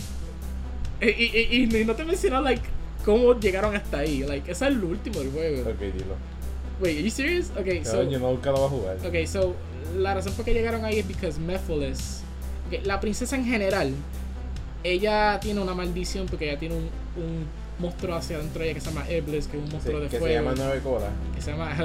Y, 1.01 1.07
y, 1.09 1.69
y, 1.73 1.85
no 1.85 1.95
te 1.95 2.05
menciono, 2.05 2.41
like, 2.43 2.63
cómo 3.05 3.39
llegaron 3.39 3.75
hasta 3.75 3.99
ahí. 3.99 4.23
Like, 4.23 4.51
ese 4.51 4.67
es 4.67 4.71
el 4.73 4.85
último 4.85 5.21
del 5.21 5.31
juego. 5.31 5.71
Ok, 5.71 5.81
dilo. 5.81 6.17
Wait, 6.81 6.99
are 6.99 7.03
you 7.03 7.11
serious? 7.11 7.51
Okay, 7.59 7.85
so. 7.85 8.03
Yo 8.03 8.19
nunca 8.19 8.51
lo 8.51 8.59
voy 8.59 8.67
a 8.67 8.69
jugar. 8.69 9.07
Okay, 9.07 9.27
so, 9.27 9.55
la 9.97 10.15
razón 10.15 10.35
por 10.35 10.45
qué 10.45 10.53
llegaron 10.53 10.85
ahí 10.85 10.99
es 10.99 11.07
porque 11.07 11.33
Mephiles. 11.41 12.23
Okay, 12.67 12.83
la 12.85 13.01
princesa 13.01 13.37
en 13.37 13.47
general, 13.47 13.95
ella 14.93 15.39
tiene 15.41 15.61
una 15.61 15.75
maldición 15.75 16.27
porque 16.27 16.49
ella 16.51 16.59
tiene 16.59 16.77
un, 16.77 16.89
un 17.17 17.47
monstruo 17.79 18.15
hacia 18.15 18.37
adentro 18.37 18.61
de 18.61 18.67
ella 18.67 18.75
que 18.75 18.81
se 18.81 18.91
llama 18.91 19.11
Iblis, 19.11 19.47
que 19.49 19.57
es 19.59 19.63
un 19.65 19.71
monstruo 19.71 20.01
de 20.01 20.09
que 20.09 20.19
fuego. 20.19 20.51
Que 20.51 20.57
se 20.57 20.63
llama 20.63 20.65
Nueve 20.65 20.81
Cola. 20.83 21.11
Que 21.35 21.43
se 21.43 21.51
llama. 21.51 21.77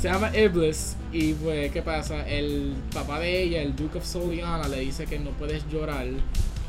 se 0.00 0.08
llama 0.08 0.36
Iblis. 0.36 0.96
Y 1.12 1.32
pues, 1.34 1.72
¿qué 1.72 1.82
pasa? 1.82 2.28
El 2.28 2.74
papá 2.92 3.18
de 3.20 3.42
ella, 3.42 3.62
el 3.62 3.74
Duke 3.74 3.98
of 3.98 4.06
Soliana, 4.06 4.68
le 4.68 4.80
dice 4.80 5.06
que 5.06 5.18
no 5.18 5.30
puedes 5.30 5.66
llorar. 5.68 6.06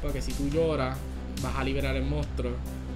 Porque 0.02 0.22
si 0.22 0.31
tú 0.34 0.49
lloras, 0.49 0.98
vas 1.41 1.56
a 1.56 1.64
liberar 1.64 1.95
el 1.95 2.03
monstruo. 2.03 2.52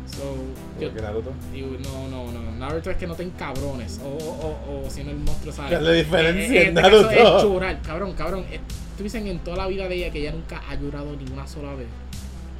So, 0.07 0.35
yo, 0.79 0.93
que 0.93 1.01
Naruto? 1.01 1.31
no, 1.53 2.07
no, 2.09 2.31
no. 2.31 2.51
Naruto 2.57 2.91
es 2.91 2.97
que 2.97 3.07
no 3.07 3.15
ten 3.15 3.29
cabrones. 3.31 3.99
O, 4.03 4.09
o, 4.09 4.85
o, 4.85 4.89
si 4.89 5.03
no 5.03 5.11
el 5.11 5.17
monstruo 5.17 5.53
sale. 5.53 5.69
¿Qué 5.69 5.75
es 5.75 5.81
la 5.81 5.91
diferencia 5.91 6.61
en 6.63 6.73
Naruto? 6.73 7.09
Es 7.09 7.43
llorar, 7.43 7.81
cabrón, 7.81 8.13
cabrón. 8.13 8.45
Dicen 9.01 9.27
en 9.27 9.39
toda 9.39 9.57
la 9.57 9.67
vida 9.67 9.87
de 9.87 9.95
ella 9.95 10.11
que 10.11 10.19
ella 10.19 10.31
nunca 10.31 10.61
ha 10.69 10.75
llorado 10.75 11.15
ni 11.15 11.31
una 11.31 11.47
sola 11.47 11.73
vez. 11.73 11.87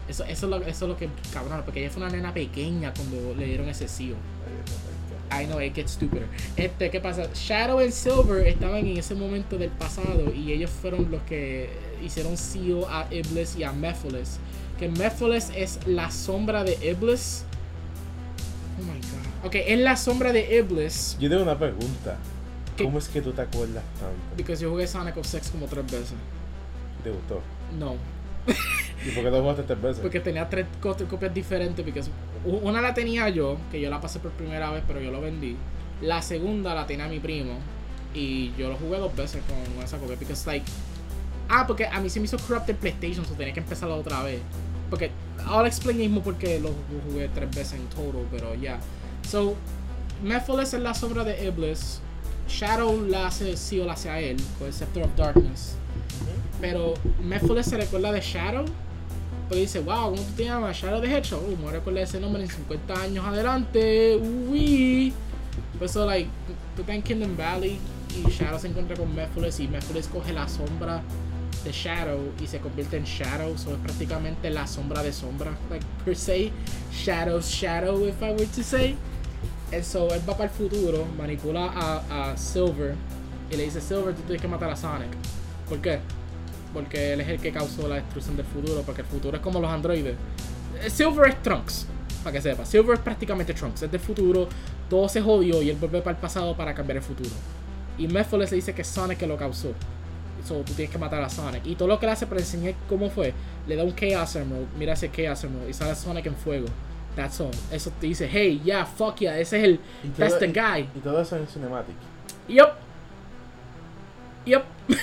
Eso, 0.07 0.23
eso, 0.26 0.45
es 0.45 0.49
lo, 0.49 0.57
eso 0.57 0.85
es 0.85 0.89
lo 0.89 0.97
que, 0.97 1.09
cabrón, 1.34 1.61
porque 1.63 1.81
ella 1.81 1.89
fue 1.89 2.03
una 2.03 2.11
nena 2.11 2.34
pequeña 2.34 2.93
cuando 2.93 3.34
le 3.35 3.45
dieron 3.45 3.69
ese 3.69 3.88
CEO. 3.88 4.15
I 5.31 5.45
know, 5.45 5.59
it 5.61 5.73
gets 5.73 5.93
stupider. 5.93 6.27
Este, 6.57 6.89
¿qué 6.89 6.99
pasa? 6.99 7.30
Shadow 7.34 7.81
y 7.81 7.91
Silver 7.91 8.45
estaban 8.45 8.85
en 8.85 8.97
ese 8.97 9.15
momento 9.15 9.57
del 9.57 9.69
pasado 9.69 10.34
y 10.35 10.51
ellos 10.51 10.69
fueron 10.69 11.09
los 11.09 11.22
que 11.22 11.69
hicieron 12.03 12.35
CEO 12.35 12.88
a 12.89 13.07
Iblis 13.09 13.55
y 13.55 13.63
a 13.63 13.72
Mephiles. 13.72 14.39
Que 14.77 14.89
Mephiles 14.89 15.51
es 15.55 15.80
la 15.85 16.11
sombra 16.11 16.65
de 16.65 16.73
Iblis. 16.73 17.45
Oh 18.77 18.84
my 18.84 18.99
god. 18.99 19.47
Ok, 19.47 19.55
es 19.55 19.80
la 19.80 19.95
sombra 19.95 20.34
de 20.34 20.57
Iblis. 20.57 21.15
Yo 21.19 21.30
tengo 21.30 21.43
una 21.43 21.57
pregunta. 21.57 22.18
¿Cómo 22.84 22.98
es 22.98 23.10
que 23.10 23.22
tú 23.22 23.32
te 23.32 23.41
acuerdas 23.41 23.84
tanto? 23.99 24.36
Porque 24.36 24.56
yo 24.56 24.70
jugué 24.70 24.88
Sonic 24.88 25.18
of 25.18 25.26
Sex 25.26 25.49
como 25.49 25.68
tres 25.68 25.86
veces. 25.86 26.14
¿Te 27.03 27.12
gustó? 27.12 27.41
No. 27.78 27.95
¿Y 29.06 29.12
por 29.12 29.24
qué 29.24 29.32
lo 29.32 29.41
jugaste 29.41 29.64
tres 29.64 29.82
veces? 29.82 30.02
Porque 30.02 30.20
tenía 30.20 30.48
tres 30.49 30.66
copias 30.82 31.34
diferentes. 31.34 31.84
Porque 31.84 32.03
una 32.44 32.82
la 32.82 32.94
tenía 32.94 33.30
yo, 33.30 33.58
que 33.72 33.82
yo 33.82 33.90
la 33.90 33.99
pasé 33.99 34.20
por 34.20 34.32
primera 34.32 34.72
vez, 34.72 34.84
pero 34.88 34.99
yo 34.99 35.12
lo 35.12 35.22
vendí. 35.22 35.58
La 36.02 36.22
segunda 36.22 36.74
la 36.76 36.86
tenía 36.86 37.08
mi 37.08 37.20
primo. 37.20 37.53
Y 38.14 38.52
yo 38.58 38.70
lo 38.70 38.76
jugué 38.76 38.98
dos 38.98 39.16
veces 39.16 39.41
con 39.48 39.84
esa 39.84 39.98
copia. 39.98 40.16
Porque, 40.18 40.34
like. 40.45 40.66
Ah, 41.49 41.66
porque 41.68 41.86
a 41.86 41.99
mí 41.99 42.10
se 42.10 42.20
me 42.20 42.26
hizo 42.26 42.38
corrupted 42.38 42.76
PlayStation, 42.76 43.26
so 43.26 43.34
tenía 43.34 43.53
que 43.53 43.60
empezarlo 43.60 43.95
otra 43.95 44.24
vez. 44.24 44.41
Porque. 44.90 45.12
I'll 45.48 45.66
explain 45.66 45.98
mismo 45.98 46.22
porque 46.22 46.60
lo, 46.60 46.70
jugué 47.10 47.28
tres 47.30 47.49
veces 47.49 47.74
en 47.74 47.88
total, 47.88 48.28
pero 48.32 48.53
ya. 48.53 48.62
Yeah. 48.62 48.80
So, 49.28 49.56
Mephiles 50.24 50.74
es 50.74 50.82
la 50.82 50.94
sombra 50.94 51.24
de 51.24 51.48
Iblis. 51.48 52.02
Shadow 52.47 53.05
la 53.05 53.27
hace 53.27 53.55
Seal 53.55 53.89
hacia 53.89 54.19
él, 54.19 54.38
con 54.57 54.68
el 54.68 54.73
Scepter 54.73 55.03
of 55.03 55.15
Darkness. 55.15 55.76
Pero 56.59 56.93
Mephiles 57.23 57.65
se 57.65 57.77
recuerda 57.77 58.11
de 58.11 58.22
Shadow. 58.22 58.65
Pero 59.49 59.59
dice, 59.59 59.80
wow, 59.80 60.11
¿cómo 60.11 60.22
tú 60.22 60.31
te 60.38 60.45
llamas? 60.45 60.77
Shadow 60.77 61.01
the 61.01 61.07
Hedgehog. 61.07 61.43
Uh, 61.43 61.57
me 61.65 61.72
recuerda 61.72 62.01
ese 62.01 62.19
nombre 62.19 62.41
en 62.43 62.49
50 62.49 63.01
años 63.01 63.26
adelante. 63.26 64.15
Uy. 64.18 65.11
Pues 65.77 65.91
eso, 65.91 66.05
like, 66.05 66.30
tú 66.76 66.81
estás 66.81 66.95
en 66.95 67.01
Kingdom 67.01 67.35
Valley 67.35 67.80
y 68.15 68.30
Shadow 68.30 68.59
se 68.59 68.68
encuentra 68.68 68.95
con 68.95 69.13
Mephiles 69.13 69.59
y 69.59 69.68
Mephiles 69.68 70.07
coge 70.07 70.31
la 70.31 70.47
sombra 70.47 71.01
de 71.63 71.72
Shadow 71.72 72.31
y 72.41 72.47
se 72.47 72.59
convierte 72.59 72.97
en 72.97 73.03
Shadow. 73.03 73.57
So 73.57 73.72
es 73.72 73.80
prácticamente 73.80 74.49
la 74.49 74.68
sombra 74.68 75.03
de 75.03 75.11
sombra. 75.11 75.51
Like, 75.69 75.85
per 76.05 76.15
se, 76.15 76.51
Shadow's 76.93 77.49
Shadow, 77.49 78.07
if 78.07 78.22
I 78.22 78.31
were 78.31 78.45
to 78.45 78.63
say. 78.63 78.95
And 79.73 79.84
so 79.84 80.14
él 80.14 80.22
va 80.27 80.34
para 80.34 80.45
el 80.45 80.49
futuro, 80.49 81.06
manipula 81.18 81.65
a, 81.65 82.31
a 82.31 82.38
Silver 82.38 82.95
y 83.49 83.56
le 83.56 83.64
dice, 83.64 83.80
Silver, 83.81 84.14
tú 84.14 84.22
tienes 84.23 84.41
que 84.41 84.48
matar 84.48 84.69
a 84.69 84.76
Sonic. 84.76 85.10
¿Por 85.69 85.80
qué? 85.80 85.99
porque 86.73 87.14
él 87.14 87.22
es 87.22 87.27
el 87.27 87.39
que 87.39 87.52
causó 87.52 87.88
la 87.88 87.95
destrucción 87.95 88.38
del 88.38 88.45
futuro, 88.45 88.81
porque 88.85 89.02
el 89.02 89.07
futuro 89.07 89.38
es 89.38 89.43
como 89.43 89.60
los 89.60 89.69
androides. 89.69 90.15
Eh, 90.81 90.89
Silver 90.89 91.30
es 91.30 91.41
Trunks, 91.43 91.85
para 92.23 92.34
que 92.34 92.41
sepa. 92.41 92.65
Silver 92.65 92.95
es 92.95 93.02
prácticamente 93.02 93.53
Trunks, 93.53 93.84
es 93.84 93.91
del 93.91 93.99
futuro, 93.99 94.48
todo 94.89 95.07
se 95.10 95.22
jodió 95.22 95.61
y 95.61 95.69
él 95.69 95.77
vuelve 95.77 96.02
para 96.02 96.15
el 96.15 96.22
pasado 96.22 96.56
para 96.56 96.73
cambiar 96.73 96.98
el 96.98 97.03
futuro. 97.03 97.30
Y 97.98 98.07
Mephiles 98.07 98.52
le 98.52 98.56
dice 98.56 98.73
que 98.73 98.84
Sonic 98.84 99.18
que 99.18 99.27
lo 99.27 99.38
causó. 99.38 99.73
So, 100.48 100.56
tú 100.61 100.73
tienes 100.73 100.91
que 100.91 100.98
matar 100.98 101.22
a 101.22 101.30
Sonic. 101.30 101.65
Y 101.65 101.76
todo 101.76 101.88
lo 101.88 101.99
que 101.99 102.07
le 102.07 102.14
hace 102.14 102.26
para 102.26 102.39
enseñar 102.39 102.73
cómo 102.89 103.10
fue, 103.10 103.34
le 103.68 103.76
da 103.76 103.84
un 103.84 103.93
Chaos 103.93 104.35
Emerald, 104.35 104.68
mira 104.77 104.93
ese 104.93 105.11
Chaos 105.11 105.43
Emerald 105.43 105.69
y 105.69 105.73
sale 105.73 105.95
Sonic 105.95 106.26
en 106.26 106.35
fuego. 106.35 106.68
That's 107.16 107.40
all. 107.42 107.52
Eso 107.72 107.92
te 108.00 108.08
dice, 108.08 108.28
hey, 108.28 108.62
yeah, 108.64 108.86
fuck 108.86 109.20
yeah, 109.20 109.38
ese 109.38 109.54
es 109.54 109.64
el, 109.64 109.80
that's 110.18 110.40
the 110.40 110.48
guy. 110.48 110.88
Y 110.96 111.00
todo 111.02 111.20
eso 111.22 111.36
en 111.36 111.48
Cinematic. 111.48 111.96
Yup. 112.48 112.76
Yup. 114.46 114.64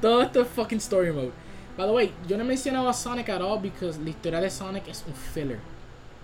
Todo 0.00 0.22
esto 0.22 0.40
es 0.40 0.48
fucking 0.48 0.78
story 0.80 1.12
mode. 1.12 1.32
By 1.76 1.86
the 1.86 1.92
way, 1.92 2.12
yo 2.26 2.36
no 2.36 2.44
he 2.44 2.46
mencionado 2.46 2.88
a 2.88 2.94
Sonic 2.94 3.28
at 3.28 3.42
all 3.42 3.58
because 3.58 3.98
la 3.98 4.10
historia 4.10 4.40
de 4.40 4.50
Sonic 4.50 4.88
es 4.88 5.04
un 5.06 5.14
filler. 5.14 5.60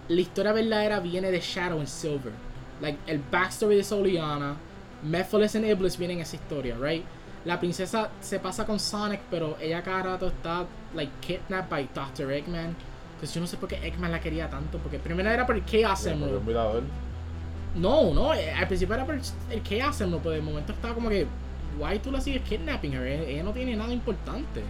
La 0.09 0.21
historia 0.21 0.53
verdadera 0.53 1.01
viene 1.01 1.31
de 1.31 1.41
Shadow 1.41 1.79
and 1.79 1.89
Silver. 1.89 2.33
Like, 2.81 2.99
el 3.07 3.19
backstory 3.19 3.77
de 3.77 3.85
Soliana, 3.85 4.57
Mephiles 5.03 5.55
y 5.55 5.59
Iblis 5.59 5.99
vienen 5.99 6.19
en 6.19 6.23
esa 6.23 6.37
historia, 6.37 6.77
right? 6.77 7.05
La 7.45 7.61
princesa 7.61 8.11
se 8.21 8.39
pasa 8.39 8.67
con 8.67 8.81
Sonic, 8.81 9.21
pero 9.31 9.57
ella 9.61 9.83
cada 9.83 10.03
rato 10.03 10.27
está, 10.29 10.67
like, 10.95 11.13
kidnapped 11.21 11.71
by 11.71 11.89
Dr. 11.95 12.31
Eggman. 12.33 12.75
Entonces 13.17 13.35
yo 13.35 13.41
no 13.41 13.47
sé 13.47 13.57
por 13.57 13.69
qué 13.69 13.87
Eggman 13.87 14.13
la 14.13 14.21
quería 14.21 14.51
tanto. 14.51 14.79
Porque 14.79 14.99
primero 14.99 15.31
era 15.31 15.47
por 15.47 15.57
el 15.57 15.65
Chaos 15.65 16.05
Emerald. 16.07 16.85
No, 17.75 18.15
no, 18.15 18.35
eh, 18.35 18.53
al 18.53 18.69
principio 18.69 18.95
era 18.95 19.05
por 19.05 19.15
el 19.15 19.63
Chaos 19.63 20.01
Emerald, 20.01 20.23
pero 20.23 20.35
de 20.35 20.41
momento 20.43 20.73
estaba 20.73 20.95
como 20.95 21.09
que 21.09 21.27
why 21.79 21.99
tú 21.99 22.11
la 22.11 22.21
sigues 22.21 22.43
kidnapping 22.43 22.95
her? 22.95 23.07
Ella, 23.07 23.43
no 23.43 23.53
tiene 23.53 23.77
nada 23.77 23.93
importante. 23.93 24.63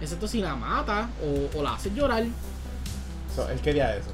Excepto 0.00 0.28
si 0.28 0.40
la 0.40 0.54
mata 0.54 1.08
o, 1.22 1.58
o 1.58 1.62
la 1.62 1.74
hace 1.74 1.90
llorar. 1.94 2.22
él 2.22 3.60
quería 3.62 3.96
eso. 3.96 4.10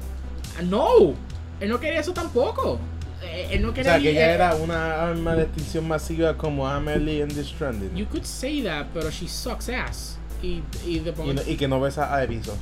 Ah, 0.57 0.61
no, 0.61 1.13
él 1.59 1.69
no 1.69 1.79
quería 1.79 1.99
eso 1.99 2.13
tampoco. 2.13 2.79
Eh, 3.21 3.49
él 3.51 3.61
no 3.61 3.73
quería. 3.73 3.91
O 3.91 3.95
sea, 3.95 4.03
que 4.03 4.11
ella 4.11 4.33
era 4.33 4.55
una 4.55 5.09
arma 5.09 5.35
de 5.35 5.43
extinción 5.43 5.87
masiva 5.87 6.37
como 6.37 6.67
Amelie 6.67 7.21
en 7.21 7.29
The 7.29 7.43
Stranding. 7.43 7.95
You 7.95 8.05
could 8.05 8.25
say 8.25 8.61
that, 8.63 8.87
pero 8.93 9.09
she 9.09 9.27
sucks 9.27 9.69
ass. 9.69 10.17
Y, 10.41 10.61
y, 10.85 10.99
de 10.99 11.13
y, 11.47 11.55
que 11.55 11.67
no 11.69 11.79
besa 11.79 12.13
a 12.13 12.21
Eviso. 12.23 12.53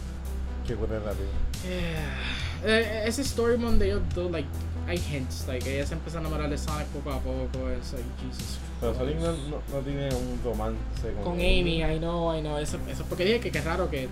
Que 0.72 0.78
corre 0.78 1.00
rápido. 1.00 1.28
Eh, 1.66 3.04
ese 3.06 3.24
story 3.24 3.58
de 3.58 3.88
ellos 3.88 4.02
dos, 4.16 4.32
like, 4.32 4.48
hay 4.88 4.98
hints, 4.98 5.46
like, 5.46 5.70
ella 5.70 5.86
se 5.86 5.96
empieza 5.96 6.20
a 6.20 6.22
enamorar 6.22 6.50
de 6.50 6.58
Sonic 6.58 6.88
poco 6.88 7.12
a 7.12 7.20
poco, 7.20 7.70
es 7.70 7.92
like, 7.92 8.08
Jesus 8.22 8.58
Pero 8.80 8.96
Sonic 8.96 9.18
no, 9.18 9.34
no, 9.34 9.80
tiene 9.84 10.08
un 10.16 10.40
romance 10.46 10.80
con, 11.16 11.24
con 11.24 11.34
Amy. 11.34 11.84
I 11.84 11.98
know, 11.98 12.34
I 12.34 12.40
know, 12.40 12.58
eso, 12.58 12.78
eso 12.90 13.04
porque 13.10 13.26
dije 13.26 13.52
que, 13.52 13.58
es 13.58 13.66
raro 13.66 13.90
que, 13.90 14.08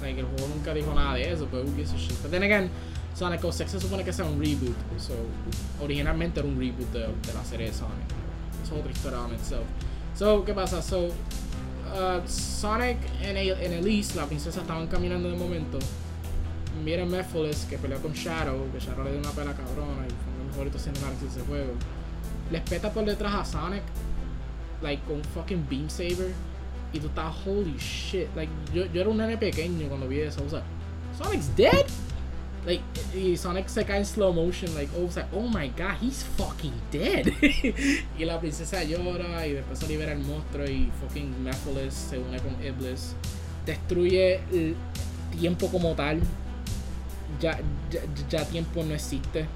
like, 0.00 0.18
el 0.18 0.24
juego 0.24 0.48
nunca 0.54 0.72
dijo 0.72 0.94
nada 0.94 1.16
de 1.16 1.30
eso, 1.30 1.46
pero 1.50 1.64
who 1.64 1.74
gives 1.76 1.92
a 1.92 1.98
shit. 1.98 2.18
But 2.22 2.30
then 2.30 2.44
again, 2.44 2.70
Sonic 3.14 3.42
06 3.42 3.70
se 3.70 3.78
supone 3.78 4.04
que 4.04 4.12
sea 4.14 4.24
un 4.24 4.40
reboot, 4.40 4.76
so, 4.98 5.12
originalmente 5.82 6.40
era 6.40 6.48
un 6.48 6.58
reboot 6.58 6.90
de, 6.92 7.00
de 7.00 7.34
la 7.34 7.44
serie 7.44 7.66
de 7.66 7.74
Sonic. 7.74 8.08
Es 8.62 8.72
otra 8.72 8.90
historia 8.90 9.20
on 9.20 9.34
itself. 9.34 9.66
So, 10.14 10.46
¿qué 10.46 10.54
pasa? 10.54 10.80
So, 10.80 11.10
uh, 11.94 12.28
Sonic 12.28 12.98
en, 13.22 13.36
en 13.36 13.72
Elise, 13.72 14.16
la 14.16 14.26
princesa, 14.26 14.60
estaban 14.60 14.86
caminando 14.86 15.30
de 15.30 15.36
momento 15.36 15.78
Mira 16.82 17.04
Mephiles 17.04 17.66
que 17.68 17.78
peleó 17.78 18.00
con 18.00 18.12
Shadow, 18.12 18.70
que 18.72 18.80
Shadow 18.80 19.04
le 19.04 19.12
dio 19.12 19.20
una 19.20 19.30
pela 19.30 19.54
cabrona 19.54 20.06
y 20.06 20.10
fue 20.10 20.34
uno 20.34 20.44
de 20.44 20.50
favoritos 20.52 20.82
cinemáticos 20.82 21.20
de 21.22 21.28
ese 21.28 21.48
juego. 21.48 21.72
Le 22.50 22.58
espeta 22.58 22.92
por 22.92 23.04
detrás 23.04 23.34
a 23.34 23.44
Sonic, 23.44 23.82
like 24.82 25.02
con 25.04 25.22
fucking 25.22 25.66
beam 25.68 25.88
saber. 25.88 26.32
Y 26.92 27.00
tú 27.00 27.08
estás, 27.08 27.34
holy 27.44 27.76
shit. 27.78 28.28
Like, 28.36 28.52
yo, 28.72 28.86
yo 28.86 29.00
era 29.00 29.10
un 29.10 29.16
nene 29.16 29.36
pequeño 29.36 29.88
cuando 29.88 30.06
vi 30.06 30.20
eso. 30.20 30.42
O 30.42 31.24
Sonic's 31.24 31.54
dead. 31.56 31.86
Like, 32.66 32.82
y 33.14 33.36
Sonic 33.36 33.68
se 33.68 33.84
cae 33.84 33.98
en 33.98 34.06
slow 34.06 34.32
motion, 34.32 34.74
like, 34.74 34.90
oh, 34.96 35.08
oh 35.34 35.48
my 35.48 35.68
god, 35.76 35.96
he's 36.00 36.24
fucking 36.38 36.72
dead. 36.90 37.26
y 38.18 38.24
la 38.24 38.40
princesa 38.40 38.82
llora 38.84 39.46
y 39.46 39.52
después 39.52 39.78
se 39.78 39.86
libera 39.86 40.12
el 40.12 40.20
monstruo 40.20 40.64
y 40.64 40.90
fucking 41.00 41.44
Mephiles 41.44 41.92
se 41.92 42.18
une 42.18 42.38
con 42.38 42.54
Iblis. 42.64 43.14
Destruye 43.66 44.40
el 44.50 44.76
tiempo 45.38 45.68
como 45.68 45.94
tal. 45.94 46.20
Ya, 47.38 47.58
ya, 47.90 48.00
ya 48.30 48.44
tiempo 48.46 48.82
no 48.82 48.94
existe. 48.94 49.46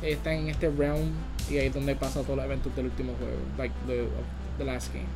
Está 0.00 0.32
en 0.32 0.48
este 0.48 0.70
realm 0.70 1.10
y 1.50 1.58
ahí 1.58 1.66
es 1.66 1.74
donde 1.74 1.96
pasa 1.96 2.22
todos 2.22 2.36
los 2.36 2.44
eventos 2.44 2.74
del 2.76 2.86
último 2.86 3.14
juego. 3.18 3.38
Like 3.58 3.74
the, 3.86 4.06
the 4.58 4.64
last 4.64 4.92
game. 4.92 5.08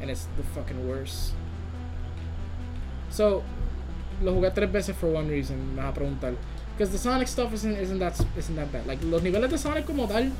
And 0.00 0.10
it's 0.10 0.26
the 0.36 0.42
fucking 0.54 0.88
worst. 0.88 1.34
So, 3.10 3.42
lo 4.22 4.32
jugué 4.34 4.50
tres 4.50 4.70
veces 4.70 4.96
for 4.96 5.10
one 5.14 5.28
reason, 5.28 5.56
me 5.74 5.82
vas 5.82 5.90
a 5.90 5.94
preguntar. 5.94 6.34
Because 6.76 6.90
the 6.92 6.98
Sonic 6.98 7.28
stuff 7.28 7.52
isn't, 7.52 7.76
isn't, 7.78 7.98
that, 7.98 8.14
isn't 8.38 8.56
that 8.56 8.70
bad. 8.72 8.86
Like, 8.86 9.04
los 9.04 9.22
niveles 9.22 9.50
de 9.50 9.58
Sonic 9.58 9.84
como 9.84 10.06
tal 10.08 10.32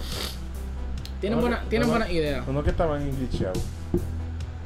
tienen, 1.20 1.38
No, 1.38 1.42
buena, 1.42 1.62
tienen 1.68 1.88
no. 1.88 1.92
buena 1.96 2.10
idea. 2.10 2.42
Uno 2.46 2.62
que 2.64 2.70
estaba 2.70 3.00
en 3.00 3.14
glitchado. 3.16 3.52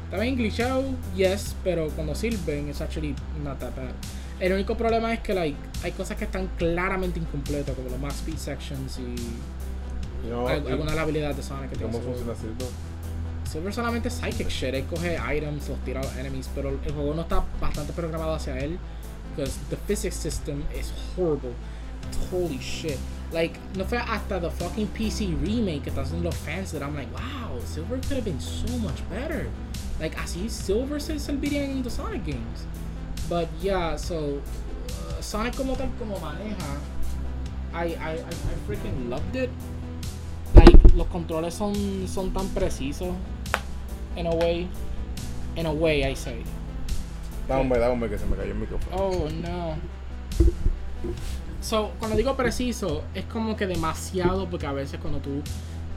Está 0.04 0.20
bien 0.20 0.36
glitchado, 0.36 0.84
yes, 1.16 1.56
pero 1.64 1.88
cuando 1.90 2.14
sirven, 2.14 2.68
it's 2.68 2.80
actually 2.80 3.14
not 3.42 3.58
that 3.58 3.74
bad. 3.74 3.90
El 4.38 4.52
único 4.52 4.76
problema 4.76 5.12
es 5.12 5.20
que 5.20 5.34
like, 5.34 5.56
hay 5.82 5.92
cosas 5.92 6.16
que 6.16 6.24
están 6.24 6.48
claramente 6.56 7.18
incompletas, 7.18 7.74
como 7.74 7.88
los 7.88 7.98
max 7.98 8.16
speed 8.16 8.36
sections 8.36 8.98
y 8.98 10.28
no- 10.30 10.46
alguna 10.48 10.90
de 10.90 10.96
las 10.96 10.98
habilidades 10.98 11.36
de 11.38 11.42
Sonic 11.42 11.70
que. 11.72 11.82
¿Cómo 11.82 12.00
funciona 12.00 12.32
no? 12.32 13.50
Silver 13.50 13.72
solamente 13.72 14.10
psychic 14.10 14.48
shit, 14.48 14.74
él 14.74 14.84
coge 14.86 15.16
items, 15.36 15.68
los 15.68 15.78
tira 15.84 16.00
a 16.00 16.04
los 16.04 16.16
enemies, 16.16 16.48
pero 16.54 16.68
el 16.70 16.92
juego 16.92 17.14
no 17.14 17.22
está 17.22 17.44
bastante 17.60 17.92
programado 17.92 18.34
hacia 18.34 18.58
él. 18.58 18.78
Because 19.36 19.56
the 19.68 19.76
physics 19.76 20.16
system 20.16 20.64
is 20.74 20.92
horrible. 21.14 21.54
Holy 22.30 22.58
shit. 22.58 22.98
Like, 23.32 23.58
no 23.74 23.84
fue 23.84 23.98
hasta 23.98 24.40
the 24.40 24.50
fucking 24.50 24.86
PC 24.88 25.36
remake 25.42 25.84
haciendo 25.84 26.24
los 26.24 26.36
fans 26.36 26.72
that 26.72 26.82
I'm 26.82 26.94
like, 26.94 27.12
wow, 27.12 27.58
Silver 27.64 27.98
could 27.98 28.16
have 28.16 28.24
been 28.24 28.40
so 28.40 28.78
much 28.78 29.06
better. 29.10 29.50
Like, 30.00 30.16
así 30.16 30.48
Silver 30.48 31.00
se 31.00 31.18
serviría 31.18 31.68
en 31.68 31.82
the 31.82 31.90
Sonic 31.90 32.24
games. 32.24 32.66
But 33.28 33.48
yeah, 33.60 33.96
so 33.96 34.40
uh, 34.88 35.20
Sonic 35.20 35.56
como 35.56 35.74
tal 35.74 35.90
como 35.98 36.18
maneja, 36.18 36.80
I, 37.74 37.94
I, 37.96 38.12
I, 38.12 38.12
I 38.20 38.54
freaking 38.66 39.10
loved 39.10 39.36
it. 39.36 39.50
Like, 40.54 40.94
los 40.94 41.08
controles 41.08 41.52
son, 41.52 42.06
son 42.06 42.32
tan 42.32 42.48
precisos. 42.48 43.14
In 44.16 44.26
a 44.26 44.34
way. 44.34 44.68
In 45.56 45.66
a 45.66 45.72
way, 45.72 46.04
I 46.04 46.14
say. 46.14 46.42
Dame 47.48 47.78
dame 47.78 48.08
que 48.08 48.18
se 48.18 48.26
me 48.26 48.36
cayó 48.36 48.52
el 48.52 48.58
micrófono. 48.58 48.96
Oh 48.96 49.28
no. 49.30 49.76
So, 51.60 51.92
cuando 51.98 52.16
digo 52.16 52.36
preciso, 52.36 53.02
es 53.14 53.24
como 53.24 53.56
que 53.56 53.66
demasiado, 53.66 54.48
porque 54.48 54.66
a 54.66 54.72
veces 54.72 55.00
cuando 55.00 55.20
tú 55.20 55.42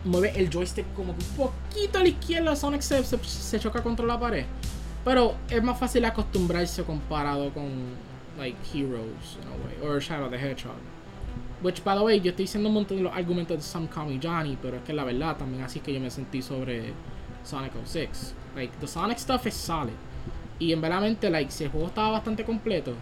mueves 0.06 0.38
el 0.38 0.50
joystick 0.50 0.86
como 0.96 1.16
que 1.16 1.24
un 1.24 1.48
poquito 1.48 2.00
a 2.00 2.04
la 2.04 2.10
izquierda, 2.10 2.56
Sonic 2.56 2.82
se, 2.82 3.04
se, 3.04 3.18
se 3.24 3.60
choca 3.60 3.84
contra 3.84 4.06
la 4.06 4.20
pared. 4.20 4.46
Pero 5.04 5.36
es 5.50 5.64
más 5.64 5.80
fácil 5.80 6.06
acostumbrarse 6.06 6.84
comparado 6.84 7.54
con, 7.54 7.66
like, 8.38 8.58
Heroes, 8.74 9.38
in 9.42 9.48
a 9.48 9.66
way, 9.66 9.90
or 9.90 10.00
Shadow 10.00 10.30
the 10.30 10.38
Hedgehog. 10.38 10.78
Which, 11.62 11.84
by 11.84 11.96
the 11.96 12.04
way, 12.04 12.20
yo 12.22 12.32
estoy 12.32 12.46
diciendo 12.46 12.70
un 12.70 12.76
montón 12.76 12.98
de 12.98 13.04
los 13.04 13.14
argumentos 13.14 13.74
de 13.74 13.88
Call 13.88 14.08
Me 14.08 14.20
Johnny, 14.22 14.58
pero 14.62 14.78
es 14.78 14.84
que 14.84 14.94
la 14.94 15.04
verdad 15.04 15.38
también 15.38 15.64
así 15.64 15.82
que 15.82 15.94
yo 15.94 16.00
me 16.00 16.10
sentí 16.10 16.42
sobre 16.42 16.94
Sonic 17.44 17.74
06. 17.86 18.34
Like, 18.56 18.78
the 18.80 18.88
Sonic 18.88 19.20
stuff 19.20 19.46
is 19.46 19.54
solid. 19.54 19.94
Y 20.60 20.74
en 20.74 20.82
verdaderamente, 20.82 21.30
like, 21.30 21.52
si 21.52 21.64
el 21.64 21.70
juego 21.72 21.88
estaba 21.88 22.12
bastante 22.12 22.44
completo, 22.44 22.94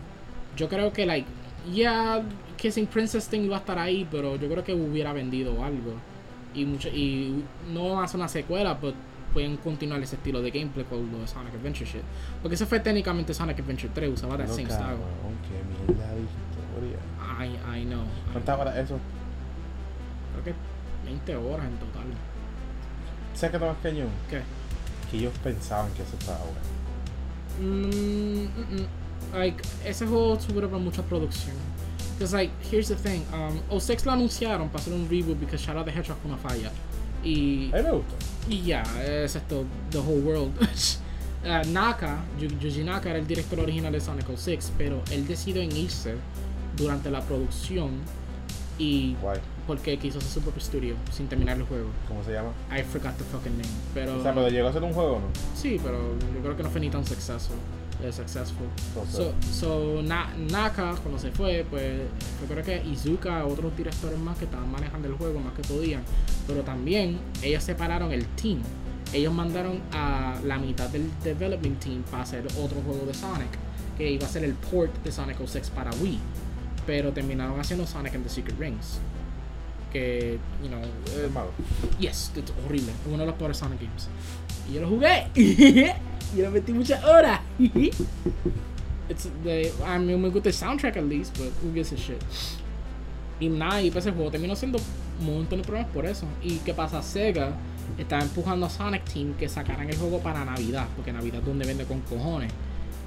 yo 0.55 0.69
creo 0.69 0.93
que, 0.93 1.05
like, 1.05 1.27
yeah, 1.73 2.21
Kissing 2.55 2.88
Princess 2.88 3.27
thing 3.27 3.41
iba 3.41 3.57
a 3.57 3.59
estar 3.59 3.77
ahí, 3.79 4.07
pero 4.09 4.35
yo 4.35 4.47
creo 4.49 4.63
que 4.63 4.73
hubiera 4.73 5.11
vendido 5.13 5.63
algo. 5.63 5.93
Y 6.53 6.65
mucho, 6.65 6.89
y 6.89 7.43
no 7.73 7.89
van 7.89 7.99
a 7.99 8.03
hacer 8.05 8.19
una 8.19 8.27
secuela, 8.27 8.79
pero 8.79 8.93
pueden 9.34 9.57
continuar 9.57 10.01
ese 10.01 10.15
estilo 10.15 10.41
de 10.41 10.51
gameplay 10.51 10.85
con 10.85 11.11
lo 11.11 11.19
de 11.19 11.27
Sonic 11.27 11.53
Adventure 11.53 11.85
shit. 11.85 12.01
Porque 12.41 12.55
eso 12.55 12.65
fue 12.65 12.79
técnicamente 12.79 13.34
Sonic 13.34 13.59
Adventure 13.59 13.91
3, 13.93 14.13
usaba 14.13 14.38
that 14.38 14.47
No, 14.47 14.53
same 14.53 14.65
style. 14.69 14.97
qué 15.43 15.93
mierda 15.93 16.13
de 16.13 16.21
historia. 16.21 16.97
I, 17.75 17.81
I 17.81 17.85
know. 17.85 18.03
¿Cuántas 18.31 18.59
horas 18.59 18.77
eso? 18.77 18.99
Creo 20.34 20.43
que 20.45 20.53
20 21.05 21.35
horas 21.35 21.65
en 21.67 21.77
total. 21.77 22.03
¿Sabes 23.35 23.51
qué 23.59 23.65
más 23.65 23.77
cañón? 23.84 24.09
¿Qué? 24.29 24.41
Que 25.11 25.17
ellos 25.17 25.34
pensaban 25.43 25.91
que 25.93 26.01
eso 26.01 26.15
estaba 26.17 26.39
bueno. 26.39 26.76
Mm, 27.59 28.45
mm, 28.45 28.79
mm. 28.81 28.88
Like, 29.38 29.61
ese 29.85 30.05
juego 30.05 30.38
tuvo 30.38 30.61
para 30.61 30.77
mucha 30.77 31.01
producción. 31.03 31.55
Because, 32.17 32.34
like, 32.35 32.51
here's 32.71 32.88
the 32.88 32.95
thing. 32.95 33.21
Um, 33.34 33.59
O6 33.69 34.05
lo 34.05 34.11
anunciaron 34.13 34.69
para 34.69 34.79
hacer 34.81 34.93
un 34.93 35.07
reboot 35.09 35.38
porque 35.38 35.57
Shadow 35.57 35.84
the 35.84 35.91
Hedgehog 35.91 36.17
fue 36.21 36.31
una 36.31 36.38
falla. 36.38 36.71
Y, 37.23 37.69
A 37.73 37.77
mí 37.77 37.84
me 37.84 37.91
gustó. 37.91 38.15
y 38.49 38.61
ya, 38.63 38.84
es 39.05 39.35
esto, 39.35 39.65
the 39.91 39.99
whole 39.99 40.21
world. 40.21 40.51
Uh, 41.45 41.65
Naka, 41.71 42.17
Yu- 42.39 42.49
Yuji 42.59 42.84
Naka 42.84 43.09
era 43.11 43.19
el 43.19 43.27
director 43.27 43.59
original 43.59 43.91
de 43.93 44.01
Sonic 44.01 44.25
06, 44.35 44.71
pero 44.77 45.01
él 45.11 45.25
decidió 45.27 45.61
en 45.61 45.71
irse 45.77 46.15
durante 46.75 47.09
la 47.11 47.21
producción 47.21 47.91
y 48.77 49.15
Guay. 49.21 49.39
Porque 49.68 49.98
quiso 49.99 50.18
hacer 50.19 50.31
su 50.31 50.41
propio 50.41 50.61
estudio 50.61 50.95
sin 51.11 51.27
terminar 51.27 51.57
el 51.57 51.64
juego. 51.64 51.89
¿Cómo 52.07 52.23
se 52.23 52.31
llama? 52.31 52.49
I 52.76 52.81
forgot 52.84 53.15
the 53.18 53.23
fucking 53.26 53.57
name, 53.57 53.69
pero... 53.94 54.18
O 54.19 54.23
sea, 54.23 54.34
pero 54.34 54.49
llegó 54.49 54.69
a 54.69 54.73
ser 54.73 54.81
un 54.84 54.94
juego 54.94 55.19
no. 55.19 55.27
Sí, 55.56 55.80
pero 55.84 55.99
yo 56.34 56.41
creo 56.41 56.57
que 56.57 56.64
no 56.64 56.69
fue 56.69 56.81
ni 56.81 56.89
tan 56.89 57.06
successful. 57.06 57.57
eh, 58.03 58.11
successful. 58.11 58.68
So, 59.11 59.34
so 59.52 60.02
Na- 60.03 60.34
Naka, 60.52 60.95
cuando 61.02 61.19
se 61.19 61.31
fue, 61.31 61.65
pues 61.69 61.99
yo 62.41 62.48
creo 62.53 62.64
que 62.64 62.84
Izuka, 62.89 63.45
otros 63.45 63.76
directores 63.76 64.18
más 64.19 64.38
que 64.38 64.45
estaban 64.45 64.72
manejando 64.72 65.07
el 65.07 65.15
juego 65.15 65.39
más 65.39 65.53
que 65.53 65.64
podían. 65.64 66.02
Pero 66.48 66.61
también 66.61 67.19
ellos 67.44 67.64
separaron 67.64 68.11
el 68.11 68.26
team. 68.27 68.60
Ellos 69.14 69.34
mandaron 69.34 69.80
a 69.94 70.35
la 70.45 70.57
mitad 70.60 70.89
del 70.89 71.10
development 71.23 71.80
team 71.80 72.03
para 72.11 72.23
hacer 72.23 72.45
otro 72.60 72.81
juego 72.85 73.06
de 73.07 73.14
Sonic, 73.14 73.48
que 73.98 74.11
iba 74.11 74.26
a 74.27 74.30
ser 74.30 74.44
el 74.44 74.53
port 74.53 74.91
de 75.03 75.11
Sonic 75.11 75.38
06 75.45 75.69
para 75.72 75.91
Wii. 76.02 76.19
Pero 76.85 77.11
terminaron 77.14 77.60
haciendo 77.60 77.88
Sonic 77.88 78.15
and 78.15 78.23
the 78.26 78.30
Secret 78.30 78.60
Rings. 78.60 78.99
Que, 79.97 80.37
you 80.61 80.69
know, 80.69 80.79
eh, 80.79 81.25
es 81.25 81.31
malo. 81.31 81.51
Yes, 81.99 82.31
es 82.35 82.43
horrible. 82.65 82.91
Es 82.91 83.07
uno 83.07 83.17
de 83.17 83.25
los 83.25 83.35
peores 83.35 83.57
Sonic 83.57 83.81
Games. 83.81 84.07
Y 84.69 84.73
yo 84.73 84.81
lo 84.81 84.89
jugué. 84.89 85.27
y 85.35 86.37
le 86.37 86.49
metí 86.49 86.71
muchas 86.71 87.03
horas. 87.03 87.39
It's 89.09 89.29
the, 89.43 89.71
I 89.83 89.97
mean, 89.97 90.21
me 90.21 90.29
gusta 90.29 90.49
el 90.49 90.53
soundtrack 90.53 90.97
at 90.97 91.03
least, 91.03 91.35
but 91.37 91.51
who 91.63 91.73
gives 91.73 91.91
a 91.93 91.95
shit. 91.95 92.21
Y 93.39 93.49
nada, 93.49 93.81
y 93.81 93.89
pues 93.89 94.05
el 94.05 94.13
juego 94.13 94.29
terminó 94.29 94.55
siendo 94.55 94.79
un 95.19 95.25
montón 95.25 95.61
de 95.61 95.65
problemas 95.65 95.91
por 95.91 96.05
eso. 96.05 96.27
Y 96.43 96.57
qué 96.57 96.73
pasa, 96.73 97.01
Sega 97.01 97.53
estaba 97.97 98.21
empujando 98.21 98.65
a 98.65 98.69
Sonic 98.69 99.03
Team 99.05 99.33
que 99.33 99.49
sacaran 99.49 99.89
el 99.89 99.95
juego 99.95 100.19
para 100.19 100.45
Navidad, 100.45 100.87
porque 100.95 101.11
Navidad 101.11 101.39
es 101.39 101.45
donde 101.45 101.65
vende 101.65 101.85
con 101.85 102.01
cojones. 102.01 102.51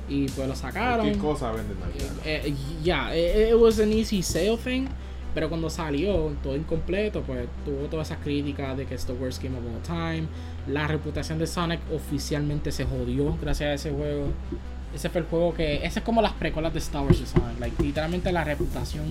Y 0.08 0.28
pues 0.30 0.48
lo 0.48 0.56
sacaron. 0.56 1.06
¿Qué 1.12 1.18
cosa 1.18 1.52
venden 1.52 1.78
Navidad? 1.78 2.10
Eh, 2.24 2.52
ya, 2.82 3.14
it, 3.14 3.50
it 3.50 3.54
was 3.54 3.78
an 3.78 3.92
easy 3.92 4.22
sale 4.22 4.56
thing. 4.56 4.88
Pero 5.34 5.48
cuando 5.48 5.70
salió 5.70 6.32
todo 6.42 6.56
incompleto, 6.56 7.22
pues 7.22 7.46
tuvo 7.64 7.86
todas 7.86 8.08
esas 8.08 8.22
críticas 8.22 8.76
de 8.76 8.86
que 8.86 8.94
es 8.94 9.04
the 9.06 9.12
worst 9.12 9.42
game 9.42 9.56
of 9.56 9.64
all 9.64 9.82
time. 9.82 10.26
La 10.66 10.86
reputación 10.86 11.38
de 11.38 11.46
Sonic 11.46 11.80
oficialmente 11.92 12.72
se 12.72 12.84
jodió 12.84 13.36
gracias 13.40 13.68
a 13.68 13.74
ese 13.74 13.90
juego. 13.90 14.28
Ese 14.94 15.08
fue 15.08 15.20
el 15.20 15.26
juego 15.26 15.54
que. 15.54 15.84
Ese 15.84 16.00
es 16.00 16.04
como 16.04 16.20
las 16.20 16.32
precuelas 16.32 16.72
de 16.72 16.80
Star 16.80 17.02
Wars 17.02 17.20
de 17.20 17.26
Sonic. 17.26 17.60
Like, 17.60 17.82
literalmente 17.82 18.32
la 18.32 18.44
reputación 18.44 19.04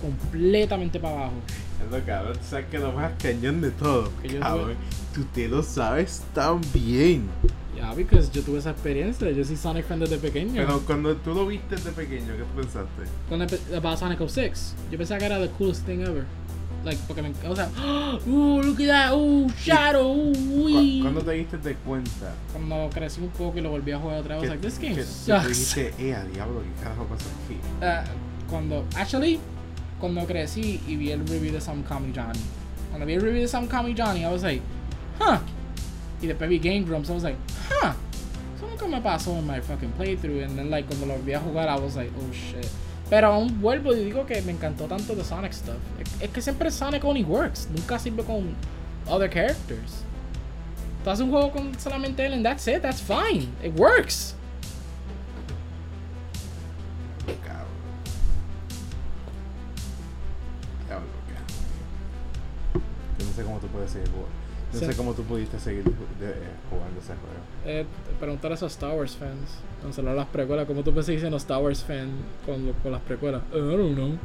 completamente 0.00 0.98
para 1.00 1.14
abajo. 1.14 1.34
Es 1.84 1.90
lo 1.90 2.04
cabrón, 2.04 2.34
tú 2.34 2.44
sabes 2.48 2.66
que 2.66 2.78
lo 2.78 2.92
más 2.92 3.12
cañón 3.20 3.60
de 3.60 3.70
todo. 3.70 4.10
Que 4.20 4.28
yo 4.28 4.40
Cabrón, 4.40 4.76
tú 5.14 5.24
te 5.32 5.48
lo 5.48 5.62
sabes 5.62 6.22
tan 6.34 6.60
bien. 6.72 7.28
Ya, 7.82 7.92
because 7.94 8.30
yo 8.30 8.42
tuve 8.42 8.58
esa 8.58 8.70
experiencia. 8.70 9.28
Yo 9.32 9.44
soy 9.44 9.56
Sonic 9.56 9.84
fan 9.86 9.98
desde 9.98 10.16
pequeño. 10.16 10.52
Pero 10.54 10.80
cuando 10.86 11.16
tú 11.16 11.34
lo 11.34 11.46
viste 11.48 11.74
de 11.74 11.90
pequeño, 11.90 12.36
¿qué 12.36 12.44
tú 12.44 12.60
pensaste? 12.60 13.02
Cuando 13.28 13.46
about 13.76 13.98
Sonic 13.98 14.20
06, 14.20 14.74
yo 14.92 14.98
pensaba 14.98 15.18
que 15.18 15.26
era 15.26 15.40
the 15.40 15.48
coolest 15.58 15.84
thing 15.84 16.00
ever. 16.00 16.24
Like, 16.84 17.00
porque 17.08 17.22
me, 17.22 17.32
o 17.48 17.56
sea, 17.56 17.68
uh, 18.26 18.62
look 18.62 18.80
at 18.82 18.86
that, 18.86 19.14
uh, 19.14 19.48
Shadow, 19.64 20.12
uh, 20.12 20.64
uy. 20.64 21.00
¿Cuándo 21.02 21.22
te 21.22 21.32
diste 21.32 21.58
de 21.58 21.74
cuenta? 21.74 22.32
Cuando 22.52 22.88
crecí 22.90 23.20
un 23.20 23.30
poco 23.30 23.58
y 23.58 23.62
lo 23.62 23.70
volví 23.70 23.90
a 23.90 23.98
jugar 23.98 24.18
otra 24.18 24.38
vez, 24.38 24.48
like, 24.48 24.64
this 24.64 24.78
game 24.78 24.94
que, 24.94 25.00
que 25.00 25.06
sucks. 25.06 25.48
dijiste, 25.48 25.94
eh, 25.98 26.14
a 26.14 26.24
diablo, 26.24 26.62
¿qué 26.62 26.84
carajo 26.84 27.04
pasa 27.06 27.26
aquí? 27.44 27.58
Uh, 27.80 28.04
cuando, 28.50 28.84
actually, 28.96 29.40
cuando 30.00 30.24
crecí 30.24 30.80
y 30.86 30.94
vi 30.94 31.10
el 31.10 31.26
review 31.26 31.52
de 31.52 31.60
Some 31.60 31.82
Kami 31.82 32.12
Johnny. 32.14 32.38
Cuando 32.90 33.06
vi 33.06 33.14
el 33.14 33.22
review 33.22 33.42
de 33.42 33.48
Some 33.48 33.66
Kami 33.66 33.92
Johnny, 33.96 34.24
I 34.24 34.28
was 34.28 34.44
like, 34.44 34.62
huh 35.20 35.38
y 36.22 36.26
después 36.28 36.48
vi 36.48 36.58
Game 36.58 36.84
Grumps. 36.84 37.10
I 37.10 37.12
was 37.12 37.22
like, 37.24 37.36
huh, 37.68 37.92
eso 38.56 38.66
nunca 38.66 38.86
me 38.86 39.00
pasó 39.00 39.36
en 39.36 39.46
my 39.46 39.60
fucking 39.60 39.92
playthrough. 39.92 40.44
And 40.44 40.56
then, 40.56 40.70
like, 40.70 40.86
cuando 40.86 41.06
lo 41.06 41.14
volví 41.14 41.34
a 41.34 41.40
jugar, 41.40 41.68
I 41.68 41.78
was 41.78 41.96
like, 41.96 42.10
oh 42.16 42.32
shit. 42.32 42.66
Pero 43.10 43.28
aún 43.28 43.60
vuelvo 43.60 43.92
y 43.92 44.04
digo 44.04 44.24
que 44.24 44.40
me 44.42 44.52
encantó 44.52 44.86
tanto 44.86 45.14
de 45.14 45.24
Sonic 45.24 45.52
stuff. 45.52 45.76
Es, 46.20 46.30
que 46.30 46.40
siempre 46.40 46.70
Sonic 46.70 47.04
only 47.04 47.24
works, 47.24 47.68
nunca 47.70 47.98
sirve 47.98 48.24
con 48.24 48.54
other 49.06 49.28
characters. 49.28 50.02
Tú 51.04 51.10
haces 51.10 51.24
un 51.24 51.30
juego 51.30 51.50
con 51.50 51.78
solamente 51.78 52.24
él 52.24 52.32
and 52.32 52.44
that's 52.44 52.66
it, 52.68 52.80
that's 52.80 53.02
fine, 53.02 53.48
it 53.62 53.76
works. 53.76 54.34
no 63.32 63.36
sé 63.36 63.44
cómo 63.44 63.58
tú 63.58 63.66
puedes 63.68 63.94
decir 63.94 64.08
no 64.72 64.78
sé 64.78 64.96
cómo 64.96 65.12
tú 65.12 65.22
pudiste 65.22 65.58
seguir 65.58 65.84
jugando 65.84 67.00
ese 67.00 67.12
juego. 67.14 67.42
Eh, 67.66 67.84
preguntar 68.18 68.52
a 68.52 68.54
esos 68.54 68.72
Star 68.72 68.92
Wars 68.96 69.16
fans. 69.16 69.58
Cancelar 69.82 70.16
las 70.16 70.26
precuelas. 70.28 70.66
¿Cómo 70.66 70.82
tú 70.82 71.02
seguir 71.02 71.20
siendo 71.20 71.36
Star 71.36 71.62
Wars 71.62 71.84
fan 71.84 72.10
con, 72.46 72.72
con 72.82 72.92
las 72.92 73.02
precuelas? 73.02 73.42
I 73.52 73.58
don't 73.58 73.94
know. 73.94 74.18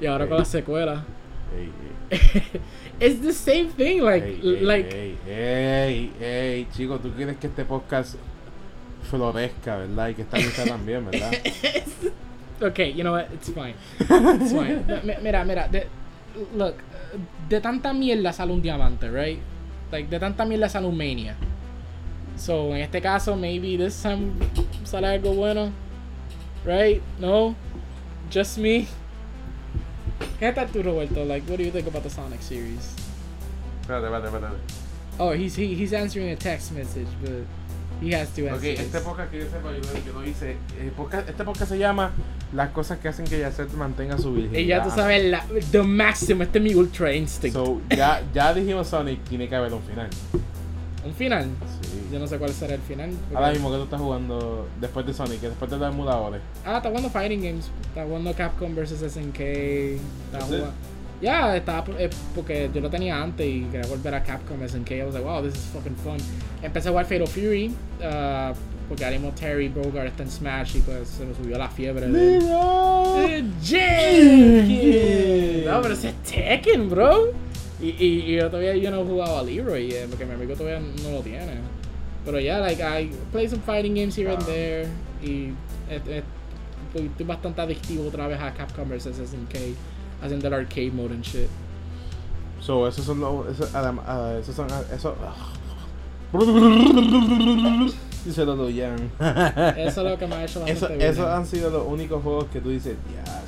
Y 0.00 0.06
ahora 0.06 0.28
con 0.28 0.38
las 0.38 0.48
secuelas. 0.48 1.02
Hey, 1.52 1.70
hey. 2.10 2.60
It's 3.00 3.20
the 3.22 3.32
same 3.32 3.70
thing, 3.70 4.02
like, 4.02 4.24
hey, 4.24 4.58
like. 4.60 5.18
Hey, 5.26 6.12
hey, 6.20 6.68
chico, 6.72 6.98
tú 6.98 7.10
quieres 7.12 7.36
que 7.38 7.48
este 7.48 7.64
podcast 7.64 8.16
florezca, 9.10 9.78
¿verdad? 9.78 10.08
Y 10.08 10.14
que 10.14 10.22
esta 10.22 10.36
lista 10.36 10.64
también, 10.68 11.04
¿verdad? 11.10 11.32
okay, 12.62 12.92
you 12.92 13.02
know 13.02 13.12
what? 13.12 13.32
It's 13.32 13.50
fine. 13.50 13.74
It's 13.98 14.52
fine. 14.52 14.84
mira, 15.22 15.44
mira, 15.44 15.68
de, 15.68 15.86
look, 16.56 16.74
de 17.48 17.60
tanta 17.60 17.92
mierda 17.92 18.32
sale 18.32 18.52
un 18.52 18.62
diamante, 18.62 19.10
right? 19.10 19.40
Like, 19.90 20.08
de 20.08 20.18
tanta 20.18 20.44
mierda 20.44 20.80
un 20.86 20.96
mania. 20.96 21.34
So, 22.36 22.74
en 22.74 22.80
este 22.82 23.02
caso, 23.02 23.36
maybe 23.36 23.76
this 23.76 24.00
time 24.02 24.34
sale 24.84 25.06
algo 25.06 25.34
bueno. 25.34 25.72
Right? 26.64 27.02
No? 27.18 27.54
Just 28.30 28.58
me? 28.58 28.86
¿Qué 30.38 30.52
tal 30.54 30.68
tú, 30.68 30.82
Roberto? 30.82 31.24
Like, 31.24 31.48
what 31.48 31.58
do 31.58 31.64
you 31.64 31.70
think 31.70 31.86
about 31.86 32.02
the 32.02 32.10
Sonic 32.10 32.42
series? 32.42 32.94
Espérate, 33.82 34.04
espérate, 34.04 34.26
espérate. 34.26 34.58
Oh, 35.18 35.32
he's, 35.32 35.54
he, 35.56 35.74
he's 35.74 35.92
answering 35.92 36.30
a 36.30 36.36
text 36.36 36.72
message, 36.72 37.08
but 37.22 37.44
he 38.02 38.14
has 38.14 38.28
to. 38.30 38.42
Ok, 38.54 38.62
este 38.62 39.00
podcast 39.00 39.30
que 39.30 39.38
yo 39.38 39.44
sepa, 39.44 39.72
yo, 39.72 39.80
yo 40.06 40.12
lo 40.12 40.26
hice. 40.26 40.52
Eh, 40.78 40.92
este 41.28 41.44
podcast 41.44 41.70
se 41.70 41.78
llama 41.78 42.12
Las 42.52 42.70
cosas 42.70 42.98
que 42.98 43.08
hacen 43.08 43.26
que 43.26 43.38
Yacet 43.38 43.72
mantenga 43.72 44.18
su 44.18 44.32
virginidad. 44.32 44.60
Y 44.60 44.66
ya 44.66 44.82
tú 44.82 44.90
sabes, 44.90 45.24
la, 45.24 45.44
the 45.70 45.82
máximo, 45.82 46.42
este 46.42 46.58
es 46.58 46.64
mi 46.64 46.74
ultra 46.74 47.12
instinct. 47.14 47.54
So, 47.54 47.80
ya, 47.90 48.22
ya 48.34 48.54
dijimos 48.54 48.88
Sonic, 48.88 49.22
tiene 49.24 49.48
que 49.48 49.56
haber 49.56 49.72
un 49.72 49.82
final. 49.82 50.08
¿Un 51.04 51.14
final? 51.14 51.44
Sí. 51.82 52.08
Yo 52.12 52.18
no 52.18 52.26
sé 52.26 52.38
cuál 52.38 52.50
será 52.50 52.74
el 52.74 52.80
final. 52.80 53.10
Ahora 53.34 53.52
mismo 53.52 53.70
que 53.70 53.76
tú 53.78 53.84
estás 53.84 54.00
jugando 54.00 54.68
después 54.80 55.06
de 55.06 55.14
Sonic, 55.14 55.40
después 55.40 55.70
de 55.70 55.78
los 55.78 55.88
emuladores. 55.92 56.40
Ah, 56.64 56.76
está 56.76 56.88
jugando 56.88 57.08
Fighting 57.08 57.42
Games. 57.42 57.70
Está 57.88 58.04
jugando 58.04 58.34
Capcom 58.34 58.74
vs 58.74 59.12
SNK. 59.12 59.40
Está 59.40 60.40
jugando. 60.44 60.72
Ya, 61.20 61.56
estaba 61.56 61.84
eh, 61.98 62.08
porque 62.34 62.70
yo 62.72 62.80
lo 62.80 62.88
tenía 62.88 63.20
antes 63.22 63.46
y 63.46 63.62
quería 63.64 63.86
volver 63.88 64.14
a 64.14 64.22
Capcom 64.22 64.66
SNK. 64.66 64.90
I 64.92 65.04
was 65.04 65.14
like, 65.14 65.24
wow, 65.24 65.42
this 65.42 65.54
is 65.54 65.66
fucking 65.66 65.96
fun. 65.96 66.16
Empecé 66.62 66.88
a 66.88 66.92
jugar 66.92 67.04
Fatal 67.04 67.26
Fury. 67.26 67.74
Uh, 68.00 68.54
porque 68.90 69.08
mismo 69.08 69.32
Terry 69.38 69.68
Bogard 69.68 70.06
está 70.06 70.24
en 70.24 70.30
Smash 70.30 70.76
y 70.76 70.80
pues 70.80 71.08
se 71.08 71.24
me 71.24 71.32
subió 71.32 71.56
la 71.56 71.68
fiebre 71.68 72.08
de. 72.08 72.38
Eh, 72.38 72.40
no, 75.64 75.80
pero 75.80 75.94
ese 75.94 76.08
es 76.08 76.14
Tekken, 76.24 76.90
bro. 76.90 77.32
Y, 77.80 77.94
y, 78.04 78.34
yo 78.34 78.50
todavía 78.50 78.74
yo 78.74 78.90
no 78.90 79.02
he 79.02 79.04
jugado 79.04 79.38
a 79.38 79.44
Leroy 79.44 79.92
eh, 79.92 80.06
porque 80.08 80.26
mi 80.26 80.34
amigo 80.34 80.54
todavía 80.54 80.80
no 80.80 81.10
lo 81.12 81.20
tiene. 81.20 81.52
Pero 82.24 82.40
ya, 82.40 82.58
yeah, 82.58 82.60
like, 82.60 82.82
I 82.82 83.10
play 83.30 83.48
some 83.48 83.62
fighting 83.62 83.94
games 83.94 84.18
here 84.18 84.32
and 84.32 84.44
there. 84.44 84.88
Y 85.22 85.52
estoy 85.88 87.24
bastante 87.24 87.60
adictivo 87.60 88.08
otra 88.08 88.26
vez 88.26 88.40
a 88.40 88.52
Capcom 88.52 88.88
vs 88.88 89.16
SNK. 89.16 89.54
Haciendo 90.22 90.48
el 90.48 90.54
arcade 90.54 90.90
mode 90.90 91.14
and 91.14 91.24
shit. 91.24 91.48
So, 92.60 92.86
esos 92.86 93.04
son 93.04 93.20
los. 93.20 93.48
Esos, 93.48 93.72
uh, 93.72 94.38
esos 94.38 94.54
son. 94.54 94.68
Eso. 94.92 95.14
Dice 98.24 98.44
lo 98.44 98.68
Eso 98.68 99.06
es 99.76 99.96
lo 99.96 100.18
que 100.18 100.26
me 100.26 100.34
ha 100.36 100.44
hecho 100.44 100.60
bastante 100.60 101.08
Esos 101.08 101.26
han 101.26 101.46
sido 101.46 101.70
los 101.70 101.86
únicos 101.86 102.22
juegos 102.22 102.44
que 102.52 102.60
tú 102.60 102.68
dices, 102.68 102.94
ya, 103.14 103.40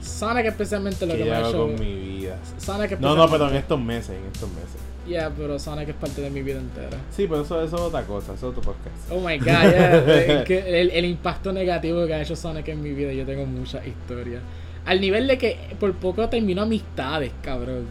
Sonic 0.00 0.46
especialmente 0.46 1.06
lo 1.06 1.16
que, 1.16 1.24
me 1.24 1.32
ha 1.32 1.40
hecho. 1.40 1.58
con 1.58 1.74
mi 1.74 1.94
vida. 1.94 2.36
Sonic 2.58 3.00
no, 3.00 3.16
no, 3.16 3.28
pero 3.28 3.48
en 3.48 3.56
estos 3.56 3.80
meses, 3.80 4.10
en 4.10 4.24
estos 4.32 4.48
meses. 4.50 4.76
Yeah, 5.06 5.30
pero 5.36 5.58
Sonic 5.58 5.88
es 5.88 5.94
parte 5.96 6.20
de 6.20 6.30
mi 6.30 6.42
vida 6.42 6.60
entera. 6.60 6.96
Sí, 7.10 7.26
pero 7.28 7.42
eso, 7.42 7.60
eso 7.62 7.76
es 7.76 7.82
otra 7.82 8.04
cosa, 8.04 8.34
eso 8.34 8.50
es 8.50 8.56
otro 8.56 8.62
podcast. 8.62 9.10
Oh 9.10 9.20
my 9.20 9.38
god, 9.38 9.46
yeah. 9.46 10.42
el, 10.48 10.90
el, 10.90 11.04
impacto 11.04 11.52
negativo 11.52 12.06
que 12.06 12.14
ha 12.14 12.22
hecho 12.22 12.36
Sonic 12.36 12.68
en 12.68 12.82
mi 12.82 12.92
vida, 12.92 13.12
yo 13.12 13.26
tengo 13.26 13.44
muchas 13.44 13.86
historias. 13.86 14.40
Al 14.86 15.00
nivel 15.00 15.26
de 15.26 15.38
que 15.38 15.58
por 15.80 15.92
poco 15.94 16.28
termino 16.28 16.62
amistades, 16.62 17.32
cabrón. 17.42 17.86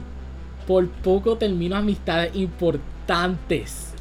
Por 0.68 0.88
poco 0.90 1.38
termino 1.38 1.76
amistades 1.76 2.36
importantes. 2.36 3.94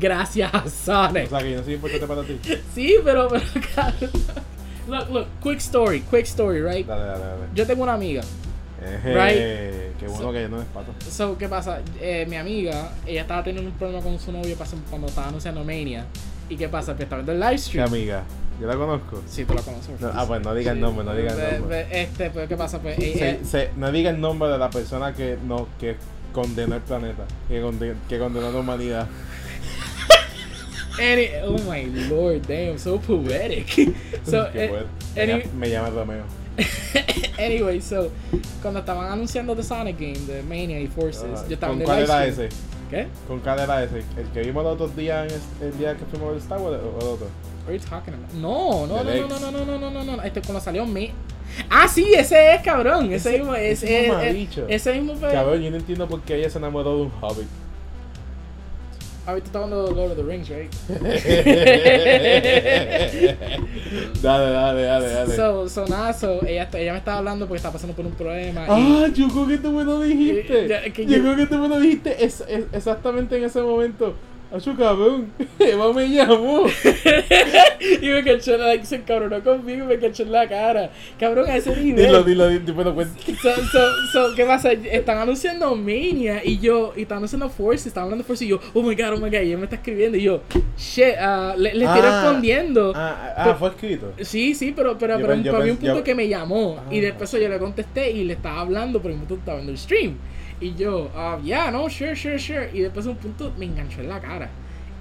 Gracias 0.00 0.52
a 0.52 0.68
Sonic. 0.68 1.26
O 1.26 1.30
sea 1.30 1.38
que 1.40 1.50
yo 1.52 1.58
no 1.58 1.64
soy 1.64 1.74
importante 1.74 2.06
para 2.06 2.22
ti. 2.22 2.38
sí, 2.74 2.96
pero, 3.04 3.28
pero 3.28 3.44
cabrón. 3.74 4.10
Look, 4.88 5.10
look, 5.10 5.26
quick 5.42 5.58
story, 5.58 6.00
quick 6.02 6.26
story, 6.26 6.60
right? 6.62 6.86
Dale, 6.86 7.04
dale, 7.04 7.24
dale. 7.24 7.42
Yo 7.54 7.66
tengo 7.66 7.82
una 7.82 7.94
amiga. 7.94 8.22
right? 9.04 9.96
Qué 9.98 10.06
bueno 10.06 10.32
que 10.32 10.48
no 10.48 10.60
es 10.60 10.66
pato. 10.68 10.92
So, 11.10 11.36
¿qué 11.38 11.48
pasa? 11.48 11.80
Eh, 12.00 12.26
mi 12.28 12.36
amiga, 12.36 12.92
ella 13.06 13.22
estaba 13.22 13.42
teniendo 13.42 13.70
un 13.70 13.76
problema 13.76 14.02
con 14.02 14.18
su 14.20 14.30
novio 14.30 14.56
cuando 14.90 15.08
estaba 15.08 15.28
anunciando 15.28 15.64
Mania. 15.64 16.06
¿Y 16.48 16.56
qué 16.56 16.68
pasa? 16.68 16.96
Que 16.96 17.04
estaba 17.04 17.22
viendo 17.22 17.32
el 17.32 17.40
live 17.40 17.58
stream. 17.58 17.88
¿Qué 17.88 17.96
amiga? 17.96 18.24
¿Yo 18.60 18.66
la 18.66 18.76
conozco? 18.76 19.22
Sí, 19.28 19.44
tú 19.44 19.54
la 19.54 19.62
conoces. 19.62 20.02
ah, 20.02 20.24
pues 20.26 20.42
no 20.42 20.54
diga 20.54 20.72
el 20.72 20.80
nombre, 20.80 21.04
no 21.04 21.14
diga 21.14 21.32
el 21.32 21.60
nombre. 21.60 21.86
Este, 21.90 22.30
pues, 22.30 22.48
¿qué 22.48 22.56
pasa? 22.56 22.80
Pues, 22.80 22.96
no 23.76 23.92
diga 23.92 24.10
el 24.10 24.20
nombre 24.20 24.48
de 24.48 24.58
la 24.58 24.70
persona 24.70 25.14
que, 25.14 25.36
no, 25.46 25.68
que 25.78 25.96
condenó 26.32 26.76
el 26.76 26.82
planeta, 26.82 27.24
que, 27.48 27.94
que 28.08 28.18
condenó 28.18 28.50
la 28.50 28.58
humanidad. 28.58 29.08
Any, 30.98 31.28
oh 31.44 31.58
my 31.70 31.84
lord, 32.08 32.46
damn, 32.46 32.78
so 32.78 32.98
poetic. 32.98 33.94
so, 34.24 34.48
eh, 34.54 34.86
any, 35.14 35.44
me 35.54 35.68
llama 35.68 35.90
Romeo. 35.90 36.24
anyway, 37.38 37.80
so 37.80 38.10
cuando 38.62 38.80
estaban 38.80 39.12
anunciando 39.12 39.54
The 39.54 39.62
Sonic 39.62 39.98
Game, 39.98 40.18
The 40.26 40.42
Mania 40.42 40.80
y 40.80 40.86
Forces, 40.86 41.46
yo 41.48 41.54
estaba 41.54 41.74
¿Con 41.74 41.82
cuál 41.82 42.02
era 42.02 42.26
ese? 42.26 42.48
¿Qué? 42.90 43.08
¿Con 43.26 43.40
cuál 43.40 43.60
era 43.60 43.82
ese? 43.82 44.04
¿El 44.16 44.28
que 44.32 44.42
vimos 44.42 44.62
los 44.64 44.74
otros 44.74 44.96
días, 44.96 45.32
el 45.60 45.76
día 45.78 45.96
que 45.96 46.04
fuimos 46.04 46.32
al 46.32 46.38
Star 46.38 46.60
Wars 46.60 46.80
o 46.82 47.00
el 47.00 47.06
otro? 47.08 47.26
About? 48.16 48.32
No, 48.34 48.86
no, 48.86 49.02
no, 49.02 49.12
no, 49.12 49.26
no, 49.26 49.50
no, 49.50 49.64
no, 49.64 49.90
no, 49.90 50.04
no, 50.04 50.16
no, 50.16 50.22
Este 50.22 50.40
cuando 50.40 50.60
salió 50.60 50.86
me. 50.86 51.10
Ah, 51.68 51.88
sí, 51.88 52.12
ese 52.14 52.54
es 52.54 52.62
cabrón. 52.62 53.12
Ese, 53.12 53.30
ese 53.30 53.38
mismo, 53.38 53.54
ese, 53.54 54.06
ese, 54.06 54.64
ese 54.68 55.00
mismo. 55.00 55.20
Cabrón, 55.20 55.60
yo 55.62 55.70
no 55.70 55.76
entiendo 55.76 56.06
por 56.06 56.20
qué 56.22 56.36
ella 56.36 56.50
se 56.50 56.58
enamoró 56.58 56.96
de 56.96 57.02
un 57.02 57.12
hobbit. 57.20 57.48
Ahorita 59.26 59.48
está 59.48 59.58
hablando 59.58 59.88
de 59.88 59.94
Lord 59.94 60.12
of 60.12 60.16
the 60.16 60.22
Rings, 60.22 60.48
right? 60.50 60.72
dale, 64.22 64.52
dale, 64.52 64.82
dale, 64.82 65.08
dale. 65.08 65.34
So, 65.34 65.68
so 65.68 65.84
nada, 65.86 66.12
so, 66.12 66.46
ella, 66.46 66.68
ella 66.72 66.92
me 66.92 66.98
estaba 66.98 67.18
hablando 67.18 67.48
porque 67.48 67.56
estaba 67.56 67.72
pasando 67.72 67.96
por 67.96 68.06
un 68.06 68.12
problema. 68.12 68.66
Ah, 68.68 69.08
yo 69.12 69.26
creo 69.28 69.48
que 69.48 69.58
tú 69.58 69.72
me 69.72 69.82
lo 69.82 69.98
dijiste. 70.00 70.68
yo, 70.68 70.76
creo 71.20 71.36
que 71.36 71.46
tú 71.46 71.58
me 71.58 71.68
lo 71.68 71.80
dijiste 71.80 72.24
es, 72.24 72.44
exactamente 72.72 73.36
en 73.36 73.44
ese 73.44 73.60
momento. 73.62 74.14
Acho 74.56 74.74
cabrón, 74.74 75.30
Eva 75.58 75.92
me 75.92 76.08
llamó. 76.08 76.64
y 78.00 78.08
me 78.08 78.24
cachó, 78.24 78.56
like, 78.56 78.86
se 78.86 78.96
encabronó 78.96 79.42
conmigo 79.42 79.84
y 79.84 79.88
me 79.88 79.98
cachó 79.98 80.22
en 80.22 80.32
la 80.32 80.48
cara. 80.48 80.90
Cabrón, 81.20 81.50
a 81.50 81.56
ese 81.56 81.76
nivel. 81.76 82.06
Dilo, 82.06 82.22
dilo, 82.22 82.48
dilo, 82.48 82.74
bueno, 82.74 82.94
pues. 82.94 83.08
So, 83.42 83.54
so, 83.70 83.90
so, 84.12 84.34
¿qué 84.34 84.46
pasa? 84.46 84.72
Están 84.72 85.18
anunciando 85.18 85.74
Mania 85.76 86.40
y 86.42 86.58
yo, 86.58 86.94
y 86.96 87.02
están 87.02 87.18
anunciando 87.18 87.50
Force, 87.50 87.86
están 87.86 88.04
hablando 88.04 88.24
Force 88.24 88.46
y 88.46 88.48
yo, 88.48 88.58
oh 88.72 88.82
my 88.82 88.94
god, 88.94 89.12
oh 89.12 89.16
my 89.18 89.28
god, 89.28 89.42
y 89.42 89.52
él 89.52 89.58
me 89.58 89.64
está 89.64 89.76
escribiendo 89.76 90.16
y 90.16 90.22
yo, 90.22 90.40
shit, 90.78 91.14
uh, 91.20 91.58
le, 91.58 91.74
le 91.74 91.84
estoy 91.84 92.00
ah, 92.02 92.22
respondiendo. 92.22 92.92
Ah, 92.94 93.34
ah, 93.36 93.56
fue 93.58 93.68
escrito. 93.68 94.14
Sí, 94.22 94.54
sí, 94.54 94.72
pero, 94.74 94.96
pero, 94.96 95.16
pero, 95.16 95.28
para 95.52 95.64
mí 95.64 95.70
un 95.70 95.76
punto 95.76 96.02
que 96.02 96.14
me 96.14 96.28
llamó 96.28 96.82
y 96.90 97.00
después 97.00 97.30
yo 97.30 97.48
le 97.48 97.58
contesté 97.58 98.10
y 98.10 98.24
le 98.24 98.32
estaba 98.34 98.60
hablando, 98.60 99.02
pero 99.02 99.12
un 99.12 99.20
punto 99.20 99.34
estaba 99.34 99.58
viendo 99.58 99.72
el 99.72 99.78
stream. 99.78 100.16
Y 100.60 100.74
yo, 100.74 101.10
ah, 101.14 101.38
yeah, 101.42 101.70
no, 101.70 101.88
sure, 101.90 102.16
sure, 102.16 102.38
sure. 102.38 102.70
Y 102.72 102.80
después 102.80 103.06
un 103.06 103.16
punto 103.16 103.52
me 103.58 103.66
enganchó 103.66 104.00
en 104.00 104.08
la 104.08 104.20
cara. 104.20 104.48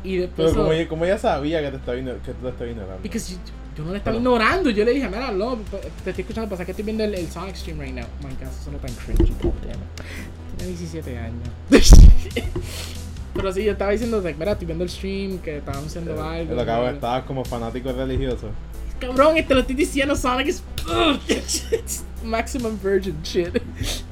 Y 0.03 0.17
después. 0.17 0.51
Pero 0.51 0.61
como, 0.61 0.73
ella, 0.73 0.87
como 0.87 1.05
ella 1.05 1.17
sabía 1.17 1.61
que 1.61 1.71
te 1.71 1.77
estaba, 1.77 1.97
que 1.97 2.33
tú 2.33 2.47
estaba 2.47 2.69
ignorando. 2.69 3.01
Porque 3.01 3.19
yo, 3.19 3.35
yo, 3.77 3.83
no 3.85 3.91
le 3.91 3.97
estaba 3.97 4.17
ignorando. 4.17 4.69
Yo 4.69 4.83
le 4.83 4.91
dije, 4.91 5.07
mira, 5.07 5.31
no, 5.31 5.57
te 6.03 6.09
estoy 6.09 6.21
escuchando, 6.21 6.49
pasa 6.49 6.65
que 6.65 6.71
estoy 6.71 6.85
viendo 6.85 7.03
el, 7.03 7.15
el 7.15 7.27
Sonic 7.29 7.55
Stream 7.55 7.79
right 7.79 7.93
now. 7.93 8.05
My 8.21 8.33
god, 8.35 8.51
eso 8.61 8.71
no 8.71 8.77
tan 8.77 8.93
cringy, 8.93 9.33
Tiene 10.57 10.73
17 10.73 11.17
años. 11.17 11.49
Pero 13.33 13.51
sí, 13.51 13.65
yo 13.65 13.73
estaba 13.73 13.91
diciendo, 13.91 14.21
mira, 14.21 14.53
estoy 14.53 14.65
viendo 14.65 14.85
el 14.85 14.89
stream, 14.89 15.39
que 15.39 15.57
estaban 15.57 15.83
haciendo 15.83 16.15
eh, 16.15 16.39
algo. 16.39 16.55
Lo 16.55 16.61
acabo, 16.61 16.87
estabas 16.87 17.23
como 17.25 17.43
fanático 17.43 17.91
religioso. 17.91 18.49
Cabrón, 18.99 19.35
te 19.45 19.53
lo 19.53 19.59
estoy 19.59 19.75
diciendo, 19.75 20.15
Sonic 20.15 20.47
es. 20.47 20.63
Maximum 22.23 22.79
virgin 22.81 23.21
shit. 23.23 23.61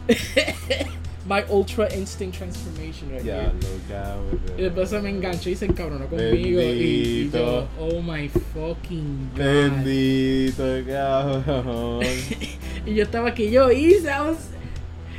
my 1.26 1.44
ultra 1.50 1.88
instinct 1.94 2.38
transformation 2.38 3.10
right 3.12 3.24
ya, 3.24 3.42
here. 3.42 3.52
Cabrón. 3.90 4.40
Y 4.58 4.62
después 4.62 4.90
se 4.90 5.00
me 5.00 5.10
enganchó 5.10 5.50
y 5.50 5.56
se 5.56 5.66
encabronó 5.66 6.08
conmigo. 6.08 6.62
Y, 6.62 6.66
y, 6.66 7.32
yo, 7.32 7.68
oh 7.80 8.02
my 8.02 8.30
fucking 8.30 9.32
god. 9.36 9.44
Bendito, 9.44 10.64
cabrón. 10.86 12.02
y 12.86 12.94
yo 12.94 13.04
estaba 13.04 13.34
que 13.34 13.50
yo 13.50 13.72
hice. 13.72 14.10
I 14.10 14.22
was, 14.22 14.50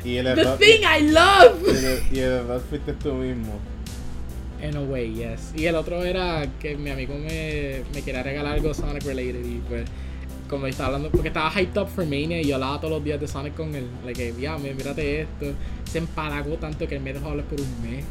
y 0.03 0.17
el 0.17 0.25
the 0.35 0.41
error, 0.41 0.57
thing 0.57 0.83
I 0.83 1.01
love. 1.09 1.63
Y 2.11 2.19
el 2.19 2.31
error 2.31 2.61
fuiste 2.69 2.93
tú 2.93 3.13
mismo. 3.13 3.59
In 4.61 4.77
a 4.77 4.81
way, 4.81 5.13
yes. 5.13 5.51
Y 5.55 5.65
el 5.65 5.75
otro 5.75 6.03
era 6.03 6.47
que 6.59 6.77
mi 6.77 6.91
amigo 6.91 7.15
me, 7.15 7.81
me 7.93 8.01
quería 8.01 8.23
regalar 8.23 8.53
algo 8.53 8.73
Sonic 8.73 9.03
related 9.03 9.43
y 9.45 9.61
pues 9.67 9.85
como 10.49 10.67
estaba 10.67 10.87
hablando, 10.87 11.09
porque 11.09 11.29
estaba 11.29 11.49
hyped 11.51 11.77
up 11.81 11.87
for 11.87 12.05
Mania 12.05 12.41
y 12.41 12.45
yo 12.45 12.55
hablaba 12.55 12.79
todos 12.79 12.93
los 12.93 13.03
días 13.03 13.19
de 13.19 13.27
Sonic 13.27 13.55
con 13.55 13.73
él. 13.75 13.87
Like, 14.05 14.33
ya, 14.39 14.57
mírate 14.57 15.21
esto. 15.21 15.53
Se 15.85 15.97
empalagó 15.97 16.55
tanto 16.57 16.87
que 16.87 16.99
me 16.99 17.13
dejó 17.13 17.29
hablar 17.29 17.45
por 17.45 17.59
un 17.59 17.81
mes. 17.81 18.05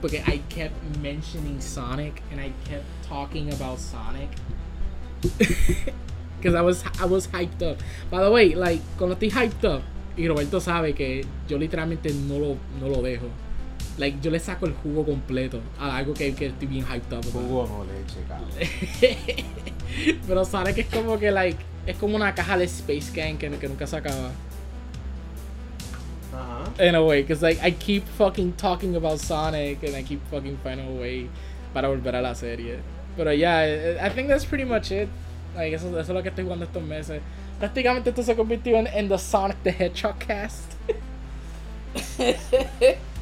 Porque 0.00 0.22
I 0.26 0.42
kept 0.48 0.74
mentioning 1.00 1.60
Sonic 1.60 2.20
and 2.30 2.40
I 2.40 2.52
kept 2.68 2.84
talking 3.08 3.52
about 3.52 3.78
Sonic. 3.78 4.28
Because 6.38 6.54
I 6.54 6.60
was, 6.60 6.84
I 7.00 7.06
was 7.06 7.26
hyped 7.28 7.62
up. 7.62 7.78
By 8.10 8.22
the 8.22 8.30
way, 8.30 8.54
like, 8.54 8.82
cuando 8.98 9.16
estoy 9.16 9.30
hyped 9.30 9.64
up, 9.64 9.82
y 10.16 10.28
Roberto 10.28 10.60
sabe 10.60 10.94
que 10.94 11.24
yo 11.48 11.58
literalmente 11.58 12.12
no 12.12 12.38
lo, 12.38 12.56
no 12.80 12.88
lo 12.88 13.02
dejo. 13.02 13.26
Like, 13.96 14.18
yo 14.20 14.30
le 14.30 14.40
saco 14.40 14.66
el 14.66 14.72
jugo 14.72 15.04
completo 15.04 15.60
a 15.78 15.96
algo 15.96 16.14
que, 16.14 16.34
que 16.34 16.46
estoy 16.46 16.66
bien 16.66 16.84
hyped 16.84 17.16
up. 17.16 17.24
Jugo 17.32 17.66
no 17.66 17.84
leche, 17.84 18.18
cabrón. 18.28 18.50
Pero 20.26 20.44
Sonic 20.44 20.78
es 20.78 20.86
como 20.86 21.18
que, 21.18 21.30
like, 21.30 21.58
es 21.86 21.96
como 21.96 22.16
una 22.16 22.34
caja 22.34 22.58
de 22.58 22.64
Space 22.64 23.12
Gang 23.14 23.38
que, 23.38 23.48
que 23.50 23.68
nunca 23.68 23.86
se 23.86 23.96
acaba. 23.96 24.32
Ajá. 26.32 26.84
In 26.84 26.96
a 26.96 27.02
way, 27.02 27.22
because 27.22 27.42
like 27.42 27.60
I 27.62 27.70
keep 27.70 28.04
fucking 28.18 28.54
talking 28.54 28.96
about 28.96 29.20
Sonic 29.20 29.84
and 29.84 29.94
I 29.94 30.02
keep 30.02 30.20
fucking 30.28 30.58
finding 30.64 30.88
a 30.88 31.00
way 31.00 31.28
para 31.72 31.88
volver 31.88 32.16
a 32.16 32.20
la 32.20 32.34
serie. 32.34 32.80
Pero 33.16 33.30
yeah, 33.30 34.04
I 34.04 34.08
think 34.08 34.26
that's 34.26 34.44
pretty 34.44 34.64
much 34.64 34.90
it. 34.90 35.08
Like, 35.54 35.72
eso, 35.72 35.88
eso 35.90 36.00
es 36.00 36.08
lo 36.08 36.22
que 36.22 36.30
estoy 36.30 36.44
jugando 36.44 36.64
estos 36.64 36.82
meses. 36.82 37.22
Prácticamente 37.60 38.10
esto 38.10 38.24
se 38.24 38.34
convirtió 38.34 38.76
en, 38.76 38.88
en 38.88 39.08
The 39.08 39.18
Sonic 39.18 39.62
the 39.62 39.70
Hedgehog 39.70 40.18
cast. 40.18 40.72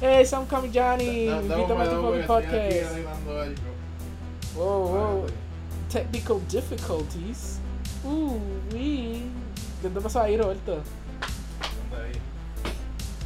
hey, 0.00 0.24
Sam 0.24 0.46
Kami 0.46 0.68
Johnny, 0.72 1.26
Da- 1.26 1.40
da- 1.42 1.56
invítame 1.58 1.82
a 1.82 1.88
tu 1.90 2.14
aquí 2.14 2.26
podcast. 2.26 2.94
whoa. 4.56 5.22
Vale. 5.22 5.32
Technical 5.88 6.40
difficulties. 6.48 7.58
Ooh, 8.04 8.40
wee. 8.72 9.22
¿Qué 9.82 9.88
te 9.88 10.00
pasó 10.00 10.20
ahí, 10.22 10.36
Roberto? 10.36 10.82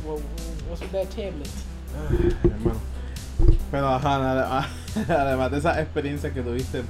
Whoa, 0.05 0.21
what's 0.69 0.81
with 0.83 0.91
that 0.93 1.09
tablet? 1.11 1.49
Ay, 2.11 2.37
hermano. 2.45 2.81
Pero 3.71 3.89
ajá, 3.89 4.19
nada- 4.19 4.69
además 5.09 5.51
de 5.51 5.59
esa 5.59 5.81
experiencia 5.81 6.33
que 6.33 6.43
tuviste, 6.43 6.83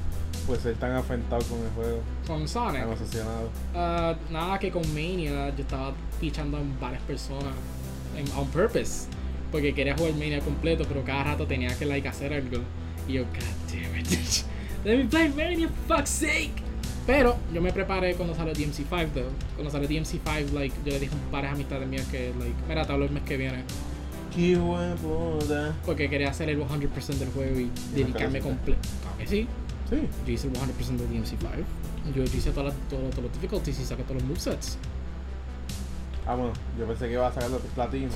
pues 0.46 0.60
ser 0.60 0.74
tan 0.76 0.92
afectado 0.92 1.42
con 1.44 1.58
el 1.60 1.70
juego, 1.74 2.00
Con 2.26 2.48
Sonic. 2.48 2.84
Ah, 3.74 4.14
nada 4.30 4.58
que 4.58 4.70
con 4.70 4.82
Mania 4.94 5.50
yo 5.54 5.62
estaba 5.62 5.92
pichando 6.20 6.56
a 6.58 6.60
varias 6.80 7.02
personas 7.02 7.54
en, 8.16 8.26
on 8.36 8.46
purpose. 8.48 9.06
Porque 9.52 9.72
quería 9.74 9.94
jugar 9.96 10.14
Mania 10.14 10.40
completo, 10.40 10.84
pero 10.88 11.04
cada 11.04 11.22
rato 11.24 11.46
tenía 11.46 11.76
que 11.78 11.84
like 11.86 12.08
hacer 12.08 12.32
algo. 12.32 12.58
Y 13.06 13.12
yo, 13.14 13.24
god 13.24 13.72
damn 13.72 13.96
it. 14.00 14.08
Let 14.84 14.96
me 14.96 15.04
play 15.04 15.28
Mania, 15.28 15.68
for 15.86 15.98
fuck's 15.98 16.10
sake. 16.10 16.52
Pero 17.06 17.36
yo 17.52 17.60
me 17.60 17.72
preparé 17.72 18.14
cuando 18.14 18.34
salió 18.34 18.52
DMC5 18.54 19.08
though. 19.12 19.30
Cuando 19.54 19.70
salió 19.70 19.88
DMC5, 19.88 20.52
like, 20.52 20.74
yo 20.84 20.92
le 20.92 21.00
dije 21.00 21.12
a 21.12 21.16
un 21.16 21.30
par 21.30 21.42
de 21.42 21.48
amistades 21.50 21.86
mías 21.88 22.06
que, 22.06 22.32
like, 22.38 22.54
mira, 22.68 22.84
te 22.86 22.92
hablo 22.92 23.04
el 23.04 23.10
mes 23.10 23.22
que 23.24 23.36
viene. 23.36 23.62
Qué 24.34 24.56
puta. 25.02 25.74
Porque 25.84 26.08
quería 26.08 26.30
hacer 26.30 26.48
el 26.48 26.58
100% 26.60 27.18
del 27.18 27.28
juego 27.30 27.60
y 27.60 27.70
dedicarme 27.94 28.40
completo. 28.40 28.80
Claro 29.02 29.18
que 29.18 29.26
sí. 29.26 29.46
Sí. 29.90 29.96
Yo 30.26 30.32
hice 30.32 30.46
el 30.46 30.54
100% 30.54 30.96
de 30.96 31.08
DMC5. 31.18 32.14
Yo, 32.14 32.24
yo 32.24 32.38
hice 32.38 32.50
todas 32.52 32.72
las- 32.74 32.88
todos 32.88 33.10
todos 33.10 33.24
los 33.24 33.32
difficulties 33.34 33.78
y 33.80 33.84
saqué 33.84 34.04
todos 34.04 34.16
los 34.22 34.24
movesets. 34.24 34.78
Ah, 36.26 36.34
bueno, 36.36 36.52
yo 36.78 36.86
pensé 36.86 37.06
que 37.08 37.12
iba 37.14 37.26
a 37.26 37.32
sacar 37.32 37.50
los 37.50 37.60
platinos. 37.74 38.14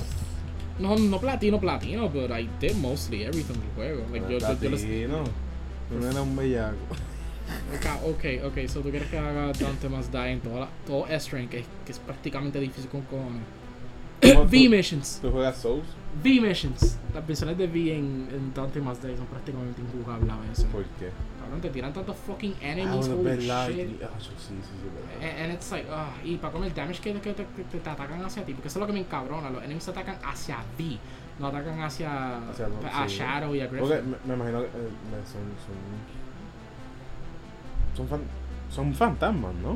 No, 0.79 0.95
no 0.95 1.19
platino, 1.19 1.59
platino, 1.59 2.09
but 2.09 2.29
I 2.31 2.47
did 2.59 2.75
mostly 2.75 3.23
everything 3.23 3.53
del 3.55 3.71
juego. 3.75 4.03
Like, 4.11 4.25
yo, 4.31 4.37
yo, 4.39 4.59
yo 4.61 4.69
les- 4.69 4.81
Platino. 4.83 5.23
No 5.89 6.07
era 6.09 6.21
un 6.21 6.35
bellaco. 6.35 6.75
Ok, 8.05 8.25
ok, 8.45 8.67
so 8.67 8.81
tú 8.81 8.89
quieres 8.89 9.09
que 9.09 9.17
haga 9.17 9.51
Dante 9.53 9.87
Must 9.89 10.11
Die 10.11 10.31
en 10.31 10.39
toda 10.41 10.59
la- 10.61 10.69
todo 10.85 11.07
S-Rank, 11.07 11.49
que, 11.49 11.59
es- 11.59 11.65
que 11.85 11.91
es 11.93 11.99
prácticamente 11.99 12.59
difícil 12.59 12.89
con 12.89 13.01
cojones. 13.03 13.41
¿Cómo 14.21 14.41
V 14.49 14.63
tú- 14.65 14.69
Missions, 14.69 15.19
¿Tú 15.21 15.31
juegas 15.31 15.57
Souls? 15.57 15.85
V 16.23 16.41
Missions. 16.41 16.97
Las 17.13 17.27
misiones 17.27 17.57
de 17.57 17.65
V 17.67 17.95
en, 17.95 18.27
en 18.31 18.53
Dante 18.53 18.81
Must 18.81 19.03
Die 19.03 19.15
son 19.15 19.25
prácticamente 19.27 19.81
injugables 19.81 20.29
a 20.29 20.37
veces. 20.49 20.65
¿Por 20.65 20.83
qué? 20.99 21.09
Cabrón, 21.47 21.61
te 21.61 21.69
tiran 21.69 21.93
tantos 21.93 22.15
fucking 22.17 22.53
Ah, 22.61 22.65
enemies, 22.65 23.07
bueno, 23.07 23.15
holy 23.15 23.23
verdad. 23.23 23.69
shit. 23.69 24.01
Ah, 24.03 24.09
sí, 24.19 24.29
sí, 24.37 24.53
sí, 24.61 24.89
verdad. 24.93 25.29
And, 25.31 25.41
and 25.45 25.53
it's 25.53 25.71
like, 25.71 25.87
ah, 25.91 26.09
y 26.23 26.35
para 26.37 26.53
con 26.53 26.63
el 26.63 26.73
damage 26.73 26.99
que, 27.01 27.13
que 27.13 27.33
te, 27.33 27.45
que 27.55 27.63
te- 27.63 27.79
te 27.79 27.89
atacan 27.89 28.23
hacia 28.23 28.43
ti, 28.45 28.53
porque 28.53 28.67
eso 28.67 28.79
es 28.79 28.81
lo 28.81 28.87
que 28.87 28.93
me 28.93 28.99
encabrona. 28.99 29.49
Los 29.49 29.63
enemies 29.63 29.87
atacan 29.87 30.17
hacia 30.23 30.57
V, 30.77 30.97
no 31.39 31.47
atacan 31.47 31.81
hacia, 31.81 32.39
los- 32.39 32.59
a 32.93 33.07
sí. 33.09 33.15
Shadow 33.17 33.55
y 33.55 33.61
a 33.61 33.67
Griffin. 33.67 33.79
Porque 33.87 34.01
me, 34.03 34.17
me 34.25 34.33
imagino 34.35 34.59
que 34.61 34.67
eh, 34.67 34.89
son. 35.25 35.41
Son. 35.65 36.17
Son, 37.95 38.07
fan- 38.07 38.27
son 38.69 38.93
fantasmas, 38.93 39.53
¿no? 39.55 39.71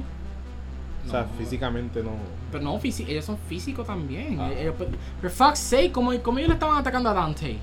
O 1.06 1.10
sea, 1.10 1.22
No. 1.24 1.30
físicamente 1.38 2.04
no. 2.04 2.12
Pero 2.52 2.64
no, 2.64 2.80
ellos 2.84 3.26
son 3.26 3.38
físicos 3.38 3.88
también. 3.88 4.40
Ah. 4.40 4.52
Ellos, 4.52 4.76
pero, 4.78 4.92
for 5.22 5.30
fuck's 5.32 5.60
sake, 5.60 5.92
¿cómo, 5.92 6.12
¿cómo 6.22 6.38
ellos 6.38 6.50
le 6.50 6.54
estaban 6.56 6.78
atacando 6.78 7.10
a 7.10 7.14
Dante? 7.14 7.54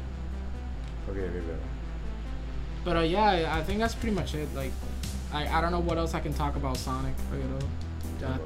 Ok, 1.08 1.16
ok, 1.16 1.67
ok. 2.88 2.94
Pero 2.94 3.02
yeah, 3.02 3.54
I 3.58 3.62
think 3.62 3.78
that's 3.80 3.94
pretty 3.94 4.14
much 4.14 4.34
it. 4.34 4.48
Like, 4.54 4.72
I, 5.32 5.46
I 5.46 5.60
don't 5.60 5.70
know 5.72 5.80
what 5.80 5.98
else 5.98 6.14
I 6.14 6.20
can 6.20 6.32
talk 6.32 6.56
about 6.56 6.76
Sonic, 6.76 7.14
pero 7.30 7.58
ya, 8.20 8.38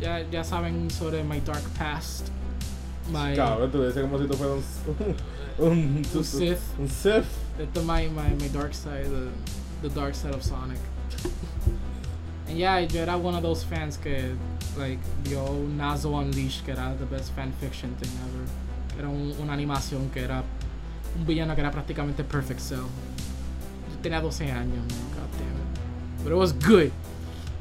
ya, 0.00 0.24
ya 0.30 0.42
saben 0.42 0.90
sobre 0.90 1.22
my 1.22 1.38
dark 1.40 1.62
past. 1.74 2.30
My, 3.10 3.34
Cabrón, 3.34 3.70
tú 3.70 3.80
dices 3.86 4.02
como 4.02 4.18
si 4.18 4.26
tú 4.26 4.34
fueras 4.36 4.62
un. 4.86 5.16
Un, 5.60 5.96
Un 6.14 6.24
Sith. 6.24 6.60
Un 6.78 6.88
Sith. 6.88 7.26
the, 7.74 7.82
my, 7.82 8.06
my, 8.08 8.30
my 8.40 8.48
dark 8.48 8.72
side, 8.72 9.04
the, 9.04 9.28
the 9.82 9.90
dark 9.90 10.14
side 10.14 10.32
of 10.32 10.42
Sonic. 10.42 10.78
And 12.48 12.56
yeah, 12.58 12.78
yo 12.80 13.00
era 13.02 13.18
one 13.18 13.34
of 13.34 13.42
those 13.42 13.62
fans 13.62 13.96
que, 13.98 14.36
like, 14.78 14.98
vio 15.24 15.44
Nazo 15.76 16.14
Unleashed, 16.18 16.64
que 16.64 16.72
era 16.72 16.94
the 16.98 17.04
best 17.04 17.32
fan 17.32 17.52
fiction 17.60 17.94
thing 17.96 18.10
ever. 18.24 18.46
Era 18.98 19.08
un- 19.10 19.34
una 19.40 19.52
animación 19.52 20.10
que 20.12 20.22
era 20.22 20.42
un 21.16 21.26
villano 21.26 21.54
que 21.54 21.60
era 21.62 21.70
prácticamente 21.70 22.24
Perfect 22.24 22.60
Cell. 22.60 22.86
Tenía 24.02 24.20
12 24.20 24.50
años, 24.50 24.78
man, 24.78 24.86
god 25.14 25.30
damn 25.38 25.56
it. 25.56 26.24
But 26.24 26.32
it 26.32 26.36
was 26.38 26.52
good. 26.52 26.84
It 26.86 26.92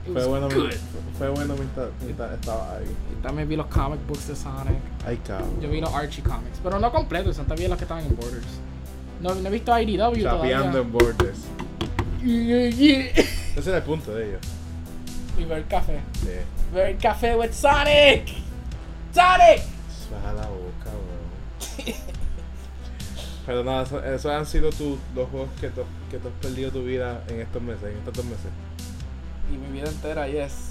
Fue 0.06 0.14
was 0.14 0.28
bueno, 0.28 0.48
good. 0.50 0.74
fue 1.18 1.30
bueno 1.30 1.56
mientras, 1.56 1.90
mientras 2.02 2.32
estaba 2.34 2.76
ahí. 2.78 2.86
Y 2.86 3.22
también 3.22 3.48
vi 3.50 3.56
los 3.56 3.68
comic 3.68 4.00
books 4.08 4.28
de 4.28 4.36
Sonic. 4.36 4.78
Ay, 5.06 5.18
cabrón. 5.26 5.60
Yo 5.62 5.70
vi 5.70 5.82
los 5.82 5.94
Archie 5.94 6.24
comics, 6.24 6.60
pero 6.64 6.80
no 6.80 6.92
completos, 6.92 7.36
también 7.38 7.70
los 7.70 7.78
que 7.78 7.84
estaban 7.84 8.06
en 8.06 8.16
Borders. 8.16 8.46
No, 9.22 9.36
no 9.36 9.48
he 9.50 9.52
visto 9.52 9.78
IDW 9.78 9.98
todavía. 9.98 10.24
Chapeando 10.58 10.80
en 10.80 10.92
Borders. 10.92 11.40
Yeah, 12.24 12.70
yeah. 12.70 13.06
Ese 13.56 13.70
era 13.70 13.78
el 13.78 13.84
punto 13.84 14.14
de 14.16 14.30
ellos. 14.30 14.42
Y 15.38 15.44
ver 15.46 15.66
café. 15.66 16.00
Sí. 16.22 16.30
Ver 16.74 16.98
café 16.98 17.36
with 17.36 17.52
Sonic. 17.52 18.28
Sonic. 19.14 19.62
Baja 20.12 20.34
la 20.34 20.48
boca, 20.48 20.90
weón. 20.90 21.96
Pero 23.50 23.64
nada, 23.64 23.82
eso- 23.82 24.04
esos 24.04 24.32
han 24.32 24.46
sido 24.46 24.70
tus 24.70 25.00
los 25.16 25.28
juegos 25.32 25.50
que 25.60 25.70
tú, 25.70 25.82
que 26.12 26.20
tú 26.20 26.28
has 26.28 26.34
perdido 26.40 26.70
tu 26.70 26.84
vida 26.84 27.24
en 27.30 27.40
estos 27.42 27.60
meses, 27.64 27.82
en 27.86 27.98
estos 27.98 28.14
dos 28.14 28.26
meses. 28.26 28.46
Y 29.52 29.58
mi 29.58 29.72
vida 29.80 29.90
entera, 29.90 30.28
yes. 30.28 30.70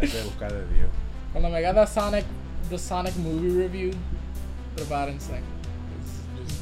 Hay 0.00 0.08
que 0.08 0.22
buscar 0.24 0.50
de 0.50 0.66
Dios. 0.74 0.88
Cuando 1.32 1.50
me 1.50 1.58
haga 1.58 1.84
the 1.84 1.86
Sonic, 1.92 2.24
the 2.70 2.78
Sonic 2.78 3.14
movie 3.16 3.50
review, 3.62 3.90
prepárense. 4.74 5.34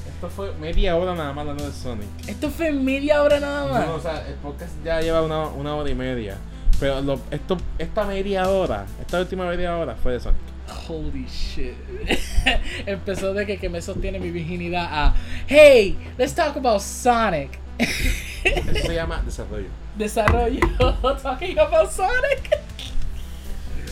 Esto 0.09 0.29
fue 0.29 0.53
media 0.55 0.97
hora 0.97 1.15
nada 1.15 1.33
más 1.33 1.43
hablando 1.43 1.65
de 1.65 1.73
Sonic. 1.73 2.09
Esto 2.27 2.51
fue 2.51 2.73
media 2.73 3.23
hora 3.23 3.39
nada 3.39 3.69
más. 3.73 3.87
No, 3.87 3.95
o 3.95 4.01
sea, 4.01 4.27
el 4.27 4.35
podcast 4.35 4.73
ya 4.85 5.01
lleva 5.01 5.23
una, 5.23 5.47
una 5.47 5.77
hora 5.77 5.89
y 5.89 5.95
media. 5.95 6.39
Pero 6.81 7.01
lo, 7.03 7.21
esto, 7.31 7.57
esta 7.79 8.05
media 8.05 8.49
hora, 8.49 8.85
esta 9.01 9.21
última 9.21 9.47
media 9.47 9.77
hora 9.77 9.95
fue 9.95 10.15
de 10.15 10.19
Sonic. 10.21 10.41
Holy 10.73 11.27
shit. 11.29 11.77
Empezó 12.87 13.35
de 13.35 13.47
que, 13.47 13.59
que 13.59 13.69
me 13.69 13.81
sostiene 13.81 14.19
mi 14.19 14.31
virginidad 14.31 14.89
a 14.91 15.15
Hey, 15.47 15.97
let's 16.19 16.35
talk 16.35 16.57
about 16.57 16.81
Sonic. 16.81 17.59
Eso 17.79 18.87
se 18.87 18.95
llama 18.95 19.23
desarrollo. 19.25 19.69
Desarrollo 19.97 20.61
talking 21.23 21.59
about 21.59 21.91
Sonic. 21.91 22.62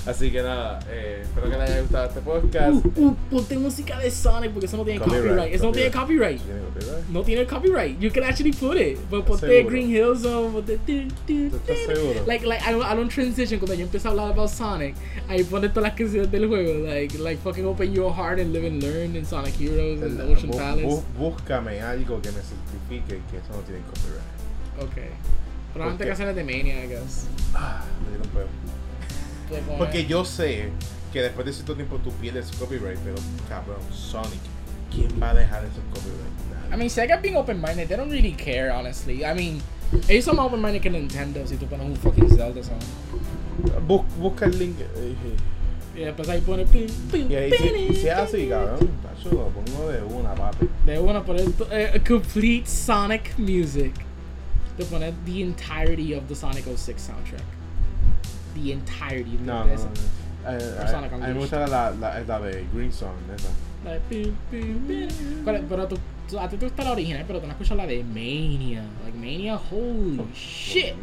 Así 0.06 0.30
que 0.30 0.42
nada, 0.42 0.80
eh, 0.88 1.20
espero 1.22 1.50
que 1.50 1.58
les 1.58 1.70
haya 1.70 1.80
gustado 1.82 2.08
este 2.08 2.20
podcast. 2.20 2.84
Uh, 2.86 2.92
uh, 3.08 3.16
ponte 3.30 3.58
música 3.58 3.98
de 3.98 4.10
Sonic 4.10 4.50
porque 4.52 4.66
eso 4.66 4.78
no 4.78 4.84
tiene 4.84 4.98
Copyright, 4.98 5.24
copyright. 5.28 5.54
Eso 5.54 5.64
no 5.64 5.72
tiene 5.72 5.90
copyright. 5.90 6.40
¿Tiene 6.42 6.60
copyright? 6.60 7.08
No 7.10 7.22
tiene 7.22 7.46
copyright. 7.46 8.00
You 8.00 8.10
can 8.10 8.24
actually 8.24 8.52
put 8.52 8.76
it. 8.78 8.98
But 9.10 9.26
ponte 9.26 9.46
seguro? 9.46 9.68
Green 9.70 9.90
Hill 9.90 10.16
Zone, 10.16 10.52
ponte. 10.52 10.78
¿Tú 11.26 11.56
estás 11.56 11.78
seguro? 11.86 12.24
Like, 12.26 12.46
like, 12.46 12.62
I 12.66 12.72
don't, 12.72 12.82
I 12.84 12.94
don't 12.96 13.10
transition 13.12 13.58
cuando 13.58 13.74
yo 13.74 13.84
empiezo 13.84 14.08
a 14.08 14.10
hablar 14.12 14.32
about 14.32 14.48
Sonic. 14.48 14.94
Ahí 15.28 15.44
pone 15.44 15.68
todas 15.68 15.82
las 15.90 15.94
canciones 15.94 16.30
del 16.30 16.48
juego. 16.48 16.86
Like, 16.86 17.18
like 17.18 17.42
fucking 17.42 17.66
open 17.66 17.92
your 17.92 18.10
heart 18.12 18.40
and 18.40 18.52
live 18.54 18.66
and 18.66 18.82
learn 18.82 19.14
in 19.14 19.26
Sonic 19.26 19.54
Heroes 19.60 20.00
and 20.02 20.18
Ocean 20.22 20.50
bu- 20.50 20.56
Palace. 20.56 20.86
bu- 20.86 21.02
búscame 21.18 21.80
algo 21.82 22.20
que 22.22 22.30
me 22.32 22.40
certifique 22.40 23.20
que 23.30 23.36
eso 23.36 23.52
no 23.52 23.60
tiene 23.66 23.80
copyright. 23.82 24.80
Ok. 24.80 25.12
Probablemente 25.74 26.06
canciones 26.06 26.34
de 26.36 26.42
Mania, 26.42 26.84
I 26.84 26.88
guess. 26.88 27.26
Ah, 27.54 27.84
me 28.02 28.08
dieron 28.16 28.48
Porque 29.78 30.06
yo 30.06 30.24
sé 30.24 30.70
que 31.12 31.22
después 31.22 31.44
de 31.46 31.52
cierto 31.52 31.74
tiempo 31.74 31.96
tú 31.98 32.10
pierdes 32.12 32.50
copyright, 32.58 32.98
pero 33.00 33.16
cabrón, 33.48 33.80
Sonic, 33.92 34.40
¿quién 34.94 35.08
va 35.20 35.30
a 35.30 35.34
dejar 35.34 35.64
esos 35.64 35.82
copyright? 35.92 36.72
I 36.72 36.76
mean, 36.76 36.88
Sega's 36.90 37.20
being 37.20 37.34
open 37.36 37.60
minded. 37.60 37.88
They 37.88 37.96
don't 37.96 38.10
really 38.12 38.32
care, 38.32 38.70
honestly. 38.70 39.24
I 39.24 39.34
mean, 39.34 39.60
Ellos 40.08 40.24
son 40.24 40.36
más 40.36 40.46
open-minded 40.46 40.80
que 40.80 40.88
Nintendo 40.90 41.44
si 41.46 41.56
tú 41.56 41.66
pones 41.66 41.84
un 41.84 41.96
fucking 41.96 42.28
Zelda 42.28 42.62
song. 42.62 42.78
Bus- 43.88 44.04
busca 44.20 44.44
el 44.44 44.56
link. 44.56 44.76
eh, 44.78 45.14
Y 45.96 46.04
después 46.04 46.28
ahí 46.28 46.40
pone. 46.42 46.64
pim, 46.64 46.86
pim, 47.10 47.28
Y 47.28 47.34
ahí 47.34 47.50
si, 47.50 47.94
si 47.96 48.06
es 48.06 48.14
así, 48.14 48.48
cabrón, 48.48 48.88
tacho, 49.02 49.30
lo 49.34 49.48
pongo 49.48 49.90
de 49.90 50.00
una, 50.04 50.32
papi. 50.36 50.68
De 50.86 50.96
una 51.00 51.24
poner 51.24 51.44
eh, 51.72 52.00
complete 52.06 52.66
Sonic 52.66 53.36
music. 53.36 53.92
De 54.78 54.84
poner 54.84 55.12
the 55.26 55.42
entirety 55.42 56.14
of 56.14 56.22
the 56.28 56.36
Sonic 56.36 56.64
06 56.66 57.02
soundtrack. 57.02 57.42
The 58.54 58.72
entirety 58.72 59.36
of 59.36 59.40
No, 59.42 59.64
the 59.64 59.74
no, 59.76 59.84
no. 59.84 59.90
Eh, 60.46 60.78
a, 60.78 60.98
a 60.98 61.18
mí 61.18 61.26
me 61.34 61.34
gusta 61.34 61.66
la, 61.66 61.90
la, 61.90 62.20
la 62.20 62.40
de 62.40 62.66
Green 62.72 62.92
Song, 62.92 63.14
esa. 63.34 63.48
Like, 63.84 64.00
pim, 64.08 64.34
pim, 64.50 64.78
pim. 64.86 65.08
¿Cuál 65.44 65.56
es? 65.56 65.62
Pero 65.68 65.86
tú, 65.88 65.98
tú- 66.28 66.38
a 66.38 66.48
ti 66.48 66.56
te 66.56 66.66
gusta 66.66 66.82
la 66.84 66.92
original, 66.92 67.24
pero 67.26 67.40
tú 67.40 67.46
no 67.46 67.52
escuchas 67.52 67.76
la 67.76 67.86
de 67.86 68.02
Mania. 68.04 68.82
Like 69.04 69.18
Mania, 69.18 69.56
holy 69.70 70.16
lo 70.16 70.26
shit. 70.34 70.94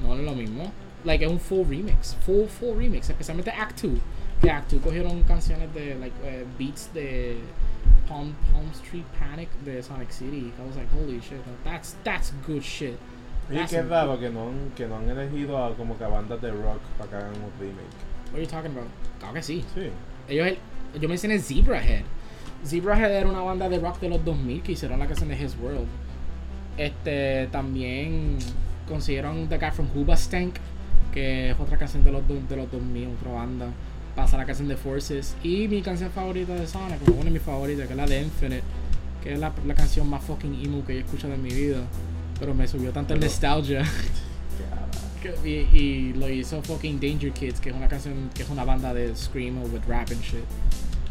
No, 0.00 0.08
no 0.08 0.14
es 0.14 0.20
lo 0.24 0.32
mismo. 0.34 0.72
Like, 1.04 1.24
es 1.24 1.30
un 1.30 1.40
full 1.40 1.64
remix. 1.68 2.14
Full, 2.24 2.46
full 2.46 2.76
remix. 2.76 3.08
Especialmente 3.10 3.50
Act 3.50 3.82
2. 3.82 3.92
Que 4.40 4.50
Act 4.50 4.72
2 4.72 4.80
cogieron 4.80 5.22
canciones 5.24 5.72
de, 5.74 5.96
like, 5.96 6.14
eh, 6.24 6.44
beats 6.58 6.92
de 6.94 7.38
Palm, 8.08 8.32
Palm 8.52 8.68
Street 8.74 9.04
Panic 9.18 9.48
de 9.64 9.82
Sonic 9.82 10.10
City. 10.12 10.52
I 10.58 10.66
was 10.66 10.76
like, 10.76 10.88
holy 10.94 11.20
shit. 11.20 11.40
That's, 11.64 11.96
that's 12.04 12.32
good 12.46 12.62
shit. 12.62 12.96
Y 13.50 13.54
That's 13.54 13.70
qué 13.70 13.82
raro 13.82 14.18
que 14.18 14.28
no, 14.28 14.50
que 14.76 14.86
no 14.86 14.96
han 14.96 15.08
elegido 15.08 15.64
a 15.64 15.74
como 15.74 15.96
que 15.96 16.04
a 16.04 16.08
bandas 16.08 16.40
de 16.42 16.50
rock 16.50 16.80
para 16.98 17.10
que 17.10 17.16
hagan 17.16 17.30
un 17.30 17.50
remake. 17.58 18.08
What 18.26 18.34
are 18.34 18.42
you 18.42 18.48
talking 18.48 18.72
about? 18.72 18.88
Claro 19.18 19.34
que 19.34 19.42
sí. 19.42 19.64
Sí. 19.74 19.90
Ellos, 20.28 20.58
yo 21.00 21.08
mencioné 21.08 21.38
Zebrahead. 21.38 22.02
Zebrahead 22.64 23.10
era 23.10 23.28
una 23.28 23.40
banda 23.40 23.68
de 23.68 23.78
rock 23.78 24.00
de 24.00 24.10
los 24.10 24.24
2000 24.24 24.62
que 24.62 24.72
hicieron 24.72 24.98
la 24.98 25.06
canción 25.06 25.30
de 25.30 25.42
His 25.42 25.56
World. 25.60 25.86
Este, 26.76 27.48
también 27.50 28.38
consiguieron 28.86 29.48
The 29.48 29.58
Guy 29.58 29.70
from 29.70 29.88
Hoobastank, 29.94 30.56
que 31.12 31.50
es 31.50 31.60
otra 31.60 31.78
canción 31.78 32.04
de 32.04 32.12
los, 32.12 32.22
de 32.26 32.56
los 32.56 32.70
2000, 32.70 33.08
otra 33.18 33.32
banda. 33.32 33.66
Pasa 34.14 34.36
la 34.36 34.44
canción 34.44 34.68
de 34.68 34.76
Forces. 34.76 35.36
Y 35.42 35.68
mi 35.68 35.80
canción 35.80 36.10
favorita 36.10 36.54
de 36.54 36.66
Sonic, 36.66 37.00
una 37.08 37.24
de 37.24 37.30
mis 37.30 37.42
favoritas, 37.42 37.86
que 37.86 37.92
es 37.92 37.96
la 37.96 38.06
de 38.06 38.22
Infinite, 38.22 38.62
que 39.22 39.32
es 39.32 39.38
la, 39.38 39.52
la 39.66 39.74
canción 39.74 40.08
más 40.10 40.22
fucking 40.24 40.64
emo 40.64 40.84
que 40.84 40.94
yo 40.94 41.00
he 41.00 41.04
escuchado 41.04 41.34
en 41.34 41.42
mi 41.42 41.50
vida. 41.50 41.78
Pero 42.38 42.54
me 42.54 42.66
subió 42.68 42.90
tanta 42.92 43.14
Pero- 43.14 43.26
nostalgia. 43.26 43.84
Y, 45.44 45.48
y 45.48 46.12
lo 46.14 46.28
hizo 46.30 46.62
fucking 46.62 47.00
Danger 47.00 47.32
Kids, 47.32 47.58
que 47.60 47.70
es 47.70 47.74
una 47.76 47.88
canción, 47.88 48.30
que 48.32 48.44
es 48.44 48.48
una 48.50 48.64
banda 48.64 48.94
de 48.94 49.14
screamo 49.16 49.62
with 49.64 49.82
rap 49.88 50.08
and 50.12 50.22
shit. 50.22 50.44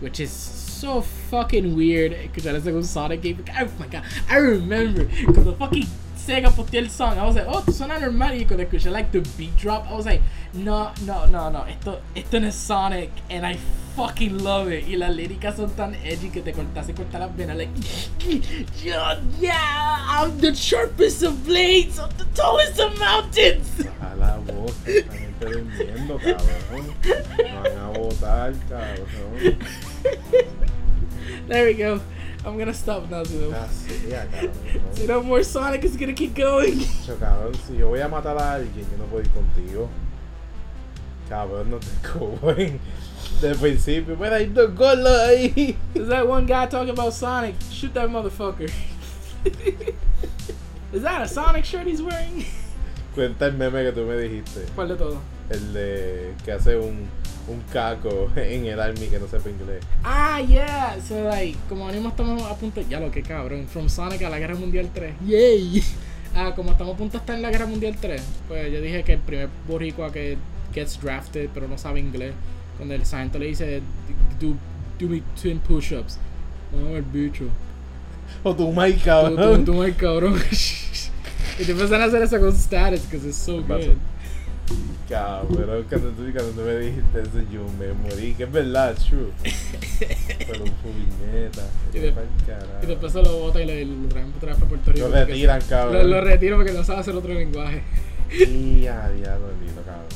Which 0.02 0.22
is 0.22 0.30
so 0.32 1.02
fucking 1.30 1.76
weird. 1.76 2.14
Escuchar 2.14 2.56
eso 2.56 2.72
con 2.72 2.84
Sonic 2.86 3.22
game. 3.22 3.38
Oh 3.60 3.68
my 3.78 3.86
god, 3.88 4.04
I 4.30 4.38
remember 4.38 5.08
cuando 5.26 5.54
fucking 5.56 5.86
Sega 6.28 6.52
posteó 6.52 6.82
el 6.82 6.90
song. 6.90 7.18
I 7.18 7.26
was 7.26 7.36
like, 7.36 7.48
oh, 7.48 7.64
suena 7.72 7.98
normal. 8.00 8.36
Y 8.36 8.44
cuando 8.44 8.64
escuché 8.64 8.92
like 8.92 9.14
the 9.14 9.22
beat 9.38 9.56
drop, 9.56 9.88
I 9.90 9.94
was 9.94 10.06
like, 10.06 10.22
no, 10.54 10.92
no, 11.06 11.26
no, 11.28 11.50
no. 11.50 11.66
Esto, 11.66 12.02
esto 12.16 12.42
no 12.42 12.48
es 12.48 12.56
Sonic. 12.56 13.12
And 13.30 13.46
I 13.46 13.58
fucking 13.96 14.44
love 14.44 14.70
it. 14.70 14.90
Y 14.90 14.98
las 14.98 15.16
líricas 15.16 15.56
son 15.56 15.70
tan 15.70 15.96
edgy 15.96 16.30
que 16.30 16.42
te 16.42 16.52
cortas, 16.52 16.86
se 16.86 16.94
corta 16.94 17.18
las 17.18 17.34
venas. 17.34 17.56
Like, 17.56 17.72
yeah, 18.84 19.18
yeah, 19.40 20.06
I'm 20.06 20.38
the 20.42 20.54
sharpest 20.54 21.24
of 21.24 21.46
blades 21.46 21.98
of 21.98 22.18
the 22.18 22.26
tallest 22.36 22.78
of 22.78 23.00
mountains. 23.00 23.86
Baja 23.86 24.16
la 24.18 24.38
esta 24.86 25.14
gente 25.14 25.46
durmiendo, 25.46 26.18
cabrón. 26.18 26.94
Van 27.64 27.78
a 27.78 27.98
votar, 27.98 28.54
cabrón. 28.68 29.58
There 31.48 31.66
we 31.66 31.74
go. 31.74 32.02
I'm 32.46 32.58
gonna 32.58 32.74
stop 32.74 33.10
now. 33.10 33.24
Así, 33.24 33.52
ah, 33.54 33.68
ya, 34.08 34.26
cabrón. 34.28 35.08
No 35.08 35.24
more 35.24 35.44
Sonic 35.44 35.84
is 35.84 35.98
gonna 35.98 36.14
keep 36.14 36.36
going. 36.36 36.80
Yo, 37.08 37.16
cabrón, 37.16 37.56
si 37.68 37.78
yo 37.78 37.90
voy 37.90 38.00
a 38.00 38.08
matar 38.08 38.38
a 38.38 38.54
alguien, 38.54 38.86
yo 38.90 38.98
no 38.98 39.06
puedo 39.06 39.24
ir 39.24 39.32
contigo. 39.32 39.90
Cabrón, 41.30 41.70
no 41.70 41.80
te 41.80 41.88
cubren. 42.08 42.80
De 43.42 43.54
principio, 43.56 44.16
mira, 44.16 44.38
hay 44.38 44.46
dos 44.48 44.74
golos 44.74 45.20
ahí. 45.28 45.76
Is 45.94 46.08
that 46.08 46.26
one 46.26 46.46
guy 46.46 46.66
talking 46.68 46.92
about 46.92 47.14
Sonic? 47.14 47.56
Shoot 47.70 47.94
that 47.94 48.10
motherfucker. 48.10 48.72
is 50.94 51.02
that 51.02 51.22
a 51.22 51.28
Sonic 51.28 51.66
shirt 51.66 51.86
he's 51.86 52.02
wearing? 52.02 52.46
Cuenta 53.14 53.48
el 53.48 53.54
meme 53.54 53.84
que 53.84 53.92
tú 53.92 54.06
me 54.06 54.16
dijiste. 54.16 54.66
¿Cuál 54.76 54.90
de 54.90 54.96
todo? 54.96 55.20
El 55.50 55.74
de 55.74 56.34
que 56.46 56.52
hace 56.52 56.78
un, 56.78 57.10
un 57.48 57.62
caco 57.72 58.30
en 58.36 58.66
el 58.66 58.80
army 58.80 59.08
que 59.08 59.20
no 59.20 59.28
sepa 59.28 59.50
inglés. 59.50 59.84
Ah, 60.04 60.42
yeah. 60.42 60.98
So, 61.08 61.24
like, 61.30 61.58
como 61.70 61.88
mismo 61.88 62.10
estamos 62.10 62.42
a 62.44 62.56
punto. 62.56 62.82
Ya 62.90 63.00
lo 63.00 63.12
que 63.12 63.22
cabrón. 63.22 63.68
From 63.68 63.90
Sonic 63.90 64.22
a 64.24 64.30
la 64.30 64.40
Guerra 64.40 64.56
Mundial 64.56 64.90
3. 64.94 65.14
Yay. 65.26 65.84
Ah, 66.36 66.54
como 66.56 66.72
estamos 66.72 66.94
a 66.94 66.98
punto 66.98 67.14
de 67.14 67.20
estar 67.20 67.36
en 67.36 67.42
la 67.42 67.50
Guerra 67.50 67.66
Mundial 67.66 67.96
3, 68.00 68.22
pues 68.48 68.72
yo 68.72 68.80
dije 68.80 69.02
que 69.04 69.14
el 69.14 69.20
primer 69.20 69.50
boricua 69.68 70.12
que 70.12 70.38
gets 70.72 71.02
drafted 71.02 71.50
pero 71.52 71.68
no 71.68 71.80
sabe 71.80 72.00
inglés, 72.00 72.34
cuando 72.76 72.94
el 72.94 73.04
sargento 73.08 73.40
le 73.40 73.48
dice, 73.48 73.82
do, 74.40 74.54
do 75.00 75.08
me 75.08 75.24
10 75.42 75.60
push-ups. 75.62 76.20
No, 76.72 76.96
el 76.96 77.02
bicho. 77.02 77.46
O 78.44 78.56
tu 78.56 78.72
Mike, 78.72 79.00
Tú, 79.00 79.00
tú, 79.00 79.06
cabrón. 79.06 79.66
tú, 79.66 79.82
ay, 79.82 79.94
cabrón. 79.94 80.36
y 81.60 81.64
te 81.64 81.72
empiezan 81.72 82.02
a 82.02 82.06
hacer 82.06 82.22
eso 82.22 82.40
con 82.40 82.50
status, 82.54 83.02
because 83.10 83.28
it's 83.28 83.38
so 83.38 83.62
good. 83.64 83.96
Cabrón, 85.10 85.86
cuando 85.88 86.10
tú, 86.12 86.24
cuando 86.34 86.64
me 86.64 86.76
dijiste 86.80 87.22
eso, 87.22 87.40
yo 87.52 87.66
me 87.80 87.94
morí. 87.94 88.34
Que 88.34 88.44
es 88.44 88.52
verdad, 88.52 88.92
es 88.92 89.06
true. 89.06 89.32
Pero 90.48 90.64
un 90.66 90.72
puñeta. 90.84 91.62
Y 91.94 92.00
de- 92.00 92.14
Y 92.84 92.86
después 92.86 93.14
se 93.14 93.22
lo 93.24 93.38
bota 93.40 93.62
y 93.62 93.86
lo 93.86 94.10
traen 94.10 94.34
otra 94.36 94.50
vez 94.50 94.58
para 94.58 94.70
Puerto 94.70 94.92
Rico. 94.92 95.08
Lo 95.08 95.14
retiran, 95.26 95.60
Lo, 95.62 95.66
cabrón. 95.68 96.10
lo 96.10 96.22
retiro 96.22 96.58
porque 96.58 96.74
no 96.74 96.84
sabe 96.84 97.00
hacer 97.00 97.16
otro 97.16 97.34
lenguaje. 97.34 97.84
Y 98.32 98.86
a 98.88 99.08
diablo, 99.10 99.48
lindo, 99.66 99.82
cabrón. 99.86 100.08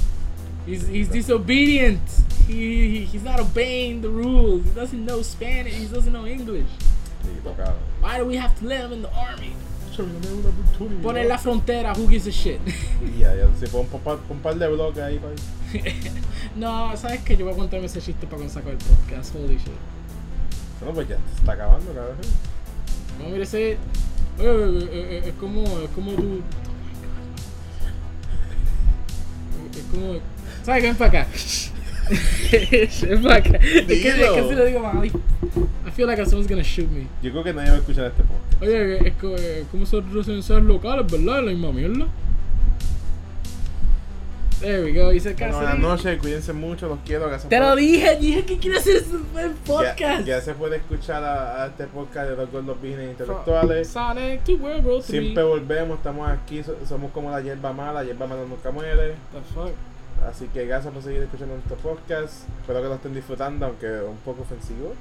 He's, 0.68 0.88
he's 0.90 1.10
disobedient. 1.10 2.02
He, 2.48 2.54
he, 2.54 3.06
he's 3.06 3.24
not 3.24 3.40
obeying 3.40 4.02
the 4.02 4.10
rules. 4.10 4.66
He 4.66 4.72
doesn't 4.72 5.06
know 5.06 5.22
Spanish. 5.24 5.74
He 5.74 5.86
doesn't 5.88 6.12
know 6.12 6.28
English. 6.28 6.68
Lindo, 7.26 7.56
cabrón. 7.56 7.76
Why 8.02 8.18
do 8.20 8.26
we 8.26 8.36
have 8.38 8.54
to 8.60 8.66
let 8.66 8.82
him 8.82 8.92
in 8.94 9.02
the 9.04 9.10
army? 9.16 9.54
Yo 9.96 10.04
no 10.06 10.14
tengo 10.20 10.40
una 10.40 10.50
oportunidad. 10.50 11.02
Pon 11.02 11.18
en 11.18 11.28
la 11.28 11.38
frontera, 11.38 11.94
who 11.94 12.08
gives 12.08 12.28
a 12.28 12.30
shit? 12.30 12.60
Y 13.06 13.20
ya, 13.20 13.36
ya, 13.36 13.48
si 13.60 13.68
pon 13.68 13.88
un 14.30 14.40
par 14.40 14.56
de 14.56 14.68
bloques 14.68 15.04
ahí, 15.04 15.20
pa' 15.20 15.28
no, 16.56 16.96
sabes 16.98 17.22
que 17.22 17.36
yo 17.38 17.46
voy 17.46 17.54
a 17.54 17.58
contarme 17.58 17.86
ese 17.86 18.02
chiste 18.02 18.26
para 18.26 18.38
cuando 18.38 18.54
saco 18.54 18.70
el 18.70 18.78
podcast. 18.78 19.36
Holy 19.36 19.58
shit. 19.58 19.68
Bueno, 20.80 20.96
pues 20.96 21.08
ya 21.10 21.18
se 21.34 21.40
está 21.40 21.52
acabando, 21.54 21.94
cabrón. 21.94 22.18
No, 23.20 23.30
mire 23.30 23.44
ese. 23.44 23.72
eh, 23.72 23.78
eh, 24.40 24.88
eh, 24.92 25.24
es 25.28 25.34
como. 25.36 25.64
Es 25.80 25.90
como 25.94 26.12
tú. 26.14 26.42
Es 29.72 29.84
como. 29.92 30.20
¿Sabes 30.64 30.82
qué? 30.82 30.88
Ven 30.88 30.96
para 30.98 31.22
acá. 31.22 31.28
Es 32.12 32.50
que, 32.50 32.84
es 32.84 33.00
que 34.32 34.44
si 34.50 34.56
lo 34.56 34.66
digo 34.66 34.80
mal. 34.80 35.06
I 35.06 35.92
feel 35.94 36.08
like 36.08 36.24
someone's 36.26 36.48
gonna 36.50 36.64
shoot 36.64 36.90
me. 36.90 37.08
Yo 37.22 37.32
creo 37.32 37.44
que 37.44 37.54
nadie 37.54 37.70
va 37.70 37.76
a 37.76 37.80
escuchar 37.80 38.06
este 38.06 38.24
podcast. 38.24 38.62
Oye, 38.62 39.08
es 39.08 39.14
eh, 39.24 39.66
como 39.72 39.86
son 39.86 40.14
residenciales 40.14 40.64
locales, 40.66 41.12
¿verdad? 41.12 41.44
La 41.44 41.52
misma 41.52 41.72
mierda. 41.72 42.08
There 44.62 44.84
we 44.84 44.94
go, 44.94 45.12
hice 45.12 45.34
Bueno, 45.34 45.48
caso. 45.48 45.58
buenas 45.58 45.80
noches, 45.80 46.20
cuídense 46.20 46.54
mucho, 46.54 46.88
los 46.88 47.00
quiero. 47.04 47.32
que 47.32 47.40
se 47.40 47.48
Te 47.48 47.58
lo 47.60 47.72
puede- 47.72 47.82
dije, 47.82 48.16
dije 48.18 48.46
que 48.46 48.58
quiero 48.60 48.78
hacer 48.78 49.02
Ya, 49.04 49.50
podcast. 49.66 50.24
ya 50.26 50.40
se 50.40 50.54
puede 50.54 50.76
escuchar 50.78 51.24
a, 51.24 51.64
a 51.64 51.68
este 51.68 51.88
podcast 51.88 52.30
de 52.30 52.36
los 52.36 52.52
gordos 52.52 52.80
vírgenes 52.80 53.12
intelectuales. 53.12 53.88
Sonic 53.88 54.42
3. 54.44 55.04
Siempre 55.04 55.42
volvemos, 55.44 55.98
estamos 55.98 56.30
aquí, 56.30 56.62
so- 56.62 56.78
somos 56.88 57.12
como 57.12 57.32
la 57.32 57.42
hierba 57.42 57.74
mala, 57.74 57.94
la 57.94 58.04
hierba 58.04 58.28
mala 58.28 58.44
nunca 58.48 58.70
muere. 58.70 59.16
The 59.32 59.42
fuck? 59.56 59.72
Así 60.30 60.48
que 60.48 60.66
gracias 60.66 60.94
por 60.94 61.02
seguir 61.02 61.22
escuchando 61.24 61.56
nuestro 61.56 61.78
podcast. 61.78 62.48
Espero 62.62 62.82
que 62.82 62.88
lo 62.88 62.96
estén 62.96 63.14
disfrutando, 63.14 63.66
aunque 63.66 63.88
un 64.02 64.18
poco 64.18 64.44
ofensivo. 64.44 64.94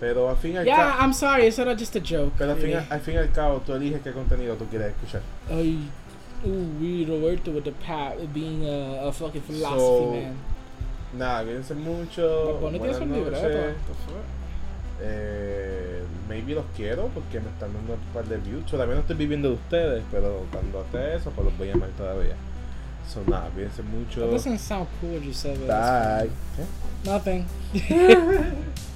Pero 0.00 0.28
al 0.30 0.36
fin 0.36 0.54
y 0.54 0.56
al 0.56 0.64
Yeah, 0.64 0.76
cabo, 0.76 1.02
I'm 1.02 1.12
sorry, 1.14 1.46
eso 1.46 1.62
era 1.62 1.76
just 1.78 1.94
a 1.94 2.00
joke. 2.00 2.32
pero 2.36 2.52
al 2.52 2.56
fin, 2.56 2.70
really. 2.72 2.86
al 2.90 3.00
fin 3.00 3.14
y 3.14 3.16
al 3.18 3.30
cabo, 3.30 3.60
tú 3.64 3.72
eliges 3.74 4.00
qué 4.02 4.10
contenido 4.12 4.56
tú 4.56 4.64
quieres 4.66 4.88
escuchar. 4.88 5.20
Ay, 5.48 5.88
we 6.44 7.04
Roberto 7.06 7.52
with 7.52 7.62
the 7.62 7.72
pat 7.86 8.16
being 8.34 8.64
a, 8.66 9.06
a 9.06 9.12
fucking 9.12 9.42
philosophy 9.42 9.78
So, 9.78 10.12
man. 10.12 10.34
Nada, 11.16 11.44
cuídense 11.44 11.74
mucho. 11.74 12.58
Bonnie 12.60 12.78
buenas 12.80 13.00
noches. 13.06 13.74
Eh, 15.04 16.02
maybe 16.28 16.54
los 16.54 16.64
quiero 16.76 17.08
porque 17.08 17.40
me 17.40 17.48
están 17.50 17.72
dando 17.72 17.94
un 17.94 18.00
par 18.14 18.24
de 18.24 18.38
views. 18.38 18.64
Yo 18.70 18.78
también 18.78 18.96
no 18.96 19.00
estoy 19.02 19.16
viviendo 19.16 19.48
de 19.48 19.54
ustedes, 19.54 20.02
pero 20.10 20.44
cuando 20.50 20.80
esté 20.82 21.16
eso, 21.16 21.30
pues 21.30 21.44
los 21.46 21.58
voy 21.58 21.68
a 21.70 21.72
llamar 21.74 21.90
todavía. 21.90 22.34
So 23.08 23.20
nada, 23.26 23.50
cuídense 23.50 23.82
mucho. 23.82 24.20
That 24.20 24.30
doesn't 24.32 24.58
sound 24.58 24.86
cool 25.00 25.14
what 25.14 25.22
you 25.24 25.32
said. 25.32 25.58
Bye. 25.66 26.30
fine. 26.56 26.66
Nothing. 27.04 27.46